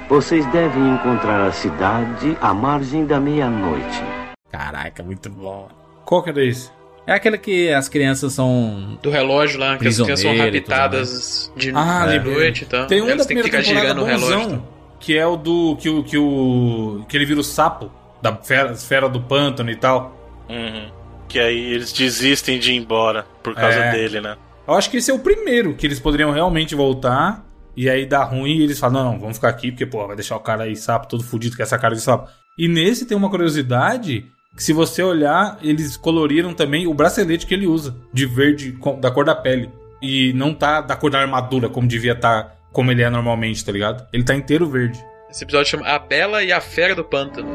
Vocês 0.09 0.45
devem 0.47 0.93
encontrar 0.93 1.41
a 1.47 1.53
cidade 1.53 2.37
à 2.41 2.53
margem 2.53 3.05
da 3.05 3.17
meia-noite. 3.17 4.03
Caraca, 4.51 5.01
muito 5.03 5.29
bom. 5.29 5.69
Qual 6.03 6.21
que 6.21 6.31
era 6.31 6.43
esse? 6.43 6.69
É 7.07 7.13
aquele 7.13 7.37
que 7.37 7.69
as 7.73 7.89
crianças 7.89 8.33
são. 8.33 8.97
Do 9.01 9.09
relógio 9.09 9.59
lá, 9.59 9.77
que 9.77 9.87
as 9.87 9.95
crianças 9.99 10.19
são 10.21 10.37
raptadas 10.37 11.51
de, 11.55 11.71
Ah, 11.75 12.05
de 12.05 12.13
lembrei. 12.17 12.33
noite 12.35 12.63
e 12.63 12.65
tal. 12.67 12.87
Tem 12.87 13.01
um 13.01 13.05
Elas 13.09 13.19
da 13.19 13.25
têm 13.25 13.37
que 13.37 13.43
primeira 13.43 13.63
ficar 13.65 13.81
temporada 13.81 14.01
girando 14.01 14.01
o 14.03 14.05
relógio. 14.05 14.49
bonzão, 14.49 14.67
que 14.99 15.17
é 15.17 15.25
o 15.25 15.35
do 15.35 15.75
que 15.77 15.89
o 15.89 16.03
que 16.03 16.17
o 16.17 17.05
que 17.09 17.17
ele 17.17 17.25
vira 17.25 17.39
o 17.39 17.43
sapo 17.43 17.91
da 18.21 18.35
fera, 18.35 18.71
esfera 18.71 19.09
do 19.09 19.19
pântano 19.19 19.71
e 19.71 19.75
tal. 19.75 20.15
Uhum. 20.47 20.91
Que 21.27 21.39
aí 21.39 21.73
eles 21.73 21.91
desistem 21.91 22.59
de 22.59 22.71
ir 22.73 22.75
embora 22.77 23.25
por 23.41 23.55
causa 23.55 23.79
É. 23.79 23.91
dele, 23.91 24.21
né? 24.21 24.37
Eu 24.67 24.75
acho 24.75 24.89
que 24.91 24.97
esse 24.97 25.09
é 25.09 25.13
o 25.13 25.19
primeiro 25.19 25.73
que 25.73 25.87
eles 25.87 25.99
poderiam 25.99 26.31
realmente 26.31 26.75
voltar 26.75 27.43
e 27.75 27.89
aí 27.89 28.05
dá 28.05 28.23
ruim 28.23 28.57
e 28.59 28.63
eles 28.63 28.79
falam: 28.79 29.03
"Não, 29.03 29.11
não, 29.13 29.19
vamos 29.19 29.37
ficar 29.37 29.49
aqui 29.49 29.71
porque 29.71 29.85
pô, 29.87 30.05
vai 30.05 30.15
deixar 30.15 30.35
o 30.35 30.39
cara 30.39 30.63
aí 30.65 30.75
sapo 30.75 31.07
todo 31.07 31.23
fudido 31.23 31.57
com 31.57 31.63
essa 31.63 31.79
cara 31.79 31.95
de 31.95 32.01
sapo". 32.01 32.29
E 32.57 32.67
nesse 32.67 33.05
tem 33.07 33.17
uma 33.17 33.29
curiosidade 33.29 34.25
que 34.55 34.63
se 34.63 34.73
você 34.73 35.01
olhar, 35.01 35.57
eles 35.61 35.95
coloriram 35.95 36.53
também 36.53 36.85
o 36.87 36.93
bracelete 36.93 37.45
que 37.45 37.53
ele 37.53 37.67
usa, 37.67 37.95
de 38.13 38.25
verde 38.25 38.73
com- 38.73 38.99
da 38.99 39.09
cor 39.09 39.23
da 39.25 39.33
pele. 39.35 39.69
E 40.01 40.33
não 40.33 40.53
tá 40.53 40.81
da 40.81 40.95
cor 40.95 41.09
da 41.11 41.19
armadura, 41.19 41.69
como 41.69 41.87
devia 41.87 42.13
estar, 42.13 42.55
como 42.71 42.91
ele 42.91 43.01
é 43.03 43.09
normalmente, 43.09 43.63
tá 43.63 43.71
ligado? 43.71 44.05
Ele 44.11 44.23
tá 44.23 44.35
inteiro 44.35 44.67
verde. 44.67 44.99
Esse 45.29 45.43
episódio 45.43 45.69
chama 45.71 45.87
A 45.87 45.97
Bela 45.99 46.43
e 46.43 46.51
a 46.51 46.59
Fera 46.59 46.93
do 46.93 47.03
Pântano. 47.03 47.47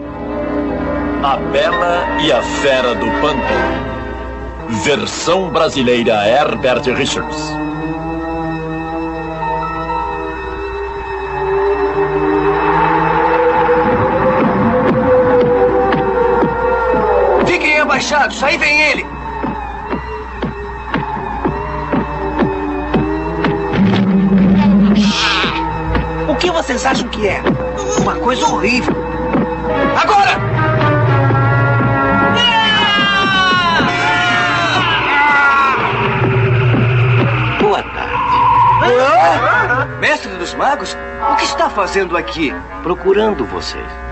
A 1.22 1.36
Bela 1.36 2.20
e 2.22 2.32
a 2.32 2.42
Fera 2.42 2.94
do 2.94 3.06
Pântano. 3.20 3.86
Versão 4.84 5.50
brasileira 5.50 6.26
Herbert 6.26 6.82
Richards. 6.96 7.50
Abaixados, 17.96 18.42
aí 18.42 18.58
vem 18.58 18.78
ele! 18.78 19.06
O 26.28 26.34
que 26.36 26.50
vocês 26.50 26.84
acham 26.84 27.08
que 27.08 27.26
é? 27.26 27.40
Uma 28.02 28.16
coisa 28.16 28.46
horrível. 28.48 28.94
Agora! 29.98 30.38
Boa 37.62 37.82
tarde. 37.82 38.16
Mestre 40.00 40.36
dos 40.36 40.54
magos, 40.54 40.94
o 41.32 41.36
que 41.36 41.44
está 41.44 41.70
fazendo 41.70 42.14
aqui? 42.14 42.52
Procurando 42.82 43.46
vocês. 43.46 44.05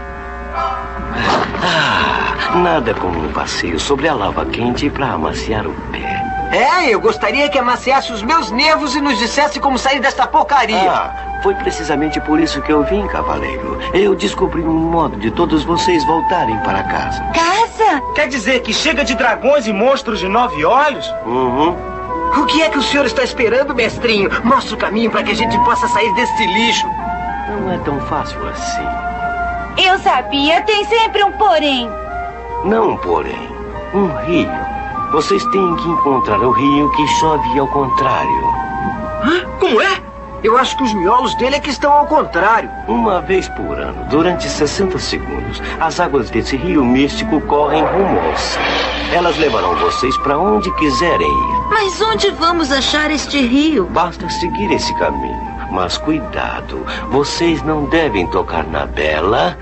Ah, 1.62 2.56
nada 2.56 2.94
como 2.94 3.18
um 3.18 3.32
passeio 3.32 3.78
sobre 3.78 4.08
a 4.08 4.14
lava 4.14 4.44
quente 4.46 4.88
para 4.90 5.12
amaciar 5.12 5.66
o 5.66 5.72
pé. 5.90 6.22
É, 6.52 6.88
eu 6.94 7.00
gostaria 7.00 7.48
que 7.48 7.58
amaciasse 7.58 8.12
os 8.12 8.22
meus 8.22 8.50
nervos 8.50 8.94
e 8.94 9.00
nos 9.00 9.18
dissesse 9.18 9.58
como 9.58 9.76
sair 9.76 9.98
desta 9.98 10.26
porcaria. 10.26 10.90
Ah, 10.90 11.40
foi 11.42 11.54
precisamente 11.54 12.20
por 12.20 12.38
isso 12.38 12.62
que 12.62 12.72
eu 12.72 12.84
vim, 12.84 13.06
cavaleiro. 13.08 13.78
Eu 13.92 14.14
descobri 14.14 14.62
um 14.62 14.72
modo 14.72 15.16
de 15.16 15.30
todos 15.32 15.64
vocês 15.64 16.04
voltarem 16.06 16.56
para 16.58 16.84
casa. 16.84 17.24
Casa? 17.34 18.00
Quer 18.14 18.28
dizer 18.28 18.60
que 18.60 18.72
chega 18.72 19.04
de 19.04 19.14
dragões 19.14 19.66
e 19.66 19.72
monstros 19.72 20.20
de 20.20 20.28
nove 20.28 20.64
olhos? 20.64 21.12
Uhum. 21.26 21.76
O 22.40 22.46
que 22.46 22.62
é 22.62 22.68
que 22.68 22.78
o 22.78 22.82
senhor 22.82 23.06
está 23.06 23.22
esperando, 23.22 23.74
mestrinho? 23.74 24.30
Mostra 24.44 24.74
o 24.74 24.78
caminho 24.78 25.10
para 25.10 25.22
que 25.22 25.32
a 25.32 25.36
gente 25.36 25.58
possa 25.64 25.88
sair 25.88 26.12
deste 26.14 26.46
lixo. 26.46 26.86
Não 27.48 27.72
é 27.72 27.78
tão 27.78 28.00
fácil 28.02 28.38
assim. 28.48 29.03
Eu 29.76 29.98
sabia, 29.98 30.62
tem 30.62 30.84
sempre 30.84 31.24
um 31.24 31.32
porém. 31.32 31.90
Não, 32.64 32.96
porém, 32.98 33.48
um 33.92 34.06
rio. 34.24 34.50
Vocês 35.10 35.44
têm 35.46 35.76
que 35.76 35.88
encontrar 35.88 36.40
o 36.40 36.50
rio 36.50 36.90
que 36.92 37.06
chove 37.18 37.58
ao 37.58 37.68
contrário. 37.68 38.46
Hã? 39.24 39.44
Como 39.58 39.80
é? 39.80 40.00
Eu 40.44 40.58
acho 40.58 40.76
que 40.76 40.82
os 40.82 40.92
miolos 40.92 41.34
dele 41.36 41.56
é 41.56 41.60
que 41.60 41.70
estão 41.70 41.90
ao 41.90 42.06
contrário. 42.06 42.70
Uma 42.86 43.20
vez 43.20 43.48
por 43.48 43.78
ano, 43.78 44.04
durante 44.10 44.48
60 44.48 44.98
segundos, 44.98 45.62
as 45.80 45.98
águas 45.98 46.28
desse 46.30 46.56
rio 46.56 46.84
místico 46.84 47.40
correm 47.42 47.82
rumo 47.82 48.20
ao 48.20 48.36
céu. 48.36 48.62
Elas 49.12 49.38
levarão 49.38 49.74
vocês 49.76 50.16
para 50.18 50.38
onde 50.38 50.70
quiserem 50.76 51.26
ir. 51.26 51.68
Mas 51.70 52.00
onde 52.00 52.30
vamos 52.32 52.70
achar 52.70 53.10
este 53.10 53.40
rio? 53.40 53.86
Basta 53.86 54.28
seguir 54.28 54.70
esse 54.70 54.94
caminho. 54.98 55.53
Mas 55.74 55.98
cuidado, 55.98 56.86
vocês 57.10 57.60
não 57.64 57.90
devem 57.90 58.28
tocar 58.28 58.64
na 58.64 58.86
Bela 58.86 59.58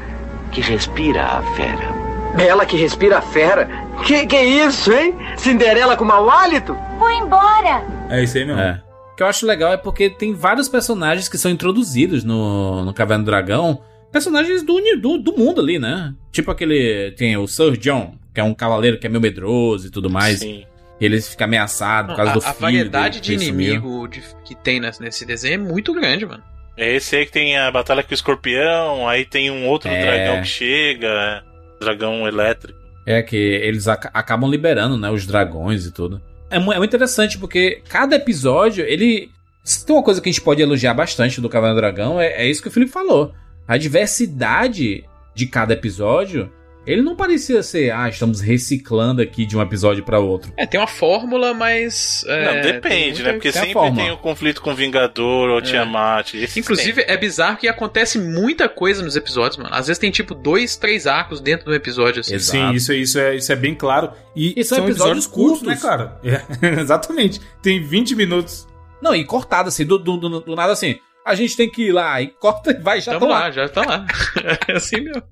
que 0.53 0.61
respira 0.61 1.25
a 1.25 1.43
fera. 1.55 1.91
Bela 2.37 2.67
que 2.67 2.77
respira 2.77 3.17
a 3.17 3.23
fera? 3.23 3.67
Que 4.05 4.27
que 4.27 4.37
é 4.37 4.45
isso, 4.45 4.93
hein? 4.93 5.15
Cinderela 5.39 5.97
com 5.97 6.05
mau 6.05 6.29
hálito? 6.29 6.77
Vou 6.99 7.11
embora. 7.11 7.83
É 8.11 8.23
isso 8.23 8.37
aí 8.37 8.45
mesmo. 8.45 8.61
É. 8.61 8.83
O 9.11 9.17
que 9.17 9.23
eu 9.23 9.27
acho 9.27 9.47
legal 9.47 9.73
é 9.73 9.79
porque 9.79 10.11
tem 10.11 10.35
vários 10.35 10.69
personagens 10.69 11.31
que 11.31 11.39
são 11.39 11.51
introduzidos 11.51 12.25
no, 12.25 12.85
no 12.85 12.93
Caverna 12.93 13.25
do 13.25 13.31
Dragão. 13.31 13.81
Personagens 14.13 14.63
do, 14.63 14.79
do, 15.01 15.17
do 15.17 15.33
mundo 15.35 15.63
ali, 15.63 15.79
né? 15.79 16.13
Tipo 16.31 16.51
aquele. 16.51 17.13
Tem 17.13 17.39
o 17.39 17.49
Sir 17.49 17.79
John, 17.79 18.17
que 18.35 18.41
é 18.41 18.45
um 18.45 18.53
cavaleiro 18.53 18.99
que 18.99 19.07
é 19.07 19.11
meio 19.11 19.23
medroso 19.23 19.87
e 19.87 19.91
tudo 19.91 20.11
mais. 20.11 20.41
Sim. 20.41 20.67
E 21.01 21.05
ele 21.05 21.21
fica 21.21 21.45
ameaçado 21.45 22.09
por 22.09 22.17
causa 22.17 22.31
a, 22.31 22.35
do 22.35 22.39
a 22.41 22.43
filho. 22.43 22.61
variedade 22.61 23.21
dele, 23.21 23.37
de 23.37 23.49
inimigo 23.49 24.07
de- 24.09 24.23
que 24.45 24.55
tem 24.55 24.79
nesse, 24.81 25.25
desenho 25.27 25.55
é 25.55 25.59
muito 25.59 25.93
grande, 25.93 26.25
mano. 26.27 26.43
É 26.77 26.95
esse 26.95 27.17
aí 27.17 27.27
que 27.27 27.33
tem 27.33 27.57
a 27.59 27.71
batalha 27.71 28.03
com 28.03 28.11
o 28.11 28.15
escorpião, 28.15 29.09
aí 29.09 29.25
tem 29.25 29.51
um 29.51 29.67
outro 29.67 29.89
É. 29.91 30.01
dragão 30.01 30.43
que 30.43 30.49
chega, 30.49 31.07
é, 31.09 31.43
dragão 31.85 32.27
elétrico. 32.27 32.79
É 33.05 33.21
que 33.21 33.37
eles 33.37 33.89
aca- 33.89 34.11
acabam 34.15 34.49
liberando, 34.49 34.97
né, 34.97 35.11
os 35.11 35.27
dragões 35.27 35.85
e 35.87 35.93
tudo. 35.93 36.23
É, 36.49 36.57
é 36.57 36.59
muito 36.61 36.85
interessante 36.87 37.37
porque 37.39 37.83
cada 37.89 38.15
episódio, 38.17 38.85
ele. 38.85 39.31
Se 39.65 39.85
tem 39.87 39.95
uma 39.95 40.03
coisa 40.03 40.21
que 40.21 40.29
a 40.29 40.33
gente 40.33 40.41
pode 40.43 40.61
elogiar 40.63 40.93
bastante 40.95 41.41
do 41.41 41.49
do 41.49 41.75
Dragão, 41.77 42.21
é, 42.21 42.43
é 42.43 42.47
isso 42.47 42.61
que 42.63 42.69
o 42.69 42.71
Felipe 42.71 42.91
falou. 42.93 43.33
A 43.67 43.77
diversidade 43.77 45.05
de 45.35 45.47
cada 45.47 45.73
episódio, 45.73 46.51
ele 46.87 47.01
não 47.03 47.15
parecia 47.15 47.63
ser, 47.63 47.93
ah, 47.93 48.09
estamos 48.09 48.41
reciclando 48.41 49.23
aqui 49.23 49.47
de 49.47 49.57
um 49.57 49.63
episódio 49.63 50.03
pra 50.05 50.19
outro. 50.19 50.53
É, 50.57 50.67
tem 50.67 50.81
uma 50.81 50.87
fórmula, 50.87 51.55
mas. 51.55 52.25
é, 52.27 52.45
Não, 52.57 52.61
depende, 52.73 53.23
né? 53.23 53.33
Porque 53.33 53.53
tem 53.53 53.61
a 53.63 53.65
sempre 53.67 53.93
tem 53.95 54.11
o 54.11 54.17
conflito 54.17 54.61
com 54.61 54.71
o 54.73 54.75
Vingador 54.75 55.49
ou 55.51 55.63
Tiamat. 55.63 56.35
esses 56.35 56.57
Inclusive, 56.57 57.05
tem. 57.05 57.15
é 57.15 57.17
bizarro 57.17 57.57
que 57.57 57.69
acontece 57.69 58.19
muita 58.19 58.69
coisa 58.69 59.03
nos 59.03 59.15
episódios, 59.17 59.57
mano. 59.59 59.71
Às 59.75 59.87
vezes 59.87 59.99
tem 60.01 60.11
tipo 60.11 60.35
dois, 60.35 60.77
três 60.77 61.07
arcos 61.07 61.41
dentro 61.41 61.67
do 61.67 61.75
episódio, 61.75 62.21
assim. 62.21 62.39
Sim, 62.39 62.73
isso, 62.73 62.93
isso, 62.93 63.19
é, 63.19 63.37
isso 63.37 63.53
é 63.53 63.57
bem 63.57 63.75
claro. 63.75 64.11
E, 64.35 64.55
E 64.59 64.65
são 64.65 64.79
episódios 64.85 65.27
curtos. 65.27 65.63
né, 65.63 65.77
cara? 65.81 66.19
É, 66.25 66.43
exatamente. 66.81 67.41
Tem 67.63 67.83
20 67.83 68.15
minutos. 68.17 68.67
Não, 69.01 69.15
e 69.15 69.25
cortado 69.25 69.69
assim, 69.69 69.85
do, 69.85 69.99
do, 69.99 70.17
do- 70.17 70.41
do 70.41 70.57
nada 70.57 70.73
assim. 70.73 70.97
A 71.25 71.37
gente 71.37 71.57
tem 71.57 71.71
que 71.71 71.83
ir 71.89 71.93
lá 71.93 72.21
e 72.21 72.27
corta 72.27 72.73
e 72.73 72.75
vai 72.83 73.01
já 73.01 73.13
Tamo 73.13 73.27
tá 73.27 73.33
lá, 73.33 73.41
lá. 73.43 73.51
já 73.53 73.69
tá 73.69 73.83
lá. 73.87 74.07
É 74.67 74.73
assim 74.73 75.01
mesmo. 75.03 75.23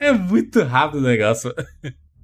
É 0.00 0.10
muito 0.12 0.62
rápido 0.64 0.98
o 0.98 1.06
negócio. 1.06 1.54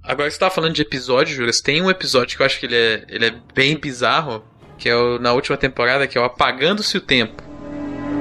Agora 0.02 0.30
você 0.30 0.38
tava 0.38 0.54
falando 0.54 0.72
de 0.72 0.80
episódio, 0.80 1.36
Juras. 1.36 1.60
Tem 1.60 1.82
um 1.82 1.90
episódio 1.90 2.34
que 2.34 2.42
eu 2.42 2.46
acho 2.46 2.58
que 2.58 2.64
ele 2.64 2.74
é, 2.74 3.04
ele 3.08 3.26
é 3.26 3.34
bem 3.54 3.78
bizarro, 3.78 4.42
que 4.78 4.88
é 4.88 4.96
o, 4.96 5.18
na 5.18 5.32
última 5.34 5.58
temporada, 5.58 6.06
que 6.06 6.16
é 6.16 6.20
o 6.20 6.24
Apagando-se 6.24 6.96
o 6.96 7.00
Tempo. 7.02 7.42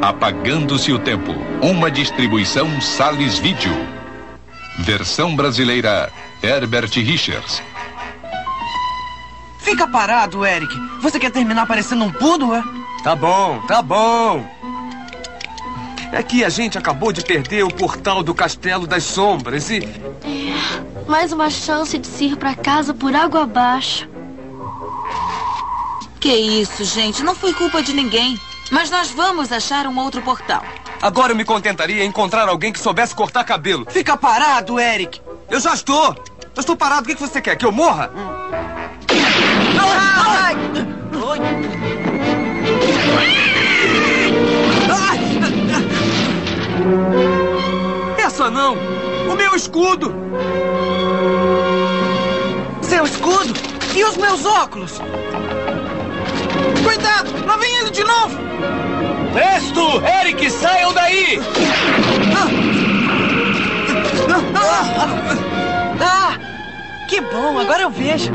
Apagando-se 0.01 0.91
o 0.91 0.99
Tempo. 0.99 1.31
Uma 1.61 1.89
distribuição 1.89 2.81
Sales 2.81 3.37
Vídeo. 3.37 3.71
Versão 4.79 5.33
brasileira 5.35 6.11
Herbert 6.43 6.91
Richards. 6.91 7.63
Fica 9.59 9.87
parado, 9.87 10.45
Eric. 10.45 10.75
Você 11.01 11.17
quer 11.17 11.31
terminar 11.31 11.65
parecendo 11.65 12.03
um 12.03 12.11
pudo, 12.11 12.53
é? 12.53 12.61
Tá 13.03 13.15
bom, 13.15 13.61
tá 13.67 13.81
bom. 13.81 14.54
É 16.15 16.23
que 16.23 16.45
a 16.45 16.49
gente 16.49 16.77
acabou 16.77 17.11
de 17.11 17.21
perder 17.21 17.65
o 17.65 17.67
portal 17.69 18.23
do 18.23 18.33
Castelo 18.33 18.87
das 18.87 19.03
Sombras 19.03 19.69
e. 19.69 19.81
Mais 21.05 21.33
uma 21.33 21.49
chance 21.49 21.97
de 21.97 22.07
se 22.07 22.27
ir 22.27 22.37
pra 22.37 22.55
casa 22.55 22.93
por 22.93 23.13
água 23.13 23.43
abaixo. 23.43 24.07
Que 26.21 26.33
isso, 26.33 26.85
gente? 26.85 27.21
Não 27.21 27.35
foi 27.35 27.53
culpa 27.53 27.83
de 27.83 27.91
ninguém. 27.91 28.39
Mas 28.71 28.89
nós 28.89 29.11
vamos 29.11 29.51
achar 29.51 29.85
um 29.87 29.99
outro 29.99 30.21
portal. 30.21 30.63
Agora 31.01 31.33
eu 31.33 31.35
me 31.35 31.43
contentaria 31.43 32.01
em 32.01 32.07
encontrar 32.07 32.47
alguém 32.47 32.71
que 32.71 32.79
soubesse 32.79 33.13
cortar 33.13 33.43
cabelo. 33.43 33.85
Fica 33.89 34.15
parado, 34.15 34.79
Eric. 34.79 35.19
Eu 35.49 35.59
já 35.59 35.73
estou. 35.73 36.15
Eu 36.55 36.61
estou 36.61 36.77
parado. 36.77 37.03
O 37.03 37.05
que 37.07 37.15
que 37.15 37.21
você 37.21 37.41
quer? 37.41 37.57
Que 37.57 37.65
eu 37.65 37.73
morra? 37.73 38.09
Ai! 39.77 40.55
Oi. 41.13 41.39
Ai! 43.19 43.44
Essa 48.17 48.49
não! 48.49 48.75
O 49.31 49.35
meu 49.35 49.55
escudo! 49.55 50.13
Seu 52.81 53.05
escudo? 53.05 53.53
E 53.95 54.03
os 54.03 54.17
meus 54.17 54.45
óculos? 54.45 54.99
Cuidado! 56.83 57.31
Lá 57.45 57.57
vem 57.57 57.75
ele 57.77 57.91
de 57.91 58.03
novo! 58.03 58.37
Presto! 59.33 60.01
Eric, 60.05 60.49
saiam 60.49 60.93
daí! 60.93 61.39
Ah! 66.01 66.37
Que 67.07 67.21
bom, 67.21 67.59
agora 67.59 67.83
eu 67.83 67.89
vejo. 67.89 68.31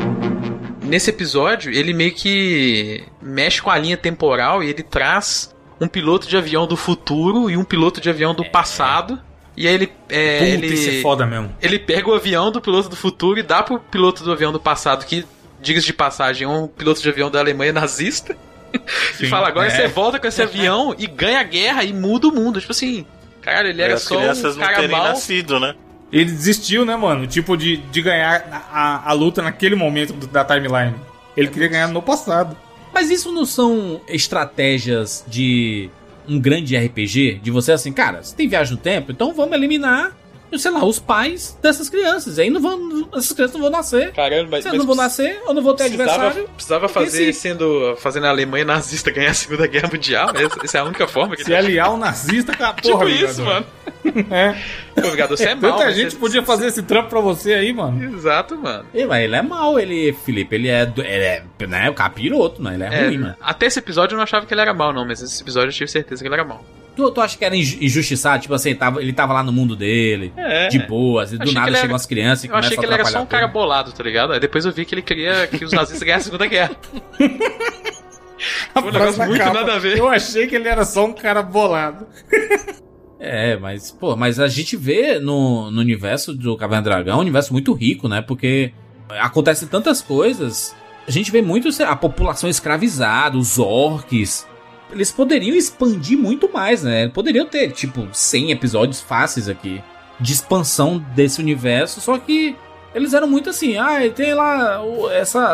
Nesse 0.81 1.09
episódio, 1.09 1.71
ele 1.71 1.93
meio 1.93 2.13
que 2.13 3.03
mexe 3.21 3.61
com 3.61 3.69
a 3.69 3.77
linha 3.77 3.95
temporal 3.95 4.63
e 4.63 4.69
ele 4.69 4.83
traz 4.83 5.50
um 5.81 5.87
piloto 5.87 6.27
de 6.27 6.37
avião 6.37 6.67
do 6.67 6.77
futuro 6.77 7.49
e 7.49 7.57
um 7.57 7.63
piloto 7.63 7.99
de 7.99 8.09
avião 8.09 8.33
do 8.33 8.45
passado. 8.45 9.19
E 9.57 9.67
aí 9.67 9.73
ele. 9.73 9.91
É, 10.07 10.39
Puta, 10.39 10.49
ele, 10.51 10.67
isso 10.67 10.89
é 10.89 11.01
foda 11.01 11.25
mesmo. 11.25 11.53
Ele 11.61 11.79
pega 11.79 12.09
o 12.09 12.13
avião 12.13 12.51
do 12.51 12.61
piloto 12.61 12.87
do 12.87 12.95
futuro 12.95 13.39
e 13.39 13.43
dá 13.43 13.63
pro 13.63 13.79
piloto 13.79 14.23
do 14.23 14.31
avião 14.31 14.51
do 14.51 14.59
passado, 14.59 15.05
que, 15.05 15.25
diga-se 15.59 15.87
de 15.87 15.93
passagem, 15.93 16.45
é 16.45 16.49
um 16.49 16.67
piloto 16.67 17.01
de 17.01 17.09
avião 17.09 17.29
da 17.29 17.39
Alemanha 17.39 17.73
nazista. 17.73 18.37
e 19.19 19.25
fala, 19.27 19.49
agora 19.49 19.67
é. 19.67 19.69
você 19.69 19.87
volta 19.87 20.19
com 20.19 20.27
esse 20.27 20.41
avião 20.43 20.95
e 20.97 21.07
ganha 21.07 21.39
a 21.41 21.43
guerra 21.43 21.83
e 21.83 21.91
muda 21.91 22.27
o 22.27 22.31
mundo. 22.31 22.59
Tipo 22.59 22.71
assim, 22.71 23.05
caralho, 23.41 23.69
ele 23.69 23.81
era 23.81 23.95
As 23.95 24.03
só 24.03 24.15
crianças 24.15 24.55
um 24.55 24.59
não 24.59 24.67
cara 24.67 24.87
mal. 24.87 25.03
nascido, 25.05 25.59
né? 25.59 25.75
Ele 26.11 26.31
desistiu, 26.31 26.85
né, 26.85 26.95
mano? 26.95 27.25
Tipo, 27.25 27.55
de, 27.57 27.77
de 27.77 28.01
ganhar 28.01 28.45
a, 28.51 28.79
a, 28.79 29.09
a 29.09 29.13
luta 29.13 29.41
naquele 29.41 29.75
momento 29.75 30.13
do- 30.13 30.27
da 30.27 30.43
timeline. 30.43 30.93
Ele 31.35 31.47
queria 31.47 31.69
ganhar 31.69 31.87
no 31.87 32.01
passado. 32.01 32.55
Mas 32.93 33.09
isso 33.09 33.31
não 33.31 33.45
são 33.45 34.01
estratégias 34.07 35.23
de 35.27 35.89
um 36.27 36.39
grande 36.39 36.77
RPG? 36.77 37.39
De 37.41 37.51
você 37.51 37.71
assim, 37.71 37.91
cara, 37.91 38.23
você 38.23 38.35
tem 38.35 38.47
viagem 38.47 38.75
no 38.75 38.79
tempo, 38.79 39.11
então 39.11 39.33
vamos 39.33 39.53
eliminar, 39.53 40.15
sei 40.59 40.71
lá, 40.71 40.83
os 40.85 40.99
pais 40.99 41.57
dessas 41.61 41.89
crianças. 41.89 42.37
Aí 42.39 42.49
não 42.49 42.61
vão, 42.61 43.07
essas 43.13 43.31
crianças 43.31 43.53
não 43.55 43.61
vão 43.61 43.69
nascer. 43.69 44.11
Caramba, 44.11 44.47
mas, 44.51 44.65
elas 44.65 44.77
não 44.79 44.85
vão 44.85 44.95
nascer, 44.95 45.39
eu 45.47 45.53
não 45.53 45.61
vou 45.61 45.73
ter 45.73 45.85
precisava, 45.85 46.11
adversário. 46.27 46.49
precisava 46.55 46.87
fazer 46.89 47.33
se- 47.33 47.39
sendo 47.39 47.95
fazendo 47.97 48.25
a 48.25 48.29
Alemanha 48.29 48.65
nazista 48.65 49.11
ganhar 49.11 49.31
a 49.31 49.33
Segunda 49.33 49.67
Guerra 49.67 49.89
Mundial. 49.91 50.33
né? 50.33 50.43
Essa, 50.43 50.59
essa 50.63 50.77
é 50.77 50.81
a 50.81 50.83
única 50.83 51.07
forma 51.07 51.35
que 51.35 51.43
Se 51.43 51.53
aliar 51.55 51.87
ao 51.87 51.97
nazista 51.97 52.55
com 52.55 52.63
a 52.63 52.73
porra, 52.73 53.05
Tipo 53.05 53.09
isso, 53.25 53.41
mano. 53.43 53.65
É. 54.31 54.55
Pô, 54.99 55.09
Vingador, 55.11 55.37
você 55.37 55.45
é 55.45 55.53
mal. 55.55 55.71
Tanta 55.73 55.85
mas 55.85 55.95
gente 55.95 56.11
você- 56.11 56.17
podia 56.17 56.43
fazer 56.43 56.67
esse 56.67 56.81
trampo 56.83 57.09
pra 57.09 57.19
você 57.19 57.53
aí, 57.53 57.71
mano. 57.71 58.15
Exato, 58.17 58.57
mano. 58.57 58.85
Ih, 58.93 59.05
mas 59.05 59.23
ele 59.23 59.35
é 59.35 59.41
mau, 59.41 59.79
ele, 59.79 60.11
Felipe, 60.25 60.55
ele 60.55 60.67
é, 60.69 60.81
ele 60.97 61.05
é 61.23 61.43
né, 61.67 61.89
o 61.89 61.93
capiroto, 61.93 62.61
né? 62.63 62.73
Ele 62.73 62.83
é, 62.83 62.87
É, 62.87 63.05
ruim, 63.07 63.17
mano. 63.19 63.35
até 63.39 63.67
esse 63.67 63.79
episódio 63.79 64.13
eu 64.15 64.17
não 64.17 64.23
achava 64.23 64.45
que 64.45 64.53
ele 64.53 64.61
era 64.61 64.73
mal, 64.73 64.91
não, 64.91 65.05
mas 65.05 65.21
esse 65.21 65.41
episódio 65.41 65.69
eu 65.69 65.73
tive 65.73 65.89
certeza 65.89 66.21
que 66.21 66.27
ele 66.27 66.33
era 66.35 66.43
mal. 66.43 66.65
Tu, 66.95 67.09
tu 67.11 67.21
acha 67.21 67.37
que 67.37 67.45
era 67.45 67.55
inju- 67.55 67.77
injustiçado? 67.81 68.41
Tipo 68.41 68.53
assim, 68.53 68.75
tava, 68.75 69.01
ele 69.01 69.13
tava 69.13 69.31
lá 69.33 69.41
no 69.43 69.51
mundo 69.51 69.75
dele, 69.75 70.33
É. 70.35 70.67
de 70.67 70.79
boas, 70.79 71.31
e 71.31 71.37
do 71.37 71.43
Achei 71.43 71.53
nada 71.55 71.71
chegam 71.71 71.85
era- 71.85 71.95
as 71.95 72.05
crianças 72.05 72.43
e 72.43 72.47
Eu 72.47 72.55
achei 72.55 72.75
que 72.77 72.85
ele 72.85 72.93
era 72.93 73.05
só 73.05 73.21
um 73.21 73.25
cara 73.25 73.47
tudo. 73.47 73.53
bolado, 73.53 73.91
tá 73.93 74.03
ligado? 74.03 74.33
Aí 74.33 74.39
depois 74.39 74.65
eu 74.65 74.71
vi 74.73 74.83
que 74.85 74.93
ele 74.93 75.01
queria 75.01 75.47
que 75.47 75.63
os 75.63 75.71
nazistas 75.71 76.03
ganhassem 76.03 76.21
a 76.21 76.25
Segunda 76.25 76.47
Guerra. 76.47 76.71
Foi 78.73 78.81
um 78.83 78.91
negócio 78.91 79.23
muito 79.25 79.37
capa. 79.37 79.53
nada 79.53 79.75
a 79.75 79.79
ver. 79.79 79.97
Eu 79.97 80.07
achei 80.09 80.47
que 80.47 80.55
ele 80.55 80.67
era 80.67 80.83
só 80.83 81.05
um 81.05 81.13
cara 81.13 81.41
bolado. 81.41 82.07
É, 83.23 83.55
mas, 83.55 83.91
pô, 83.91 84.15
mas 84.15 84.39
a 84.39 84.47
gente 84.47 84.75
vê 84.75 85.19
no, 85.19 85.69
no 85.69 85.79
universo 85.79 86.33
do 86.33 86.57
Caverna 86.57 86.81
Dragão 86.81 87.17
um 87.19 87.21
universo 87.21 87.53
muito 87.53 87.71
rico, 87.71 88.07
né? 88.07 88.19
Porque 88.19 88.73
acontecem 89.09 89.67
tantas 89.67 90.01
coisas. 90.01 90.75
A 91.07 91.11
gente 91.11 91.31
vê 91.31 91.39
muito 91.39 91.71
sei 91.71 91.85
lá, 91.85 91.91
a 91.91 91.95
população 91.95 92.49
escravizada, 92.49 93.37
os 93.37 93.59
orcs. 93.59 94.47
Eles 94.91 95.11
poderiam 95.11 95.55
expandir 95.55 96.17
muito 96.17 96.51
mais, 96.51 96.83
né? 96.83 97.07
Poderiam 97.07 97.45
ter, 97.45 97.71
tipo, 97.71 98.07
100 98.11 98.51
episódios 98.51 98.99
fáceis 99.01 99.47
aqui 99.47 99.81
de 100.19 100.33
expansão 100.33 100.99
desse 101.15 101.41
universo, 101.41 101.99
só 101.99 102.17
que 102.17 102.55
eles 102.93 103.13
eram 103.13 103.27
muito 103.27 103.49
assim, 103.49 103.77
ah, 103.77 103.97
tem 104.13 104.33
lá 104.33 104.81
essa, 105.13 105.53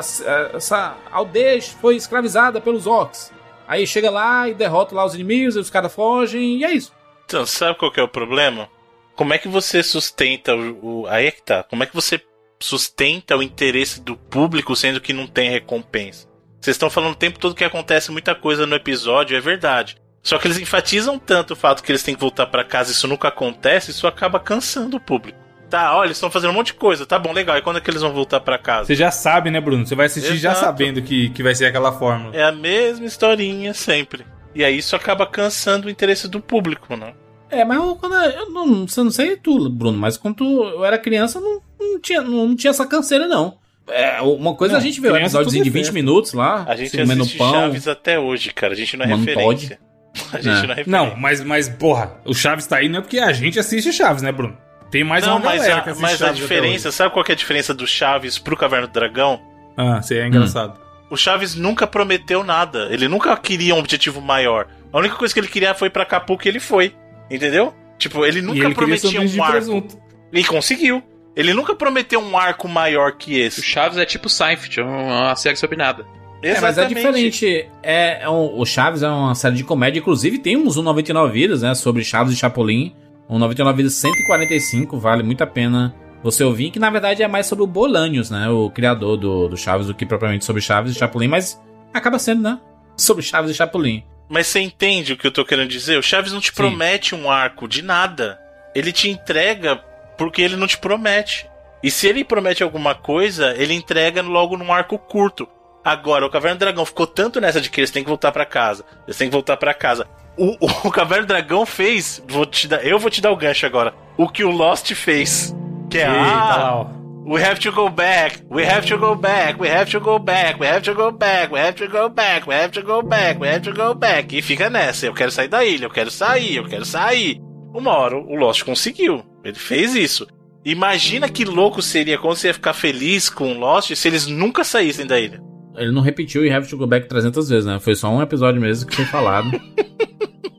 essa 0.54 0.98
aldeia 1.12 1.62
foi 1.62 1.96
escravizada 1.96 2.60
pelos 2.60 2.88
orcs. 2.88 3.32
Aí 3.68 3.86
chega 3.86 4.10
lá 4.10 4.48
e 4.48 4.54
derrota 4.54 4.96
lá 4.96 5.06
os 5.06 5.14
inimigos, 5.14 5.56
os 5.56 5.70
caras 5.70 5.94
fogem, 5.94 6.58
e 6.58 6.64
é 6.64 6.72
isso. 6.72 6.94
Então, 7.26 7.46
sabe 7.46 7.78
qual 7.78 7.92
que 7.92 8.00
é 8.00 8.04
o 8.04 8.08
problema? 8.08 8.70
Como 9.16 9.34
é 9.34 9.38
que 9.38 9.48
você 9.48 9.84
sustenta 9.84 10.56
o, 10.56 11.02
o. 11.02 11.08
Aí 11.08 11.28
é 11.28 11.32
que 11.32 11.42
tá. 11.42 11.64
Como 11.64 11.84
é 11.84 11.86
que 11.86 11.96
você 11.96 12.22
sustenta 12.60 13.36
o 13.36 13.44
interesse 13.44 14.00
do 14.00 14.16
público 14.16 14.76
sendo 14.76 15.02
que 15.02 15.12
não 15.12 15.28
tem 15.28 15.50
recompensa? 15.50 16.28
Vocês 16.68 16.76
estão 16.76 16.90
falando 16.90 17.14
o 17.14 17.16
tempo 17.16 17.40
todo 17.40 17.56
que 17.56 17.64
acontece 17.64 18.12
muita 18.12 18.36
coisa 18.36 18.66
no 18.66 18.76
episódio, 18.76 19.38
é 19.38 19.40
verdade. 19.40 19.96
Só 20.22 20.38
que 20.38 20.48
eles 20.48 20.60
enfatizam 20.60 21.18
tanto 21.18 21.54
o 21.54 21.56
fato 21.56 21.82
que 21.82 21.90
eles 21.90 22.04
têm 22.04 22.14
que 22.14 22.20
voltar 22.20 22.46
para 22.48 22.62
casa 22.62 22.92
e 22.92 22.94
isso 22.94 23.08
nunca 23.08 23.30
acontece, 23.30 23.92
isso 23.92 24.06
acaba 24.06 24.38
cansando 24.38 24.98
o 24.98 25.00
público. 25.00 25.40
Tá, 25.70 25.96
olha, 25.96 26.08
eles 26.08 26.18
estão 26.18 26.30
fazendo 26.30 26.50
um 26.50 26.54
monte 26.54 26.68
de 26.68 26.74
coisa, 26.74 27.06
tá 27.06 27.18
bom, 27.18 27.32
legal. 27.32 27.58
E 27.58 27.62
quando 27.62 27.78
é 27.78 27.80
que 27.80 27.90
eles 27.90 28.02
vão 28.02 28.12
voltar 28.12 28.42
para 28.42 28.58
casa? 28.58 28.88
Você 28.88 28.96
já 28.96 29.10
sabe, 29.12 29.50
né, 29.50 29.62
Bruno? 29.62 29.88
Você 29.88 29.96
vai 29.96 30.08
assistir 30.08 30.36
já 30.36 30.52
Exato. 30.52 30.60
sabendo 30.60 31.02
que, 31.02 31.30
que 31.30 31.42
vai 31.42 31.56
ser 31.56 31.68
aquela 31.68 31.94
fórmula. 31.94 32.36
É 32.36 32.44
a 32.44 32.52
mesma 32.52 33.06
historinha 33.06 33.74
sempre. 33.74 34.26
E 34.54 34.62
aí 34.62 34.78
isso 34.78 34.94
acaba 34.94 35.26
cansando 35.26 35.88
o 35.88 35.90
interesse 35.90 36.28
do 36.28 36.42
público, 36.42 36.98
né? 36.98 37.14
É, 37.50 37.64
mas 37.64 37.78
eu, 37.78 37.96
quando 37.96 38.16
eu, 38.16 38.30
eu 38.32 38.50
não, 38.50 38.86
você 38.86 39.02
não 39.02 39.12
sei 39.12 39.38
tu, 39.38 39.70
Bruno, 39.70 39.98
mas 39.98 40.18
quando 40.18 40.44
eu 40.44 40.84
era 40.84 40.98
criança 40.98 41.40
não, 41.40 41.62
não, 41.80 41.98
tinha, 41.98 42.20
não, 42.20 42.54
tinha 42.58 42.72
essa 42.72 42.86
canseira, 42.86 43.26
não. 43.26 43.58
É, 43.90 44.22
uma 44.22 44.54
coisa 44.56 44.74
Não, 44.74 44.82
a 44.82 44.84
gente 44.84 45.00
vê 45.00 45.12
um 45.12 45.16
episódio 45.16 45.52
de 45.52 45.60
é 45.60 45.64
20 45.64 45.74
festa. 45.74 45.94
minutos 45.94 46.34
lá, 46.34 46.66
A 46.68 46.76
gente 46.76 47.00
assiste 47.00 47.38
pão. 47.38 47.52
Chaves 47.54 47.88
até 47.88 48.20
hoje, 48.20 48.52
cara. 48.54 48.74
A 48.74 48.76
gente 48.76 48.98
não 48.98 49.06
é 49.06 49.10
Mano 49.10 49.24
referência. 49.24 49.80
A 50.34 50.42
gente 50.42 50.48
É. 50.48 50.52
não 50.52 50.74
é 50.74 50.76
referência. 50.76 50.86
Não, 50.88 51.16
mas, 51.16 51.44
mas, 51.44 51.70
porra, 51.70 52.20
o 52.26 52.34
Chaves 52.34 52.66
tá 52.68 52.78
aí 52.78 52.90
não 52.90 53.00
é 53.00 53.02
porque 53.02 53.20
a 53.20 53.32
gente 53.32 53.60
assiste 53.60 53.94
Chaves, 53.94 54.22
né, 54.22 54.32
Bruno? 54.32 54.58
Tem 54.92 55.04
mais 55.04 55.26
não, 55.26 55.38
uma 55.38 55.46
mas, 55.46 55.62
galera 55.62 55.80
a, 55.80 55.82
que 55.84 55.90
assiste 55.90 56.02
mas 56.02 56.14
a 56.14 56.18
Chaves 56.18 56.32
até 56.34 56.42
diferença, 56.42 56.92
sabe 56.92 57.14
qual 57.14 57.24
que 57.24 57.32
é 57.32 57.36
a 57.36 57.38
diferença 57.38 57.74
do 57.74 57.86
Chaves 57.86 58.38
pro 58.40 58.58
Caverna 58.58 58.88
do 58.88 58.94
Dragão? 58.94 59.40
Ah, 59.78 60.02
você 60.02 60.18
é 60.18 60.28
engraçado. 60.28 60.80
O 61.10 61.16
Chaves 61.16 61.56
nunca 61.56 61.86
prometeu 61.88 62.44
nada. 62.44 62.88
Ele 62.92 63.08
nunca 63.08 63.36
queria 63.38 63.74
um 63.76 63.80
objetivo 63.80 64.20
maior. 64.20 64.68
A 64.92 64.98
única 64.98 65.16
coisa 65.16 65.34
que 65.34 65.40
ele 65.40 65.48
queria 65.48 65.74
foi 65.74 65.90
pra 65.90 66.04
Acapulco 66.04 66.46
e 66.46 66.50
ele 66.50 66.60
foi. 66.60 66.94
Entendeu? 67.30 67.74
Tipo, 67.98 68.26
ele 68.26 68.42
nunca 68.42 68.60
e 68.60 68.62
ele 68.66 68.76
prometia 68.76 69.22
um 69.22 69.44
arco. 69.44 69.88
E 70.34 70.44
conseguiu. 70.44 71.02
Ele 71.38 71.54
nunca 71.54 71.74
prometeu 71.76 72.20
um 72.20 72.38
arco 72.38 72.68
maior 72.68 73.14
que 73.14 73.36
O 73.40 73.46
esse. 73.46 73.62
Chaves 73.62 73.98
é 73.98 74.06
tipo 74.06 74.28
Seinfeld, 74.28 74.82
uma 74.82 75.36
série 75.36 75.56
sobre 75.56 75.78
nada. 75.78 76.06
É, 76.44 76.60
mas 76.60 76.78
é 76.78 76.86
diferente. 76.86 77.68
É, 77.82 78.24
é 78.24 78.30
um- 78.30 78.60
o 78.60 78.66
Chaves 78.66 79.02
é 79.04 79.08
uma 79.08 79.34
série 79.36 79.56
de 79.56 79.64
comédia, 79.64 80.00
inclusive 80.00 80.38
tem 80.40 80.58
uns 80.58 80.76
1,99 80.78 81.32
vidas, 81.32 81.62
né? 81.62 81.74
Sobre 81.76 82.04
Chaves 82.04 82.34
e 82.34 82.36
Chapolin. 82.36 82.96
Um 83.30 83.38
99 83.40 83.78
vidas 83.78 83.94
145, 83.96 84.98
vale 85.00 85.24
muito 85.24 85.42
a 85.44 85.48
pena 85.48 85.94
você 86.24 86.44
ouvir, 86.44 86.72
que 86.72 86.80
na 86.80 86.90
verdade 86.90 87.22
é 87.24 87.28
mais 87.28 87.46
sobre 87.46 87.64
o 87.64 87.68
Bolanios, 87.68 88.30
né? 88.32 88.50
O 88.50 88.70
criador 88.70 89.18
do, 89.18 89.48
do 89.48 89.58
Chaves, 89.58 89.88
do 89.88 89.94
que 89.94 90.06
propriamente 90.06 90.46
sobre 90.46 90.62
Chaves 90.62 90.96
e 90.96 91.00
Chapolin, 91.00 91.28
mas 91.28 91.62
acaba 91.94 92.18
sendo, 92.20 92.42
né? 92.42 92.60
Sobre 92.96 93.22
Chaves 93.24 93.52
e 93.52 93.54
Chapolin. 93.54 94.04
Mas 94.30 94.48
você 94.48 94.60
entende 94.60 95.14
o 95.14 95.18
que 95.18 95.26
eu 95.28 95.32
tô 95.32 95.46
querendo 95.46 95.70
dizer? 95.70 95.98
O 95.98 96.04
Chaves 96.04 96.34
não 96.34 96.40
te 96.42 96.52
promete 96.54 97.14
um 97.16 97.30
arco 97.30 97.68
de 97.68 97.82
nada. 97.82 98.40
Ele 98.76 98.92
te 98.92 99.10
entrega 99.10 99.82
porque 100.18 100.42
ele 100.42 100.56
não 100.56 100.68
te 100.68 100.78
promete. 100.78 101.50
E 101.84 101.92
se 101.92 102.08
ele 102.08 102.24
promete 102.24 102.64
alguma 102.64 102.96
coisa, 102.96 103.54
ele 103.56 103.74
entrega 103.74 104.22
logo 104.22 104.58
num 104.58 104.74
arco 104.74 104.98
curto. 104.98 105.48
Agora, 105.84 106.26
o 106.26 106.30
Caverna 106.30 106.56
do 106.56 106.60
Dragão 106.60 106.86
ficou 106.86 107.08
tanto 107.08 107.40
nessa 107.40 107.62
de 107.62 107.70
que 107.70 107.80
eles 107.80 107.92
têm 107.92 108.04
que 108.04 108.10
voltar 108.10 108.32
pra 108.32 108.46
casa. 108.46 108.84
Eles 109.06 109.18
têm 109.18 109.30
que 109.30 109.34
voltar 109.34 109.56
pra 109.56 109.74
casa. 109.74 110.06
O, 110.38 110.58
o, 110.60 110.92
Caverna 110.92 111.26
do 111.26 111.30
Dragão 111.30 111.66
fez. 111.66 112.22
Vou 112.28 112.46
te 112.46 112.68
dar, 112.68 112.86
eu 112.86 113.00
vou 113.00 113.10
te 113.10 113.22
dar 113.22 113.32
o 113.32 113.38
gancho 113.38 113.66
agora. 113.66 113.94
O 114.18 114.28
que 114.28 114.44
o 114.44 114.52
Lost 114.52 114.94
fez. 114.94 115.56
Que 115.90 116.00
é. 116.00 116.08
Eita, 116.08 116.18
ah. 116.20 116.88
We 117.26 117.44
have 117.44 117.60
to 117.60 117.72
go 117.72 117.90
back. 117.90 118.42
We 118.50 118.66
have 118.66 118.88
to 118.88 118.98
go 118.98 119.14
back. 119.16 119.60
We 119.60 119.70
have 119.70 119.92
to 119.92 120.00
go 120.00 120.18
back. 120.18 120.60
We 120.60 120.68
have 120.68 120.84
to 120.84 120.94
go 120.94 121.12
back. 121.12 121.54
We 121.54 121.60
have 121.60 121.74
to 121.74 121.88
go 121.88 122.10
back. 122.10 122.48
We 122.48 122.56
have 122.56 122.72
to 122.72 122.82
go 122.82 123.02
back. 123.02 123.40
We 123.40 123.48
have 123.50 123.62
to 123.62 123.74
go 123.74 123.94
back. 123.94 124.34
E 124.38 124.42
fica 124.42 124.70
nessa. 124.70 125.06
Eu 125.06 125.14
quero 125.14 125.32
sair 125.32 125.50
da 125.50 125.64
ilha. 125.64 125.86
Eu 125.86 125.90
quero 125.90 126.10
sair. 126.10 126.56
Eu 126.56 126.66
quero 126.66 126.86
sair. 126.86 127.42
Uma 127.74 127.92
hora 127.98 128.18
o 128.18 128.36
Lost 128.36 128.64
conseguiu. 128.64 129.26
Ele 129.48 129.58
fez 129.58 129.96
isso. 129.96 130.28
Imagina 130.66 131.30
que 131.30 131.46
louco 131.46 131.82
seria 131.82 132.18
quando 132.18 132.36
você 132.36 132.48
ia 132.48 132.54
ficar 132.54 132.74
feliz 132.74 133.30
com 133.30 133.54
o 133.54 133.58
Lost 133.58 133.96
se 133.96 134.08
eles 134.08 134.28
nunca 134.28 134.66
saíssem 134.66 135.08
da 135.08 135.18
ilha. 135.18 135.42
Ele 135.78 135.92
não 135.92 136.02
repetiu 136.02 136.46
e 136.46 136.52
Have 136.52 136.68
to 136.68 136.76
Go 136.76 136.86
Back 136.86 137.08
300 137.08 137.48
vezes, 137.48 137.66
né? 137.66 137.80
Foi 137.80 137.96
só 137.96 138.10
um 138.10 138.22
episódio 138.22 138.60
mesmo 138.60 138.90
que 138.90 138.96
foi 138.98 139.06
falado. 139.06 139.50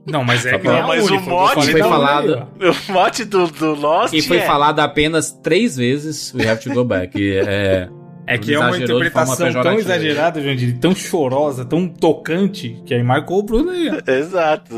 Não, 0.06 0.24
mas 0.24 0.46
é 0.46 0.52
Só 0.52 0.58
pra- 0.58 0.70
ganhar 0.70 0.86
mas 0.86 1.10
o 1.10 1.20
mote 1.20 1.66
que 1.66 1.72
foi 1.72 1.82
falado. 1.82 2.48
O 2.88 2.92
mote 2.92 3.26
do, 3.26 3.46
do 3.48 3.74
Lost 3.74 4.14
e 4.14 4.22
foi 4.22 4.38
é... 4.38 4.46
falado 4.46 4.80
apenas 4.80 5.30
três 5.30 5.76
vezes 5.76 6.32
We 6.34 6.48
Have 6.48 6.62
to 6.62 6.72
Go 6.72 6.82
Back. 6.82 7.20
E 7.20 7.36
é, 7.36 7.90
É 8.26 8.38
que 8.38 8.54
é 8.54 8.58
uma 8.58 8.78
interpretação 8.78 9.52
tão 9.52 9.74
exagerada, 9.74 10.40
Jandir, 10.40 10.78
tão 10.78 10.94
chorosa, 10.94 11.62
tão 11.62 11.86
tocante, 11.86 12.82
que 12.86 12.94
aí 12.94 13.02
marcou 13.02 13.40
o 13.40 13.42
Bruno 13.42 13.70
aí. 13.70 13.90
Exato. 14.08 14.74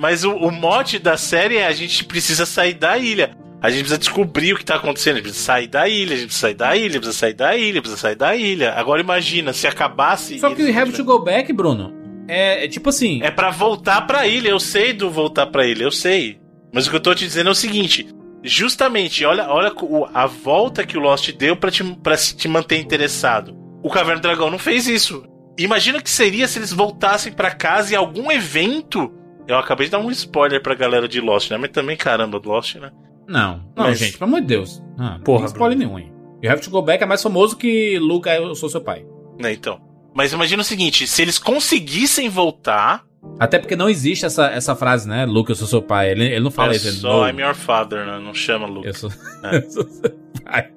Mas 0.00 0.24
o, 0.24 0.32
o 0.32 0.50
mote 0.50 0.98
da 0.98 1.16
série 1.18 1.58
é 1.58 1.66
a 1.66 1.72
gente 1.72 2.04
precisa 2.04 2.46
sair 2.46 2.72
da 2.72 2.96
ilha. 2.96 3.36
A 3.60 3.68
gente 3.68 3.80
precisa 3.80 3.98
descobrir 3.98 4.54
o 4.54 4.56
que 4.56 4.64
tá 4.64 4.76
acontecendo. 4.76 5.14
A 5.14 5.16
gente 5.18 5.24
precisa 5.24 5.44
sair 5.44 5.66
da 5.66 5.86
ilha, 5.86 6.14
a 6.14 6.16
gente 6.16 6.26
precisa 6.28 6.40
sair 6.46 6.54
da 6.54 6.74
ilha, 6.76 6.98
precisa 7.00 7.18
sair 7.18 7.34
da 7.34 7.56
ilha, 7.56 7.80
precisa 7.82 8.00
sair 8.00 8.14
da 8.16 8.34
ilha. 8.34 8.72
Agora 8.72 9.02
imagina, 9.02 9.52
se 9.52 9.66
acabasse. 9.66 10.38
Só 10.38 10.54
que 10.54 10.62
o 10.62 10.78
Have 10.80 10.92
to 10.92 11.04
Go 11.04 11.18
Back, 11.22 11.52
Bruno, 11.52 11.92
é, 12.26 12.64
é 12.64 12.68
tipo 12.68 12.88
assim. 12.88 13.20
É 13.22 13.30
pra 13.30 13.50
voltar 13.50 14.00
pra 14.06 14.26
ilha, 14.26 14.48
eu 14.48 14.58
sei 14.58 14.94
do 14.94 15.10
voltar 15.10 15.46
pra 15.48 15.66
ilha, 15.66 15.82
eu 15.84 15.90
sei. 15.92 16.40
Mas 16.72 16.86
o 16.86 16.90
que 16.90 16.96
eu 16.96 17.00
tô 17.00 17.14
te 17.14 17.26
dizendo 17.26 17.48
é 17.48 17.52
o 17.52 17.54
seguinte: 17.54 18.08
justamente, 18.42 19.24
olha, 19.26 19.48
olha 19.50 19.70
o- 19.82 20.06
a 20.14 20.26
volta 20.26 20.86
que 20.86 20.96
o 20.96 21.00
Lost 21.00 21.30
deu 21.32 21.54
pra 21.56 21.70
te, 21.70 21.84
pra 21.84 22.16
te 22.16 22.48
manter 22.48 22.78
interessado. 22.78 23.54
O 23.82 23.90
Caverna 23.90 24.20
do 24.20 24.22
Dragão 24.22 24.50
não 24.50 24.58
fez 24.58 24.86
isso. 24.86 25.22
Imagina 25.58 26.00
que 26.00 26.08
seria 26.10 26.48
se 26.48 26.58
eles 26.58 26.72
voltassem 26.72 27.32
pra 27.32 27.50
casa 27.50 27.92
e 27.92 27.96
algum 27.96 28.30
evento. 28.32 29.12
Eu 29.50 29.58
acabei 29.58 29.86
de 29.86 29.90
dar 29.92 29.98
um 29.98 30.10
spoiler 30.10 30.62
pra 30.62 30.74
galera 30.74 31.08
de 31.08 31.20
Lost, 31.20 31.50
né? 31.50 31.56
Mas 31.56 31.70
também, 31.70 31.96
caramba, 31.96 32.40
Lost, 32.44 32.76
né? 32.76 32.90
Não, 33.28 33.56
não, 33.76 33.84
Mas- 33.84 33.98
gente, 33.98 34.18
pelo 34.18 34.28
amor 34.28 34.40
de 34.40 34.46
Deus. 34.46 34.82
Ah, 34.98 35.14
não 35.16 35.20
Porra, 35.20 35.40
tem 35.44 35.46
spoiler 35.52 35.78
nenhum, 35.78 35.98
hein? 35.98 36.12
O 36.44 36.48
Have 36.50 36.62
to 36.62 36.70
Go 36.70 36.82
Back 36.82 37.02
é 37.02 37.06
mais 37.06 37.22
famoso 37.22 37.56
que 37.56 37.98
Luca, 37.98 38.34
eu 38.34 38.54
sou 38.54 38.68
seu 38.68 38.80
pai. 38.80 39.04
Né, 39.38 39.52
então. 39.52 39.80
Mas 40.14 40.32
imagina 40.32 40.62
o 40.62 40.64
seguinte: 40.64 41.06
se 41.06 41.22
eles 41.22 41.38
conseguissem 41.38 42.28
voltar. 42.28 43.04
Até 43.38 43.58
porque 43.58 43.76
não 43.76 43.88
existe 43.88 44.24
essa, 44.24 44.46
essa 44.46 44.74
frase, 44.74 45.06
né? 45.06 45.26
Luca, 45.26 45.52
eu 45.52 45.56
sou 45.56 45.66
seu 45.68 45.82
pai. 45.82 46.10
Ele, 46.10 46.24
ele 46.24 46.40
não 46.40 46.50
fala 46.50 46.72
é 46.72 46.76
isso. 46.76 46.88
Ele, 46.88 46.96
só 46.96 47.20
"No, 47.20 47.28
I'm 47.28 47.40
your 47.40 47.54
father, 47.54 48.06
né? 48.06 48.18
Não 48.18 48.32
chama 48.34 48.66
Luke. 48.66 48.86
eu 48.86 48.94
sou, 48.94 49.10
É. 49.44 49.56
eu 49.60 49.70
sou 49.70 49.84
seu 49.84 50.10
pai. 50.44 50.70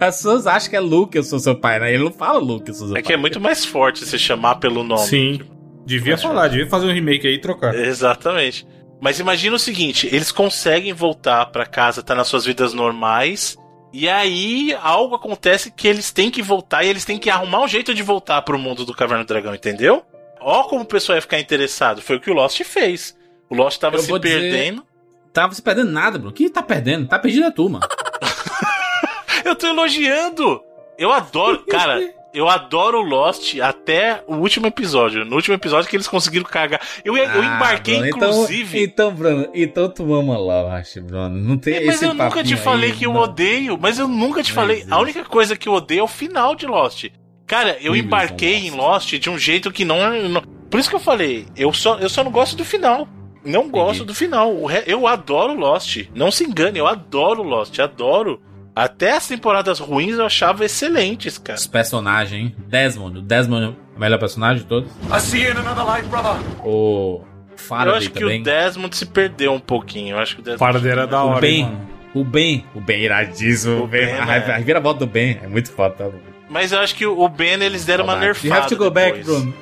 As 0.00 0.16
pessoas 0.16 0.46
acham 0.46 0.70
que 0.70 0.76
é 0.76 0.80
Luca, 0.80 1.16
eu 1.18 1.22
sou 1.22 1.38
seu 1.38 1.54
pai, 1.56 1.78
né? 1.78 1.94
Ele 1.94 2.02
não 2.04 2.12
fala 2.12 2.38
Luca, 2.38 2.70
eu 2.70 2.74
sou 2.74 2.88
seu 2.88 2.96
É 2.96 3.00
pai. 3.00 3.02
que 3.06 3.12
é 3.12 3.16
muito 3.16 3.40
mais 3.40 3.64
forte 3.64 4.04
você 4.04 4.18
chamar 4.18 4.56
pelo 4.56 4.82
nome. 4.82 5.02
Sim. 5.02 5.40
Devia 5.84 6.16
falar, 6.16 6.48
devia 6.48 6.66
fazer 6.68 6.86
um 6.86 6.92
remake 6.92 7.26
aí 7.26 7.34
e 7.34 7.40
trocar. 7.40 7.74
Exatamente. 7.74 8.66
Mas 9.00 9.20
imagina 9.20 9.56
o 9.56 9.58
seguinte: 9.58 10.08
eles 10.10 10.32
conseguem 10.32 10.92
voltar 10.92 11.46
pra 11.46 11.66
casa, 11.66 12.02
tá 12.02 12.14
nas 12.14 12.26
suas 12.28 12.44
vidas 12.44 12.72
normais. 12.72 13.56
E 13.92 14.08
aí 14.08 14.76
algo 14.82 15.14
acontece 15.14 15.70
que 15.70 15.86
eles 15.86 16.10
têm 16.10 16.30
que 16.30 16.42
voltar 16.42 16.82
e 16.84 16.88
eles 16.88 17.04
têm 17.04 17.18
que 17.18 17.30
arrumar 17.30 17.60
um 17.62 17.68
jeito 17.68 17.94
de 17.94 18.02
voltar 18.02 18.42
pro 18.42 18.58
mundo 18.58 18.84
do 18.84 18.92
Caverna 18.94 19.24
do 19.24 19.28
Dragão, 19.28 19.54
entendeu? 19.54 20.02
Ó 20.40 20.64
como 20.64 20.82
o 20.82 20.86
pessoal 20.86 21.16
ia 21.16 21.22
ficar 21.22 21.38
interessado. 21.38 22.02
Foi 22.02 22.16
o 22.16 22.20
que 22.20 22.30
o 22.30 22.34
Lost 22.34 22.60
fez. 22.64 23.16
O 23.48 23.54
Lost 23.54 23.78
tava 23.78 23.96
Eu 23.96 24.00
se 24.02 24.08
vou 24.08 24.18
dizer- 24.18 24.40
perdendo. 24.40 24.84
Tava 25.32 25.54
se 25.54 25.62
perdendo 25.62 25.90
nada, 25.92 26.18
Bruno. 26.18 26.32
Quem 26.34 26.48
tá 26.48 26.62
perdendo? 26.62 27.06
Tá 27.08 27.18
perdido 27.18 27.46
a 27.46 27.50
turma. 27.50 27.80
Eu 29.44 29.54
tô 29.54 29.66
elogiando! 29.66 30.60
Eu 30.98 31.12
adoro, 31.12 31.64
cara, 31.68 32.00
eu 32.34 32.48
adoro 32.48 33.00
Lost 33.00 33.58
até 33.60 34.22
o 34.26 34.34
último 34.36 34.66
episódio. 34.66 35.24
No 35.24 35.36
último 35.36 35.54
episódio 35.54 35.88
que 35.88 35.96
eles 35.96 36.08
conseguiram 36.08 36.44
cagar. 36.44 36.80
Eu, 37.04 37.16
eu 37.16 37.24
Ah, 37.30 37.56
embarquei, 37.56 37.98
Bruno, 38.00 38.08
inclusive. 38.08 38.82
Então, 38.82 39.08
então, 39.08 39.14
Bruno, 39.14 39.48
então 39.54 39.88
tu 39.88 40.14
ama 40.14 40.36
Lost, 40.36 40.98
Bruno. 41.00 41.30
Não 41.30 41.56
tem 41.56 41.74
É, 41.76 41.84
mas 41.86 41.94
esse 41.96 42.04
eu 42.04 42.14
nunca 42.14 42.42
te 42.44 42.56
falei 42.56 42.90
aí, 42.90 42.96
que 42.96 43.06
eu 43.06 43.12
não. 43.12 43.20
odeio, 43.22 43.78
mas 43.80 43.98
eu 43.98 44.08
nunca 44.08 44.42
te 44.42 44.50
Não 44.50 44.54
falei. 44.54 44.76
existe. 44.78 44.92
A 44.92 44.98
única 44.98 45.24
coisa 45.24 45.56
que 45.56 45.68
eu 45.68 45.72
odeio 45.72 46.00
é 46.00 46.02
o 46.02 46.08
final 46.08 46.54
de 46.54 46.66
Lost. 46.66 47.06
Cara, 47.46 47.76
eu 47.80 47.94
embarquei 47.94 48.54
Wilson, 48.54 48.66
em 48.66 48.70
Lost 48.76 49.12
de 49.18 49.30
um 49.30 49.38
jeito 49.38 49.70
que 49.70 49.84
não, 49.84 50.28
não- 50.28 50.42
Por 50.70 50.80
isso 50.80 50.88
que 50.90 50.96
eu 50.96 51.00
falei, 51.00 51.46
eu 51.56 51.72
só, 51.72 51.98
eu 51.98 52.08
só 52.08 52.24
não 52.24 52.30
gosto 52.32 52.56
do 52.56 52.64
final. 52.64 53.06
Não 53.44 53.68
gosto 53.68 54.04
do 54.04 54.14
final. 54.14 54.52
Eu 54.86 55.06
adoro 55.06 55.52
Lost. 55.52 56.08
Não 56.14 56.30
se 56.30 56.44
engane, 56.44 56.78
eu 56.78 56.86
adoro 56.86 57.42
Lost, 57.42 57.78
adoro. 57.78 58.40
Até 58.74 59.12
as 59.12 59.26
temporadas 59.28 59.78
ruins 59.78 60.18
eu 60.18 60.26
achava 60.26 60.64
excelentes, 60.64 61.38
cara. 61.38 61.56
Os 61.58 61.66
personagens, 61.66 62.32
hein? 62.40 62.56
Desmond. 62.66 63.18
O 63.18 63.22
Desmond 63.22 63.66
é 63.66 63.96
o 63.96 64.00
melhor 64.00 64.18
personagem 64.18 64.62
de 64.62 64.68
todos. 64.68 64.90
I 65.14 65.20
see 65.20 65.42
you 65.44 65.52
in 65.52 65.58
another 65.58 65.84
life, 65.94 66.08
brother. 66.08 66.32
O 66.66 67.20
Eu 67.22 67.56
Faraday 67.56 67.98
acho 67.98 68.10
que 68.10 68.18
também. 68.20 68.40
o 68.40 68.44
Desmond 68.44 68.96
se 68.96 69.06
perdeu 69.06 69.52
um 69.52 69.60
pouquinho. 69.60 70.16
Eu 70.16 70.18
acho 70.18 70.34
que 70.34 70.40
o 70.40 70.44
Desmond. 70.44 70.58
Faraday 70.58 70.90
era 70.90 71.06
da 71.06 71.22
O 71.24 71.28
hora, 71.28 71.40
Ben. 71.40 71.54
hein, 71.60 71.64
mano. 71.64 71.88
O 72.14 72.24
Ben. 72.24 72.64
O 72.74 72.80
Ben 72.80 73.00
iradíssimo. 73.02 73.84
O 73.84 73.86
Ben. 73.86 74.06
Ben, 74.06 74.14
a, 74.18 74.26
né? 74.26 74.36
a 74.54 74.56
reviravolta 74.56 75.00
do 75.00 75.06
Ben 75.06 75.38
é 75.42 75.46
muito 75.46 75.70
foda. 75.70 75.94
Tá? 75.94 76.10
Mas 76.50 76.72
eu 76.72 76.80
acho 76.80 76.94
que 76.96 77.06
o 77.06 77.28
Ben 77.28 77.62
eles 77.62 77.84
deram 77.84 78.04
uma 78.04 78.16
nerfada. 78.16 78.48
You 78.48 78.54
have 78.60 78.68
to 78.68 78.76
go 78.76 78.90
back, 78.90 79.18
depois. 79.18 79.38
Bruno. 79.40 79.54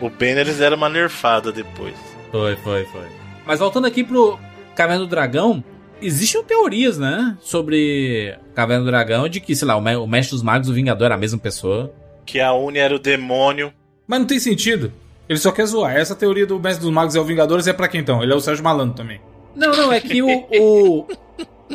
O, 0.00 0.06
o 0.06 0.10
Ben 0.10 0.32
eles 0.36 0.56
deram 0.58 0.76
uma 0.76 0.88
nerfada 0.88 1.52
depois. 1.52 1.94
Foi, 2.32 2.56
foi, 2.56 2.84
foi. 2.86 3.06
Mas 3.46 3.60
voltando 3.60 3.86
aqui 3.86 4.02
pro 4.02 4.38
Caverna 4.74 5.04
do 5.04 5.08
Dragão, 5.08 5.62
existem 6.00 6.42
teorias, 6.44 6.98
né? 6.98 7.36
Sobre 7.40 8.36
Caverna 8.54 8.84
do 8.84 8.90
Dragão, 8.90 9.28
de 9.28 9.40
que, 9.40 9.54
sei 9.56 9.66
lá, 9.66 9.76
o, 9.76 9.80
me- 9.80 9.96
o 9.96 10.06
Mestre 10.06 10.34
dos 10.34 10.42
Magos 10.42 10.68
e 10.68 10.70
o 10.70 10.74
Vingador 10.74 11.06
era 11.06 11.14
a 11.14 11.18
mesma 11.18 11.38
pessoa. 11.38 11.92
Que 12.26 12.40
a 12.40 12.52
Uni 12.52 12.78
era 12.78 12.94
o 12.94 12.98
demônio. 12.98 13.72
Mas 14.06 14.18
não 14.20 14.26
tem 14.26 14.38
sentido. 14.38 14.92
Ele 15.28 15.38
só 15.38 15.50
quer 15.52 15.66
zoar. 15.66 15.96
Essa 15.96 16.14
teoria 16.14 16.46
do 16.46 16.58
Mestre 16.58 16.84
dos 16.84 16.92
Magos 16.92 17.14
é 17.16 17.20
o 17.20 17.24
Vingadores 17.24 17.66
é 17.66 17.72
pra 17.72 17.88
quem 17.88 18.00
então? 18.00 18.22
Ele 18.22 18.32
é 18.32 18.36
o 18.36 18.40
Sérgio 18.40 18.62
Malandro 18.64 18.94
também. 18.94 19.20
Não, 19.54 19.70
não, 19.74 19.92
é 19.92 20.00
que 20.00 20.20
o, 20.22 20.28
o, 20.60 21.06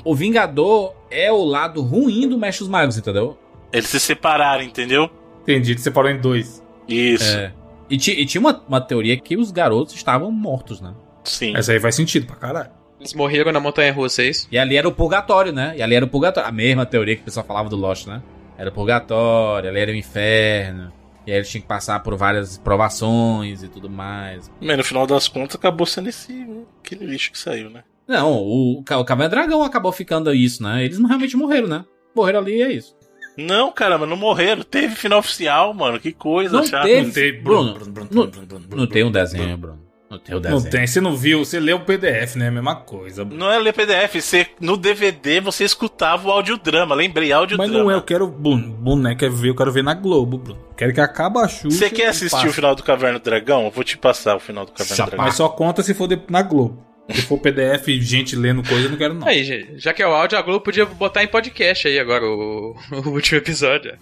o 0.04 0.16
Vingador 0.16 0.94
é 1.10 1.32
o 1.32 1.44
lado 1.44 1.82
ruim 1.82 2.28
do 2.28 2.38
Mestre 2.38 2.64
dos 2.66 2.70
Magos, 2.70 2.98
entendeu? 2.98 3.38
Eles 3.72 3.88
se 3.88 4.00
separaram, 4.00 4.64
entendeu? 4.64 5.10
Entendi, 5.44 5.72
ele 5.72 5.80
separou 5.80 6.12
em 6.12 6.20
dois. 6.20 6.64
Isso. 6.88 7.24
É. 7.38 7.52
E, 7.90 7.98
ti- 7.98 8.20
e 8.20 8.26
tinha 8.26 8.40
uma, 8.42 8.62
uma 8.68 8.82
teoria 8.82 9.18
que 9.18 9.36
os 9.38 9.50
garotos 9.52 9.96
estavam 9.96 10.32
mortos, 10.32 10.80
né? 10.82 10.94
Sim. 11.24 11.56
Essa 11.56 11.72
aí 11.72 11.80
faz 11.80 11.96
sentido 11.96 12.26
pra 12.28 12.36
caralho. 12.36 12.70
Eles 13.00 13.14
morreram 13.14 13.52
na 13.52 13.60
Montanha 13.60 13.94
Russa, 13.94 14.22
é 14.22 14.26
isso? 14.28 14.48
E 14.52 14.58
ali 14.58 14.76
era 14.76 14.88
o 14.88 14.92
purgatório, 14.92 15.54
né? 15.54 15.74
E 15.78 15.82
ali 15.82 15.96
era 15.96 16.04
o 16.06 16.08
purgatório. 16.10 16.50
A 16.50 16.52
mesma 16.52 16.86
teoria 16.86 17.16
que 17.16 17.22
o 17.22 17.26
pessoal 17.26 17.46
falava 17.46 17.70
do 17.70 17.76
Lost, 17.78 18.08
né? 18.08 18.22
Era 18.58 18.70
o 18.70 18.74
purgatório, 18.74 19.70
ali 19.70 19.80
era 19.80 19.92
o 19.92 19.96
inferno. 19.96 20.92
E 21.26 21.32
aí 21.32 21.38
eles 21.38 21.50
tinham 21.50 21.62
que 21.62 21.68
passar 21.68 22.02
por 22.02 22.16
várias 22.18 22.58
provações 22.58 23.64
e 23.64 23.68
tudo 23.70 23.90
mais. 23.90 24.52
Mas 24.60 24.78
no 24.78 24.84
final 24.84 25.08
das 25.08 25.28
contas 25.28 25.56
acabou 25.56 25.86
sendo 25.86 26.10
esse 26.10 26.46
aquele 26.84 27.06
lixo 27.06 27.32
que 27.32 27.40
saiu, 27.40 27.70
né? 27.70 27.84
Não, 28.08 28.34
o, 28.34 28.80
o 28.80 28.84
Caverna 28.84 29.30
Dragão 29.30 29.64
acabou 29.64 29.92
ficando 29.92 30.34
isso, 30.34 30.64
né? 30.64 30.84
Eles 30.84 30.98
não 31.00 31.08
realmente 31.08 31.38
morreram, 31.38 31.68
né? 31.68 31.86
Morreram 32.16 32.40
ali 32.40 32.58
e 32.58 32.62
é 32.64 32.74
isso. 32.74 32.98
Não, 33.38 33.72
caramba, 33.72 34.06
não 34.06 34.18
morreram. 34.18 34.64
Teve 34.64 34.96
final 34.96 35.20
oficial, 35.20 35.74
mano. 35.74 36.00
Que 36.00 36.12
coisa 36.12 36.58
Não 36.58 36.66
chata. 36.66 36.86
teve, 36.86 37.34
Bruno. 37.34 37.78
Não, 38.12 38.30
não 38.76 38.88
tem 38.88 39.04
um 39.04 39.12
desenho, 39.12 39.56
Bruno. 39.56 39.80
Não 40.10 40.18
tem 40.18 40.36
o 40.36 40.40
Não 40.40 40.52
desenho. 40.56 40.72
tem, 40.72 40.88
você 40.88 41.00
não 41.02 41.16
viu, 41.16 41.46
você 41.46 41.60
leu 41.60 41.78
o 41.78 41.82
PDF, 41.82 42.36
né? 42.36 42.48
A 42.48 42.52
mesma 42.52 42.76
coisa. 42.76 43.24
Não 43.24 43.52
é 43.52 43.60
ler 43.60 43.74
PDF, 43.74 44.16
você, 44.20 44.48
no 44.60 44.76
DVD 44.76 45.40
você 45.40 45.64
escutava 45.64 46.28
o 46.28 46.32
audiodrama. 46.32 46.96
Lembrei, 46.96 47.32
audiodrama. 47.32 47.72
Mas 47.72 47.82
não 47.84 47.92
é, 47.92 47.96
eu 47.96 48.02
quero 48.02 48.28
bone- 48.28 48.68
boneco, 48.80 49.24
é 49.24 49.30
ver, 49.30 49.50
eu 49.50 49.56
quero 49.56 49.72
ver 49.72 49.84
na 49.84 49.94
Globo, 49.94 50.38
Bruno. 50.40 50.60
Quero 50.76 50.94
que 50.94 51.02
acabe 51.02 51.38
a 51.40 51.48
Xuxa. 51.48 51.70
Você 51.78 51.90
quer 51.90 52.08
assistir 52.08 52.32
passa. 52.36 52.48
o 52.48 52.54
final 52.54 52.74
do 52.74 52.82
Caverna 52.84 53.20
do 53.20 53.24
Dragão? 53.24 53.66
Eu 53.66 53.72
vou 53.72 53.84
te 53.84 53.98
passar 53.98 54.36
o 54.36 54.40
final 54.40 54.66
do 54.66 54.72
Caverna 54.72 54.96
do 55.06 55.10
Dragão. 55.10 55.26
Mas 55.26 55.36
só 55.36 55.48
conta 55.50 55.84
se 55.84 55.94
for 55.94 56.08
de- 56.08 56.20
na 56.30 56.42
Globo. 56.42 56.84
Se 57.12 57.24
for 57.24 57.40
PDF 57.40 57.88
e 57.88 58.02
gente 58.02 58.36
lendo 58.36 58.62
coisa, 58.68 58.86
eu 58.86 58.92
não 58.92 58.98
quero 58.98 59.14
não. 59.16 59.28
Aí, 59.28 59.44
gente, 59.44 59.80
já 59.80 59.92
que 59.94 60.02
é 60.02 60.08
o 60.08 60.12
áudio, 60.12 60.38
a 60.38 60.42
Globo 60.42 60.62
podia 60.64 60.86
botar 60.86 61.24
em 61.24 61.28
podcast 61.28 61.88
aí 61.88 61.98
agora 62.00 62.24
o, 62.26 62.76
o 63.06 63.10
último 63.10 63.38
episódio. 63.40 63.98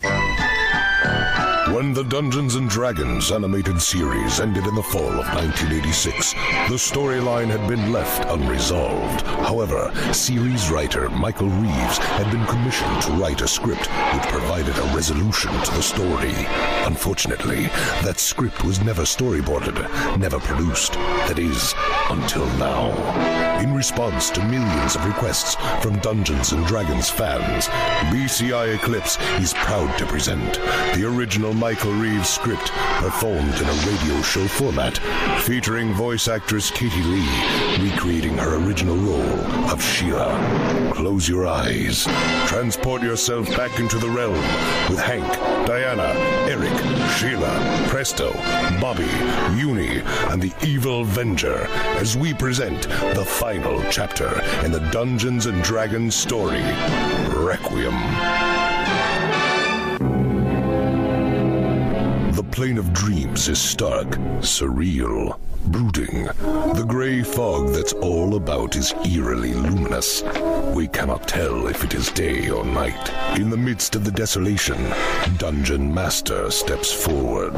When 1.77 1.93
the 1.93 2.03
Dungeons 2.03 2.55
and 2.55 2.67
Dragons 2.67 3.31
animated 3.31 3.79
series 3.79 4.39
ended 4.39 4.65
in 4.65 4.73
the 4.73 4.81
fall 4.81 5.11
of 5.11 5.27
1986, 5.35 6.33
the 6.33 6.73
storyline 6.73 7.49
had 7.49 7.69
been 7.69 7.91
left 7.91 8.27
unresolved. 8.31 9.21
However, 9.21 9.91
series 10.11 10.71
writer 10.71 11.07
Michael 11.11 11.49
Reeves 11.49 11.99
had 11.99 12.31
been 12.31 12.43
commissioned 12.47 12.99
to 13.03 13.11
write 13.11 13.41
a 13.41 13.47
script 13.47 13.85
which 13.85 14.23
provided 14.23 14.75
a 14.75 14.95
resolution 14.95 15.51
to 15.51 15.71
the 15.75 15.83
story. 15.83 16.33
Unfortunately, 16.87 17.67
that 18.01 18.17
script 18.17 18.63
was 18.63 18.81
never 18.83 19.03
storyboarded, 19.03 19.77
never 20.17 20.39
produced. 20.39 20.93
That 20.93 21.37
is, 21.37 21.75
until 22.09 22.47
now. 22.57 23.37
In 23.61 23.75
response 23.75 24.31
to 24.31 24.43
millions 24.45 24.95
of 24.95 25.05
requests 25.05 25.55
from 25.83 25.99
Dungeons 25.99 26.53
and 26.53 26.65
Dragons 26.65 27.09
fans, 27.09 27.67
BCI 28.13 28.75
Eclipse 28.75 29.19
is 29.39 29.53
proud 29.53 29.95
to 29.97 30.05
present 30.05 30.55
the 30.95 31.07
original 31.07 31.53
Michael 31.67 31.91
Reeves 31.95 32.29
script 32.29 32.71
performed 32.99 33.53
in 33.59 33.67
a 33.67 33.73
radio 33.85 34.21
show 34.21 34.47
format, 34.47 34.99
featuring 35.41 35.93
voice 35.93 36.29
actress 36.29 36.71
Katie 36.71 37.03
Lee 37.03 37.27
recreating 37.81 38.37
her 38.37 38.55
original 38.55 38.95
role 38.95 39.69
of 39.69 39.83
Sheila. 39.83 40.93
Close 40.95 41.27
your 41.27 41.45
eyes. 41.45 42.05
Transport 42.45 43.01
yourself 43.01 43.49
back 43.57 43.81
into 43.81 43.97
the 43.97 44.07
realm 44.07 44.39
with 44.89 44.99
Hank, 44.99 45.27
Diana, 45.67 46.13
Eric, 46.49 46.71
Sheila, 47.17 47.85
Presto, 47.89 48.31
Bobby, 48.79 49.03
Uni, 49.59 49.99
and 50.31 50.41
the 50.41 50.53
Evil 50.65 51.03
Venger 51.03 51.67
as 51.97 52.15
we 52.15 52.33
present 52.33 52.83
the 53.13 53.25
final 53.27 53.83
chapter 53.91 54.41
in 54.63 54.71
the 54.71 54.89
Dungeons 54.93 55.47
and 55.47 55.61
Dragons 55.63 56.15
story, 56.15 56.63
Requiem. 57.35 58.66
Plane 62.57 62.79
of 62.79 62.91
dreams 62.91 63.49
is 63.49 63.61
stark, 63.61 64.07
surreal, 64.39 65.39
brooding. 65.67 66.23
The 66.73 66.83
gray 66.87 67.21
fog 67.21 67.69
that's 67.69 67.93
all 67.93 68.33
about 68.33 68.75
is 68.75 68.95
eerily 69.05 69.53
luminous. 69.53 70.23
We 70.73 70.87
cannot 70.87 71.27
tell 71.27 71.67
if 71.67 71.83
it 71.83 71.93
is 71.93 72.09
day 72.09 72.49
or 72.49 72.65
night. 72.65 73.13
In 73.37 73.51
the 73.51 73.57
midst 73.57 73.95
of 73.95 74.05
the 74.05 74.11
desolation, 74.11 74.91
Dungeon 75.37 75.93
Master 75.93 76.49
steps 76.49 76.91
forward. 76.91 77.53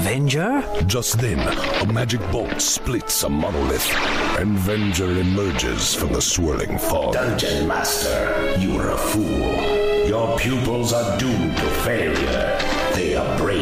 Venger? 0.00 0.64
Just 0.86 1.18
then, 1.18 1.40
a 1.82 1.92
magic 1.92 2.22
bolt 2.32 2.62
splits 2.62 3.24
a 3.24 3.28
monolith, 3.28 3.92
and 4.38 4.56
Venger 4.56 5.20
emerges 5.20 5.94
from 5.94 6.14
the 6.14 6.22
swirling 6.22 6.78
fog. 6.78 7.12
Dungeon 7.12 7.68
Master, 7.68 8.56
you 8.58 8.80
are 8.80 8.92
a 8.92 8.96
fool. 8.96 10.08
Your 10.08 10.38
pupils 10.38 10.94
are 10.94 11.18
doomed 11.18 11.54
to 11.54 11.70
failure. 11.84 12.58
They 12.94 13.14
are 13.14 13.36
brave 13.36 13.57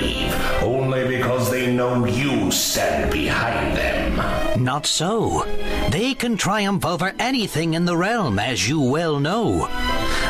only 0.67 1.07
because 1.17 1.51
they 1.51 1.73
know 1.73 2.05
you 2.05 2.51
stand 2.51 3.13
behind 3.13 3.77
them. 3.77 4.63
Not 4.63 4.85
so. 4.87 5.45
They 5.91 6.15
can 6.15 6.37
triumph 6.37 6.85
over 6.85 7.15
anything 7.19 7.75
in 7.75 7.85
the 7.85 7.97
realm, 7.97 8.39
as 8.39 8.69
you 8.69 8.81
well 8.81 9.21
know. 9.21 9.69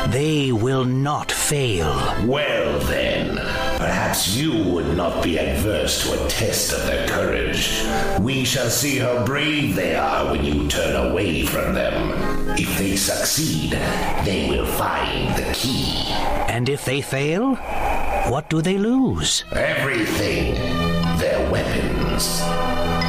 They 0.09 0.51
will 0.51 0.85
not 0.85 1.31
fail. 1.31 1.91
Well, 2.25 2.79
then, 2.81 3.37
perhaps 3.77 4.35
you 4.35 4.63
would 4.71 4.95
not 4.95 5.23
be 5.23 5.39
adverse 5.39 6.03
to 6.03 6.23
a 6.23 6.27
test 6.29 6.71
of 6.71 6.85
their 6.85 7.07
courage. 7.07 7.83
We 8.19 8.45
shall 8.45 8.69
see 8.69 8.97
how 8.99 9.25
brave 9.25 9.75
they 9.75 9.95
are 9.95 10.31
when 10.31 10.45
you 10.45 10.67
turn 10.67 11.09
away 11.11 11.43
from 11.45 11.73
them. 11.73 12.49
If 12.57 12.77
they 12.77 12.95
succeed, 12.95 13.71
they 14.23 14.47
will 14.49 14.65
find 14.65 15.35
the 15.35 15.51
key. 15.53 16.05
And 16.47 16.69
if 16.69 16.85
they 16.85 17.01
fail, 17.01 17.57
what 18.29 18.49
do 18.49 18.61
they 18.61 18.77
lose? 18.77 19.45
Everything. 19.51 20.55
Their 21.17 21.39
weapons. 21.49 22.41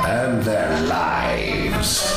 And 0.05 0.43
their 0.43 0.81
lives. 0.83 2.15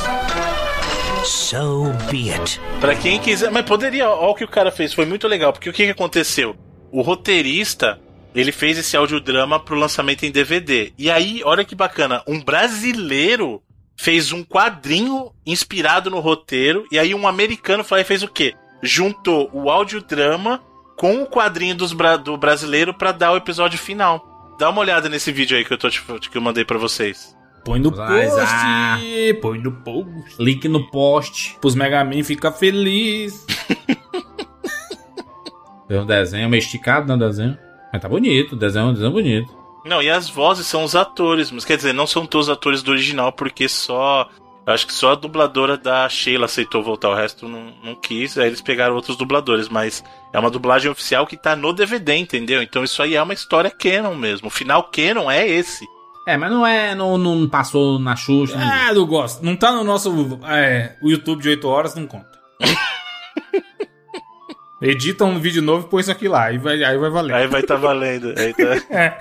So 1.26 1.94
be 2.10 2.32
it. 2.32 2.60
Pra 2.80 2.96
quem 2.96 3.20
quiser. 3.20 3.52
Mas 3.52 3.66
poderia, 3.66 4.10
ó, 4.10 4.32
o 4.32 4.36
que 4.36 4.44
o 4.44 4.48
cara 4.48 4.72
fez, 4.72 4.94
foi 4.94 5.06
muito 5.06 5.28
legal, 5.28 5.52
porque 5.52 5.70
o 5.70 5.74
que, 5.74 5.86
que 5.86 5.92
aconteceu? 5.92 6.56
O 6.92 7.02
roteirista, 7.02 8.00
ele 8.34 8.52
fez 8.52 8.78
esse 8.78 8.96
audiodrama 8.96 9.60
pro 9.60 9.76
lançamento 9.76 10.24
em 10.26 10.32
DVD. 10.32 10.94
E 10.98 11.10
aí, 11.10 11.42
olha 11.44 11.66
que 11.66 11.76
bacana, 11.76 12.24
um 12.28 12.42
brasileiro 12.42 13.62
fez 13.96 14.32
um 14.32 14.44
quadrinho 14.44 15.32
inspirado 15.46 16.10
no 16.10 16.20
roteiro, 16.20 16.88
e 16.92 16.98
aí 16.98 17.14
um 17.14 17.28
americano 17.28 17.84
foi, 17.84 18.04
fez 18.04 18.24
o 18.24 18.28
quê? 18.28 18.56
Juntou 18.82 19.50
o 19.54 19.70
audiodrama 19.70 20.62
com 20.96 21.24
o 21.24 21.26
quadrinho 21.26 21.76
dos 21.76 21.94
bra- 21.94 22.18
do 22.18 22.38
brasileiro 22.38 22.94
pra 22.94 23.12
dar 23.12 23.32
o 23.32 23.38
episódio 23.38 23.80
final. 23.80 24.56
Dá 24.60 24.70
uma 24.70 24.82
olhada 24.82 25.10
nesse 25.10 25.32
vídeo 25.32 25.58
aí 25.58 25.66
que 25.66 25.74
eu, 25.74 25.78
tô, 25.78 25.90
te- 25.90 26.02
que 26.30 26.38
eu 26.38 26.42
mandei 26.42 26.64
pra 26.64 26.78
vocês. 26.78 27.36
Põe 27.64 27.80
no 27.80 27.92
post, 27.92 28.10
ah. 28.40 28.98
põe 29.42 29.60
no 29.60 29.72
post. 29.72 30.36
Link 30.40 30.68
no 30.68 30.90
post. 30.90 31.58
Pros 31.62 31.76
Mega 31.76 32.04
Man 32.04 32.24
ficar 32.24 32.52
feliz. 32.52 33.46
Tem 35.88 36.00
um 36.00 36.06
desenho 36.06 36.50
meio 36.50 36.62
esticado, 36.62 37.08
né? 37.08 37.14
o 37.14 37.18
desenho. 37.28 37.58
Mas 37.92 38.02
tá 38.02 38.08
bonito, 38.08 38.54
o 38.54 38.56
desenho 38.56 38.86
é 38.86 38.90
um 38.90 38.94
desenho 38.94 39.12
bonito. 39.12 39.62
Não, 39.84 40.02
e 40.02 40.10
as 40.10 40.30
vozes 40.30 40.66
são 40.68 40.84
os 40.84 40.96
atores, 40.96 41.52
mas 41.52 41.66
quer 41.66 41.76
dizer, 41.76 41.94
não 41.94 42.08
são 42.08 42.26
todos 42.26 42.48
os 42.48 42.54
atores 42.54 42.82
do 42.82 42.92
original, 42.92 43.32
porque 43.34 43.68
só. 43.68 44.30
Acho 44.66 44.86
que 44.86 44.94
só 44.94 45.14
a 45.14 45.16
dubladora 45.16 45.76
da 45.76 46.08
Sheila 46.08 46.46
aceitou 46.46 46.84
voltar, 46.84 47.10
o 47.10 47.16
resto 47.16 47.48
não, 47.48 47.74
não 47.84 47.96
quis, 47.96 48.38
aí 48.38 48.48
eles 48.48 48.62
pegaram 48.62 48.96
outros 48.96 49.18
dubladores, 49.18 49.68
mas 49.68 50.04
é 50.32 50.40
uma 50.40 50.52
dublagem 50.52 50.90
oficial 50.90 51.26
que 51.26 51.36
tá 51.36 51.56
no 51.56 51.74
DVD, 51.74 52.16
entendeu? 52.16 52.62
Então 52.62 52.84
isso 52.84 53.02
aí 53.02 53.16
é 53.16 53.24
uma 53.24 53.34
história 53.34 53.72
canon 53.72 54.16
mesmo. 54.16 54.48
O 54.48 54.52
final 54.52 54.84
canon 54.84 55.32
é 55.32 55.48
esse. 55.48 55.86
É, 56.28 56.38
mas 56.38 56.52
não 56.52 56.66
é. 56.66 56.94
Não, 56.94 57.18
não 57.18 57.50
passou 57.50 58.00
na 58.00 58.16
Xuxa. 58.16 58.58
Ah, 58.58 58.94
não 58.94 59.06
gosto. 59.06 59.44
Não 59.44 59.56
tá 59.56 59.72
no 59.72 59.84
nosso. 59.84 60.40
É, 60.48 60.96
o 61.02 61.10
YouTube 61.10 61.42
de 61.42 61.50
8 61.50 61.68
horas 61.68 61.96
não 61.96 62.06
conta. 62.06 62.40
Edita 64.82 65.26
um 65.26 65.40
vídeo 65.40 65.62
novo 65.62 65.88
e 65.88 65.90
põe 65.90 66.02
isso 66.02 66.12
aqui 66.12 66.28
lá. 66.28 66.46
Aí 66.46 66.58
vai, 66.58 66.84
aí 66.84 66.98
vai 66.98 67.10
valer. 67.10 67.36
Aí 67.36 67.48
vai 67.48 67.64
tá 67.64 67.76
valendo. 67.76 68.34
Aí 68.38 68.54
tá... 68.54 68.86
É. 68.96 69.18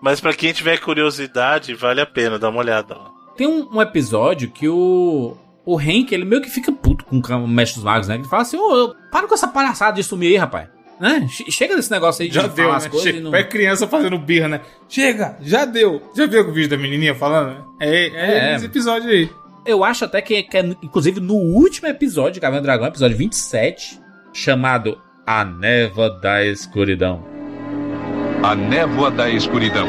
Mas 0.00 0.20
pra 0.20 0.34
quem 0.34 0.52
tiver 0.52 0.78
curiosidade, 0.78 1.74
vale 1.74 2.00
a 2.00 2.06
pena, 2.06 2.38
dá 2.38 2.48
uma 2.48 2.58
olhada 2.58 2.94
lá. 2.94 3.10
Tem 3.42 3.48
um, 3.50 3.68
um 3.76 3.82
episódio 3.82 4.48
que 4.52 4.68
o. 4.68 5.36
O 5.66 5.76
Hank, 5.76 6.12
ele 6.12 6.24
meio 6.24 6.40
que 6.40 6.48
fica 6.48 6.70
puto 6.70 7.04
com 7.04 7.16
o 7.16 7.48
Mestre 7.48 7.76
dos 7.76 7.84
Magos, 7.84 8.06
né? 8.06 8.14
Ele 8.14 8.22
fala 8.24 8.42
assim: 8.42 8.56
Ô, 8.56 8.94
para 9.10 9.26
com 9.26 9.34
essa 9.34 9.48
palhaçada 9.48 9.96
de 9.96 10.04
sumir 10.04 10.28
aí, 10.28 10.36
rapaz. 10.36 10.68
Né? 11.00 11.26
Che- 11.28 11.50
Chega 11.50 11.74
desse 11.74 11.90
negócio 11.90 12.22
aí 12.22 12.28
de 12.28 12.34
Já 12.36 12.42
falar 12.42 12.54
deu, 12.54 12.72
as 12.72 12.84
né? 12.84 12.90
coisas 12.90 13.06
Chega, 13.08 13.18
e 13.18 13.20
não. 13.20 13.32
Vai 13.32 13.42
criança 13.48 13.88
fazendo 13.88 14.16
birra, 14.16 14.46
né? 14.46 14.60
Chega, 14.88 15.36
já 15.40 15.64
deu. 15.64 16.00
Já 16.16 16.26
viu 16.26 16.48
o 16.48 16.52
vídeo 16.52 16.70
da 16.70 16.76
menininha 16.76 17.16
falando? 17.16 17.64
É, 17.80 18.06
é, 18.06 18.52
É. 18.52 18.54
esse 18.56 18.66
episódio 18.66 19.10
aí. 19.10 19.28
Eu 19.66 19.82
acho 19.82 20.04
até 20.04 20.22
que, 20.22 20.40
que 20.44 20.56
é, 20.56 20.64
inclusive, 20.80 21.18
no 21.18 21.34
último 21.34 21.88
episódio 21.88 22.34
de 22.34 22.40
Caverna 22.40 22.60
do 22.60 22.64
Dragão, 22.66 22.86
episódio 22.86 23.16
27, 23.16 24.00
chamado 24.32 24.96
A 25.26 25.44
Névoa 25.44 26.10
da 26.20 26.44
Escuridão. 26.44 27.24
A 28.44 28.54
Névoa 28.54 29.10
da 29.10 29.28
Escuridão. 29.28 29.88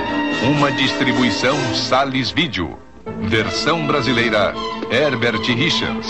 Uma 0.58 0.72
distribuição 0.72 1.56
Sales 1.76 2.32
Vídeo. 2.32 2.78
Versão 3.26 3.88
brasileira, 3.88 4.54
Herbert 4.92 5.42
Richards. 5.42 6.08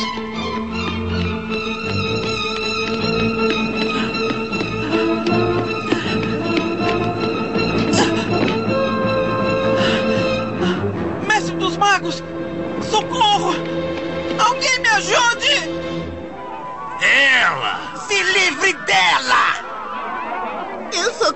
Mestre 11.28 11.56
dos 11.58 11.78
Magos! 11.78 12.24
Socorro! 12.82 13.54
Alguém 14.40 14.80
me 14.80 14.88
ajude! 14.90 15.70
Ela! 17.02 17.80
Se 18.08 18.22
livre 18.22 18.74
dela! 18.86 19.73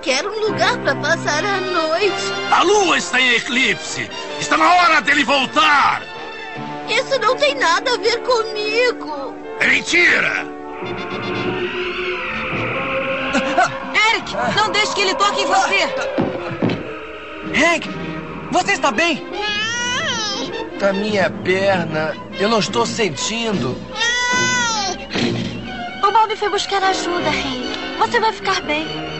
Quero 0.07 0.31
um 0.31 0.39
lugar 0.39 0.77
para 0.77 0.95
passar 0.95 1.43
a 1.43 1.59
noite. 1.59 2.33
A 2.49 2.63
lua 2.63 2.97
está 2.97 3.19
em 3.19 3.35
eclipse. 3.35 4.09
Está 4.39 4.55
na 4.55 4.73
hora 4.73 5.01
dele 5.01 5.25
voltar. 5.25 6.01
Isso 6.87 7.19
não 7.19 7.35
tem 7.35 7.55
nada 7.55 7.93
a 7.93 7.97
ver 7.97 8.21
comigo. 8.21 9.35
É 9.59 9.67
mentira. 9.67 10.45
Eric, 14.11 14.33
não 14.55 14.71
deixe 14.71 14.95
que 14.95 15.01
ele 15.01 15.15
toque 15.15 15.41
em 15.41 15.45
você. 15.45 15.83
Hank, 17.53 17.89
você 18.49 18.71
está 18.71 18.89
bem? 18.89 19.21
A 20.81 20.93
minha 20.93 21.29
perna, 21.29 22.15
eu 22.39 22.47
não 22.47 22.59
estou 22.59 22.85
sentindo. 22.85 23.77
O 26.01 26.11
Bob 26.11 26.33
foi 26.37 26.49
buscar 26.49 26.81
ajuda, 26.81 27.29
Hank. 27.29 27.97
Você 27.99 28.19
vai 28.21 28.31
ficar 28.31 28.61
bem. 28.61 29.16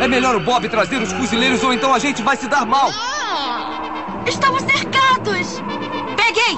É 0.00 0.08
melhor 0.08 0.36
o 0.36 0.40
Bob 0.40 0.68
trazer 0.68 1.00
os 1.02 1.12
fuzileiros 1.12 1.62
ou 1.64 1.72
então 1.72 1.92
a 1.94 1.98
gente 1.98 2.22
vai 2.22 2.36
se 2.36 2.48
dar 2.48 2.64
mal. 2.66 2.90
Estamos 4.26 4.62
cercados. 4.62 5.62
Peguei! 6.16 6.56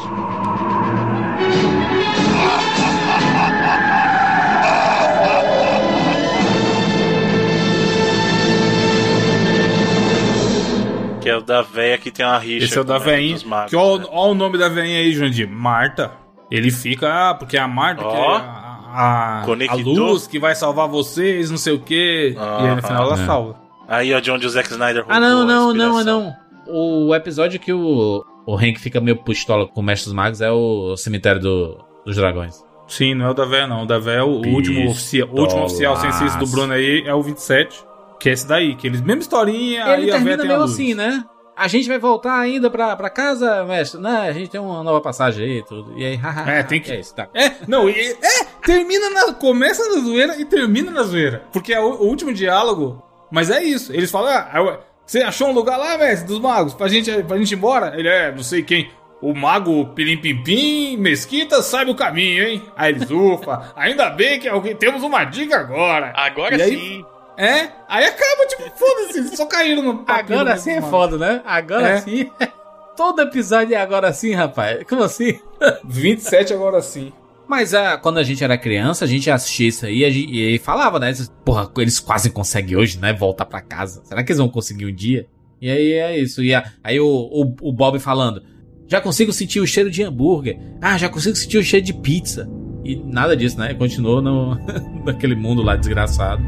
Que 11.21 11.29
é 11.29 11.37
o 11.37 11.41
da 11.43 11.63
véia 11.63 11.99
que 11.99 12.11
tem 12.11 12.25
uma 12.25 12.39
rixa. 12.39 12.65
Esse 12.67 12.79
é 12.79 12.81
o 12.81 12.85
da 12.85 12.99
veinha. 12.99 13.39
magos, 13.45 13.71
Que 13.71 13.77
ó, 13.77 13.99
né? 13.99 14.05
ó 14.09 14.31
o 14.31 14.35
nome 14.35 14.57
da 14.57 14.69
veinha 14.69 14.99
aí, 15.01 15.13
Jandir. 15.13 15.49
Marta. 15.49 16.13
Ele 16.51 16.71
fica. 16.71 17.31
ah, 17.31 17.35
Porque 17.35 17.57
é 17.57 17.61
a 17.61 17.69
Marta 17.69 18.03
que 18.03 18.09
Ó. 18.09 18.35
é 18.35 18.37
a, 18.41 18.68
a, 18.93 19.43
a 19.45 19.75
luz 19.75 20.27
que 20.27 20.39
vai 20.39 20.55
salvar 20.55 20.89
vocês, 20.89 21.51
não 21.51 21.59
sei 21.59 21.73
o 21.75 21.81
quê. 21.81 22.35
e 22.37 22.67
aí 22.67 22.75
no 22.77 22.83
final 22.83 23.05
ela 23.05 23.23
É. 23.23 23.27
salva. 23.27 23.57
Aí, 23.87 24.13
ó, 24.15 24.21
de 24.21 24.31
onde 24.31 24.47
o 24.47 24.51
Zack 24.51 24.69
Snyder 24.71 25.05
Ah, 25.09 25.19
não, 25.19 25.43
a 25.43 25.45
não, 25.45 25.73
não, 25.73 26.05
não. 26.05 26.37
O 26.67 27.15
episódio 27.15 27.59
que 27.59 27.73
o, 27.73 28.23
o 28.47 28.55
Hank 28.57 28.77
fica 28.79 29.01
meio 29.01 29.17
pistola 29.17 29.67
com 29.67 29.81
o 29.81 29.83
Mestre 29.83 30.07
dos 30.07 30.15
Magos 30.15 30.41
é 30.43 30.51
o 30.51 30.95
cemitério 30.97 31.41
do- 31.41 31.79
dos 32.05 32.15
dragões. 32.17 32.63
Sim, 32.87 33.15
não 33.15 33.27
é 33.27 33.31
o 33.31 33.35
da 33.35 33.45
véia, 33.47 33.67
não. 33.67 33.83
O 33.85 33.87
da 33.87 33.99
véia 33.99 34.19
é 34.19 34.23
o, 34.23 34.27
o 34.43 34.49
último 34.49 34.91
oficial. 34.91 35.29
O 35.33 35.41
último 35.41 35.65
oficial 35.65 35.97
sem 35.97 36.13
ciência 36.13 36.39
do 36.39 36.47
Bruno 36.47 36.73
aí 36.75 37.03
é 37.07 37.15
o 37.15 37.23
27. 37.23 37.83
Que 38.21 38.29
é 38.31 38.33
esse 38.33 38.47
daí. 38.47 38.75
Que 38.75 38.87
eles, 38.87 39.01
mesma 39.01 39.21
historinha, 39.23 39.85
aí 39.87 40.03
Ele 40.03 40.11
a 40.11 40.15
véia 40.19 40.37
termina 40.37 40.43
tem 40.43 40.53
a 40.53 40.59
luz. 40.59 40.73
assim, 40.73 40.95
né? 40.95 41.25
A 41.57 41.67
gente 41.69 41.89
vai 41.89 41.99
voltar 41.99 42.39
ainda 42.39 42.71
pra, 42.71 42.95
pra 42.97 43.11
casa, 43.11 43.65
mestre. 43.65 44.01
Né? 44.01 44.29
A 44.29 44.33
gente 44.33 44.49
tem 44.51 44.61
uma 44.61 44.83
nova 44.83 45.01
passagem 45.01 45.45
aí 45.45 45.59
e 45.59 45.65
tudo. 45.65 45.99
E 45.99 46.05
aí, 46.05 46.15
haha. 46.17 46.45
É, 46.53 46.63
tem 46.63 46.81
que- 46.81 46.93
É 46.93 47.01
isso, 47.01 47.15
tá. 47.15 47.29
É, 47.35 47.53
não, 47.67 47.89
e- 47.89 48.13
é, 48.13 48.47
termina 48.73 49.11
na. 49.11 49.33
Começa 49.33 49.89
na 49.89 50.01
zoeira 50.01 50.37
e 50.41 50.45
termina 50.45 50.91
na 50.91 51.03
zoeira. 51.03 51.43
Porque 51.53 51.73
é 51.73 51.81
o, 51.81 51.91
o 51.95 52.07
último 52.07 52.33
diálogo. 52.33 53.03
Mas 53.31 53.51
é 53.51 53.63
isso. 53.63 53.93
Eles 53.93 54.11
falam, 54.11 54.31
ah, 54.31 54.51
eu- 54.57 54.79
você 55.07 55.23
achou 55.23 55.49
um 55.49 55.53
lugar 55.53 55.77
lá, 55.79 55.97
mestre, 55.97 56.27
dos 56.29 56.39
magos, 56.39 56.75
pra 56.75 56.87
gente, 56.89 57.11
pra 57.23 57.39
gente 57.39 57.53
ir 57.53 57.57
embora? 57.57 57.95
Ele 57.99 58.09
é, 58.09 58.31
não 58.31 58.43
sei 58.43 58.63
quem. 58.63 58.91
O 59.23 59.35
mago 59.35 59.87
Pilim 59.95 60.19
Pim 60.19 60.43
Pim, 60.45 60.97
Mesquita 60.99 61.61
sabe 61.63 61.91
o 61.91 61.95
caminho, 61.95 62.45
hein? 62.47 62.63
Aí 62.77 62.93
eles, 62.93 63.11
ufa, 63.11 63.73
ainda 63.75 64.11
bem 64.11 64.39
que 64.39 64.47
alguém, 64.49 64.77
temos 64.77 65.03
uma 65.03 65.25
dica 65.25 65.59
agora. 65.59 66.13
Agora 66.15 66.57
E 66.57 66.63
aí- 66.63 66.77
sim. 66.79 67.05
É, 67.37 67.69
aí 67.89 68.05
acaba, 68.05 68.47
tipo, 68.49 68.65
foda-se, 68.77 69.19
eles 69.19 69.37
só 69.37 69.47
caíram 69.47 69.83
no 69.83 70.05
Agora 70.09 70.57
sim 70.57 70.73
é 70.73 70.83
foda, 70.83 71.17
né? 71.17 71.41
Agora 71.45 71.89
É. 71.89 72.01
sim. 72.01 72.31
Todo 72.97 73.23
episódio 73.23 73.75
é 73.77 73.81
agora 73.81 74.13
sim, 74.13 74.33
rapaz. 74.35 74.83
Como 74.89 75.05
assim? 75.05 75.39
27 75.85 76.53
agora 76.53 76.83
sim. 76.83 77.13
Mas 77.49 77.73
ah, 77.73 77.97
quando 77.97 78.19
a 78.19 78.23
gente 78.23 78.45
era 78.45 78.59
criança, 78.59 79.05
a 79.05 79.09
gente 79.09 79.31
assistia 79.31 79.69
isso 79.69 79.87
aí 79.87 80.03
e, 80.05 80.55
e 80.55 80.59
falava, 80.59 80.99
né? 80.99 81.13
Porra, 81.45 81.71
eles 81.79 81.99
quase 81.99 82.29
conseguem 82.31 82.77
hoje, 82.77 82.99
né? 82.99 83.13
Voltar 83.13 83.47
pra 83.47 83.61
casa. 83.63 84.03
Será 84.05 84.23
que 84.23 84.31
eles 84.31 84.39
vão 84.39 84.49
conseguir 84.49 84.85
um 84.87 84.95
dia? 84.95 85.27
E 85.61 85.71
aí 85.71 85.93
é 85.95 86.19
isso. 86.21 86.43
E 86.45 86.55
a- 86.55 86.65
aí 86.85 87.01
o, 87.01 87.07
o, 87.07 87.55
o 87.69 87.73
Bob 87.73 87.99
falando: 87.99 88.43
Já 88.87 89.01
consigo 89.01 89.33
sentir 89.33 89.61
o 89.61 89.67
cheiro 89.67 89.91
de 89.91 90.03
hambúrguer. 90.03 90.59
Ah, 90.81 90.99
já 90.99 91.09
consigo 91.09 91.35
sentir 91.37 91.59
o 91.59 91.65
cheiro 91.65 91.85
de 91.87 91.95
pizza. 91.95 92.49
E 92.85 92.97
nada 92.97 93.37
disso, 93.37 93.59
né? 93.59 93.73
Continuou 93.75 94.21
no, 94.23 94.55
naquele 95.05 95.35
mundo 95.35 95.63
lá 95.63 95.75
desgraçado. 95.75 96.43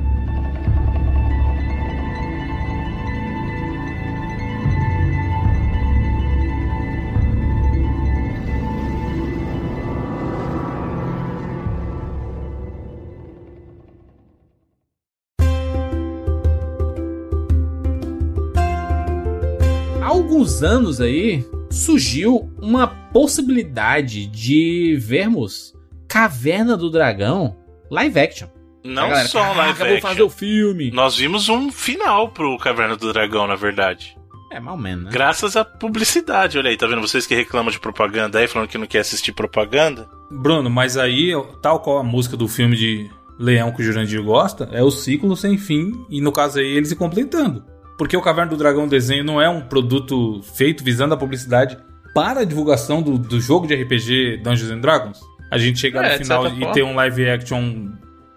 Anos 20.63 21.01
aí 21.01 21.45
surgiu 21.71 22.51
uma 22.61 22.87
possibilidade 22.87 24.27
de 24.27 24.97
vermos 25.01 25.75
Caverna 26.09 26.77
do 26.77 26.91
Dragão 26.91 27.57
live 27.91 28.19
action. 28.19 28.49
Não 28.85 29.09
galera, 29.09 29.29
só 29.29 29.41
um 29.41 29.43
"Caraca, 29.43 29.59
live 29.61 29.79
vou 29.79 29.87
action. 29.89 30.09
fazer 30.09 30.23
o 30.23 30.31
filme. 30.31 30.91
Nós 30.91 31.17
vimos 31.17 31.49
um 31.49 31.71
final 31.71 32.31
pro 32.31 32.57
Caverna 32.59 32.97
do 32.97 33.13
Dragão, 33.13 33.47
na 33.47 33.55
verdade. 33.57 34.17
É, 34.53 34.59
mal 34.59 34.77
menos, 34.77 35.05
né? 35.05 35.11
Graças 35.13 35.55
à 35.55 35.65
publicidade, 35.65 36.59
olha 36.59 36.71
aí, 36.71 36.77
tá 36.77 36.87
vendo? 36.87 37.01
Vocês 37.01 37.25
que 37.27 37.35
reclamam 37.35 37.71
de 37.71 37.79
propaganda 37.79 38.39
aí, 38.39 38.49
falando 38.49 38.69
que 38.69 38.79
não 38.79 38.87
quer 38.87 38.99
assistir 39.01 39.33
propaganda. 39.33 40.09
Bruno, 40.31 40.69
mas 40.69 40.97
aí, 40.97 41.31
tal 41.63 41.79
qual 41.81 41.99
a 41.99 42.03
música 42.03 42.37
do 42.37 42.49
filme 42.49 42.75
de 42.77 43.09
Leão 43.39 43.71
que 43.71 43.81
o 43.81 43.85
Jurandir 43.85 44.23
gosta, 44.23 44.69
é 44.73 44.83
o 44.83 44.91
ciclo 44.91 45.37
sem 45.37 45.57
fim, 45.57 45.93
e 46.11 46.21
no 46.21 46.33
caso 46.33 46.59
aí 46.59 46.67
ele 46.67 46.87
se 46.87 46.97
completando. 46.97 47.65
Porque 48.01 48.17
o 48.17 48.23
Caverna 48.23 48.51
do 48.51 48.57
Dragão 48.57 48.89
desenho 48.89 49.23
não 49.23 49.43
é 49.43 49.47
um 49.47 49.61
produto 49.61 50.41
feito 50.55 50.83
visando 50.83 51.13
a 51.13 51.19
publicidade 51.19 51.77
para 52.15 52.41
a 52.41 52.45
divulgação 52.45 53.03
do, 53.03 53.19
do 53.19 53.39
jogo 53.39 53.67
de 53.67 53.75
RPG 53.75 54.39
Dungeons 54.39 54.71
and 54.71 54.79
Dragons. 54.81 55.21
A 55.51 55.59
gente 55.59 55.79
chegar 55.79 56.03
É, 56.07 56.13
no 56.13 56.25
final 56.25 56.47
e 56.47 56.51
forma. 56.61 56.73
ter 56.73 56.83
um 56.83 56.95
live 56.95 57.29
action, 57.29 57.91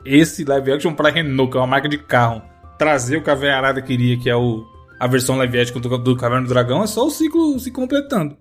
esse 0.04 0.44
live 0.44 0.74
action 0.74 0.94
para 0.94 1.10
Renault, 1.10 1.50
que 1.50 1.58
é 1.58 1.62
uma 1.62 1.68
marca 1.68 1.88
de 1.88 1.98
carro, 1.98 2.42
trazer 2.78 3.16
o 3.16 3.22
que 3.24 3.30
a 3.30 3.56
Arada 3.56 3.82
queria, 3.82 4.18
que 4.20 4.30
é 4.30 4.36
o, 4.36 4.66
a 5.00 5.08
versão 5.08 5.38
live 5.38 5.58
action 5.58 5.80
do, 5.80 5.98
do 5.98 6.18
Caverna 6.18 6.46
do 6.46 6.50
Dragão, 6.50 6.84
é 6.84 6.88
só 6.88 7.08
o 7.08 7.10
ciclo 7.10 7.58
se 7.58 7.72
completando. 7.72 8.36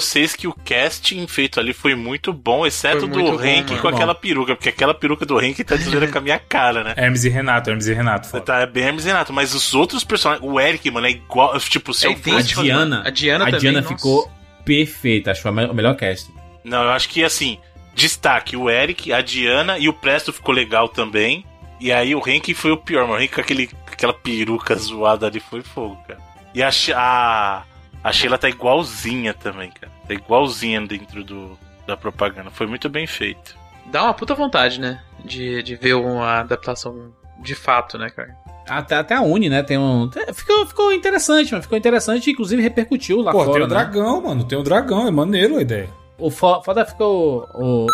Vocês 0.00 0.34
que 0.34 0.46
o 0.46 0.52
casting 0.52 1.26
feito 1.26 1.58
ali 1.58 1.72
foi 1.72 1.94
muito 1.94 2.32
bom, 2.32 2.66
exceto 2.66 3.06
do 3.06 3.42
Henk 3.42 3.78
com 3.78 3.88
aquela 3.88 4.14
peruca, 4.14 4.54
porque 4.54 4.68
aquela 4.68 4.92
peruca 4.92 5.24
do 5.24 5.40
Henk 5.40 5.64
tá 5.64 5.76
dizendo 5.76 6.06
com 6.10 6.18
a 6.18 6.20
minha 6.20 6.38
cara, 6.38 6.84
né? 6.84 6.94
Hermes 6.96 7.24
e 7.24 7.28
Renato, 7.28 7.70
Hermes 7.70 7.86
e 7.86 7.94
Renato. 7.94 8.28
Foda. 8.28 8.44
Tá, 8.44 8.60
é 8.60 8.66
bem 8.66 8.84
Hermes 8.84 9.04
e 9.04 9.08
Renato, 9.08 9.32
mas 9.32 9.54
os 9.54 9.74
outros 9.74 10.04
personagens, 10.04 10.46
o 10.46 10.60
Eric, 10.60 10.90
mano, 10.90 11.06
é 11.06 11.10
igual, 11.10 11.58
tipo, 11.60 11.94
se 11.94 12.06
é 12.06 12.10
eu 12.10 12.16
fosse... 12.16 12.58
A 12.58 12.62
Diana, 12.62 13.02
a 13.04 13.10
Diana, 13.10 13.44
a 13.44 13.46
também, 13.46 13.60
Diana 13.60 13.82
ficou 13.82 14.30
perfeita, 14.64 15.30
acho 15.30 15.40
que 15.40 15.48
foi 15.48 15.66
o 15.66 15.74
melhor 15.74 15.96
casting. 15.96 16.34
Não, 16.62 16.82
eu 16.82 16.90
acho 16.90 17.08
que, 17.08 17.24
assim, 17.24 17.58
destaque, 17.94 18.56
o 18.56 18.68
Eric, 18.68 19.12
a 19.12 19.20
Diana 19.22 19.78
e 19.78 19.88
o 19.88 19.92
Presto 19.92 20.32
ficou 20.32 20.54
legal 20.54 20.88
também. 20.88 21.44
E 21.80 21.92
aí 21.92 22.14
o 22.14 22.22
Henk 22.26 22.54
foi 22.54 22.72
o 22.72 22.76
pior, 22.76 23.06
mano. 23.06 23.18
O 23.18 23.22
Henk 23.22 23.34
com 23.34 23.40
aquele, 23.40 23.68
aquela 23.86 24.12
peruca 24.12 24.74
zoada 24.74 25.26
ali 25.26 25.40
foi 25.40 25.62
fogo, 25.62 25.96
cara. 26.06 26.20
E 26.54 26.62
a, 26.62 26.70
a, 26.94 27.62
a 28.02 28.12
Sheila 28.12 28.38
tá 28.38 28.48
igualzinha 28.48 29.34
também, 29.34 29.70
cara. 29.70 29.92
Tá 30.06 30.14
igualzinha 30.14 30.80
dentro 30.86 31.24
do, 31.24 31.58
da 31.86 31.96
propaganda. 31.96 32.50
Foi 32.50 32.66
muito 32.66 32.88
bem 32.88 33.06
feito. 33.06 33.56
Dá 33.86 34.04
uma 34.04 34.14
puta 34.14 34.34
vontade, 34.34 34.80
né? 34.80 35.00
De, 35.24 35.62
de 35.62 35.76
ver 35.76 35.94
uma 35.94 36.40
adaptação 36.40 37.12
de 37.42 37.54
fato, 37.54 37.98
né, 37.98 38.10
cara? 38.10 38.34
Até, 38.68 38.96
até 38.96 39.14
a 39.14 39.22
Uni, 39.22 39.48
né? 39.48 39.62
Tem 39.62 39.78
um. 39.78 40.10
Ficou, 40.34 40.66
ficou 40.66 40.92
interessante, 40.92 41.52
mano. 41.52 41.62
Ficou 41.62 41.78
interessante, 41.78 42.30
inclusive 42.30 42.60
repercutiu 42.60 43.20
lá 43.22 43.30
Pô, 43.30 43.44
fora. 43.44 43.52
tem 43.52 43.62
o 43.62 43.66
né? 43.66 43.68
dragão, 43.68 44.20
mano. 44.20 44.44
Tem 44.44 44.58
o 44.58 44.62
dragão, 44.62 45.06
é 45.06 45.10
maneiro 45.10 45.56
a 45.56 45.62
ideia. 45.62 45.88
O 46.18 46.30
foda 46.30 46.84
ficou. 46.84 47.46
O, 47.54 47.86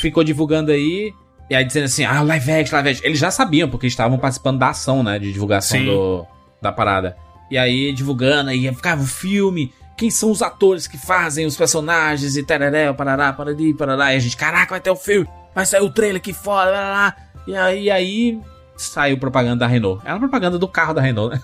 ficou 0.00 0.24
divulgando 0.24 0.72
aí. 0.72 1.12
E 1.48 1.54
aí 1.54 1.64
dizendo 1.64 1.84
assim, 1.84 2.04
ah, 2.04 2.20
live 2.20 2.52
action, 2.52 2.74
live 2.74 2.90
action. 2.90 3.06
Eles 3.06 3.18
já 3.18 3.30
sabiam, 3.30 3.70
porque 3.70 3.86
estavam 3.86 4.18
participando 4.18 4.58
da 4.58 4.70
ação, 4.70 5.02
né? 5.02 5.18
De 5.18 5.32
divulgação 5.32 5.82
do, 5.84 6.26
da 6.60 6.72
parada. 6.72 7.16
E 7.50 7.56
aí, 7.56 7.92
divulgando, 7.92 8.50
aí 8.50 8.72
ficava 8.74 9.02
o 9.02 9.06
filme. 9.06 9.72
Quem 9.96 10.10
são 10.10 10.30
os 10.30 10.42
atores 10.42 10.86
que 10.86 10.96
fazem 10.96 11.44
os 11.46 11.56
personagens 11.56 12.36
e 12.36 12.42
tararé, 12.42 12.92
parará, 12.92 13.32
parari, 13.32 13.74
parará. 13.74 14.12
E 14.12 14.16
a 14.16 14.20
gente, 14.20 14.36
caraca, 14.36 14.70
vai 14.70 14.80
ter 14.80 14.90
o 14.90 14.96
filme. 14.96 15.28
Vai 15.54 15.66
sair 15.66 15.82
o 15.82 15.90
trailer 15.90 16.18
aqui 16.18 16.32
fora, 16.32 16.70
lá, 16.70 17.16
E 17.46 17.54
aí, 17.54 17.90
aí 17.90 18.40
saiu 18.76 19.18
propaganda 19.18 19.56
da 19.56 19.66
Renault. 19.66 20.00
Era 20.04 20.14
a 20.14 20.18
propaganda 20.18 20.58
do 20.58 20.68
carro 20.68 20.94
da 20.94 21.00
Renault, 21.00 21.34
né? 21.34 21.42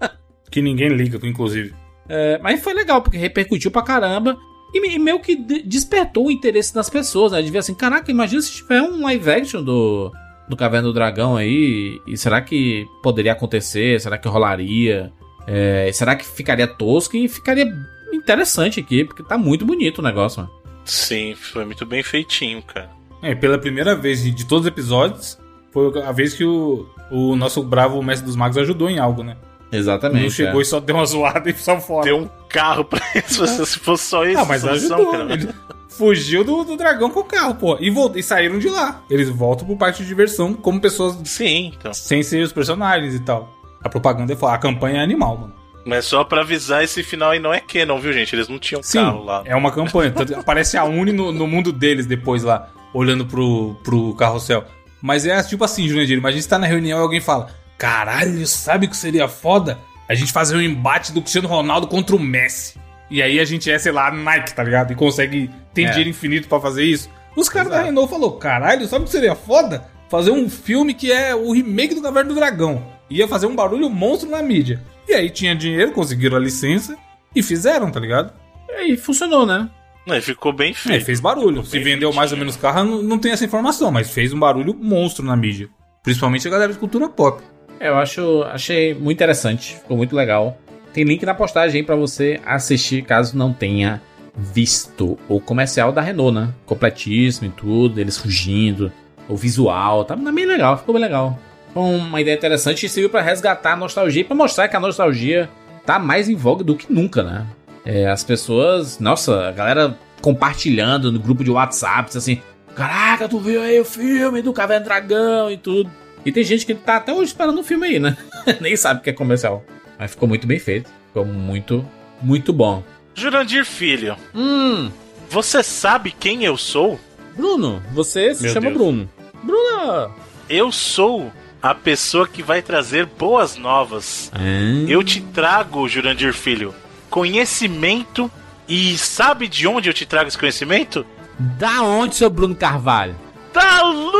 que 0.50 0.60
ninguém 0.60 0.88
liga, 0.88 1.18
inclusive. 1.26 1.74
É, 2.08 2.38
mas 2.42 2.62
foi 2.62 2.74
legal, 2.74 3.02
porque 3.02 3.16
repercutiu 3.16 3.70
pra 3.70 3.82
caramba. 3.82 4.36
E, 4.74 4.98
meio 4.98 5.20
que 5.20 5.36
despertou 5.36 6.26
o 6.26 6.30
interesse 6.30 6.74
das 6.74 6.88
pessoas, 6.88 7.32
né? 7.32 7.42
De 7.42 7.50
ver 7.50 7.58
assim, 7.58 7.74
caraca, 7.74 8.10
imagina 8.10 8.40
se 8.40 8.52
tiver 8.52 8.80
um 8.82 9.02
live 9.02 9.30
action 9.30 9.62
do, 9.62 10.10
do 10.48 10.56
Caverna 10.56 10.88
do 10.88 10.94
Dragão 10.94 11.36
aí. 11.36 12.00
E 12.06 12.16
será 12.16 12.40
que 12.40 12.86
poderia 13.02 13.32
acontecer? 13.32 14.00
Será 14.00 14.16
que 14.16 14.28
rolaria? 14.28 15.12
É, 15.46 15.90
será 15.92 16.14
que 16.14 16.24
ficaria 16.24 16.66
tosco? 16.66 17.16
E 17.16 17.28
ficaria 17.28 17.66
interessante 18.12 18.80
aqui, 18.80 19.04
porque 19.04 19.22
tá 19.22 19.36
muito 19.36 19.64
bonito 19.64 19.98
o 19.98 20.02
negócio, 20.02 20.42
mano. 20.42 20.52
Sim, 20.84 21.34
foi 21.34 21.64
muito 21.64 21.86
bem 21.86 22.02
feitinho, 22.02 22.62
cara. 22.62 22.90
É, 23.22 23.34
pela 23.34 23.56
primeira 23.56 23.94
vez 23.94 24.22
de 24.22 24.44
todos 24.44 24.64
os 24.64 24.68
episódios, 24.68 25.38
foi 25.70 26.02
a 26.02 26.12
vez 26.12 26.34
que 26.34 26.44
o, 26.44 26.86
o 27.10 27.36
nosso 27.36 27.62
bravo 27.62 28.02
mestre 28.02 28.26
dos 28.26 28.36
magos 28.36 28.58
ajudou 28.58 28.90
em 28.90 28.98
algo, 28.98 29.22
né? 29.22 29.36
Exatamente. 29.70 30.24
Não 30.24 30.30
chegou 30.30 30.60
é. 30.60 30.62
e 30.62 30.66
só 30.66 30.78
deu 30.80 30.96
uma 30.96 31.06
zoada 31.06 31.48
e 31.48 31.54
só 31.54 31.80
fora. 31.80 32.04
Deu 32.04 32.18
um 32.18 32.28
carro 32.48 32.84
pra 32.84 33.00
isso, 33.14 33.46
se 33.64 33.78
fosse 33.78 34.04
só 34.04 34.24
isso. 34.24 34.38
Não, 34.38 34.44
mas 34.44 34.64
ajudou, 34.64 35.10
cara. 35.10 35.32
Ele 35.32 35.48
fugiu 35.88 36.44
do, 36.44 36.62
do, 36.64 36.76
dragão 36.76 37.10
com 37.10 37.20
o 37.20 37.24
carro, 37.24 37.54
pô. 37.54 37.78
E, 37.80 37.88
volt, 37.88 38.16
e 38.16 38.22
saíram 38.22 38.58
de 38.58 38.68
lá. 38.68 39.02
Eles 39.08 39.30
voltam 39.30 39.66
pro 39.66 39.76
parque 39.76 40.02
de 40.02 40.08
diversão 40.08 40.52
como 40.52 40.80
pessoas. 40.80 41.16
Sim, 41.24 41.72
então. 41.78 41.94
Sem 41.94 42.22
ser 42.22 42.42
os 42.42 42.52
personagens 42.52 43.14
e 43.14 43.20
tal. 43.20 43.61
A 43.82 43.88
propaganda 43.88 44.32
é 44.32 44.36
foda. 44.36 44.54
A 44.54 44.58
campanha 44.58 45.00
é 45.00 45.02
animal, 45.02 45.36
mano. 45.36 45.62
Mas 45.84 46.04
só 46.04 46.22
pra 46.22 46.42
avisar, 46.42 46.84
esse 46.84 47.02
final 47.02 47.30
aí 47.30 47.38
não 47.38 47.52
é 47.52 47.62
não 47.86 48.00
viu, 48.00 48.12
gente? 48.12 48.34
Eles 48.34 48.48
não 48.48 48.58
tinham 48.58 48.82
Sim, 48.82 48.98
carro 48.98 49.24
lá. 49.24 49.42
É 49.44 49.56
uma 49.56 49.72
campanha. 49.72 50.12
aparece 50.36 50.76
a 50.76 50.84
Uni 50.84 51.12
no, 51.12 51.32
no, 51.32 51.46
mundo 51.46 51.72
deles 51.72 52.06
depois 52.06 52.44
lá, 52.44 52.68
olhando 52.94 53.26
pro, 53.26 53.74
pro 53.82 54.14
carrossel. 54.14 54.64
Mas 55.00 55.26
é 55.26 55.42
tipo 55.42 55.64
assim, 55.64 55.88
Jurandir, 55.88 56.16
imagina 56.16 56.42
você 56.42 56.48
tá 56.48 56.58
na 56.58 56.66
reunião 56.66 57.00
e 57.00 57.02
alguém 57.02 57.20
fala: 57.20 57.48
Caralho, 57.76 58.46
sabe 58.46 58.86
o 58.86 58.88
que 58.88 58.96
seria 58.96 59.26
foda? 59.26 59.78
A 60.08 60.14
gente 60.14 60.32
fazer 60.32 60.56
um 60.56 60.60
embate 60.60 61.12
do 61.12 61.20
Cristiano 61.20 61.48
Ronaldo 61.48 61.88
contra 61.88 62.14
o 62.14 62.18
Messi. 62.18 62.80
E 63.10 63.20
aí 63.20 63.40
a 63.40 63.44
gente 63.44 63.70
é, 63.70 63.78
sei 63.78 63.92
lá, 63.92 64.10
Nike, 64.10 64.54
tá 64.54 64.62
ligado? 64.62 64.92
E 64.92 64.96
consegue. 64.96 65.50
Tem 65.74 65.86
é. 65.86 65.88
dinheiro 65.88 66.10
infinito 66.10 66.48
para 66.48 66.60
fazer 66.60 66.84
isso. 66.84 67.10
Os 67.36 67.48
caras 67.48 67.70
da 67.70 67.82
Renault 67.82 68.08
falou: 68.08 68.32
caralho, 68.32 68.86
sabe 68.86 69.02
o 69.02 69.06
que 69.06 69.12
seria 69.12 69.34
foda? 69.34 69.84
Fazer 70.08 70.30
um 70.30 70.48
filme 70.48 70.94
que 70.94 71.10
é 71.10 71.34
o 71.34 71.52
remake 71.52 71.94
do 71.94 72.02
Caverna 72.02 72.28
do 72.28 72.34
Dragão. 72.34 72.91
Ia 73.12 73.28
fazer 73.28 73.46
um 73.46 73.54
barulho 73.54 73.88
monstro 73.90 74.30
na 74.30 74.42
mídia. 74.42 74.82
E 75.08 75.14
aí 75.14 75.30
tinha 75.30 75.54
dinheiro, 75.54 75.92
conseguiram 75.92 76.36
a 76.36 76.40
licença 76.40 76.96
e 77.34 77.42
fizeram, 77.42 77.90
tá 77.90 78.00
ligado? 78.00 78.32
E 78.68 78.72
aí 78.72 78.96
funcionou, 78.96 79.44
né? 79.44 79.68
Não, 80.06 80.20
ficou 80.20 80.52
bem 80.52 80.74
feito. 80.74 81.02
É, 81.02 81.04
fez 81.04 81.20
barulho. 81.20 81.64
Se 81.64 81.78
vendeu 81.78 82.08
feitinho. 82.08 82.14
mais 82.14 82.32
ou 82.32 82.38
menos 82.38 82.56
carro, 82.56 82.84
não, 82.84 83.02
não 83.02 83.18
tem 83.18 83.32
essa 83.32 83.44
informação, 83.44 83.90
mas 83.90 84.10
fez 84.10 84.32
um 84.32 84.38
barulho 84.38 84.74
monstro 84.74 85.24
na 85.24 85.36
mídia. 85.36 85.68
Principalmente 86.02 86.46
a 86.48 86.50
galera 86.50 86.72
de 86.72 86.78
cultura 86.78 87.08
pop. 87.08 87.42
É, 87.78 87.88
eu 87.88 87.96
acho, 87.96 88.42
achei 88.44 88.94
muito 88.94 89.18
interessante, 89.18 89.76
ficou 89.76 89.96
muito 89.96 90.16
legal. 90.16 90.58
Tem 90.92 91.04
link 91.04 91.24
na 91.24 91.34
postagem 91.34 91.80
aí 91.80 91.86
pra 91.86 91.96
você 91.96 92.40
assistir, 92.44 93.02
caso 93.02 93.36
não 93.36 93.52
tenha 93.52 94.02
visto 94.36 95.18
o 95.28 95.40
comercial 95.40 95.92
da 95.92 96.00
Renault, 96.00 96.34
né? 96.34 96.52
Completíssimo 96.66 97.48
e 97.48 97.50
tudo, 97.50 98.00
eles 98.00 98.16
fugindo, 98.16 98.92
o 99.28 99.36
visual, 99.36 100.04
tá 100.04 100.16
bem 100.16 100.46
legal, 100.46 100.78
ficou 100.78 100.94
bem 100.94 101.02
legal. 101.02 101.38
Uma 101.74 102.20
ideia 102.20 102.34
interessante 102.34 102.84
e 102.84 102.88
serviu 102.88 103.08
para 103.08 103.22
resgatar 103.22 103.72
a 103.72 103.76
nostalgia 103.76 104.20
e 104.20 104.24
pra 104.24 104.36
mostrar 104.36 104.68
que 104.68 104.76
a 104.76 104.80
nostalgia 104.80 105.48
tá 105.86 105.98
mais 105.98 106.28
em 106.28 106.36
voga 106.36 106.62
do 106.62 106.76
que 106.76 106.92
nunca, 106.92 107.22
né? 107.22 107.46
É, 107.84 108.06
as 108.08 108.22
pessoas, 108.22 108.98
nossa, 108.98 109.48
a 109.48 109.52
galera 109.52 109.98
compartilhando 110.20 111.10
no 111.10 111.18
grupo 111.18 111.42
de 111.42 111.50
WhatsApp, 111.50 112.16
assim, 112.16 112.40
caraca, 112.76 113.28
tu 113.28 113.40
viu 113.40 113.60
aí 113.60 113.80
o 113.80 113.84
filme 113.84 114.40
do 114.42 114.52
Caverna 114.52 114.84
Dragão 114.84 115.50
e 115.50 115.56
tudo. 115.56 115.90
E 116.24 116.30
tem 116.30 116.44
gente 116.44 116.64
que 116.64 116.74
tá 116.74 116.96
até 116.96 117.12
hoje 117.12 117.32
esperando 117.32 117.58
o 117.58 117.64
filme 117.64 117.86
aí, 117.86 117.98
né? 117.98 118.16
Nem 118.60 118.76
sabe 118.76 119.02
que 119.02 119.10
é 119.10 119.12
comercial. 119.12 119.64
Mas 119.98 120.12
ficou 120.12 120.28
muito 120.28 120.46
bem 120.46 120.58
feito. 120.58 120.88
Ficou 121.08 121.24
muito, 121.24 121.84
muito 122.20 122.52
bom. 122.52 122.82
Jurandir 123.14 123.64
Filho. 123.64 124.16
Hum. 124.34 124.90
Você 125.28 125.62
sabe 125.62 126.12
quem 126.12 126.44
eu 126.44 126.56
sou? 126.56 126.98
Bruno. 127.36 127.82
Você 127.92 128.34
se 128.34 128.44
Meu 128.44 128.52
chama 128.52 128.68
Deus. 128.68 128.78
Bruno. 128.78 129.10
Bruno! 129.42 130.14
Eu 130.48 130.70
sou 130.70 131.32
a 131.62 131.74
pessoa 131.74 132.26
que 132.26 132.42
vai 132.42 132.60
trazer 132.60 133.06
boas 133.06 133.56
novas. 133.56 134.32
Hum. 134.38 134.86
Eu 134.88 135.02
te 135.04 135.20
trago, 135.20 135.88
Jurandir 135.88 136.34
Filho, 136.34 136.74
conhecimento. 137.08 138.30
E 138.68 138.96
sabe 138.96 139.48
de 139.48 139.66
onde 139.66 139.88
eu 139.88 139.94
te 139.94 140.06
trago 140.06 140.28
esse 140.28 140.38
conhecimento? 140.38 141.04
Da 141.38 141.82
onde, 141.82 142.16
seu 142.16 142.30
Bruno 142.30 142.54
Carvalho? 142.54 143.14
Da 143.52 143.82
Lu! 143.82 144.12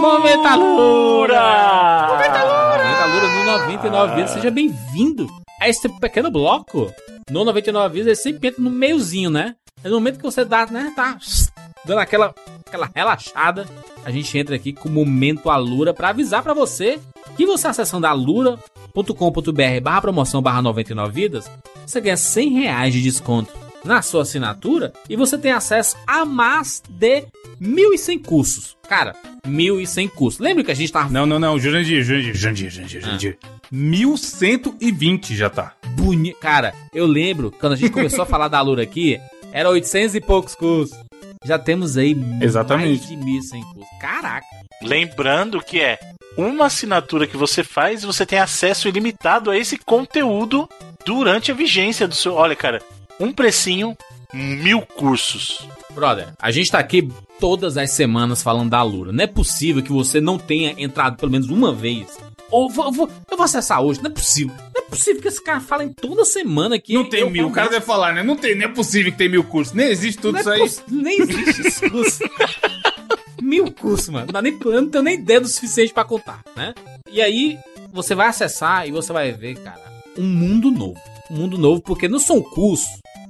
Movimentalura! 0.00 2.06
Movimentalura 2.08 3.28
no 3.28 3.44
99 3.64 4.14
vezes. 4.14 4.30
Seja 4.30 4.50
bem-vindo 4.50 5.26
a 5.60 5.68
esse 5.68 5.88
pequeno 5.98 6.30
bloco. 6.30 6.92
No 7.30 7.44
99 7.44 7.94
vezes, 7.94 8.06
ele 8.06 8.16
sempre 8.16 8.48
entra 8.48 8.62
no 8.62 8.70
meiozinho, 8.70 9.30
né? 9.30 9.54
É 9.82 9.88
no 9.88 9.96
momento 9.96 10.18
que 10.18 10.24
você 10.24 10.44
dá, 10.44 10.66
né? 10.66 10.92
Tá 10.94 11.18
dando 11.84 11.98
aquela, 11.98 12.34
aquela 12.66 12.90
relaxada. 12.94 13.66
A 14.04 14.10
gente 14.10 14.36
entra 14.36 14.56
aqui 14.56 14.72
com 14.72 14.88
o 14.88 14.92
Momento 14.92 15.50
Alura 15.50 15.94
para 15.94 16.10
avisar 16.10 16.42
para 16.42 16.54
você 16.54 16.98
que 17.36 17.46
você 17.46 17.68
acessando 17.68 18.06
alura.com.br 18.06 19.80
barra 19.82 20.00
promoção 20.00 20.42
barra 20.42 20.62
99 20.62 21.12
vidas, 21.12 21.50
você 21.86 22.00
ganha 22.00 22.16
100 22.16 22.50
reais 22.50 22.92
de 22.92 23.02
desconto 23.02 23.52
na 23.84 24.02
sua 24.02 24.22
assinatura 24.22 24.92
e 25.08 25.16
você 25.16 25.38
tem 25.38 25.52
acesso 25.52 25.96
a 26.06 26.24
mais 26.24 26.82
de 26.88 27.24
1.100 27.60 28.24
cursos. 28.24 28.76
Cara, 28.88 29.14
1.100 29.46 30.08
cursos. 30.10 30.40
Lembra 30.40 30.64
que 30.64 30.70
a 30.70 30.74
gente 30.74 30.90
tava... 30.90 31.08
Não, 31.10 31.26
não, 31.26 31.38
não. 31.38 31.58
Jurandir, 31.58 32.02
Jurandir, 32.02 32.34
Jurandir, 32.34 32.70
Jurandir, 32.70 33.00
Jurandir. 33.00 33.38
Ah. 33.44 33.48
1.120 33.72 35.34
já 35.34 35.50
tá. 35.50 35.74
Bonito. 35.90 36.38
Cara, 36.40 36.74
eu 36.92 37.06
lembro, 37.06 37.52
quando 37.52 37.74
a 37.74 37.76
gente 37.76 37.92
começou 37.92 38.22
a 38.22 38.26
falar 38.26 38.48
da 38.48 38.58
Alura 38.58 38.82
aqui, 38.82 39.20
era 39.52 39.70
800 39.70 40.14
e 40.14 40.20
poucos 40.20 40.54
cursos. 40.54 40.98
Já 41.44 41.58
temos 41.58 41.96
aí 41.96 42.16
Exatamente. 42.40 43.14
mais 43.14 43.50
de 43.50 43.56
1.100 43.56 43.62
cursos. 43.64 43.98
Caraca. 44.00 44.46
Lembrando 44.82 45.60
que 45.60 45.80
é 45.80 45.98
uma 46.36 46.66
assinatura 46.66 47.26
que 47.26 47.36
você 47.36 47.64
faz 47.64 48.02
e 48.02 48.06
você 48.06 48.24
tem 48.24 48.38
acesso 48.38 48.88
ilimitado 48.88 49.50
a 49.50 49.56
esse 49.56 49.76
conteúdo 49.78 50.68
durante 51.04 51.50
a 51.50 51.54
vigência 51.54 52.06
do 52.06 52.14
seu. 52.14 52.34
Olha, 52.34 52.54
cara, 52.54 52.80
um 53.18 53.32
precinho, 53.32 53.96
mil 54.32 54.82
cursos. 54.82 55.66
Brother, 55.92 56.28
a 56.40 56.50
gente 56.50 56.70
tá 56.70 56.78
aqui 56.78 57.08
todas 57.40 57.76
as 57.76 57.90
semanas 57.90 58.42
falando 58.42 58.70
da 58.70 58.78
Alura. 58.78 59.10
Não 59.12 59.24
é 59.24 59.26
possível 59.26 59.82
que 59.82 59.90
você 59.92 60.20
não 60.20 60.38
tenha 60.38 60.74
entrado 60.78 61.16
pelo 61.16 61.32
menos 61.32 61.48
uma 61.50 61.72
vez. 61.72 62.16
Ou 62.50 62.70
vou, 62.70 62.92
vou, 62.92 63.10
eu 63.30 63.36
vou 63.36 63.44
acessar 63.44 63.82
hoje. 63.82 64.00
Não 64.02 64.10
é 64.10 64.14
possível. 64.14 64.54
Não 64.74 64.82
é 64.82 64.88
possível 64.88 65.20
que 65.20 65.28
esse 65.28 65.42
cara 65.42 65.60
fale 65.60 65.84
em 65.84 65.92
toda 65.92 66.24
semana 66.24 66.78
que. 66.78 66.94
Não 66.94 67.08
tem 67.08 67.28
mil. 67.30 67.48
O 67.48 67.52
cara 67.52 67.68
deve 67.68 67.84
falar, 67.84 68.12
né? 68.14 68.22
Não, 68.22 68.36
tem, 68.36 68.54
não 68.54 68.64
é 68.64 68.68
possível 68.68 69.12
que 69.12 69.18
tem 69.18 69.28
mil 69.28 69.44
cursos. 69.44 69.74
Nem 69.74 69.88
existe 69.88 70.20
tudo 70.20 70.42
não 70.42 70.52
é 70.52 70.64
isso 70.64 70.80
é 70.80 70.84
aí. 70.90 71.02
Nem 71.02 71.20
existe 71.20 71.66
esse 71.66 71.90
curso. 71.90 72.18
mil 73.42 73.72
cursos, 73.72 74.08
mano. 74.08 74.26
Não, 74.26 74.32
dá 74.32 74.42
nem, 74.42 74.58
eu 74.64 74.82
não 74.82 74.88
tenho 74.88 75.04
nem 75.04 75.14
ideia 75.14 75.40
do 75.40 75.48
suficiente 75.48 75.92
para 75.92 76.04
contar, 76.04 76.42
né? 76.56 76.74
E 77.10 77.20
aí, 77.20 77.58
você 77.92 78.14
vai 78.14 78.28
acessar 78.28 78.86
e 78.86 78.90
você 78.90 79.12
vai 79.12 79.32
ver, 79.32 79.56
cara 79.56 79.88
um 80.18 80.26
mundo 80.26 80.70
novo. 80.70 81.00
Um 81.30 81.36
mundo 81.36 81.56
novo, 81.56 81.80
porque 81.80 82.08
não 82.08 82.18
são 82.18 82.42
curso 82.42 82.88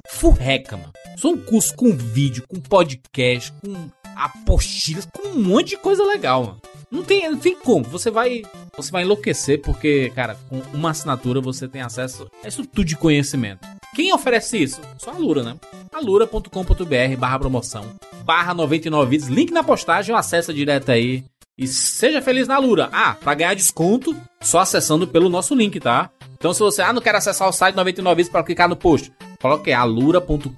furreca, 0.09 0.77
mano. 0.77 0.93
São 1.19 1.37
curso 1.37 1.75
com 1.77 1.93
vídeo, 1.93 2.45
com 2.49 2.59
podcast, 2.59 3.53
com 3.61 3.91
apostilas, 4.17 5.07
com 5.07 5.29
um 5.29 5.43
monte 5.43 5.71
de 5.71 5.77
coisa 5.77 6.03
legal, 6.05 6.45
mano. 6.45 6.63
Não 6.91 7.03
tem, 7.03 7.31
não 7.31 7.39
tem 7.39 7.55
como. 7.55 7.85
Você 7.85 8.11
vai, 8.11 8.43
você 8.77 8.91
vai 8.91 9.03
enlouquecer 9.03 9.61
porque, 9.61 10.11
cara, 10.15 10.37
com 10.49 10.63
uma 10.73 10.91
assinatura 10.91 11.41
você 11.41 11.69
tem 11.69 11.83
acesso 11.83 12.29
a 12.43 12.49
isso 12.49 12.65
tudo 12.67 12.85
de 12.85 12.97
conhecimento. 12.97 13.67
Quem 13.95 14.13
oferece 14.13 14.63
isso? 14.63 14.81
Só 14.97 15.11
a 15.11 15.19
Lura, 15.19 15.43
né? 15.43 15.57
alura.com.br 15.93 17.17
barra 17.19 17.39
promoção 17.39 17.85
barra 18.25 18.55
99 18.55 19.11
vídeos. 19.11 19.29
Link 19.29 19.51
na 19.51 19.65
postagem 19.65 20.15
ou 20.15 20.19
acessa 20.19 20.53
direto 20.53 20.91
aí. 20.91 21.25
E 21.57 21.67
seja 21.67 22.23
feliz 22.23 22.47
na 22.47 22.59
Lura. 22.59 22.89
Ah, 22.93 23.17
pra 23.21 23.35
ganhar 23.35 23.55
desconto, 23.55 24.15
só 24.41 24.61
acessando 24.61 25.09
pelo 25.09 25.29
nosso 25.29 25.55
link, 25.55 25.81
tá? 25.81 26.11
Então 26.37 26.53
se 26.53 26.61
você, 26.61 26.83
ah, 26.83 26.93
não 26.93 27.03
quer 27.03 27.15
acessar 27.15 27.49
o 27.49 27.53
site 27.53 27.75
99 27.75 28.17
vídeos 28.17 28.31
para 28.31 28.45
clicar 28.45 28.69
no 28.69 28.77
post, 28.77 29.13
coloque 29.41 29.73
alura.com.br 29.73 30.49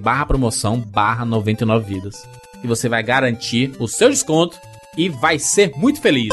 barra 0.00 0.26
promoção 0.26 0.78
barra 0.78 1.24
99 1.24 1.94
vidas. 1.94 2.28
E 2.62 2.66
você 2.66 2.88
vai 2.88 3.02
garantir 3.02 3.72
o 3.78 3.88
seu 3.88 4.10
desconto 4.10 4.58
e 4.96 5.08
vai 5.08 5.38
ser 5.38 5.72
muito 5.76 6.00
feliz. 6.00 6.28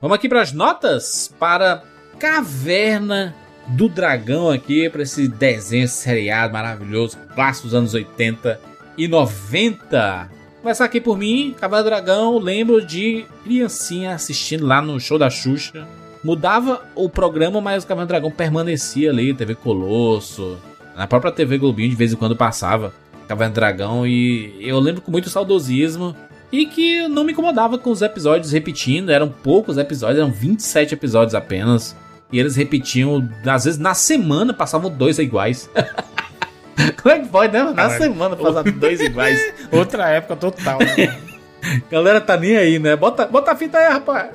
Vamos 0.00 0.14
aqui 0.14 0.28
para 0.28 0.40
as 0.40 0.52
notas 0.52 1.34
para 1.38 1.82
Caverna 2.18 3.34
do 3.68 3.88
Dragão 3.88 4.50
aqui, 4.50 4.88
para 4.88 5.02
esse 5.02 5.28
desenho 5.28 5.88
seriado 5.88 6.52
maravilhoso, 6.52 7.18
clássico 7.34 7.66
dos 7.66 7.74
anos 7.74 7.94
80 7.94 8.60
e 8.96 9.08
90. 9.08 10.30
Começar 10.62 10.84
aqui 10.84 11.00
por 11.00 11.16
mim, 11.18 11.54
Caverna 11.58 11.82
do 11.82 11.90
Dragão, 11.90 12.38
lembro 12.38 12.84
de 12.84 13.26
criancinha 13.44 14.14
assistindo 14.14 14.66
lá 14.66 14.80
no 14.80 15.00
show 15.00 15.18
da 15.18 15.30
Xuxa. 15.30 15.86
Mudava 16.22 16.82
o 16.94 17.08
programa, 17.08 17.60
mas 17.60 17.82
o 17.82 17.86
Caverna 17.86 18.06
do 18.06 18.08
Dragão 18.08 18.30
permanecia 18.30 19.10
ali, 19.10 19.34
TV 19.34 19.54
Colosso, 19.54 20.58
na 20.96 21.06
própria 21.06 21.32
TV 21.32 21.58
Globinho 21.58 21.90
de 21.90 21.96
vez 21.96 22.12
em 22.12 22.16
quando 22.16 22.36
passava 22.36 22.92
Caverna 23.26 23.52
do 23.52 23.54
Dragão 23.54 24.06
e 24.06 24.56
eu 24.60 24.78
lembro 24.80 25.00
com 25.00 25.10
muito 25.10 25.30
saudosismo 25.30 26.14
e 26.52 26.66
que 26.66 27.06
não 27.08 27.24
me 27.24 27.32
incomodava 27.32 27.78
com 27.78 27.90
os 27.90 28.02
episódios 28.02 28.52
repetindo, 28.52 29.10
eram 29.10 29.28
poucos 29.28 29.78
episódios, 29.78 30.18
eram 30.18 30.32
27 30.32 30.94
episódios 30.94 31.34
apenas. 31.34 31.96
E 32.32 32.38
eles 32.38 32.56
repetiam, 32.56 33.28
às 33.46 33.64
vezes 33.64 33.78
na 33.78 33.94
semana 33.94 34.52
passavam 34.52 34.90
dois 34.90 35.18
iguais. 35.18 35.68
Como 37.02 37.14
é 37.14 37.18
que 37.18 37.28
pode, 37.28 37.52
né? 37.52 37.62
Na 37.62 37.74
Caralho. 37.74 38.02
semana 38.02 38.36
passar 38.36 38.62
dois 38.72 39.00
iguais. 39.00 39.52
Outra 39.70 40.08
época 40.08 40.36
total, 40.36 40.78
né? 40.78 41.18
Galera 41.90 42.20
tá 42.20 42.36
nem 42.36 42.56
aí, 42.56 42.78
né? 42.78 42.96
Bota, 42.96 43.26
bota 43.26 43.52
a 43.52 43.56
fita 43.56 43.78
aí, 43.78 43.92
rapaz. 43.92 44.30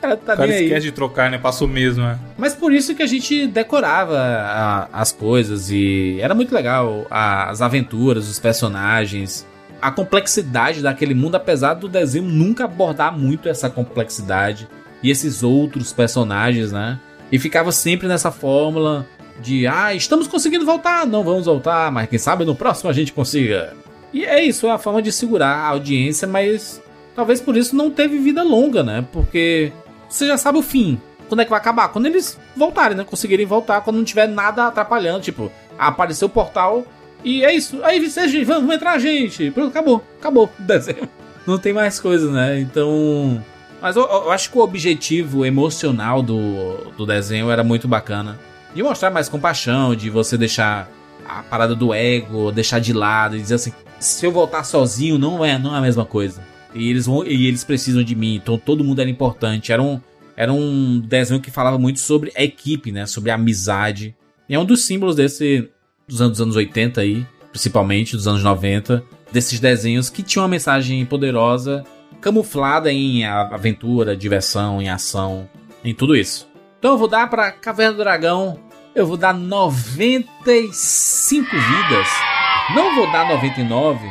Cara, 0.00 0.16
tá 0.16 0.34
o 0.34 0.36
cara 0.36 0.48
esquece 0.50 0.74
aí. 0.74 0.80
de 0.80 0.92
trocar, 0.92 1.30
né? 1.30 1.38
Passou 1.38 1.66
mesmo, 1.66 2.04
né? 2.04 2.18
Mas 2.38 2.54
por 2.54 2.72
isso 2.72 2.94
que 2.94 3.02
a 3.02 3.06
gente 3.06 3.46
decorava 3.48 4.16
a, 4.16 4.88
as 4.92 5.10
coisas 5.10 5.70
e 5.70 6.18
era 6.20 6.34
muito 6.34 6.54
legal 6.54 7.06
a, 7.10 7.50
as 7.50 7.60
aventuras, 7.60 8.28
os 8.28 8.38
personagens 8.38 9.44
a 9.80 9.90
complexidade 9.90 10.82
daquele 10.82 11.14
mundo, 11.14 11.34
apesar 11.34 11.74
do 11.74 11.88
desenho 11.88 12.24
nunca 12.24 12.64
abordar 12.64 13.16
muito 13.16 13.48
essa 13.48 13.68
complexidade 13.68 14.68
e 15.02 15.10
esses 15.10 15.42
outros 15.42 15.92
personagens, 15.92 16.72
né? 16.72 16.98
E 17.30 17.38
ficava 17.38 17.72
sempre 17.72 18.08
nessa 18.08 18.30
fórmula 18.30 19.06
de 19.40 19.66
ah, 19.66 19.94
estamos 19.94 20.26
conseguindo 20.26 20.64
voltar, 20.64 21.06
não 21.06 21.22
vamos 21.22 21.46
voltar, 21.46 21.90
mas 21.92 22.08
quem 22.08 22.18
sabe 22.18 22.44
no 22.44 22.54
próximo 22.54 22.90
a 22.90 22.92
gente 22.92 23.12
consiga. 23.12 23.74
E 24.12 24.24
é 24.24 24.42
isso, 24.42 24.66
é 24.66 24.70
a 24.70 24.78
forma 24.78 25.02
de 25.02 25.12
segurar 25.12 25.54
a 25.56 25.68
audiência, 25.68 26.26
mas 26.26 26.80
talvez 27.14 27.40
por 27.40 27.56
isso 27.56 27.76
não 27.76 27.90
teve 27.90 28.18
vida 28.18 28.42
longa, 28.42 28.82
né? 28.82 29.04
Porque 29.12 29.72
você 30.08 30.26
já 30.26 30.38
sabe 30.38 30.58
o 30.58 30.62
fim. 30.62 31.00
Quando 31.28 31.40
é 31.40 31.44
que 31.44 31.50
vai 31.50 31.58
acabar? 31.58 31.88
Quando 31.88 32.06
eles 32.06 32.38
voltarem, 32.56 32.96
né? 32.96 33.04
Conseguirem 33.04 33.44
voltar, 33.44 33.80
quando 33.80 33.96
não 33.96 34.04
tiver 34.04 34.28
nada 34.28 34.66
atrapalhando. 34.66 35.22
Tipo, 35.22 35.50
apareceu 35.76 36.26
o 36.26 36.30
portal, 36.30 36.86
e 37.26 37.44
é 37.44 37.52
isso. 37.52 37.80
Aí 37.82 37.98
vocês 37.98 38.46
vamos 38.46 38.72
entrar, 38.72 38.96
gente. 39.00 39.50
Pronto, 39.50 39.70
acabou. 39.70 40.04
Acabou 40.20 40.44
o 40.44 40.62
desenho. 40.62 41.08
Não 41.44 41.58
tem 41.58 41.72
mais 41.72 41.98
coisa, 41.98 42.30
né? 42.30 42.60
Então. 42.60 43.44
Mas 43.82 43.96
eu, 43.96 44.04
eu, 44.04 44.30
acho 44.30 44.48
que 44.48 44.56
o 44.56 44.60
objetivo 44.60 45.44
emocional 45.44 46.22
do, 46.22 46.92
do 46.96 47.04
desenho 47.04 47.50
era 47.50 47.64
muito 47.64 47.88
bacana. 47.88 48.38
De 48.72 48.80
mostrar 48.80 49.10
mais 49.10 49.28
compaixão, 49.28 49.96
de 49.96 50.08
você 50.08 50.38
deixar 50.38 50.88
a 51.28 51.42
parada 51.42 51.74
do 51.74 51.92
ego, 51.92 52.52
deixar 52.52 52.78
de 52.78 52.92
lado 52.92 53.36
e 53.36 53.40
dizer 53.40 53.56
assim: 53.56 53.72
se 53.98 54.24
eu 54.24 54.30
voltar 54.30 54.62
sozinho, 54.62 55.18
não 55.18 55.44
é, 55.44 55.58
não 55.58 55.74
é 55.74 55.78
a 55.78 55.82
mesma 55.82 56.04
coisa. 56.04 56.40
E 56.72 56.88
eles, 56.88 57.06
vão, 57.06 57.26
e 57.26 57.48
eles 57.48 57.64
precisam 57.64 58.04
de 58.04 58.14
mim, 58.14 58.36
então 58.36 58.56
todo 58.56 58.84
mundo 58.84 59.00
era 59.00 59.10
importante. 59.10 59.72
Era 59.72 59.82
um, 59.82 60.00
era 60.36 60.52
um 60.52 61.00
desenho 61.00 61.40
que 61.40 61.50
falava 61.50 61.76
muito 61.76 61.98
sobre 61.98 62.32
a 62.36 62.42
equipe, 62.44 62.92
né? 62.92 63.04
Sobre 63.04 63.32
a 63.32 63.34
amizade. 63.34 64.14
E 64.48 64.54
é 64.54 64.58
um 64.60 64.64
dos 64.64 64.86
símbolos 64.86 65.16
desse, 65.16 65.68
dos 66.06 66.20
anos, 66.20 66.38
dos 66.38 66.40
anos 66.40 66.56
80 66.56 67.00
aí, 67.00 67.26
principalmente 67.50 68.16
dos 68.16 68.28
anos 68.28 68.42
90, 68.42 69.02
desses 69.32 69.58
desenhos 69.58 70.08
que 70.08 70.22
tinham 70.22 70.44
uma 70.44 70.48
mensagem 70.48 71.04
poderosa, 71.04 71.84
camuflada 72.20 72.92
em 72.92 73.24
aventura, 73.24 74.16
diversão, 74.16 74.80
em 74.80 74.88
ação, 74.88 75.48
em 75.84 75.94
tudo 75.94 76.16
isso. 76.16 76.48
Então 76.78 76.92
eu 76.92 76.98
vou 76.98 77.08
dar 77.08 77.28
para 77.28 77.50
Caverna 77.50 77.94
do 77.94 77.98
Dragão, 77.98 78.58
eu 78.94 79.06
vou 79.06 79.16
dar 79.16 79.34
95 79.34 81.50
vidas. 81.50 82.08
Não 82.74 82.94
vou 82.94 83.10
dar 83.12 83.28
99, 83.28 84.10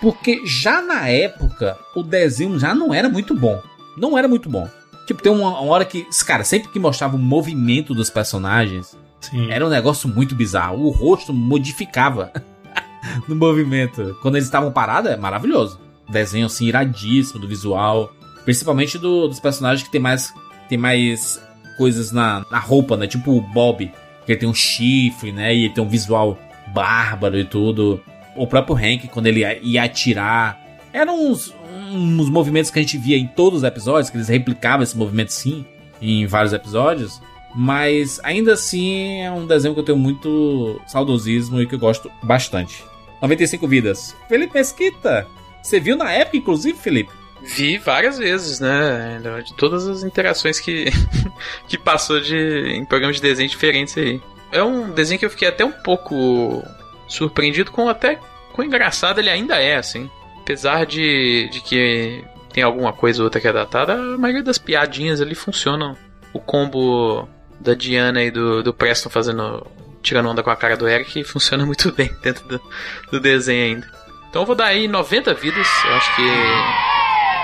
porque 0.00 0.42
já 0.44 0.82
na 0.82 1.08
época 1.08 1.78
o 1.94 2.02
desenho 2.02 2.58
já 2.58 2.74
não 2.74 2.92
era 2.92 3.08
muito 3.08 3.34
bom. 3.34 3.60
Não 3.96 4.16
era 4.16 4.28
muito 4.28 4.48
bom. 4.48 4.68
Tipo, 5.06 5.22
tem 5.22 5.32
uma, 5.32 5.60
hora 5.62 5.84
que, 5.84 6.06
cara, 6.24 6.44
sempre 6.44 6.68
que 6.68 6.78
mostrava 6.78 7.16
o 7.16 7.18
movimento 7.18 7.92
dos 7.92 8.08
personagens, 8.08 8.96
Sim. 9.20 9.50
Era 9.50 9.66
um 9.66 9.68
negócio 9.68 10.08
muito 10.08 10.34
bizarro. 10.34 10.84
O 10.84 10.90
rosto 10.90 11.32
modificava 11.32 12.32
no 13.28 13.36
movimento. 13.36 14.16
Quando 14.22 14.36
eles 14.36 14.46
estavam 14.46 14.72
parados, 14.72 15.10
é 15.10 15.16
maravilhoso. 15.16 15.78
Desenho 16.08 16.46
assim 16.46 16.66
iradíssimo 16.66 17.38
do 17.38 17.46
visual. 17.46 18.12
Principalmente 18.44 18.98
do, 18.98 19.28
dos 19.28 19.38
personagens 19.38 19.82
que 19.86 19.92
tem 19.92 20.00
mais, 20.00 20.32
tem 20.68 20.78
mais 20.78 21.40
coisas 21.76 22.10
na, 22.12 22.44
na 22.50 22.58
roupa, 22.58 22.96
né? 22.96 23.06
Tipo 23.06 23.32
o 23.32 23.40
Bob, 23.40 23.90
que 24.24 24.32
ele 24.32 24.38
tem 24.38 24.48
um 24.48 24.54
chifre, 24.54 25.32
né? 25.32 25.54
E 25.54 25.64
ele 25.64 25.74
tem 25.74 25.84
um 25.84 25.88
visual 25.88 26.38
bárbaro 26.74 27.38
e 27.38 27.44
tudo. 27.44 28.00
O 28.36 28.46
próprio 28.46 28.76
Hank, 28.76 29.08
quando 29.08 29.26
ele 29.26 29.44
ia 29.62 29.84
atirar. 29.84 30.58
Eram 30.92 31.30
uns, 31.30 31.54
uns 31.92 32.28
movimentos 32.28 32.70
que 32.70 32.78
a 32.78 32.82
gente 32.82 32.98
via 32.98 33.16
em 33.16 33.26
todos 33.26 33.58
os 33.58 33.64
episódios, 33.64 34.10
que 34.10 34.16
eles 34.16 34.28
replicavam 34.28 34.82
esse 34.82 34.96
movimento 34.96 35.32
sim, 35.32 35.64
em 36.02 36.26
vários 36.26 36.52
episódios. 36.52 37.20
Mas 37.54 38.20
ainda 38.22 38.52
assim 38.52 39.22
é 39.22 39.30
um 39.30 39.46
desenho 39.46 39.74
que 39.74 39.80
eu 39.80 39.84
tenho 39.84 39.98
muito 39.98 40.80
saudosismo 40.86 41.60
e 41.60 41.66
que 41.66 41.74
eu 41.74 41.78
gosto 41.78 42.10
bastante. 42.22 42.84
95 43.20 43.66
vidas. 43.66 44.16
Felipe 44.28 44.54
Mesquita, 44.54 45.26
você 45.62 45.78
viu 45.78 45.96
na 45.96 46.10
época, 46.12 46.36
inclusive, 46.36 46.78
Felipe? 46.78 47.12
Vi 47.42 47.78
várias 47.78 48.18
vezes, 48.18 48.60
né? 48.60 49.20
De 49.44 49.54
todas 49.54 49.86
as 49.88 50.02
interações 50.02 50.60
que, 50.60 50.86
que 51.66 51.78
passou 51.78 52.20
de, 52.20 52.36
em 52.36 52.84
programas 52.84 53.16
de 53.16 53.22
desenho 53.22 53.48
diferentes 53.48 53.96
aí. 53.96 54.20
É 54.52 54.62
um 54.62 54.90
desenho 54.90 55.18
que 55.18 55.24
eu 55.24 55.30
fiquei 55.30 55.48
até 55.48 55.64
um 55.64 55.72
pouco 55.72 56.62
surpreendido 57.08 57.70
com 57.70 57.88
até 57.88 58.18
com 58.52 58.62
engraçado 58.62 59.18
ele 59.18 59.30
ainda 59.30 59.56
é, 59.56 59.76
assim. 59.76 60.10
Apesar 60.40 60.84
de, 60.84 61.48
de 61.50 61.60
que 61.60 62.24
tem 62.52 62.62
alguma 62.62 62.92
coisa 62.92 63.20
ou 63.20 63.24
outra 63.24 63.40
que 63.40 63.48
é 63.48 63.52
datada, 63.52 63.94
a 63.94 64.18
maioria 64.18 64.42
das 64.42 64.58
piadinhas 64.58 65.20
ali 65.20 65.34
funcionam. 65.34 65.96
O 66.32 66.40
combo 66.40 67.28
da 67.60 67.74
Diana 67.74 68.22
e 68.22 68.30
do, 68.30 68.62
do 68.62 68.72
Preston 68.72 69.10
fazendo. 69.10 69.66
tirando 70.02 70.28
onda 70.28 70.42
com 70.42 70.50
a 70.50 70.56
cara 70.56 70.76
do 70.76 70.88
Eric 70.88 71.22
funciona 71.24 71.64
muito 71.66 71.92
bem 71.92 72.10
dentro 72.22 72.48
do, 72.48 72.60
do 73.12 73.20
desenho 73.20 73.64
ainda. 73.64 74.00
Então 74.28 74.42
eu 74.42 74.46
vou 74.46 74.54
dar 74.54 74.66
aí 74.66 74.88
90 74.88 75.34
vidas. 75.34 75.66
Eu 75.84 75.94
acho 75.94 76.16
que 76.16 76.22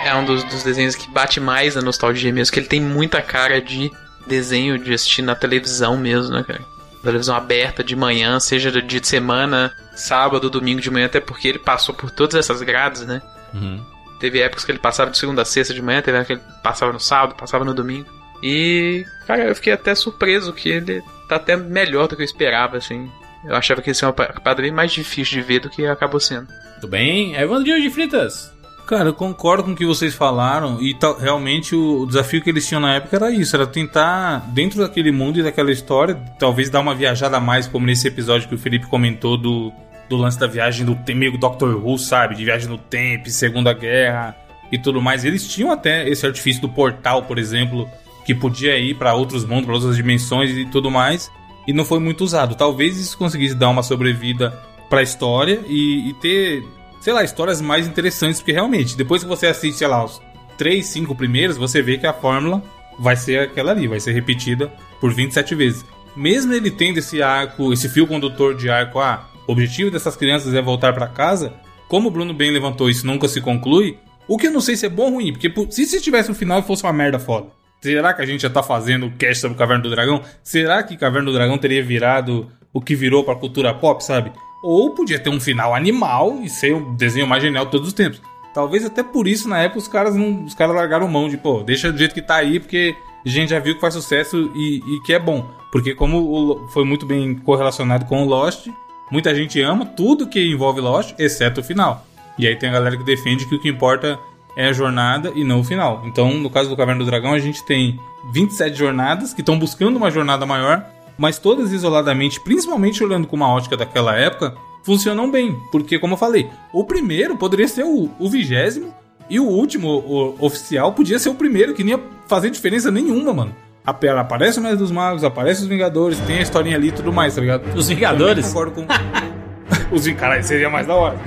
é 0.07 0.15
um 0.15 0.25
dos, 0.25 0.45
dos 0.45 0.63
desenhos 0.63 0.95
que 0.95 1.11
bate 1.11 1.41
mais 1.41 1.75
na 1.75 1.83
nostalgia 1.83 2.33
mesmo, 2.33 2.53
que 2.53 2.61
ele 2.61 2.69
tem 2.69 2.81
muita 2.81 3.21
cara 3.21 3.61
de 3.61 3.91
desenho 4.27 4.79
de 4.79 4.95
assistir 4.95 5.23
na 5.23 5.35
televisão 5.35 5.97
mesmo, 5.97 6.35
né, 6.35 6.45
cara? 6.45 6.65
Televisão 7.03 7.37
aberta 7.37 7.85
de 7.85 7.95
manhã, 7.95 8.41
seja 8.41 8.71
de 8.71 8.83
dia 8.83 9.01
de 9.01 9.07
semana, 9.07 9.73
sábado, 9.95 10.51
domingo 10.51 10.81
de 10.81 10.91
manhã, 10.91 11.07
até 11.07 11.21
porque 11.21 11.47
ele 11.47 11.59
passou 11.59 11.95
por 11.95 12.11
todas 12.11 12.35
essas 12.35 12.63
grades, 12.63 13.03
né? 13.03 13.23
Uhum. 13.55 13.85
Teve 14.19 14.41
épocas 14.41 14.65
que 14.65 14.73
ele 14.73 14.79
passava 14.79 15.11
de 15.11 15.19
segunda 15.19 15.43
a 15.43 15.45
sexta 15.45 15.73
de 15.73 15.83
manhã, 15.83 16.03
teve 16.03 16.19
épocas 16.19 16.39
que 16.39 16.45
ele 16.45 16.63
passava 16.63 16.93
no 16.93 16.99
sábado, 16.99 17.37
passava 17.37 17.65
no 17.65 17.75
domingo. 17.75 18.09
E, 18.49 19.05
cara, 19.27 19.43
eu 19.43 19.57
fiquei 19.57 19.73
até 19.73 19.93
surpreso 19.93 20.53
que 20.53 20.69
ele 20.69 21.03
tá 21.29 21.35
até 21.35 21.57
melhor 21.57 22.07
do 22.07 22.15
que 22.15 22.23
eu 22.23 22.25
esperava, 22.25 22.77
assim. 22.77 23.11
Eu 23.45 23.57
achava 23.57 23.83
que 23.83 23.91
ia 23.91 23.95
ser 23.95 24.07
uma 24.07 24.13
parada 24.13 24.63
bem 24.63 24.71
mais 24.71 24.93
difícil 24.93 25.41
de 25.41 25.43
ver 25.43 25.59
do 25.59 25.69
que 25.69 25.85
acabou 25.85 26.21
sendo. 26.21 26.47
Tudo 26.77 26.87
bem? 26.87 27.35
Evandro 27.35 27.65
de 27.65 27.91
Fritas. 27.91 28.53
Cara, 28.87 29.09
eu 29.09 29.15
concordo 29.15 29.65
com 29.65 29.73
o 29.73 29.75
que 29.75 29.85
vocês 29.85 30.15
falaram 30.15 30.81
e 30.81 30.95
tal, 30.95 31.19
realmente 31.19 31.75
o, 31.75 32.03
o, 32.03 32.07
desafio 32.07 32.41
que 32.41 32.49
eles 32.49 32.69
tinham 32.69 32.81
na 32.81 32.95
época 32.95 33.17
era 33.17 33.33
isso, 33.33 33.57
era 33.57 33.67
tentar, 33.67 34.49
dentro 34.53 34.79
daquele 34.79 35.11
mundo 35.11 35.41
e 35.41 35.43
daquela 35.43 35.73
história, 35.73 36.15
talvez 36.39 36.71
dar 36.71 36.79
uma 36.79 36.95
viajada 36.95 37.39
a 37.39 37.41
mais, 37.41 37.67
como 37.67 37.85
nesse 37.85 38.07
episódio 38.07 38.49
que 38.49 38.55
o 38.55 38.59
Felipe 38.59 38.87
comentou 38.87 39.37
do, 39.37 39.73
do 40.09 40.17
lance 40.17 40.39
da 40.39 40.47
viagem 40.47 40.87
do 40.87 40.97
meio 41.17 41.37
Doctor 41.37 41.85
Who, 41.85 41.99
sabe? 41.99 42.37
De 42.37 42.45
viagem 42.45 42.69
no 42.69 42.79
tempo, 42.79 43.29
Segunda 43.29 43.73
Guerra 43.73 44.37
e 44.71 44.79
tudo 44.79 45.03
mais. 45.03 45.25
Eles 45.25 45.49
tinham 45.49 45.73
até 45.73 46.09
esse 46.09 46.25
artifício 46.25 46.63
do 46.63 46.69
portal, 46.69 47.25
por 47.25 47.39
exemplo, 47.39 47.91
que 48.27 48.35
podia 48.35 48.77
ir 48.77 48.97
para 48.97 49.15
outros 49.15 49.45
mundos, 49.45 49.67
para 49.67 49.75
outras 49.75 49.95
dimensões 49.95 50.51
e 50.51 50.65
tudo 50.67 50.91
mais, 50.91 51.31
e 51.65 51.73
não 51.73 51.85
foi 51.85 52.01
muito 52.01 52.25
usado. 52.25 52.57
Talvez 52.57 52.99
isso 52.99 53.17
conseguisse 53.17 53.55
dar 53.55 53.69
uma 53.71 53.85
sobrevida 53.85 54.51
para 54.91 54.99
a 54.99 55.03
história 55.03 55.61
e, 55.69 56.11
e, 56.11 56.15
ter, 56.15 56.65
sei 57.01 57.13
lá, 57.13 57.23
histórias 57.23 57.61
mais 57.61 57.87
interessantes, 57.87 58.41
porque 58.41 58.51
realmente, 58.51 58.97
depois 58.97 59.23
que 59.23 59.29
você 59.29 59.47
assiste, 59.47 59.79
sei 59.79 59.87
lá, 59.87 60.05
os 60.05 60.21
3, 60.59 60.85
5 60.85 61.15
primeiros, 61.15 61.57
você 61.57 61.81
vê 61.81 61.99
que 61.99 62.07
a 62.07 62.13
fórmula 62.13 62.63
vai 62.99 63.15
ser 63.15 63.39
aquela 63.39 63.71
ali, 63.71 63.87
vai 63.87 64.01
ser 64.01 64.13
repetida 64.13 64.73
por 65.01 65.15
27 65.15 65.55
vezes. 65.55 65.85
Mesmo 66.17 66.53
ele 66.53 66.71
tendo 66.71 66.99
esse 66.99 67.23
arco, 67.23 67.73
esse 67.73 67.89
fio 67.89 68.09
condutor 68.09 68.57
de 68.57 68.69
arco, 68.69 68.99
ah, 68.99 69.29
o 69.47 69.53
objetivo 69.53 69.91
dessas 69.91 70.17
crianças 70.17 70.53
é 70.53 70.61
voltar 70.61 70.93
para 70.93 71.07
casa, 71.07 71.55
como 71.87 72.09
o 72.09 72.11
Bruno 72.11 72.35
bem 72.35 72.51
levantou, 72.51 72.91
isso 72.91 73.07
nunca 73.07 73.29
se 73.29 73.41
conclui, 73.41 73.99
o 74.27 74.37
que 74.37 74.49
eu 74.49 74.53
não 74.53 74.61
sei 74.61 74.77
se 74.77 74.87
é 74.87 74.89
bom 74.89 75.05
ou 75.05 75.13
ruim, 75.13 75.33
porque 75.33 75.53
se, 75.71 75.87
se 75.87 76.01
tivesse 76.01 76.29
um 76.31 76.35
final 76.35 76.59
e 76.59 76.63
fosse 76.63 76.83
uma 76.83 76.93
merda 76.93 77.19
foda, 77.19 77.47
será 77.81 78.13
que 78.13 78.23
a 78.23 78.27
gente 78.27 78.43
já 78.43 78.51
tá 78.51 78.63
fazendo 78.63 79.07
o 79.07 79.13
cast 79.13 79.41
sobre 79.41 79.57
Caverna 79.57 79.83
do 79.83 79.91
Dragão? 79.91 80.23
Será 80.43 80.83
que 80.83 80.97
Caverna 80.97 81.27
do 81.27 81.33
Dragão 81.33 81.59
teria 81.59 81.83
virado 81.83 82.51
o 82.73 82.81
que 82.81 82.95
virou 82.95 83.25
pra 83.25 83.35
cultura 83.35 83.73
pop, 83.73 84.05
sabe? 84.05 84.33
Ou 84.63 84.95
podia 84.95 85.19
ter 85.19 85.31
um 85.31 85.41
final 85.41 85.75
animal 85.75 86.41
e 86.43 86.49
ser 86.49 86.75
o 86.75 86.95
desenho 86.97 87.27
mais 87.27 87.43
genial 87.43 87.65
de 87.65 87.71
todos 87.71 87.89
os 87.89 87.95
tempos. 87.95 88.21
Talvez 88.53 88.85
até 88.85 89.03
por 89.03 89.29
isso, 89.29 89.49
na 89.49 89.59
época, 89.59 89.81
os 89.81 89.89
caras 89.89 90.15
não. 90.15 90.45
Os 90.45 90.55
caras 90.55 90.75
largaram 90.75 91.07
mão 91.07 91.29
de, 91.29 91.37
pô, 91.37 91.63
deixa 91.63 91.93
do 91.93 91.99
jeito 91.99 92.15
que 92.15 92.23
tá 92.23 92.37
aí, 92.37 92.59
porque 92.59 92.97
a 93.25 93.29
gente 93.29 93.51
já 93.51 93.59
viu 93.59 93.75
que 93.75 93.81
faz 93.81 93.95
sucesso 93.95 94.51
e, 94.55 94.79
e 94.79 95.03
que 95.05 95.13
é 95.13 95.19
bom. 95.19 95.47
Porque 95.71 95.95
como 95.95 96.19
o, 96.19 96.69
foi 96.69 96.85
muito 96.85 97.05
bem 97.05 97.35
correlacionado 97.35 98.07
com 98.07 98.23
o 98.23 98.27
Lost, 98.27 98.69
muita 99.11 99.35
gente 99.35 99.61
ama 99.61 99.85
tudo 99.85 100.27
que 100.27 100.41
envolve 100.41 100.81
Lost, 100.81 101.15
exceto 101.19 101.61
o 101.61 101.65
final. 101.65 102.07
E 102.39 102.47
aí 102.47 102.57
tem 102.57 102.69
a 102.69 102.73
galera 102.73 102.97
que 102.97 103.05
defende 103.05 103.47
que 103.47 103.55
o 103.55 103.61
que 103.61 103.69
importa 103.69 104.19
é 104.57 104.69
a 104.69 104.73
jornada 104.73 105.31
e 105.35 105.45
não 105.45 105.61
o 105.61 105.65
final. 105.65 106.03
Então, 106.05 106.33
no 106.33 106.49
caso 106.49 106.71
do 106.71 106.77
Caverna 106.77 107.05
do 107.05 107.11
Dragão, 107.11 107.33
a 107.33 107.39
gente 107.39 107.65
tem 107.65 108.01
27 108.33 108.77
jornadas 108.77 109.35
que 109.35 109.43
estão 109.43 109.59
buscando 109.59 109.97
uma 109.97 110.11
jornada 110.11 110.47
maior, 110.47 110.85
mas 111.19 111.39
todas 111.39 111.73
isoladamente, 111.73 112.41
principalmente 112.41 113.05
olhando 113.05 113.27
com 113.27 113.37
uma 113.37 113.49
ótica 113.49 113.77
daquela 113.77 114.17
época, 114.17 114.55
funcionam 114.83 115.31
bem. 115.31 115.55
Porque, 115.71 115.99
como 115.99 116.15
eu 116.15 116.19
falei, 116.19 116.49
o 116.73 116.85
primeiro 116.85 117.37
poderia 117.37 117.69
ser 117.69 117.85
o, 117.85 118.09
vigésimo 118.29 118.95
e 119.29 119.39
o 119.39 119.45
último, 119.45 119.89
o 119.89 120.37
oficial, 120.45 120.93
podia 120.93 121.19
ser 121.19 121.29
o 121.29 121.35
primeiro, 121.35 121.75
que 121.75 121.85
nem 121.85 121.95
ia 121.95 122.03
fazer 122.27 122.51
diferença 122.51 122.91
nenhuma, 122.91 123.35
mano. 123.35 123.55
Aparece 123.85 124.59
o 124.59 124.63
Mestre 124.63 124.79
dos 124.79 124.91
Magos, 124.91 125.23
aparece 125.23 125.63
os 125.63 125.69
Vingadores, 125.69 126.19
tem 126.21 126.39
a 126.39 126.43
historinha 126.43 126.77
ali 126.77 126.89
e 126.89 126.93
tudo 126.93 127.13
mais, 127.13 127.35
tá 127.35 127.41
ligado? 127.41 127.77
Os 127.77 127.89
Vingadores? 127.89 128.47
Eu 128.47 128.53
concordo 128.53 128.73
com. 128.73 128.87
Os 129.91 130.07
Caralho, 130.09 130.45
seria 130.45 130.71
mais 130.71 130.87
da 130.87 130.95
hora. 130.95 131.19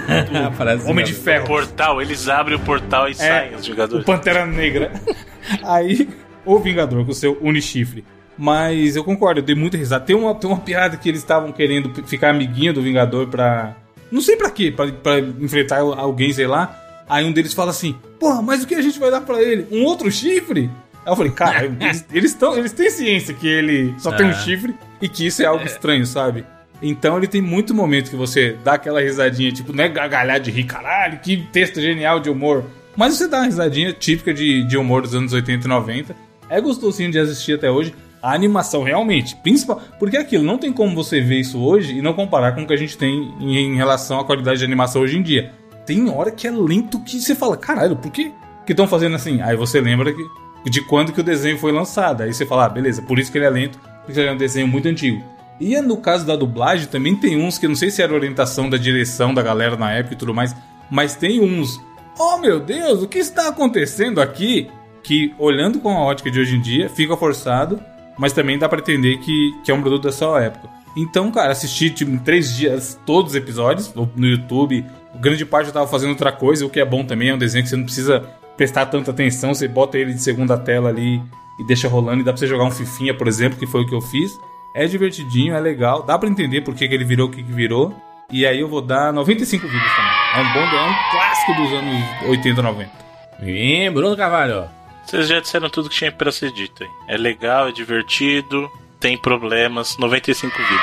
Parece 0.56 0.88
Homem 0.88 1.04
de 1.04 1.12
Ferro. 1.12 1.44
O 1.44 1.48
portal, 1.48 2.00
eles 2.00 2.28
abrem 2.28 2.56
o 2.56 2.60
portal 2.60 3.08
e 3.08 3.12
é, 3.12 3.14
saem 3.14 3.54
os 3.54 3.66
Vingadores. 3.66 4.02
O 4.02 4.06
Pantera 4.06 4.46
Negra. 4.46 4.92
Aí, 5.62 6.08
o 6.44 6.58
Vingador 6.58 7.04
com 7.04 7.10
o 7.10 7.14
seu 7.14 7.38
Unichifre. 7.40 8.04
Mas 8.38 8.96
eu 8.96 9.04
concordo, 9.04 9.40
eu 9.40 9.44
dei 9.44 9.54
muita 9.54 9.76
risada. 9.76 10.04
Tem 10.04 10.14
uma, 10.14 10.34
tem 10.34 10.48
uma 10.48 10.60
piada 10.60 10.96
que 10.96 11.08
eles 11.08 11.20
estavam 11.20 11.52
querendo 11.52 11.92
ficar 12.06 12.30
amiguinho 12.30 12.72
do 12.72 12.82
Vingador 12.82 13.28
pra. 13.28 13.74
Não 14.10 14.20
sei 14.20 14.36
pra 14.36 14.50
quê, 14.50 14.70
pra, 14.70 14.86
pra 14.92 15.18
enfrentar 15.18 15.78
alguém, 15.80 16.32
sei 16.32 16.46
lá. 16.46 16.82
Aí 17.08 17.24
um 17.24 17.32
deles 17.32 17.54
fala 17.54 17.70
assim: 17.70 17.96
Porra, 18.20 18.42
mas 18.42 18.62
o 18.62 18.66
que 18.66 18.74
a 18.74 18.82
gente 18.82 18.98
vai 18.98 19.10
dar 19.10 19.22
pra 19.22 19.40
ele? 19.40 19.66
Um 19.70 19.84
outro 19.84 20.10
chifre? 20.10 20.70
Aí 21.04 21.12
eu 21.12 21.16
falei, 21.16 21.32
cara, 21.32 21.64
eles, 21.80 22.04
eles, 22.12 22.34
tão, 22.34 22.58
eles 22.58 22.72
têm 22.72 22.90
ciência 22.90 23.32
que 23.32 23.46
ele 23.46 23.94
só 23.98 24.12
é. 24.12 24.16
tem 24.16 24.26
um 24.26 24.30
é. 24.30 24.34
chifre 24.34 24.74
e 25.00 25.08
que 25.08 25.26
isso 25.26 25.42
é 25.42 25.46
algo 25.46 25.62
é. 25.62 25.66
estranho, 25.66 26.04
sabe? 26.04 26.44
Então 26.88 27.16
ele 27.16 27.26
tem 27.26 27.42
muito 27.42 27.74
momento 27.74 28.10
que 28.10 28.16
você 28.16 28.56
dá 28.62 28.74
aquela 28.74 29.00
risadinha, 29.00 29.50
tipo, 29.50 29.72
não 29.72 29.82
é 29.82 29.88
gargalhar 29.88 30.38
de 30.38 30.50
rir, 30.50 30.64
caralho, 30.64 31.18
que 31.18 31.36
texto 31.52 31.80
genial 31.80 32.20
de 32.20 32.30
humor. 32.30 32.64
Mas 32.96 33.14
você 33.14 33.28
dá 33.28 33.38
uma 33.38 33.46
risadinha 33.46 33.92
típica 33.92 34.32
de, 34.32 34.62
de 34.62 34.76
humor 34.76 35.02
dos 35.02 35.14
anos 35.14 35.32
80 35.32 35.66
e 35.66 35.68
90. 35.68 36.16
É 36.48 36.60
gostosinho 36.60 37.10
de 37.10 37.18
assistir 37.18 37.54
até 37.54 37.70
hoje. 37.70 37.94
A 38.22 38.32
animação 38.32 38.82
realmente, 38.82 39.36
principal, 39.36 39.80
porque 39.98 40.16
é 40.16 40.20
aquilo, 40.20 40.42
não 40.42 40.58
tem 40.58 40.72
como 40.72 40.94
você 40.94 41.20
ver 41.20 41.40
isso 41.40 41.60
hoje 41.60 41.98
e 41.98 42.02
não 42.02 42.12
comparar 42.12 42.52
com 42.54 42.62
o 42.62 42.66
que 42.66 42.72
a 42.72 42.76
gente 42.76 42.96
tem 42.96 43.32
em, 43.38 43.56
em 43.56 43.76
relação 43.76 44.18
à 44.18 44.24
qualidade 44.24 44.58
de 44.58 44.64
animação 44.64 45.02
hoje 45.02 45.18
em 45.18 45.22
dia. 45.22 45.52
Tem 45.84 46.08
hora 46.10 46.30
que 46.30 46.46
é 46.46 46.50
lento 46.50 46.98
que 47.00 47.20
você 47.20 47.34
fala, 47.34 47.56
caralho, 47.56 47.94
por 47.94 48.10
que 48.10 48.32
que 48.64 48.72
estão 48.72 48.88
fazendo 48.88 49.14
assim? 49.14 49.40
Aí 49.42 49.54
você 49.54 49.80
lembra 49.80 50.12
que, 50.12 50.70
de 50.70 50.80
quando 50.80 51.12
que 51.12 51.20
o 51.20 51.24
desenho 51.24 51.58
foi 51.58 51.70
lançado. 51.70 52.22
Aí 52.22 52.32
você 52.32 52.44
fala, 52.44 52.64
ah, 52.64 52.68
beleza, 52.68 53.02
por 53.02 53.18
isso 53.18 53.30
que 53.30 53.38
ele 53.38 53.44
é 53.44 53.50
lento, 53.50 53.78
porque 54.04 54.18
ele 54.18 54.28
é 54.28 54.32
um 54.32 54.36
desenho 54.36 54.66
muito 54.66 54.88
antigo. 54.88 55.22
E 55.60 55.80
no 55.80 55.96
caso 55.96 56.26
da 56.26 56.36
dublagem, 56.36 56.86
também 56.86 57.16
tem 57.16 57.36
uns 57.42 57.58
que 57.58 57.66
não 57.66 57.74
sei 57.74 57.90
se 57.90 58.02
era 58.02 58.12
orientação 58.12 58.68
da 58.68 58.76
direção 58.76 59.32
da 59.32 59.42
galera 59.42 59.76
na 59.76 59.92
época 59.92 60.14
e 60.14 60.18
tudo 60.18 60.34
mais, 60.34 60.54
mas 60.90 61.14
tem 61.14 61.40
uns. 61.40 61.80
Oh 62.18 62.38
meu 62.38 62.60
Deus, 62.60 63.02
o 63.02 63.08
que 63.08 63.18
está 63.18 63.48
acontecendo 63.48 64.20
aqui? 64.20 64.68
Que 65.02 65.34
olhando 65.38 65.78
com 65.78 65.90
a 65.90 66.00
ótica 66.00 66.30
de 66.30 66.40
hoje 66.40 66.56
em 66.56 66.60
dia, 66.60 66.88
fica 66.88 67.16
forçado, 67.16 67.80
mas 68.18 68.32
também 68.32 68.58
dá 68.58 68.68
para 68.68 68.80
entender 68.80 69.18
que, 69.18 69.52
que 69.64 69.70
é 69.70 69.74
um 69.74 69.80
produto 69.80 70.04
da 70.04 70.12
sua 70.12 70.42
época. 70.42 70.68
Então, 70.96 71.30
cara, 71.30 71.52
assisti 71.52 71.90
tipo, 71.90 72.10
em 72.10 72.18
três 72.18 72.56
dias 72.56 72.98
todos 73.04 73.32
os 73.32 73.36
episódios 73.36 73.94
no 73.94 74.26
YouTube. 74.26 74.84
Grande 75.20 75.44
parte 75.44 75.68
eu 75.68 75.72
tava 75.72 75.86
fazendo 75.86 76.10
outra 76.10 76.32
coisa, 76.32 76.64
o 76.64 76.70
que 76.70 76.80
é 76.80 76.84
bom 76.84 77.04
também, 77.04 77.28
é 77.28 77.34
um 77.34 77.38
desenho 77.38 77.62
que 77.62 77.70
você 77.70 77.76
não 77.76 77.84
precisa 77.84 78.20
prestar 78.56 78.86
tanta 78.86 79.10
atenção, 79.10 79.52
você 79.52 79.68
bota 79.68 79.98
ele 79.98 80.14
de 80.14 80.22
segunda 80.22 80.56
tela 80.56 80.88
ali 80.88 81.22
e 81.58 81.66
deixa 81.66 81.88
rolando, 81.88 82.22
e 82.22 82.24
dá 82.24 82.32
pra 82.32 82.38
você 82.38 82.46
jogar 82.46 82.64
um 82.64 82.70
Fifinha, 82.70 83.14
por 83.14 83.28
exemplo, 83.28 83.58
que 83.58 83.66
foi 83.66 83.82
o 83.82 83.86
que 83.86 83.94
eu 83.94 84.00
fiz. 84.00 84.32
É 84.76 84.86
divertidinho, 84.86 85.54
é 85.54 85.60
legal, 85.60 86.02
dá 86.02 86.18
para 86.18 86.28
entender 86.28 86.60
por 86.60 86.74
que, 86.74 86.86
que 86.86 86.94
ele 86.94 87.02
virou 87.02 87.28
o 87.28 87.30
que, 87.30 87.42
que 87.42 87.50
virou. 87.50 87.96
E 88.30 88.44
aí 88.44 88.60
eu 88.60 88.68
vou 88.68 88.82
dar 88.82 89.10
95 89.10 89.66
vídeos 89.66 89.90
também. 89.90 90.12
É 90.34 90.40
um 90.40 90.52
bom, 90.52 90.76
é 90.76 90.82
um 90.82 91.10
clássico 91.12 91.54
dos 91.54 91.72
anos 91.72 92.04
80, 92.28 92.60
90. 92.60 92.90
E 93.42 93.88
Bruno 93.88 94.14
Carvalho. 94.14 94.68
Vocês 95.06 95.28
já 95.28 95.40
disseram 95.40 95.70
tudo 95.70 95.88
que 95.88 95.96
tinha 95.96 96.12
pra 96.12 96.30
ser 96.30 96.52
dito 96.52 96.84
aí. 96.84 96.90
É 97.08 97.16
legal, 97.16 97.68
é 97.68 97.72
divertido, 97.72 98.70
tem 99.00 99.16
problemas, 99.16 99.96
95 99.96 100.54
vídeos. 100.54 100.80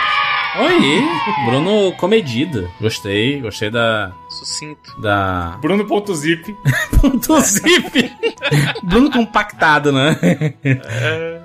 Oi, 0.56 1.06
Bruno 1.45 1.91
comedido. 1.94 2.68
Gostei, 2.82 3.41
gostei 3.41 3.70
da. 3.70 4.11
Sucinto. 4.28 4.99
Da. 5.02 5.60
Bruno.zip. 5.61 6.56
ponto 6.99 7.41
zip. 7.41 8.11
Bruno 8.82 9.11
compactado, 9.11 9.91
né? 9.91 10.18
É. 10.64 11.43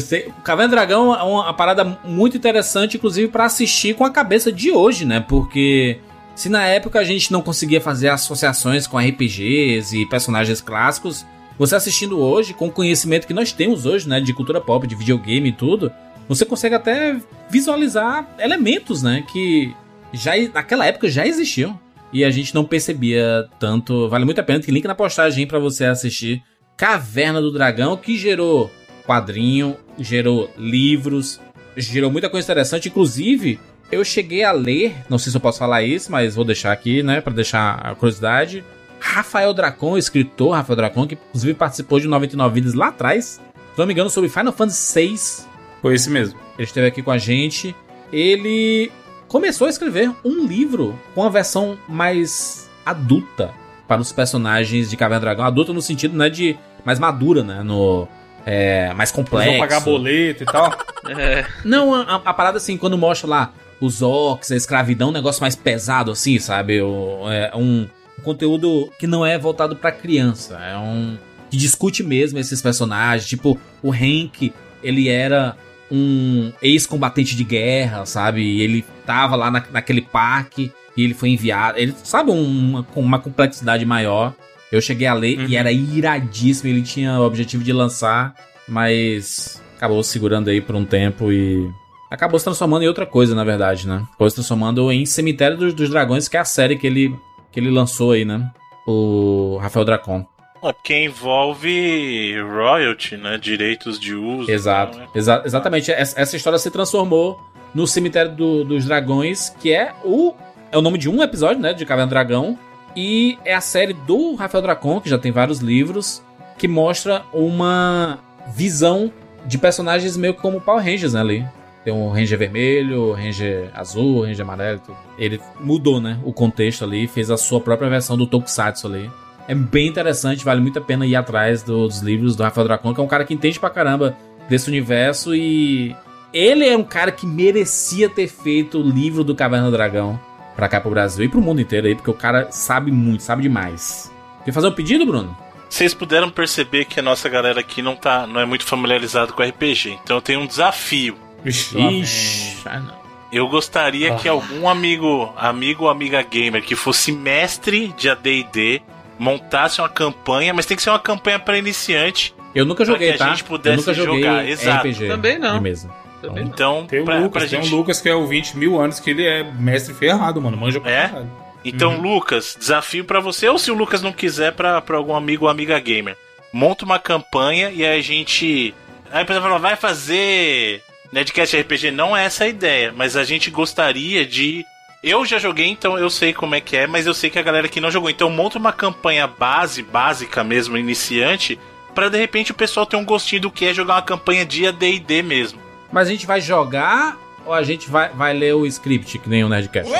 Sei. 0.00 0.32
Caverna 0.42 0.70
Dragão 0.70 1.14
é 1.14 1.22
uma, 1.22 1.54
parada 1.54 1.84
muito 2.04 2.36
interessante, 2.36 2.96
inclusive, 2.96 3.28
para 3.28 3.44
assistir 3.44 3.94
com 3.94 4.04
a 4.04 4.10
cabeça 4.10 4.50
de 4.50 4.70
hoje, 4.70 5.04
né? 5.04 5.20
Porque 5.20 5.98
se 6.34 6.48
na 6.48 6.64
época 6.66 6.98
a 6.98 7.04
gente 7.04 7.32
não 7.32 7.42
conseguia 7.42 7.80
fazer 7.80 8.08
associações 8.08 8.86
com 8.86 8.98
RPGs 8.98 9.96
e 9.96 10.06
personagens 10.06 10.60
clássicos, 10.60 11.24
você 11.56 11.76
assistindo 11.76 12.18
hoje, 12.18 12.54
com 12.54 12.68
o 12.68 12.72
conhecimento 12.72 13.26
que 13.26 13.34
nós 13.34 13.52
temos 13.52 13.86
hoje, 13.86 14.08
né? 14.08 14.20
De 14.20 14.32
cultura 14.32 14.60
pop, 14.60 14.86
de 14.86 14.96
videogame 14.96 15.50
e 15.50 15.52
tudo, 15.52 15.92
você 16.28 16.44
consegue 16.44 16.74
até 16.74 17.16
visualizar 17.48 18.28
elementos, 18.38 19.02
né? 19.02 19.24
Que 19.30 19.72
já 20.12 20.32
naquela 20.52 20.86
época 20.86 21.08
já 21.08 21.26
existiam. 21.26 21.78
E 22.12 22.24
a 22.24 22.30
gente 22.30 22.54
não 22.54 22.64
percebia 22.64 23.46
tanto. 23.60 24.08
Vale 24.08 24.24
muito 24.24 24.40
a 24.40 24.44
pena. 24.44 24.60
Tem 24.60 24.72
link 24.72 24.86
na 24.86 24.94
postagem 24.94 25.46
para 25.46 25.58
você 25.58 25.84
assistir 25.84 26.42
Caverna 26.76 27.40
do 27.40 27.52
Dragão, 27.52 27.96
que 27.96 28.16
gerou 28.16 28.70
quadrinho, 29.08 29.74
gerou 29.98 30.50
livros, 30.58 31.40
gerou 31.74 32.10
muita 32.10 32.28
coisa 32.28 32.44
interessante. 32.44 32.88
Inclusive, 32.88 33.58
eu 33.90 34.04
cheguei 34.04 34.44
a 34.44 34.52
ler, 34.52 34.94
não 35.08 35.18
sei 35.18 35.30
se 35.30 35.36
eu 35.36 35.40
posso 35.40 35.58
falar 35.58 35.82
isso, 35.82 36.12
mas 36.12 36.34
vou 36.34 36.44
deixar 36.44 36.72
aqui, 36.72 37.02
né, 37.02 37.22
para 37.22 37.32
deixar 37.32 37.76
a 37.76 37.94
curiosidade. 37.94 38.62
Rafael 39.00 39.54
Dracon, 39.54 39.96
escritor 39.96 40.54
Rafael 40.54 40.76
Dracon, 40.76 41.06
que 41.06 41.14
inclusive 41.14 41.54
participou 41.54 41.98
de 41.98 42.06
99 42.06 42.54
Vidas 42.54 42.74
lá 42.74 42.88
atrás, 42.88 43.40
se 43.54 43.78
não 43.78 43.86
me 43.86 43.94
engano, 43.94 44.10
sobre 44.10 44.28
Final 44.28 44.52
Fantasy 44.52 45.00
VI. 45.00 45.46
Foi 45.80 45.94
esse 45.94 46.10
mesmo. 46.10 46.38
Ele 46.58 46.64
esteve 46.64 46.88
aqui 46.88 47.00
com 47.00 47.12
a 47.12 47.18
gente. 47.18 47.74
Ele 48.12 48.90
começou 49.28 49.68
a 49.68 49.70
escrever 49.70 50.10
um 50.24 50.44
livro 50.44 50.98
com 51.14 51.22
a 51.22 51.28
versão 51.28 51.78
mais 51.88 52.68
adulta 52.84 53.54
para 53.86 54.02
os 54.02 54.10
personagens 54.10 54.90
de 54.90 54.96
Caverna 54.96 55.20
Dragão. 55.20 55.44
Adulta 55.44 55.72
no 55.72 55.80
sentido, 55.80 56.16
né, 56.16 56.28
de 56.28 56.58
mais 56.84 56.98
madura, 56.98 57.44
né, 57.44 57.62
no 57.62 58.08
é, 58.50 58.94
mais 58.94 59.12
complexo. 59.12 59.50
Vão 59.50 59.58
pagar 59.58 59.80
boleto 59.80 60.42
e 60.42 60.46
tal. 60.46 60.72
é. 61.06 61.44
Não, 61.62 61.94
a, 61.94 62.14
a, 62.14 62.32
parada 62.32 62.56
assim, 62.56 62.78
quando 62.78 62.96
mostra 62.96 63.28
lá 63.28 63.52
os 63.78 64.00
orcs, 64.00 64.50
a 64.50 64.56
escravidão, 64.56 65.10
um 65.10 65.12
negócio 65.12 65.42
mais 65.42 65.54
pesado 65.54 66.10
assim, 66.10 66.38
sabe? 66.38 66.80
O, 66.80 67.30
é 67.30 67.54
um, 67.54 67.86
um 68.18 68.22
conteúdo 68.22 68.90
que 68.98 69.06
não 69.06 69.24
é 69.24 69.38
voltado 69.38 69.76
para 69.76 69.92
criança, 69.92 70.58
é 70.58 70.78
um 70.78 71.18
que 71.50 71.58
discute 71.58 72.02
mesmo 72.02 72.38
esses 72.38 72.62
personagens, 72.62 73.28
tipo 73.28 73.58
o 73.82 73.92
Hank, 73.92 74.52
ele 74.82 75.08
era 75.08 75.54
um 75.90 76.50
ex-combatente 76.62 77.36
de 77.36 77.44
guerra, 77.44 78.06
sabe? 78.06 78.40
E 78.42 78.62
ele 78.62 78.84
tava 79.04 79.36
lá 79.36 79.50
na, 79.50 79.62
naquele 79.70 80.02
parque 80.02 80.72
e 80.96 81.04
ele 81.04 81.14
foi 81.14 81.28
enviado, 81.30 81.78
ele 81.78 81.94
sabe 82.02 82.30
uma, 82.30 82.86
uma 82.96 83.18
complexidade 83.18 83.84
maior. 83.84 84.34
Eu 84.70 84.80
cheguei 84.80 85.06
a 85.06 85.14
ler 85.14 85.38
uhum. 85.38 85.46
e 85.46 85.56
era 85.56 85.72
iradíssimo. 85.72 86.68
Ele 86.70 86.82
tinha 86.82 87.18
o 87.18 87.24
objetivo 87.24 87.64
de 87.64 87.72
lançar, 87.72 88.34
mas 88.68 89.62
acabou 89.76 90.02
segurando 90.02 90.50
aí 90.50 90.60
por 90.60 90.74
um 90.74 90.84
tempo 90.84 91.32
e. 91.32 91.68
Acabou 92.10 92.38
se 92.38 92.44
transformando 92.44 92.82
em 92.84 92.88
outra 92.88 93.04
coisa, 93.04 93.34
na 93.34 93.44
verdade, 93.44 93.86
né? 93.86 94.02
Acabou 94.08 94.30
se 94.30 94.36
transformando 94.36 94.90
em 94.90 95.04
Cemitério 95.04 95.56
dos, 95.58 95.74
dos 95.74 95.90
Dragões, 95.90 96.26
que 96.26 96.36
é 96.38 96.40
a 96.40 96.44
série 96.44 96.76
que 96.76 96.86
ele, 96.86 97.14
que 97.52 97.60
ele 97.60 97.70
lançou 97.70 98.12
aí, 98.12 98.24
né? 98.24 98.50
O 98.86 99.58
Rafael 99.60 99.84
Dracon. 99.84 100.26
É 100.64 100.72
porque 100.72 101.04
envolve 101.04 102.34
royalty, 102.40 103.16
né? 103.16 103.38
Direitos 103.38 103.98
de 104.00 104.14
uso. 104.14 104.50
Exato. 104.50 104.98
Né? 104.98 105.06
Exa 105.14 105.42
exatamente. 105.44 105.90
Essa, 105.92 106.20
essa 106.20 106.36
história 106.36 106.58
se 106.58 106.70
transformou 106.70 107.38
no 107.74 107.86
Cemitério 107.86 108.34
do- 108.34 108.64
dos 108.64 108.84
Dragões, 108.86 109.50
que 109.60 109.72
é 109.72 109.92
o. 110.04 110.34
É 110.72 110.76
o 110.76 110.82
nome 110.82 110.98
de 110.98 111.08
um 111.08 111.22
episódio, 111.22 111.60
né? 111.60 111.72
De 111.72 111.84
Caverna 111.86 112.06
do 112.08 112.10
Dragão. 112.10 112.58
E 113.00 113.38
é 113.44 113.54
a 113.54 113.60
série 113.60 113.92
do 113.92 114.34
Rafael 114.34 114.60
Dracon, 114.60 115.00
que 115.00 115.08
já 115.08 115.16
tem 115.16 115.30
vários 115.30 115.60
livros, 115.60 116.20
que 116.58 116.66
mostra 116.66 117.22
uma 117.32 118.18
visão 118.56 119.12
de 119.46 119.56
personagens 119.56 120.16
meio 120.16 120.34
como 120.34 120.60
Power 120.60 120.84
Rangers 120.84 121.12
né, 121.12 121.20
ali. 121.20 121.46
Tem 121.84 121.94
um 121.94 122.10
Ranger 122.10 122.36
vermelho, 122.36 123.12
Ranger 123.12 123.70
azul, 123.72 124.22
Ranger 124.22 124.40
amarelo. 124.40 124.80
tudo. 124.84 124.98
Ele 125.16 125.40
mudou, 125.60 126.00
né? 126.00 126.18
O 126.24 126.32
contexto 126.32 126.82
ali, 126.82 127.06
fez 127.06 127.30
a 127.30 127.36
sua 127.36 127.60
própria 127.60 127.88
versão 127.88 128.16
do 128.16 128.26
Tokusatsu 128.26 128.88
ali. 128.88 129.08
É 129.46 129.54
bem 129.54 129.86
interessante, 129.86 130.44
vale 130.44 130.60
muito 130.60 130.80
a 130.80 130.82
pena 130.82 131.06
ir 131.06 131.14
atrás 131.14 131.62
dos 131.62 132.00
livros 132.00 132.34
do 132.34 132.42
Rafael 132.42 132.66
Dracon, 132.66 132.92
que 132.92 133.00
é 133.00 133.04
um 133.04 133.06
cara 133.06 133.24
que 133.24 133.32
entende 133.32 133.60
pra 133.60 133.70
caramba 133.70 134.16
desse 134.48 134.68
universo 134.68 135.36
e 135.36 135.94
ele 136.32 136.66
é 136.66 136.76
um 136.76 136.82
cara 136.82 137.12
que 137.12 137.28
merecia 137.28 138.08
ter 138.08 138.26
feito 138.26 138.80
o 138.80 138.82
livro 138.82 139.22
do 139.22 139.36
Caverna 139.36 139.66
do 139.66 139.76
Dragão 139.76 140.18
pra 140.58 140.68
cá 140.68 140.80
pro 140.80 140.90
Brasil 140.90 141.24
e 141.24 141.28
pro 141.28 141.40
mundo 141.40 141.60
inteiro 141.60 141.86
aí, 141.86 141.94
porque 141.94 142.10
o 142.10 142.14
cara 142.14 142.48
sabe 142.50 142.90
muito, 142.90 143.22
sabe 143.22 143.42
demais. 143.42 144.10
Quer 144.44 144.50
fazer 144.50 144.66
um 144.66 144.72
pedido, 144.72 145.06
Bruno? 145.06 145.36
Vocês 145.70 145.94
puderam 145.94 146.28
perceber 146.30 146.84
que 146.84 146.98
a 146.98 147.02
nossa 147.02 147.28
galera 147.28 147.60
aqui 147.60 147.80
não, 147.80 147.94
tá, 147.94 148.26
não 148.26 148.40
é 148.40 148.44
muito 148.44 148.64
familiarizado 148.64 149.32
com 149.32 149.40
RPG. 149.40 150.00
Então 150.02 150.16
eu 150.16 150.20
tenho 150.20 150.40
um 150.40 150.46
desafio. 150.48 151.16
Ixi, 151.44 152.56
ah, 152.66 152.80
não. 152.80 152.98
Eu 153.30 153.46
gostaria 153.46 154.16
que 154.16 154.26
algum 154.28 154.68
amigo, 154.68 155.32
amigo 155.36 155.84
ou 155.84 155.90
amiga 155.90 156.20
gamer 156.22 156.64
que 156.64 156.74
fosse 156.74 157.12
mestre 157.12 157.94
de 157.96 158.10
AD&D 158.10 158.82
montasse 159.16 159.80
uma 159.80 159.88
campanha, 159.88 160.52
mas 160.52 160.66
tem 160.66 160.76
que 160.76 160.82
ser 160.82 160.90
uma 160.90 160.98
campanha 160.98 161.38
para 161.38 161.56
iniciante. 161.56 162.34
Eu 162.52 162.64
nunca 162.64 162.84
Pra 162.84 162.94
joguei, 162.94 163.10
que 163.10 163.14
a 163.14 163.18
tá? 163.18 163.30
gente 163.30 163.44
pudesse 163.44 163.74
eu 163.74 163.76
nunca 163.78 163.94
joguei 163.94 164.22
jogar, 164.24 164.48
exato. 164.48 164.88
RPG. 164.88 165.06
Também 165.06 165.38
não. 165.38 165.58
de 165.58 165.62
mesa. 165.62 165.88
Também 166.20 166.44
não. 166.44 166.50
Então, 166.52 166.86
Tem 166.86 167.00
o 167.00 167.04
pra, 167.04 167.18
Lucas, 167.18 167.42
pra 167.44 167.50
tem 167.50 167.62
gente... 167.62 167.72
o 167.72 167.76
Lucas 167.76 168.00
que 168.00 168.08
é 168.08 168.14
o 168.14 168.26
20 168.26 168.56
mil 168.56 168.80
anos, 168.80 168.98
que 169.00 169.10
ele 169.10 169.24
é 169.26 169.44
mestre 169.44 169.94
ferrado, 169.94 170.40
mano. 170.40 170.56
Manja 170.56 170.80
pra 170.80 170.90
É? 170.90 171.08
caralho. 171.08 171.30
Então, 171.64 171.94
Uhum. 171.96 172.00
Lucas, 172.02 172.56
desafio 172.58 173.04
pra 173.04 173.20
você, 173.20 173.48
ou 173.48 173.58
se 173.58 173.70
o 173.70 173.74
Lucas 173.74 174.00
não 174.02 174.12
quiser, 174.12 174.52
pra, 174.52 174.80
pra 174.80 174.96
algum 174.96 175.14
amigo 175.14 175.44
ou 175.44 175.50
amiga 175.50 175.78
gamer. 175.78 176.16
Monta 176.52 176.84
uma 176.84 176.98
campanha 176.98 177.70
e 177.70 177.84
aí 177.84 177.98
a 177.98 178.02
gente. 178.02 178.74
Aí 179.10 179.22
a 179.22 179.24
pessoa 179.24 179.42
fala, 179.42 179.58
vai 179.58 179.76
fazer 179.76 180.82
Nerdcast 181.12 181.56
RPG. 181.60 181.90
Não 181.90 182.16
é 182.16 182.24
essa 182.24 182.44
a 182.44 182.48
ideia, 182.48 182.92
mas 182.96 183.16
a 183.16 183.24
gente 183.24 183.50
gostaria 183.50 184.24
de. 184.24 184.64
Eu 185.02 185.24
já 185.26 185.38
joguei, 185.38 185.66
então 185.68 185.96
eu 185.98 186.08
sei 186.10 186.32
como 186.32 186.54
é 186.54 186.60
que 186.60 186.76
é, 186.76 186.86
mas 186.86 187.06
eu 187.06 187.14
sei 187.14 187.28
que 187.30 187.38
a 187.38 187.42
galera 187.42 187.68
que 187.68 187.80
não 187.80 187.90
jogou. 187.90 188.08
Então 188.10 188.28
monta 188.30 188.58
uma 188.58 188.72
campanha 188.72 189.26
base, 189.26 189.82
básica 189.82 190.42
mesmo, 190.42 190.76
iniciante, 190.76 191.58
pra 191.94 192.08
de 192.08 192.18
repente 192.18 192.50
o 192.50 192.54
pessoal 192.54 192.86
ter 192.86 192.96
um 192.96 193.04
gostinho 193.04 193.42
do 193.42 193.50
que 193.50 193.66
é 193.66 193.74
jogar 193.74 193.94
uma 193.94 194.02
campanha 194.02 194.44
de 194.44 194.66
AD&D 194.66 195.22
mesmo. 195.22 195.60
Mas 195.92 196.08
a 196.08 196.10
gente 196.10 196.26
vai 196.26 196.40
jogar 196.40 197.16
ou 197.46 197.52
a 197.54 197.62
gente 197.62 197.88
vai, 197.88 198.10
vai 198.10 198.34
ler 198.34 198.54
o 198.54 198.66
script, 198.66 199.18
que 199.18 199.28
nem 199.28 199.42
o 199.44 199.48
Nerdcast? 199.48 199.90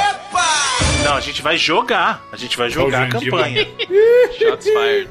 Não, 1.05 1.15
a 1.15 1.21
gente 1.21 1.41
vai 1.41 1.57
jogar. 1.57 2.23
A 2.33 2.37
gente 2.37 2.57
vai 2.57 2.69
jogar 2.69 3.05
a 3.05 3.09
campanha. 3.09 3.67
Shots 4.39 4.67
fired. 4.67 5.09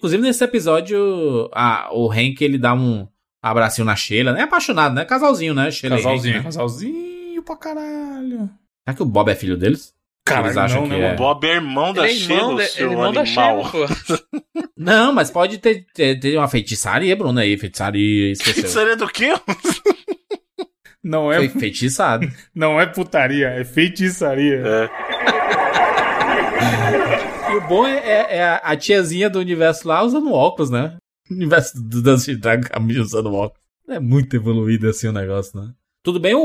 Inclusive, 0.00 0.22
nesse 0.22 0.42
episódio, 0.42 1.50
a, 1.52 1.90
o 1.92 2.10
Hank 2.10 2.40
ele 2.42 2.56
dá 2.56 2.72
um 2.72 3.06
abracinho 3.42 3.84
na 3.84 3.94
Sheila, 3.94 4.32
né? 4.32 4.40
É 4.40 4.44
apaixonado, 4.44 4.94
né? 4.94 5.04
Casalzinho, 5.04 5.52
né? 5.52 5.70
Sheila 5.70 5.96
e 5.96 5.98
Casalzinho, 5.98 6.32
Hank, 6.34 6.38
né? 6.38 6.44
casalzinho 6.44 7.42
pra 7.42 7.56
caralho. 7.56 8.48
Será 8.88 8.96
que 8.96 9.02
o 9.02 9.06
Bob 9.06 9.30
é 9.30 9.34
filho 9.34 9.58
deles? 9.58 9.92
Caralho, 10.26 10.46
Eles 10.46 10.56
acham 10.56 10.80
não, 10.86 10.88
que 10.88 10.96
né? 10.96 11.10
é. 11.10 11.12
O 11.12 11.16
Bob 11.16 11.44
é 11.46 11.54
irmão 11.54 11.92
da 11.92 12.08
Ele 12.08 12.16
é 12.16 12.20
Sheila, 12.26 12.56
da- 12.56 12.64
seu 12.64 12.86
ele 12.86 12.94
é 12.94 12.96
irmão 12.96 13.12
da 13.12 13.20
animal. 13.20 13.70
Sheila, 13.70 13.88
pô. 13.88 13.94
Não, 14.82 15.12
mas 15.12 15.30
pode 15.30 15.58
ter, 15.58 15.84
ter, 15.94 16.18
ter 16.18 16.38
uma 16.38 16.48
feitiçaria, 16.48 17.14
Bruno, 17.14 17.38
aí. 17.38 17.58
Feitiçaria, 17.58 18.32
esqueceu. 18.32 18.62
Pizzaria 18.62 18.96
do 18.96 19.06
quê? 19.06 19.34
Não 21.04 21.30
é, 21.30 21.36
Foi 21.36 21.48
feitiçado. 21.48 22.26
não 22.54 22.78
é 22.80 22.86
putaria, 22.86 23.48
é 23.48 23.64
feitiçaria. 23.64 24.62
É. 24.64 24.90
E 27.52 27.56
o 27.56 27.60
bom 27.68 27.86
é, 27.86 27.98
é- 27.98 28.36
é 28.36 28.60
a, 28.62 28.76
tiazinha 28.76 29.28
do 29.30 29.38
universo 29.38 29.86
lá 29.88 30.02
usando 30.02 30.32
óculos, 30.32 30.70
né? 30.70 30.96
O 31.30 31.34
universo 31.34 31.80
do 31.82 32.02
Dungeons 32.02 32.38
Dragons 32.40 32.68
Camille 32.68 33.00
usando 33.00 33.32
óculos. 33.32 33.60
É 33.88 33.98
muito 33.98 34.34
evoluído 34.36 34.88
assim 34.88 35.08
o 35.08 35.12
negócio, 35.12 35.60
né? 35.60 35.72
Tudo 36.02 36.18
bem 36.20 36.34
o, 36.34 36.40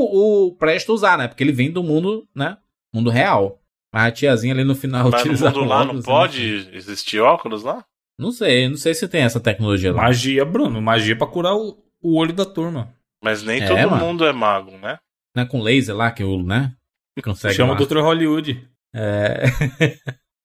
o 0.48 0.56
Presto 0.56 0.94
usar, 0.94 1.18
né? 1.18 1.28
Porque 1.28 1.44
ele 1.44 1.52
vem 1.52 1.72
do 1.72 1.84
mundo, 1.84 2.28
né? 2.36 2.58
Mundo 2.94 3.10
real. 3.10 3.60
Mas 3.94 4.08
a 4.08 4.12
tiazinha 4.12 4.54
ali 4.54 4.64
no 4.64 4.76
final 4.76 5.04
Mas 5.06 5.14
no 5.14 5.20
utiliza 5.20 5.46
mundo 5.52 5.60
lá 5.64 5.80
não 5.80 5.86
óculos, 5.86 6.06
né? 6.06 6.12
pode 6.12 6.70
existir 6.74 7.20
óculos 7.20 7.64
lá? 7.64 7.84
Não 8.20 8.32
sei, 8.32 8.68
não 8.68 8.78
sei 8.78 8.94
se 8.94 9.08
tem 9.08 9.22
essa 9.24 9.40
tecnologia 9.40 9.92
lá. 9.94 10.04
Magia, 10.04 10.44
Bruno, 10.46 10.82
magia 10.82 11.18
pra 11.18 11.28
curar 11.28 11.56
o, 11.56 11.78
o 12.02 12.18
olho 12.18 12.34
da 12.34 12.46
turma. 12.46 12.94
Mas 13.24 13.44
nem 13.44 13.62
É, 13.62 13.68
todo 13.68 13.90
mano. 13.92 14.06
mundo 14.06 14.26
é 14.26 14.34
mago, 14.34 14.72
né? 14.78 14.98
Não 15.36 15.44
é 15.44 15.46
com 15.46 15.62
laser 15.62 15.96
lá 15.96 16.12
que 16.12 16.24
o, 16.24 16.42
né? 16.44 16.74
Consegue 17.24 17.54
Chama 17.54 17.74
lá. 17.74 17.80
o 17.82 17.86
Dr. 17.86 18.00
Hollywood. 18.00 18.68
É. 18.94 19.44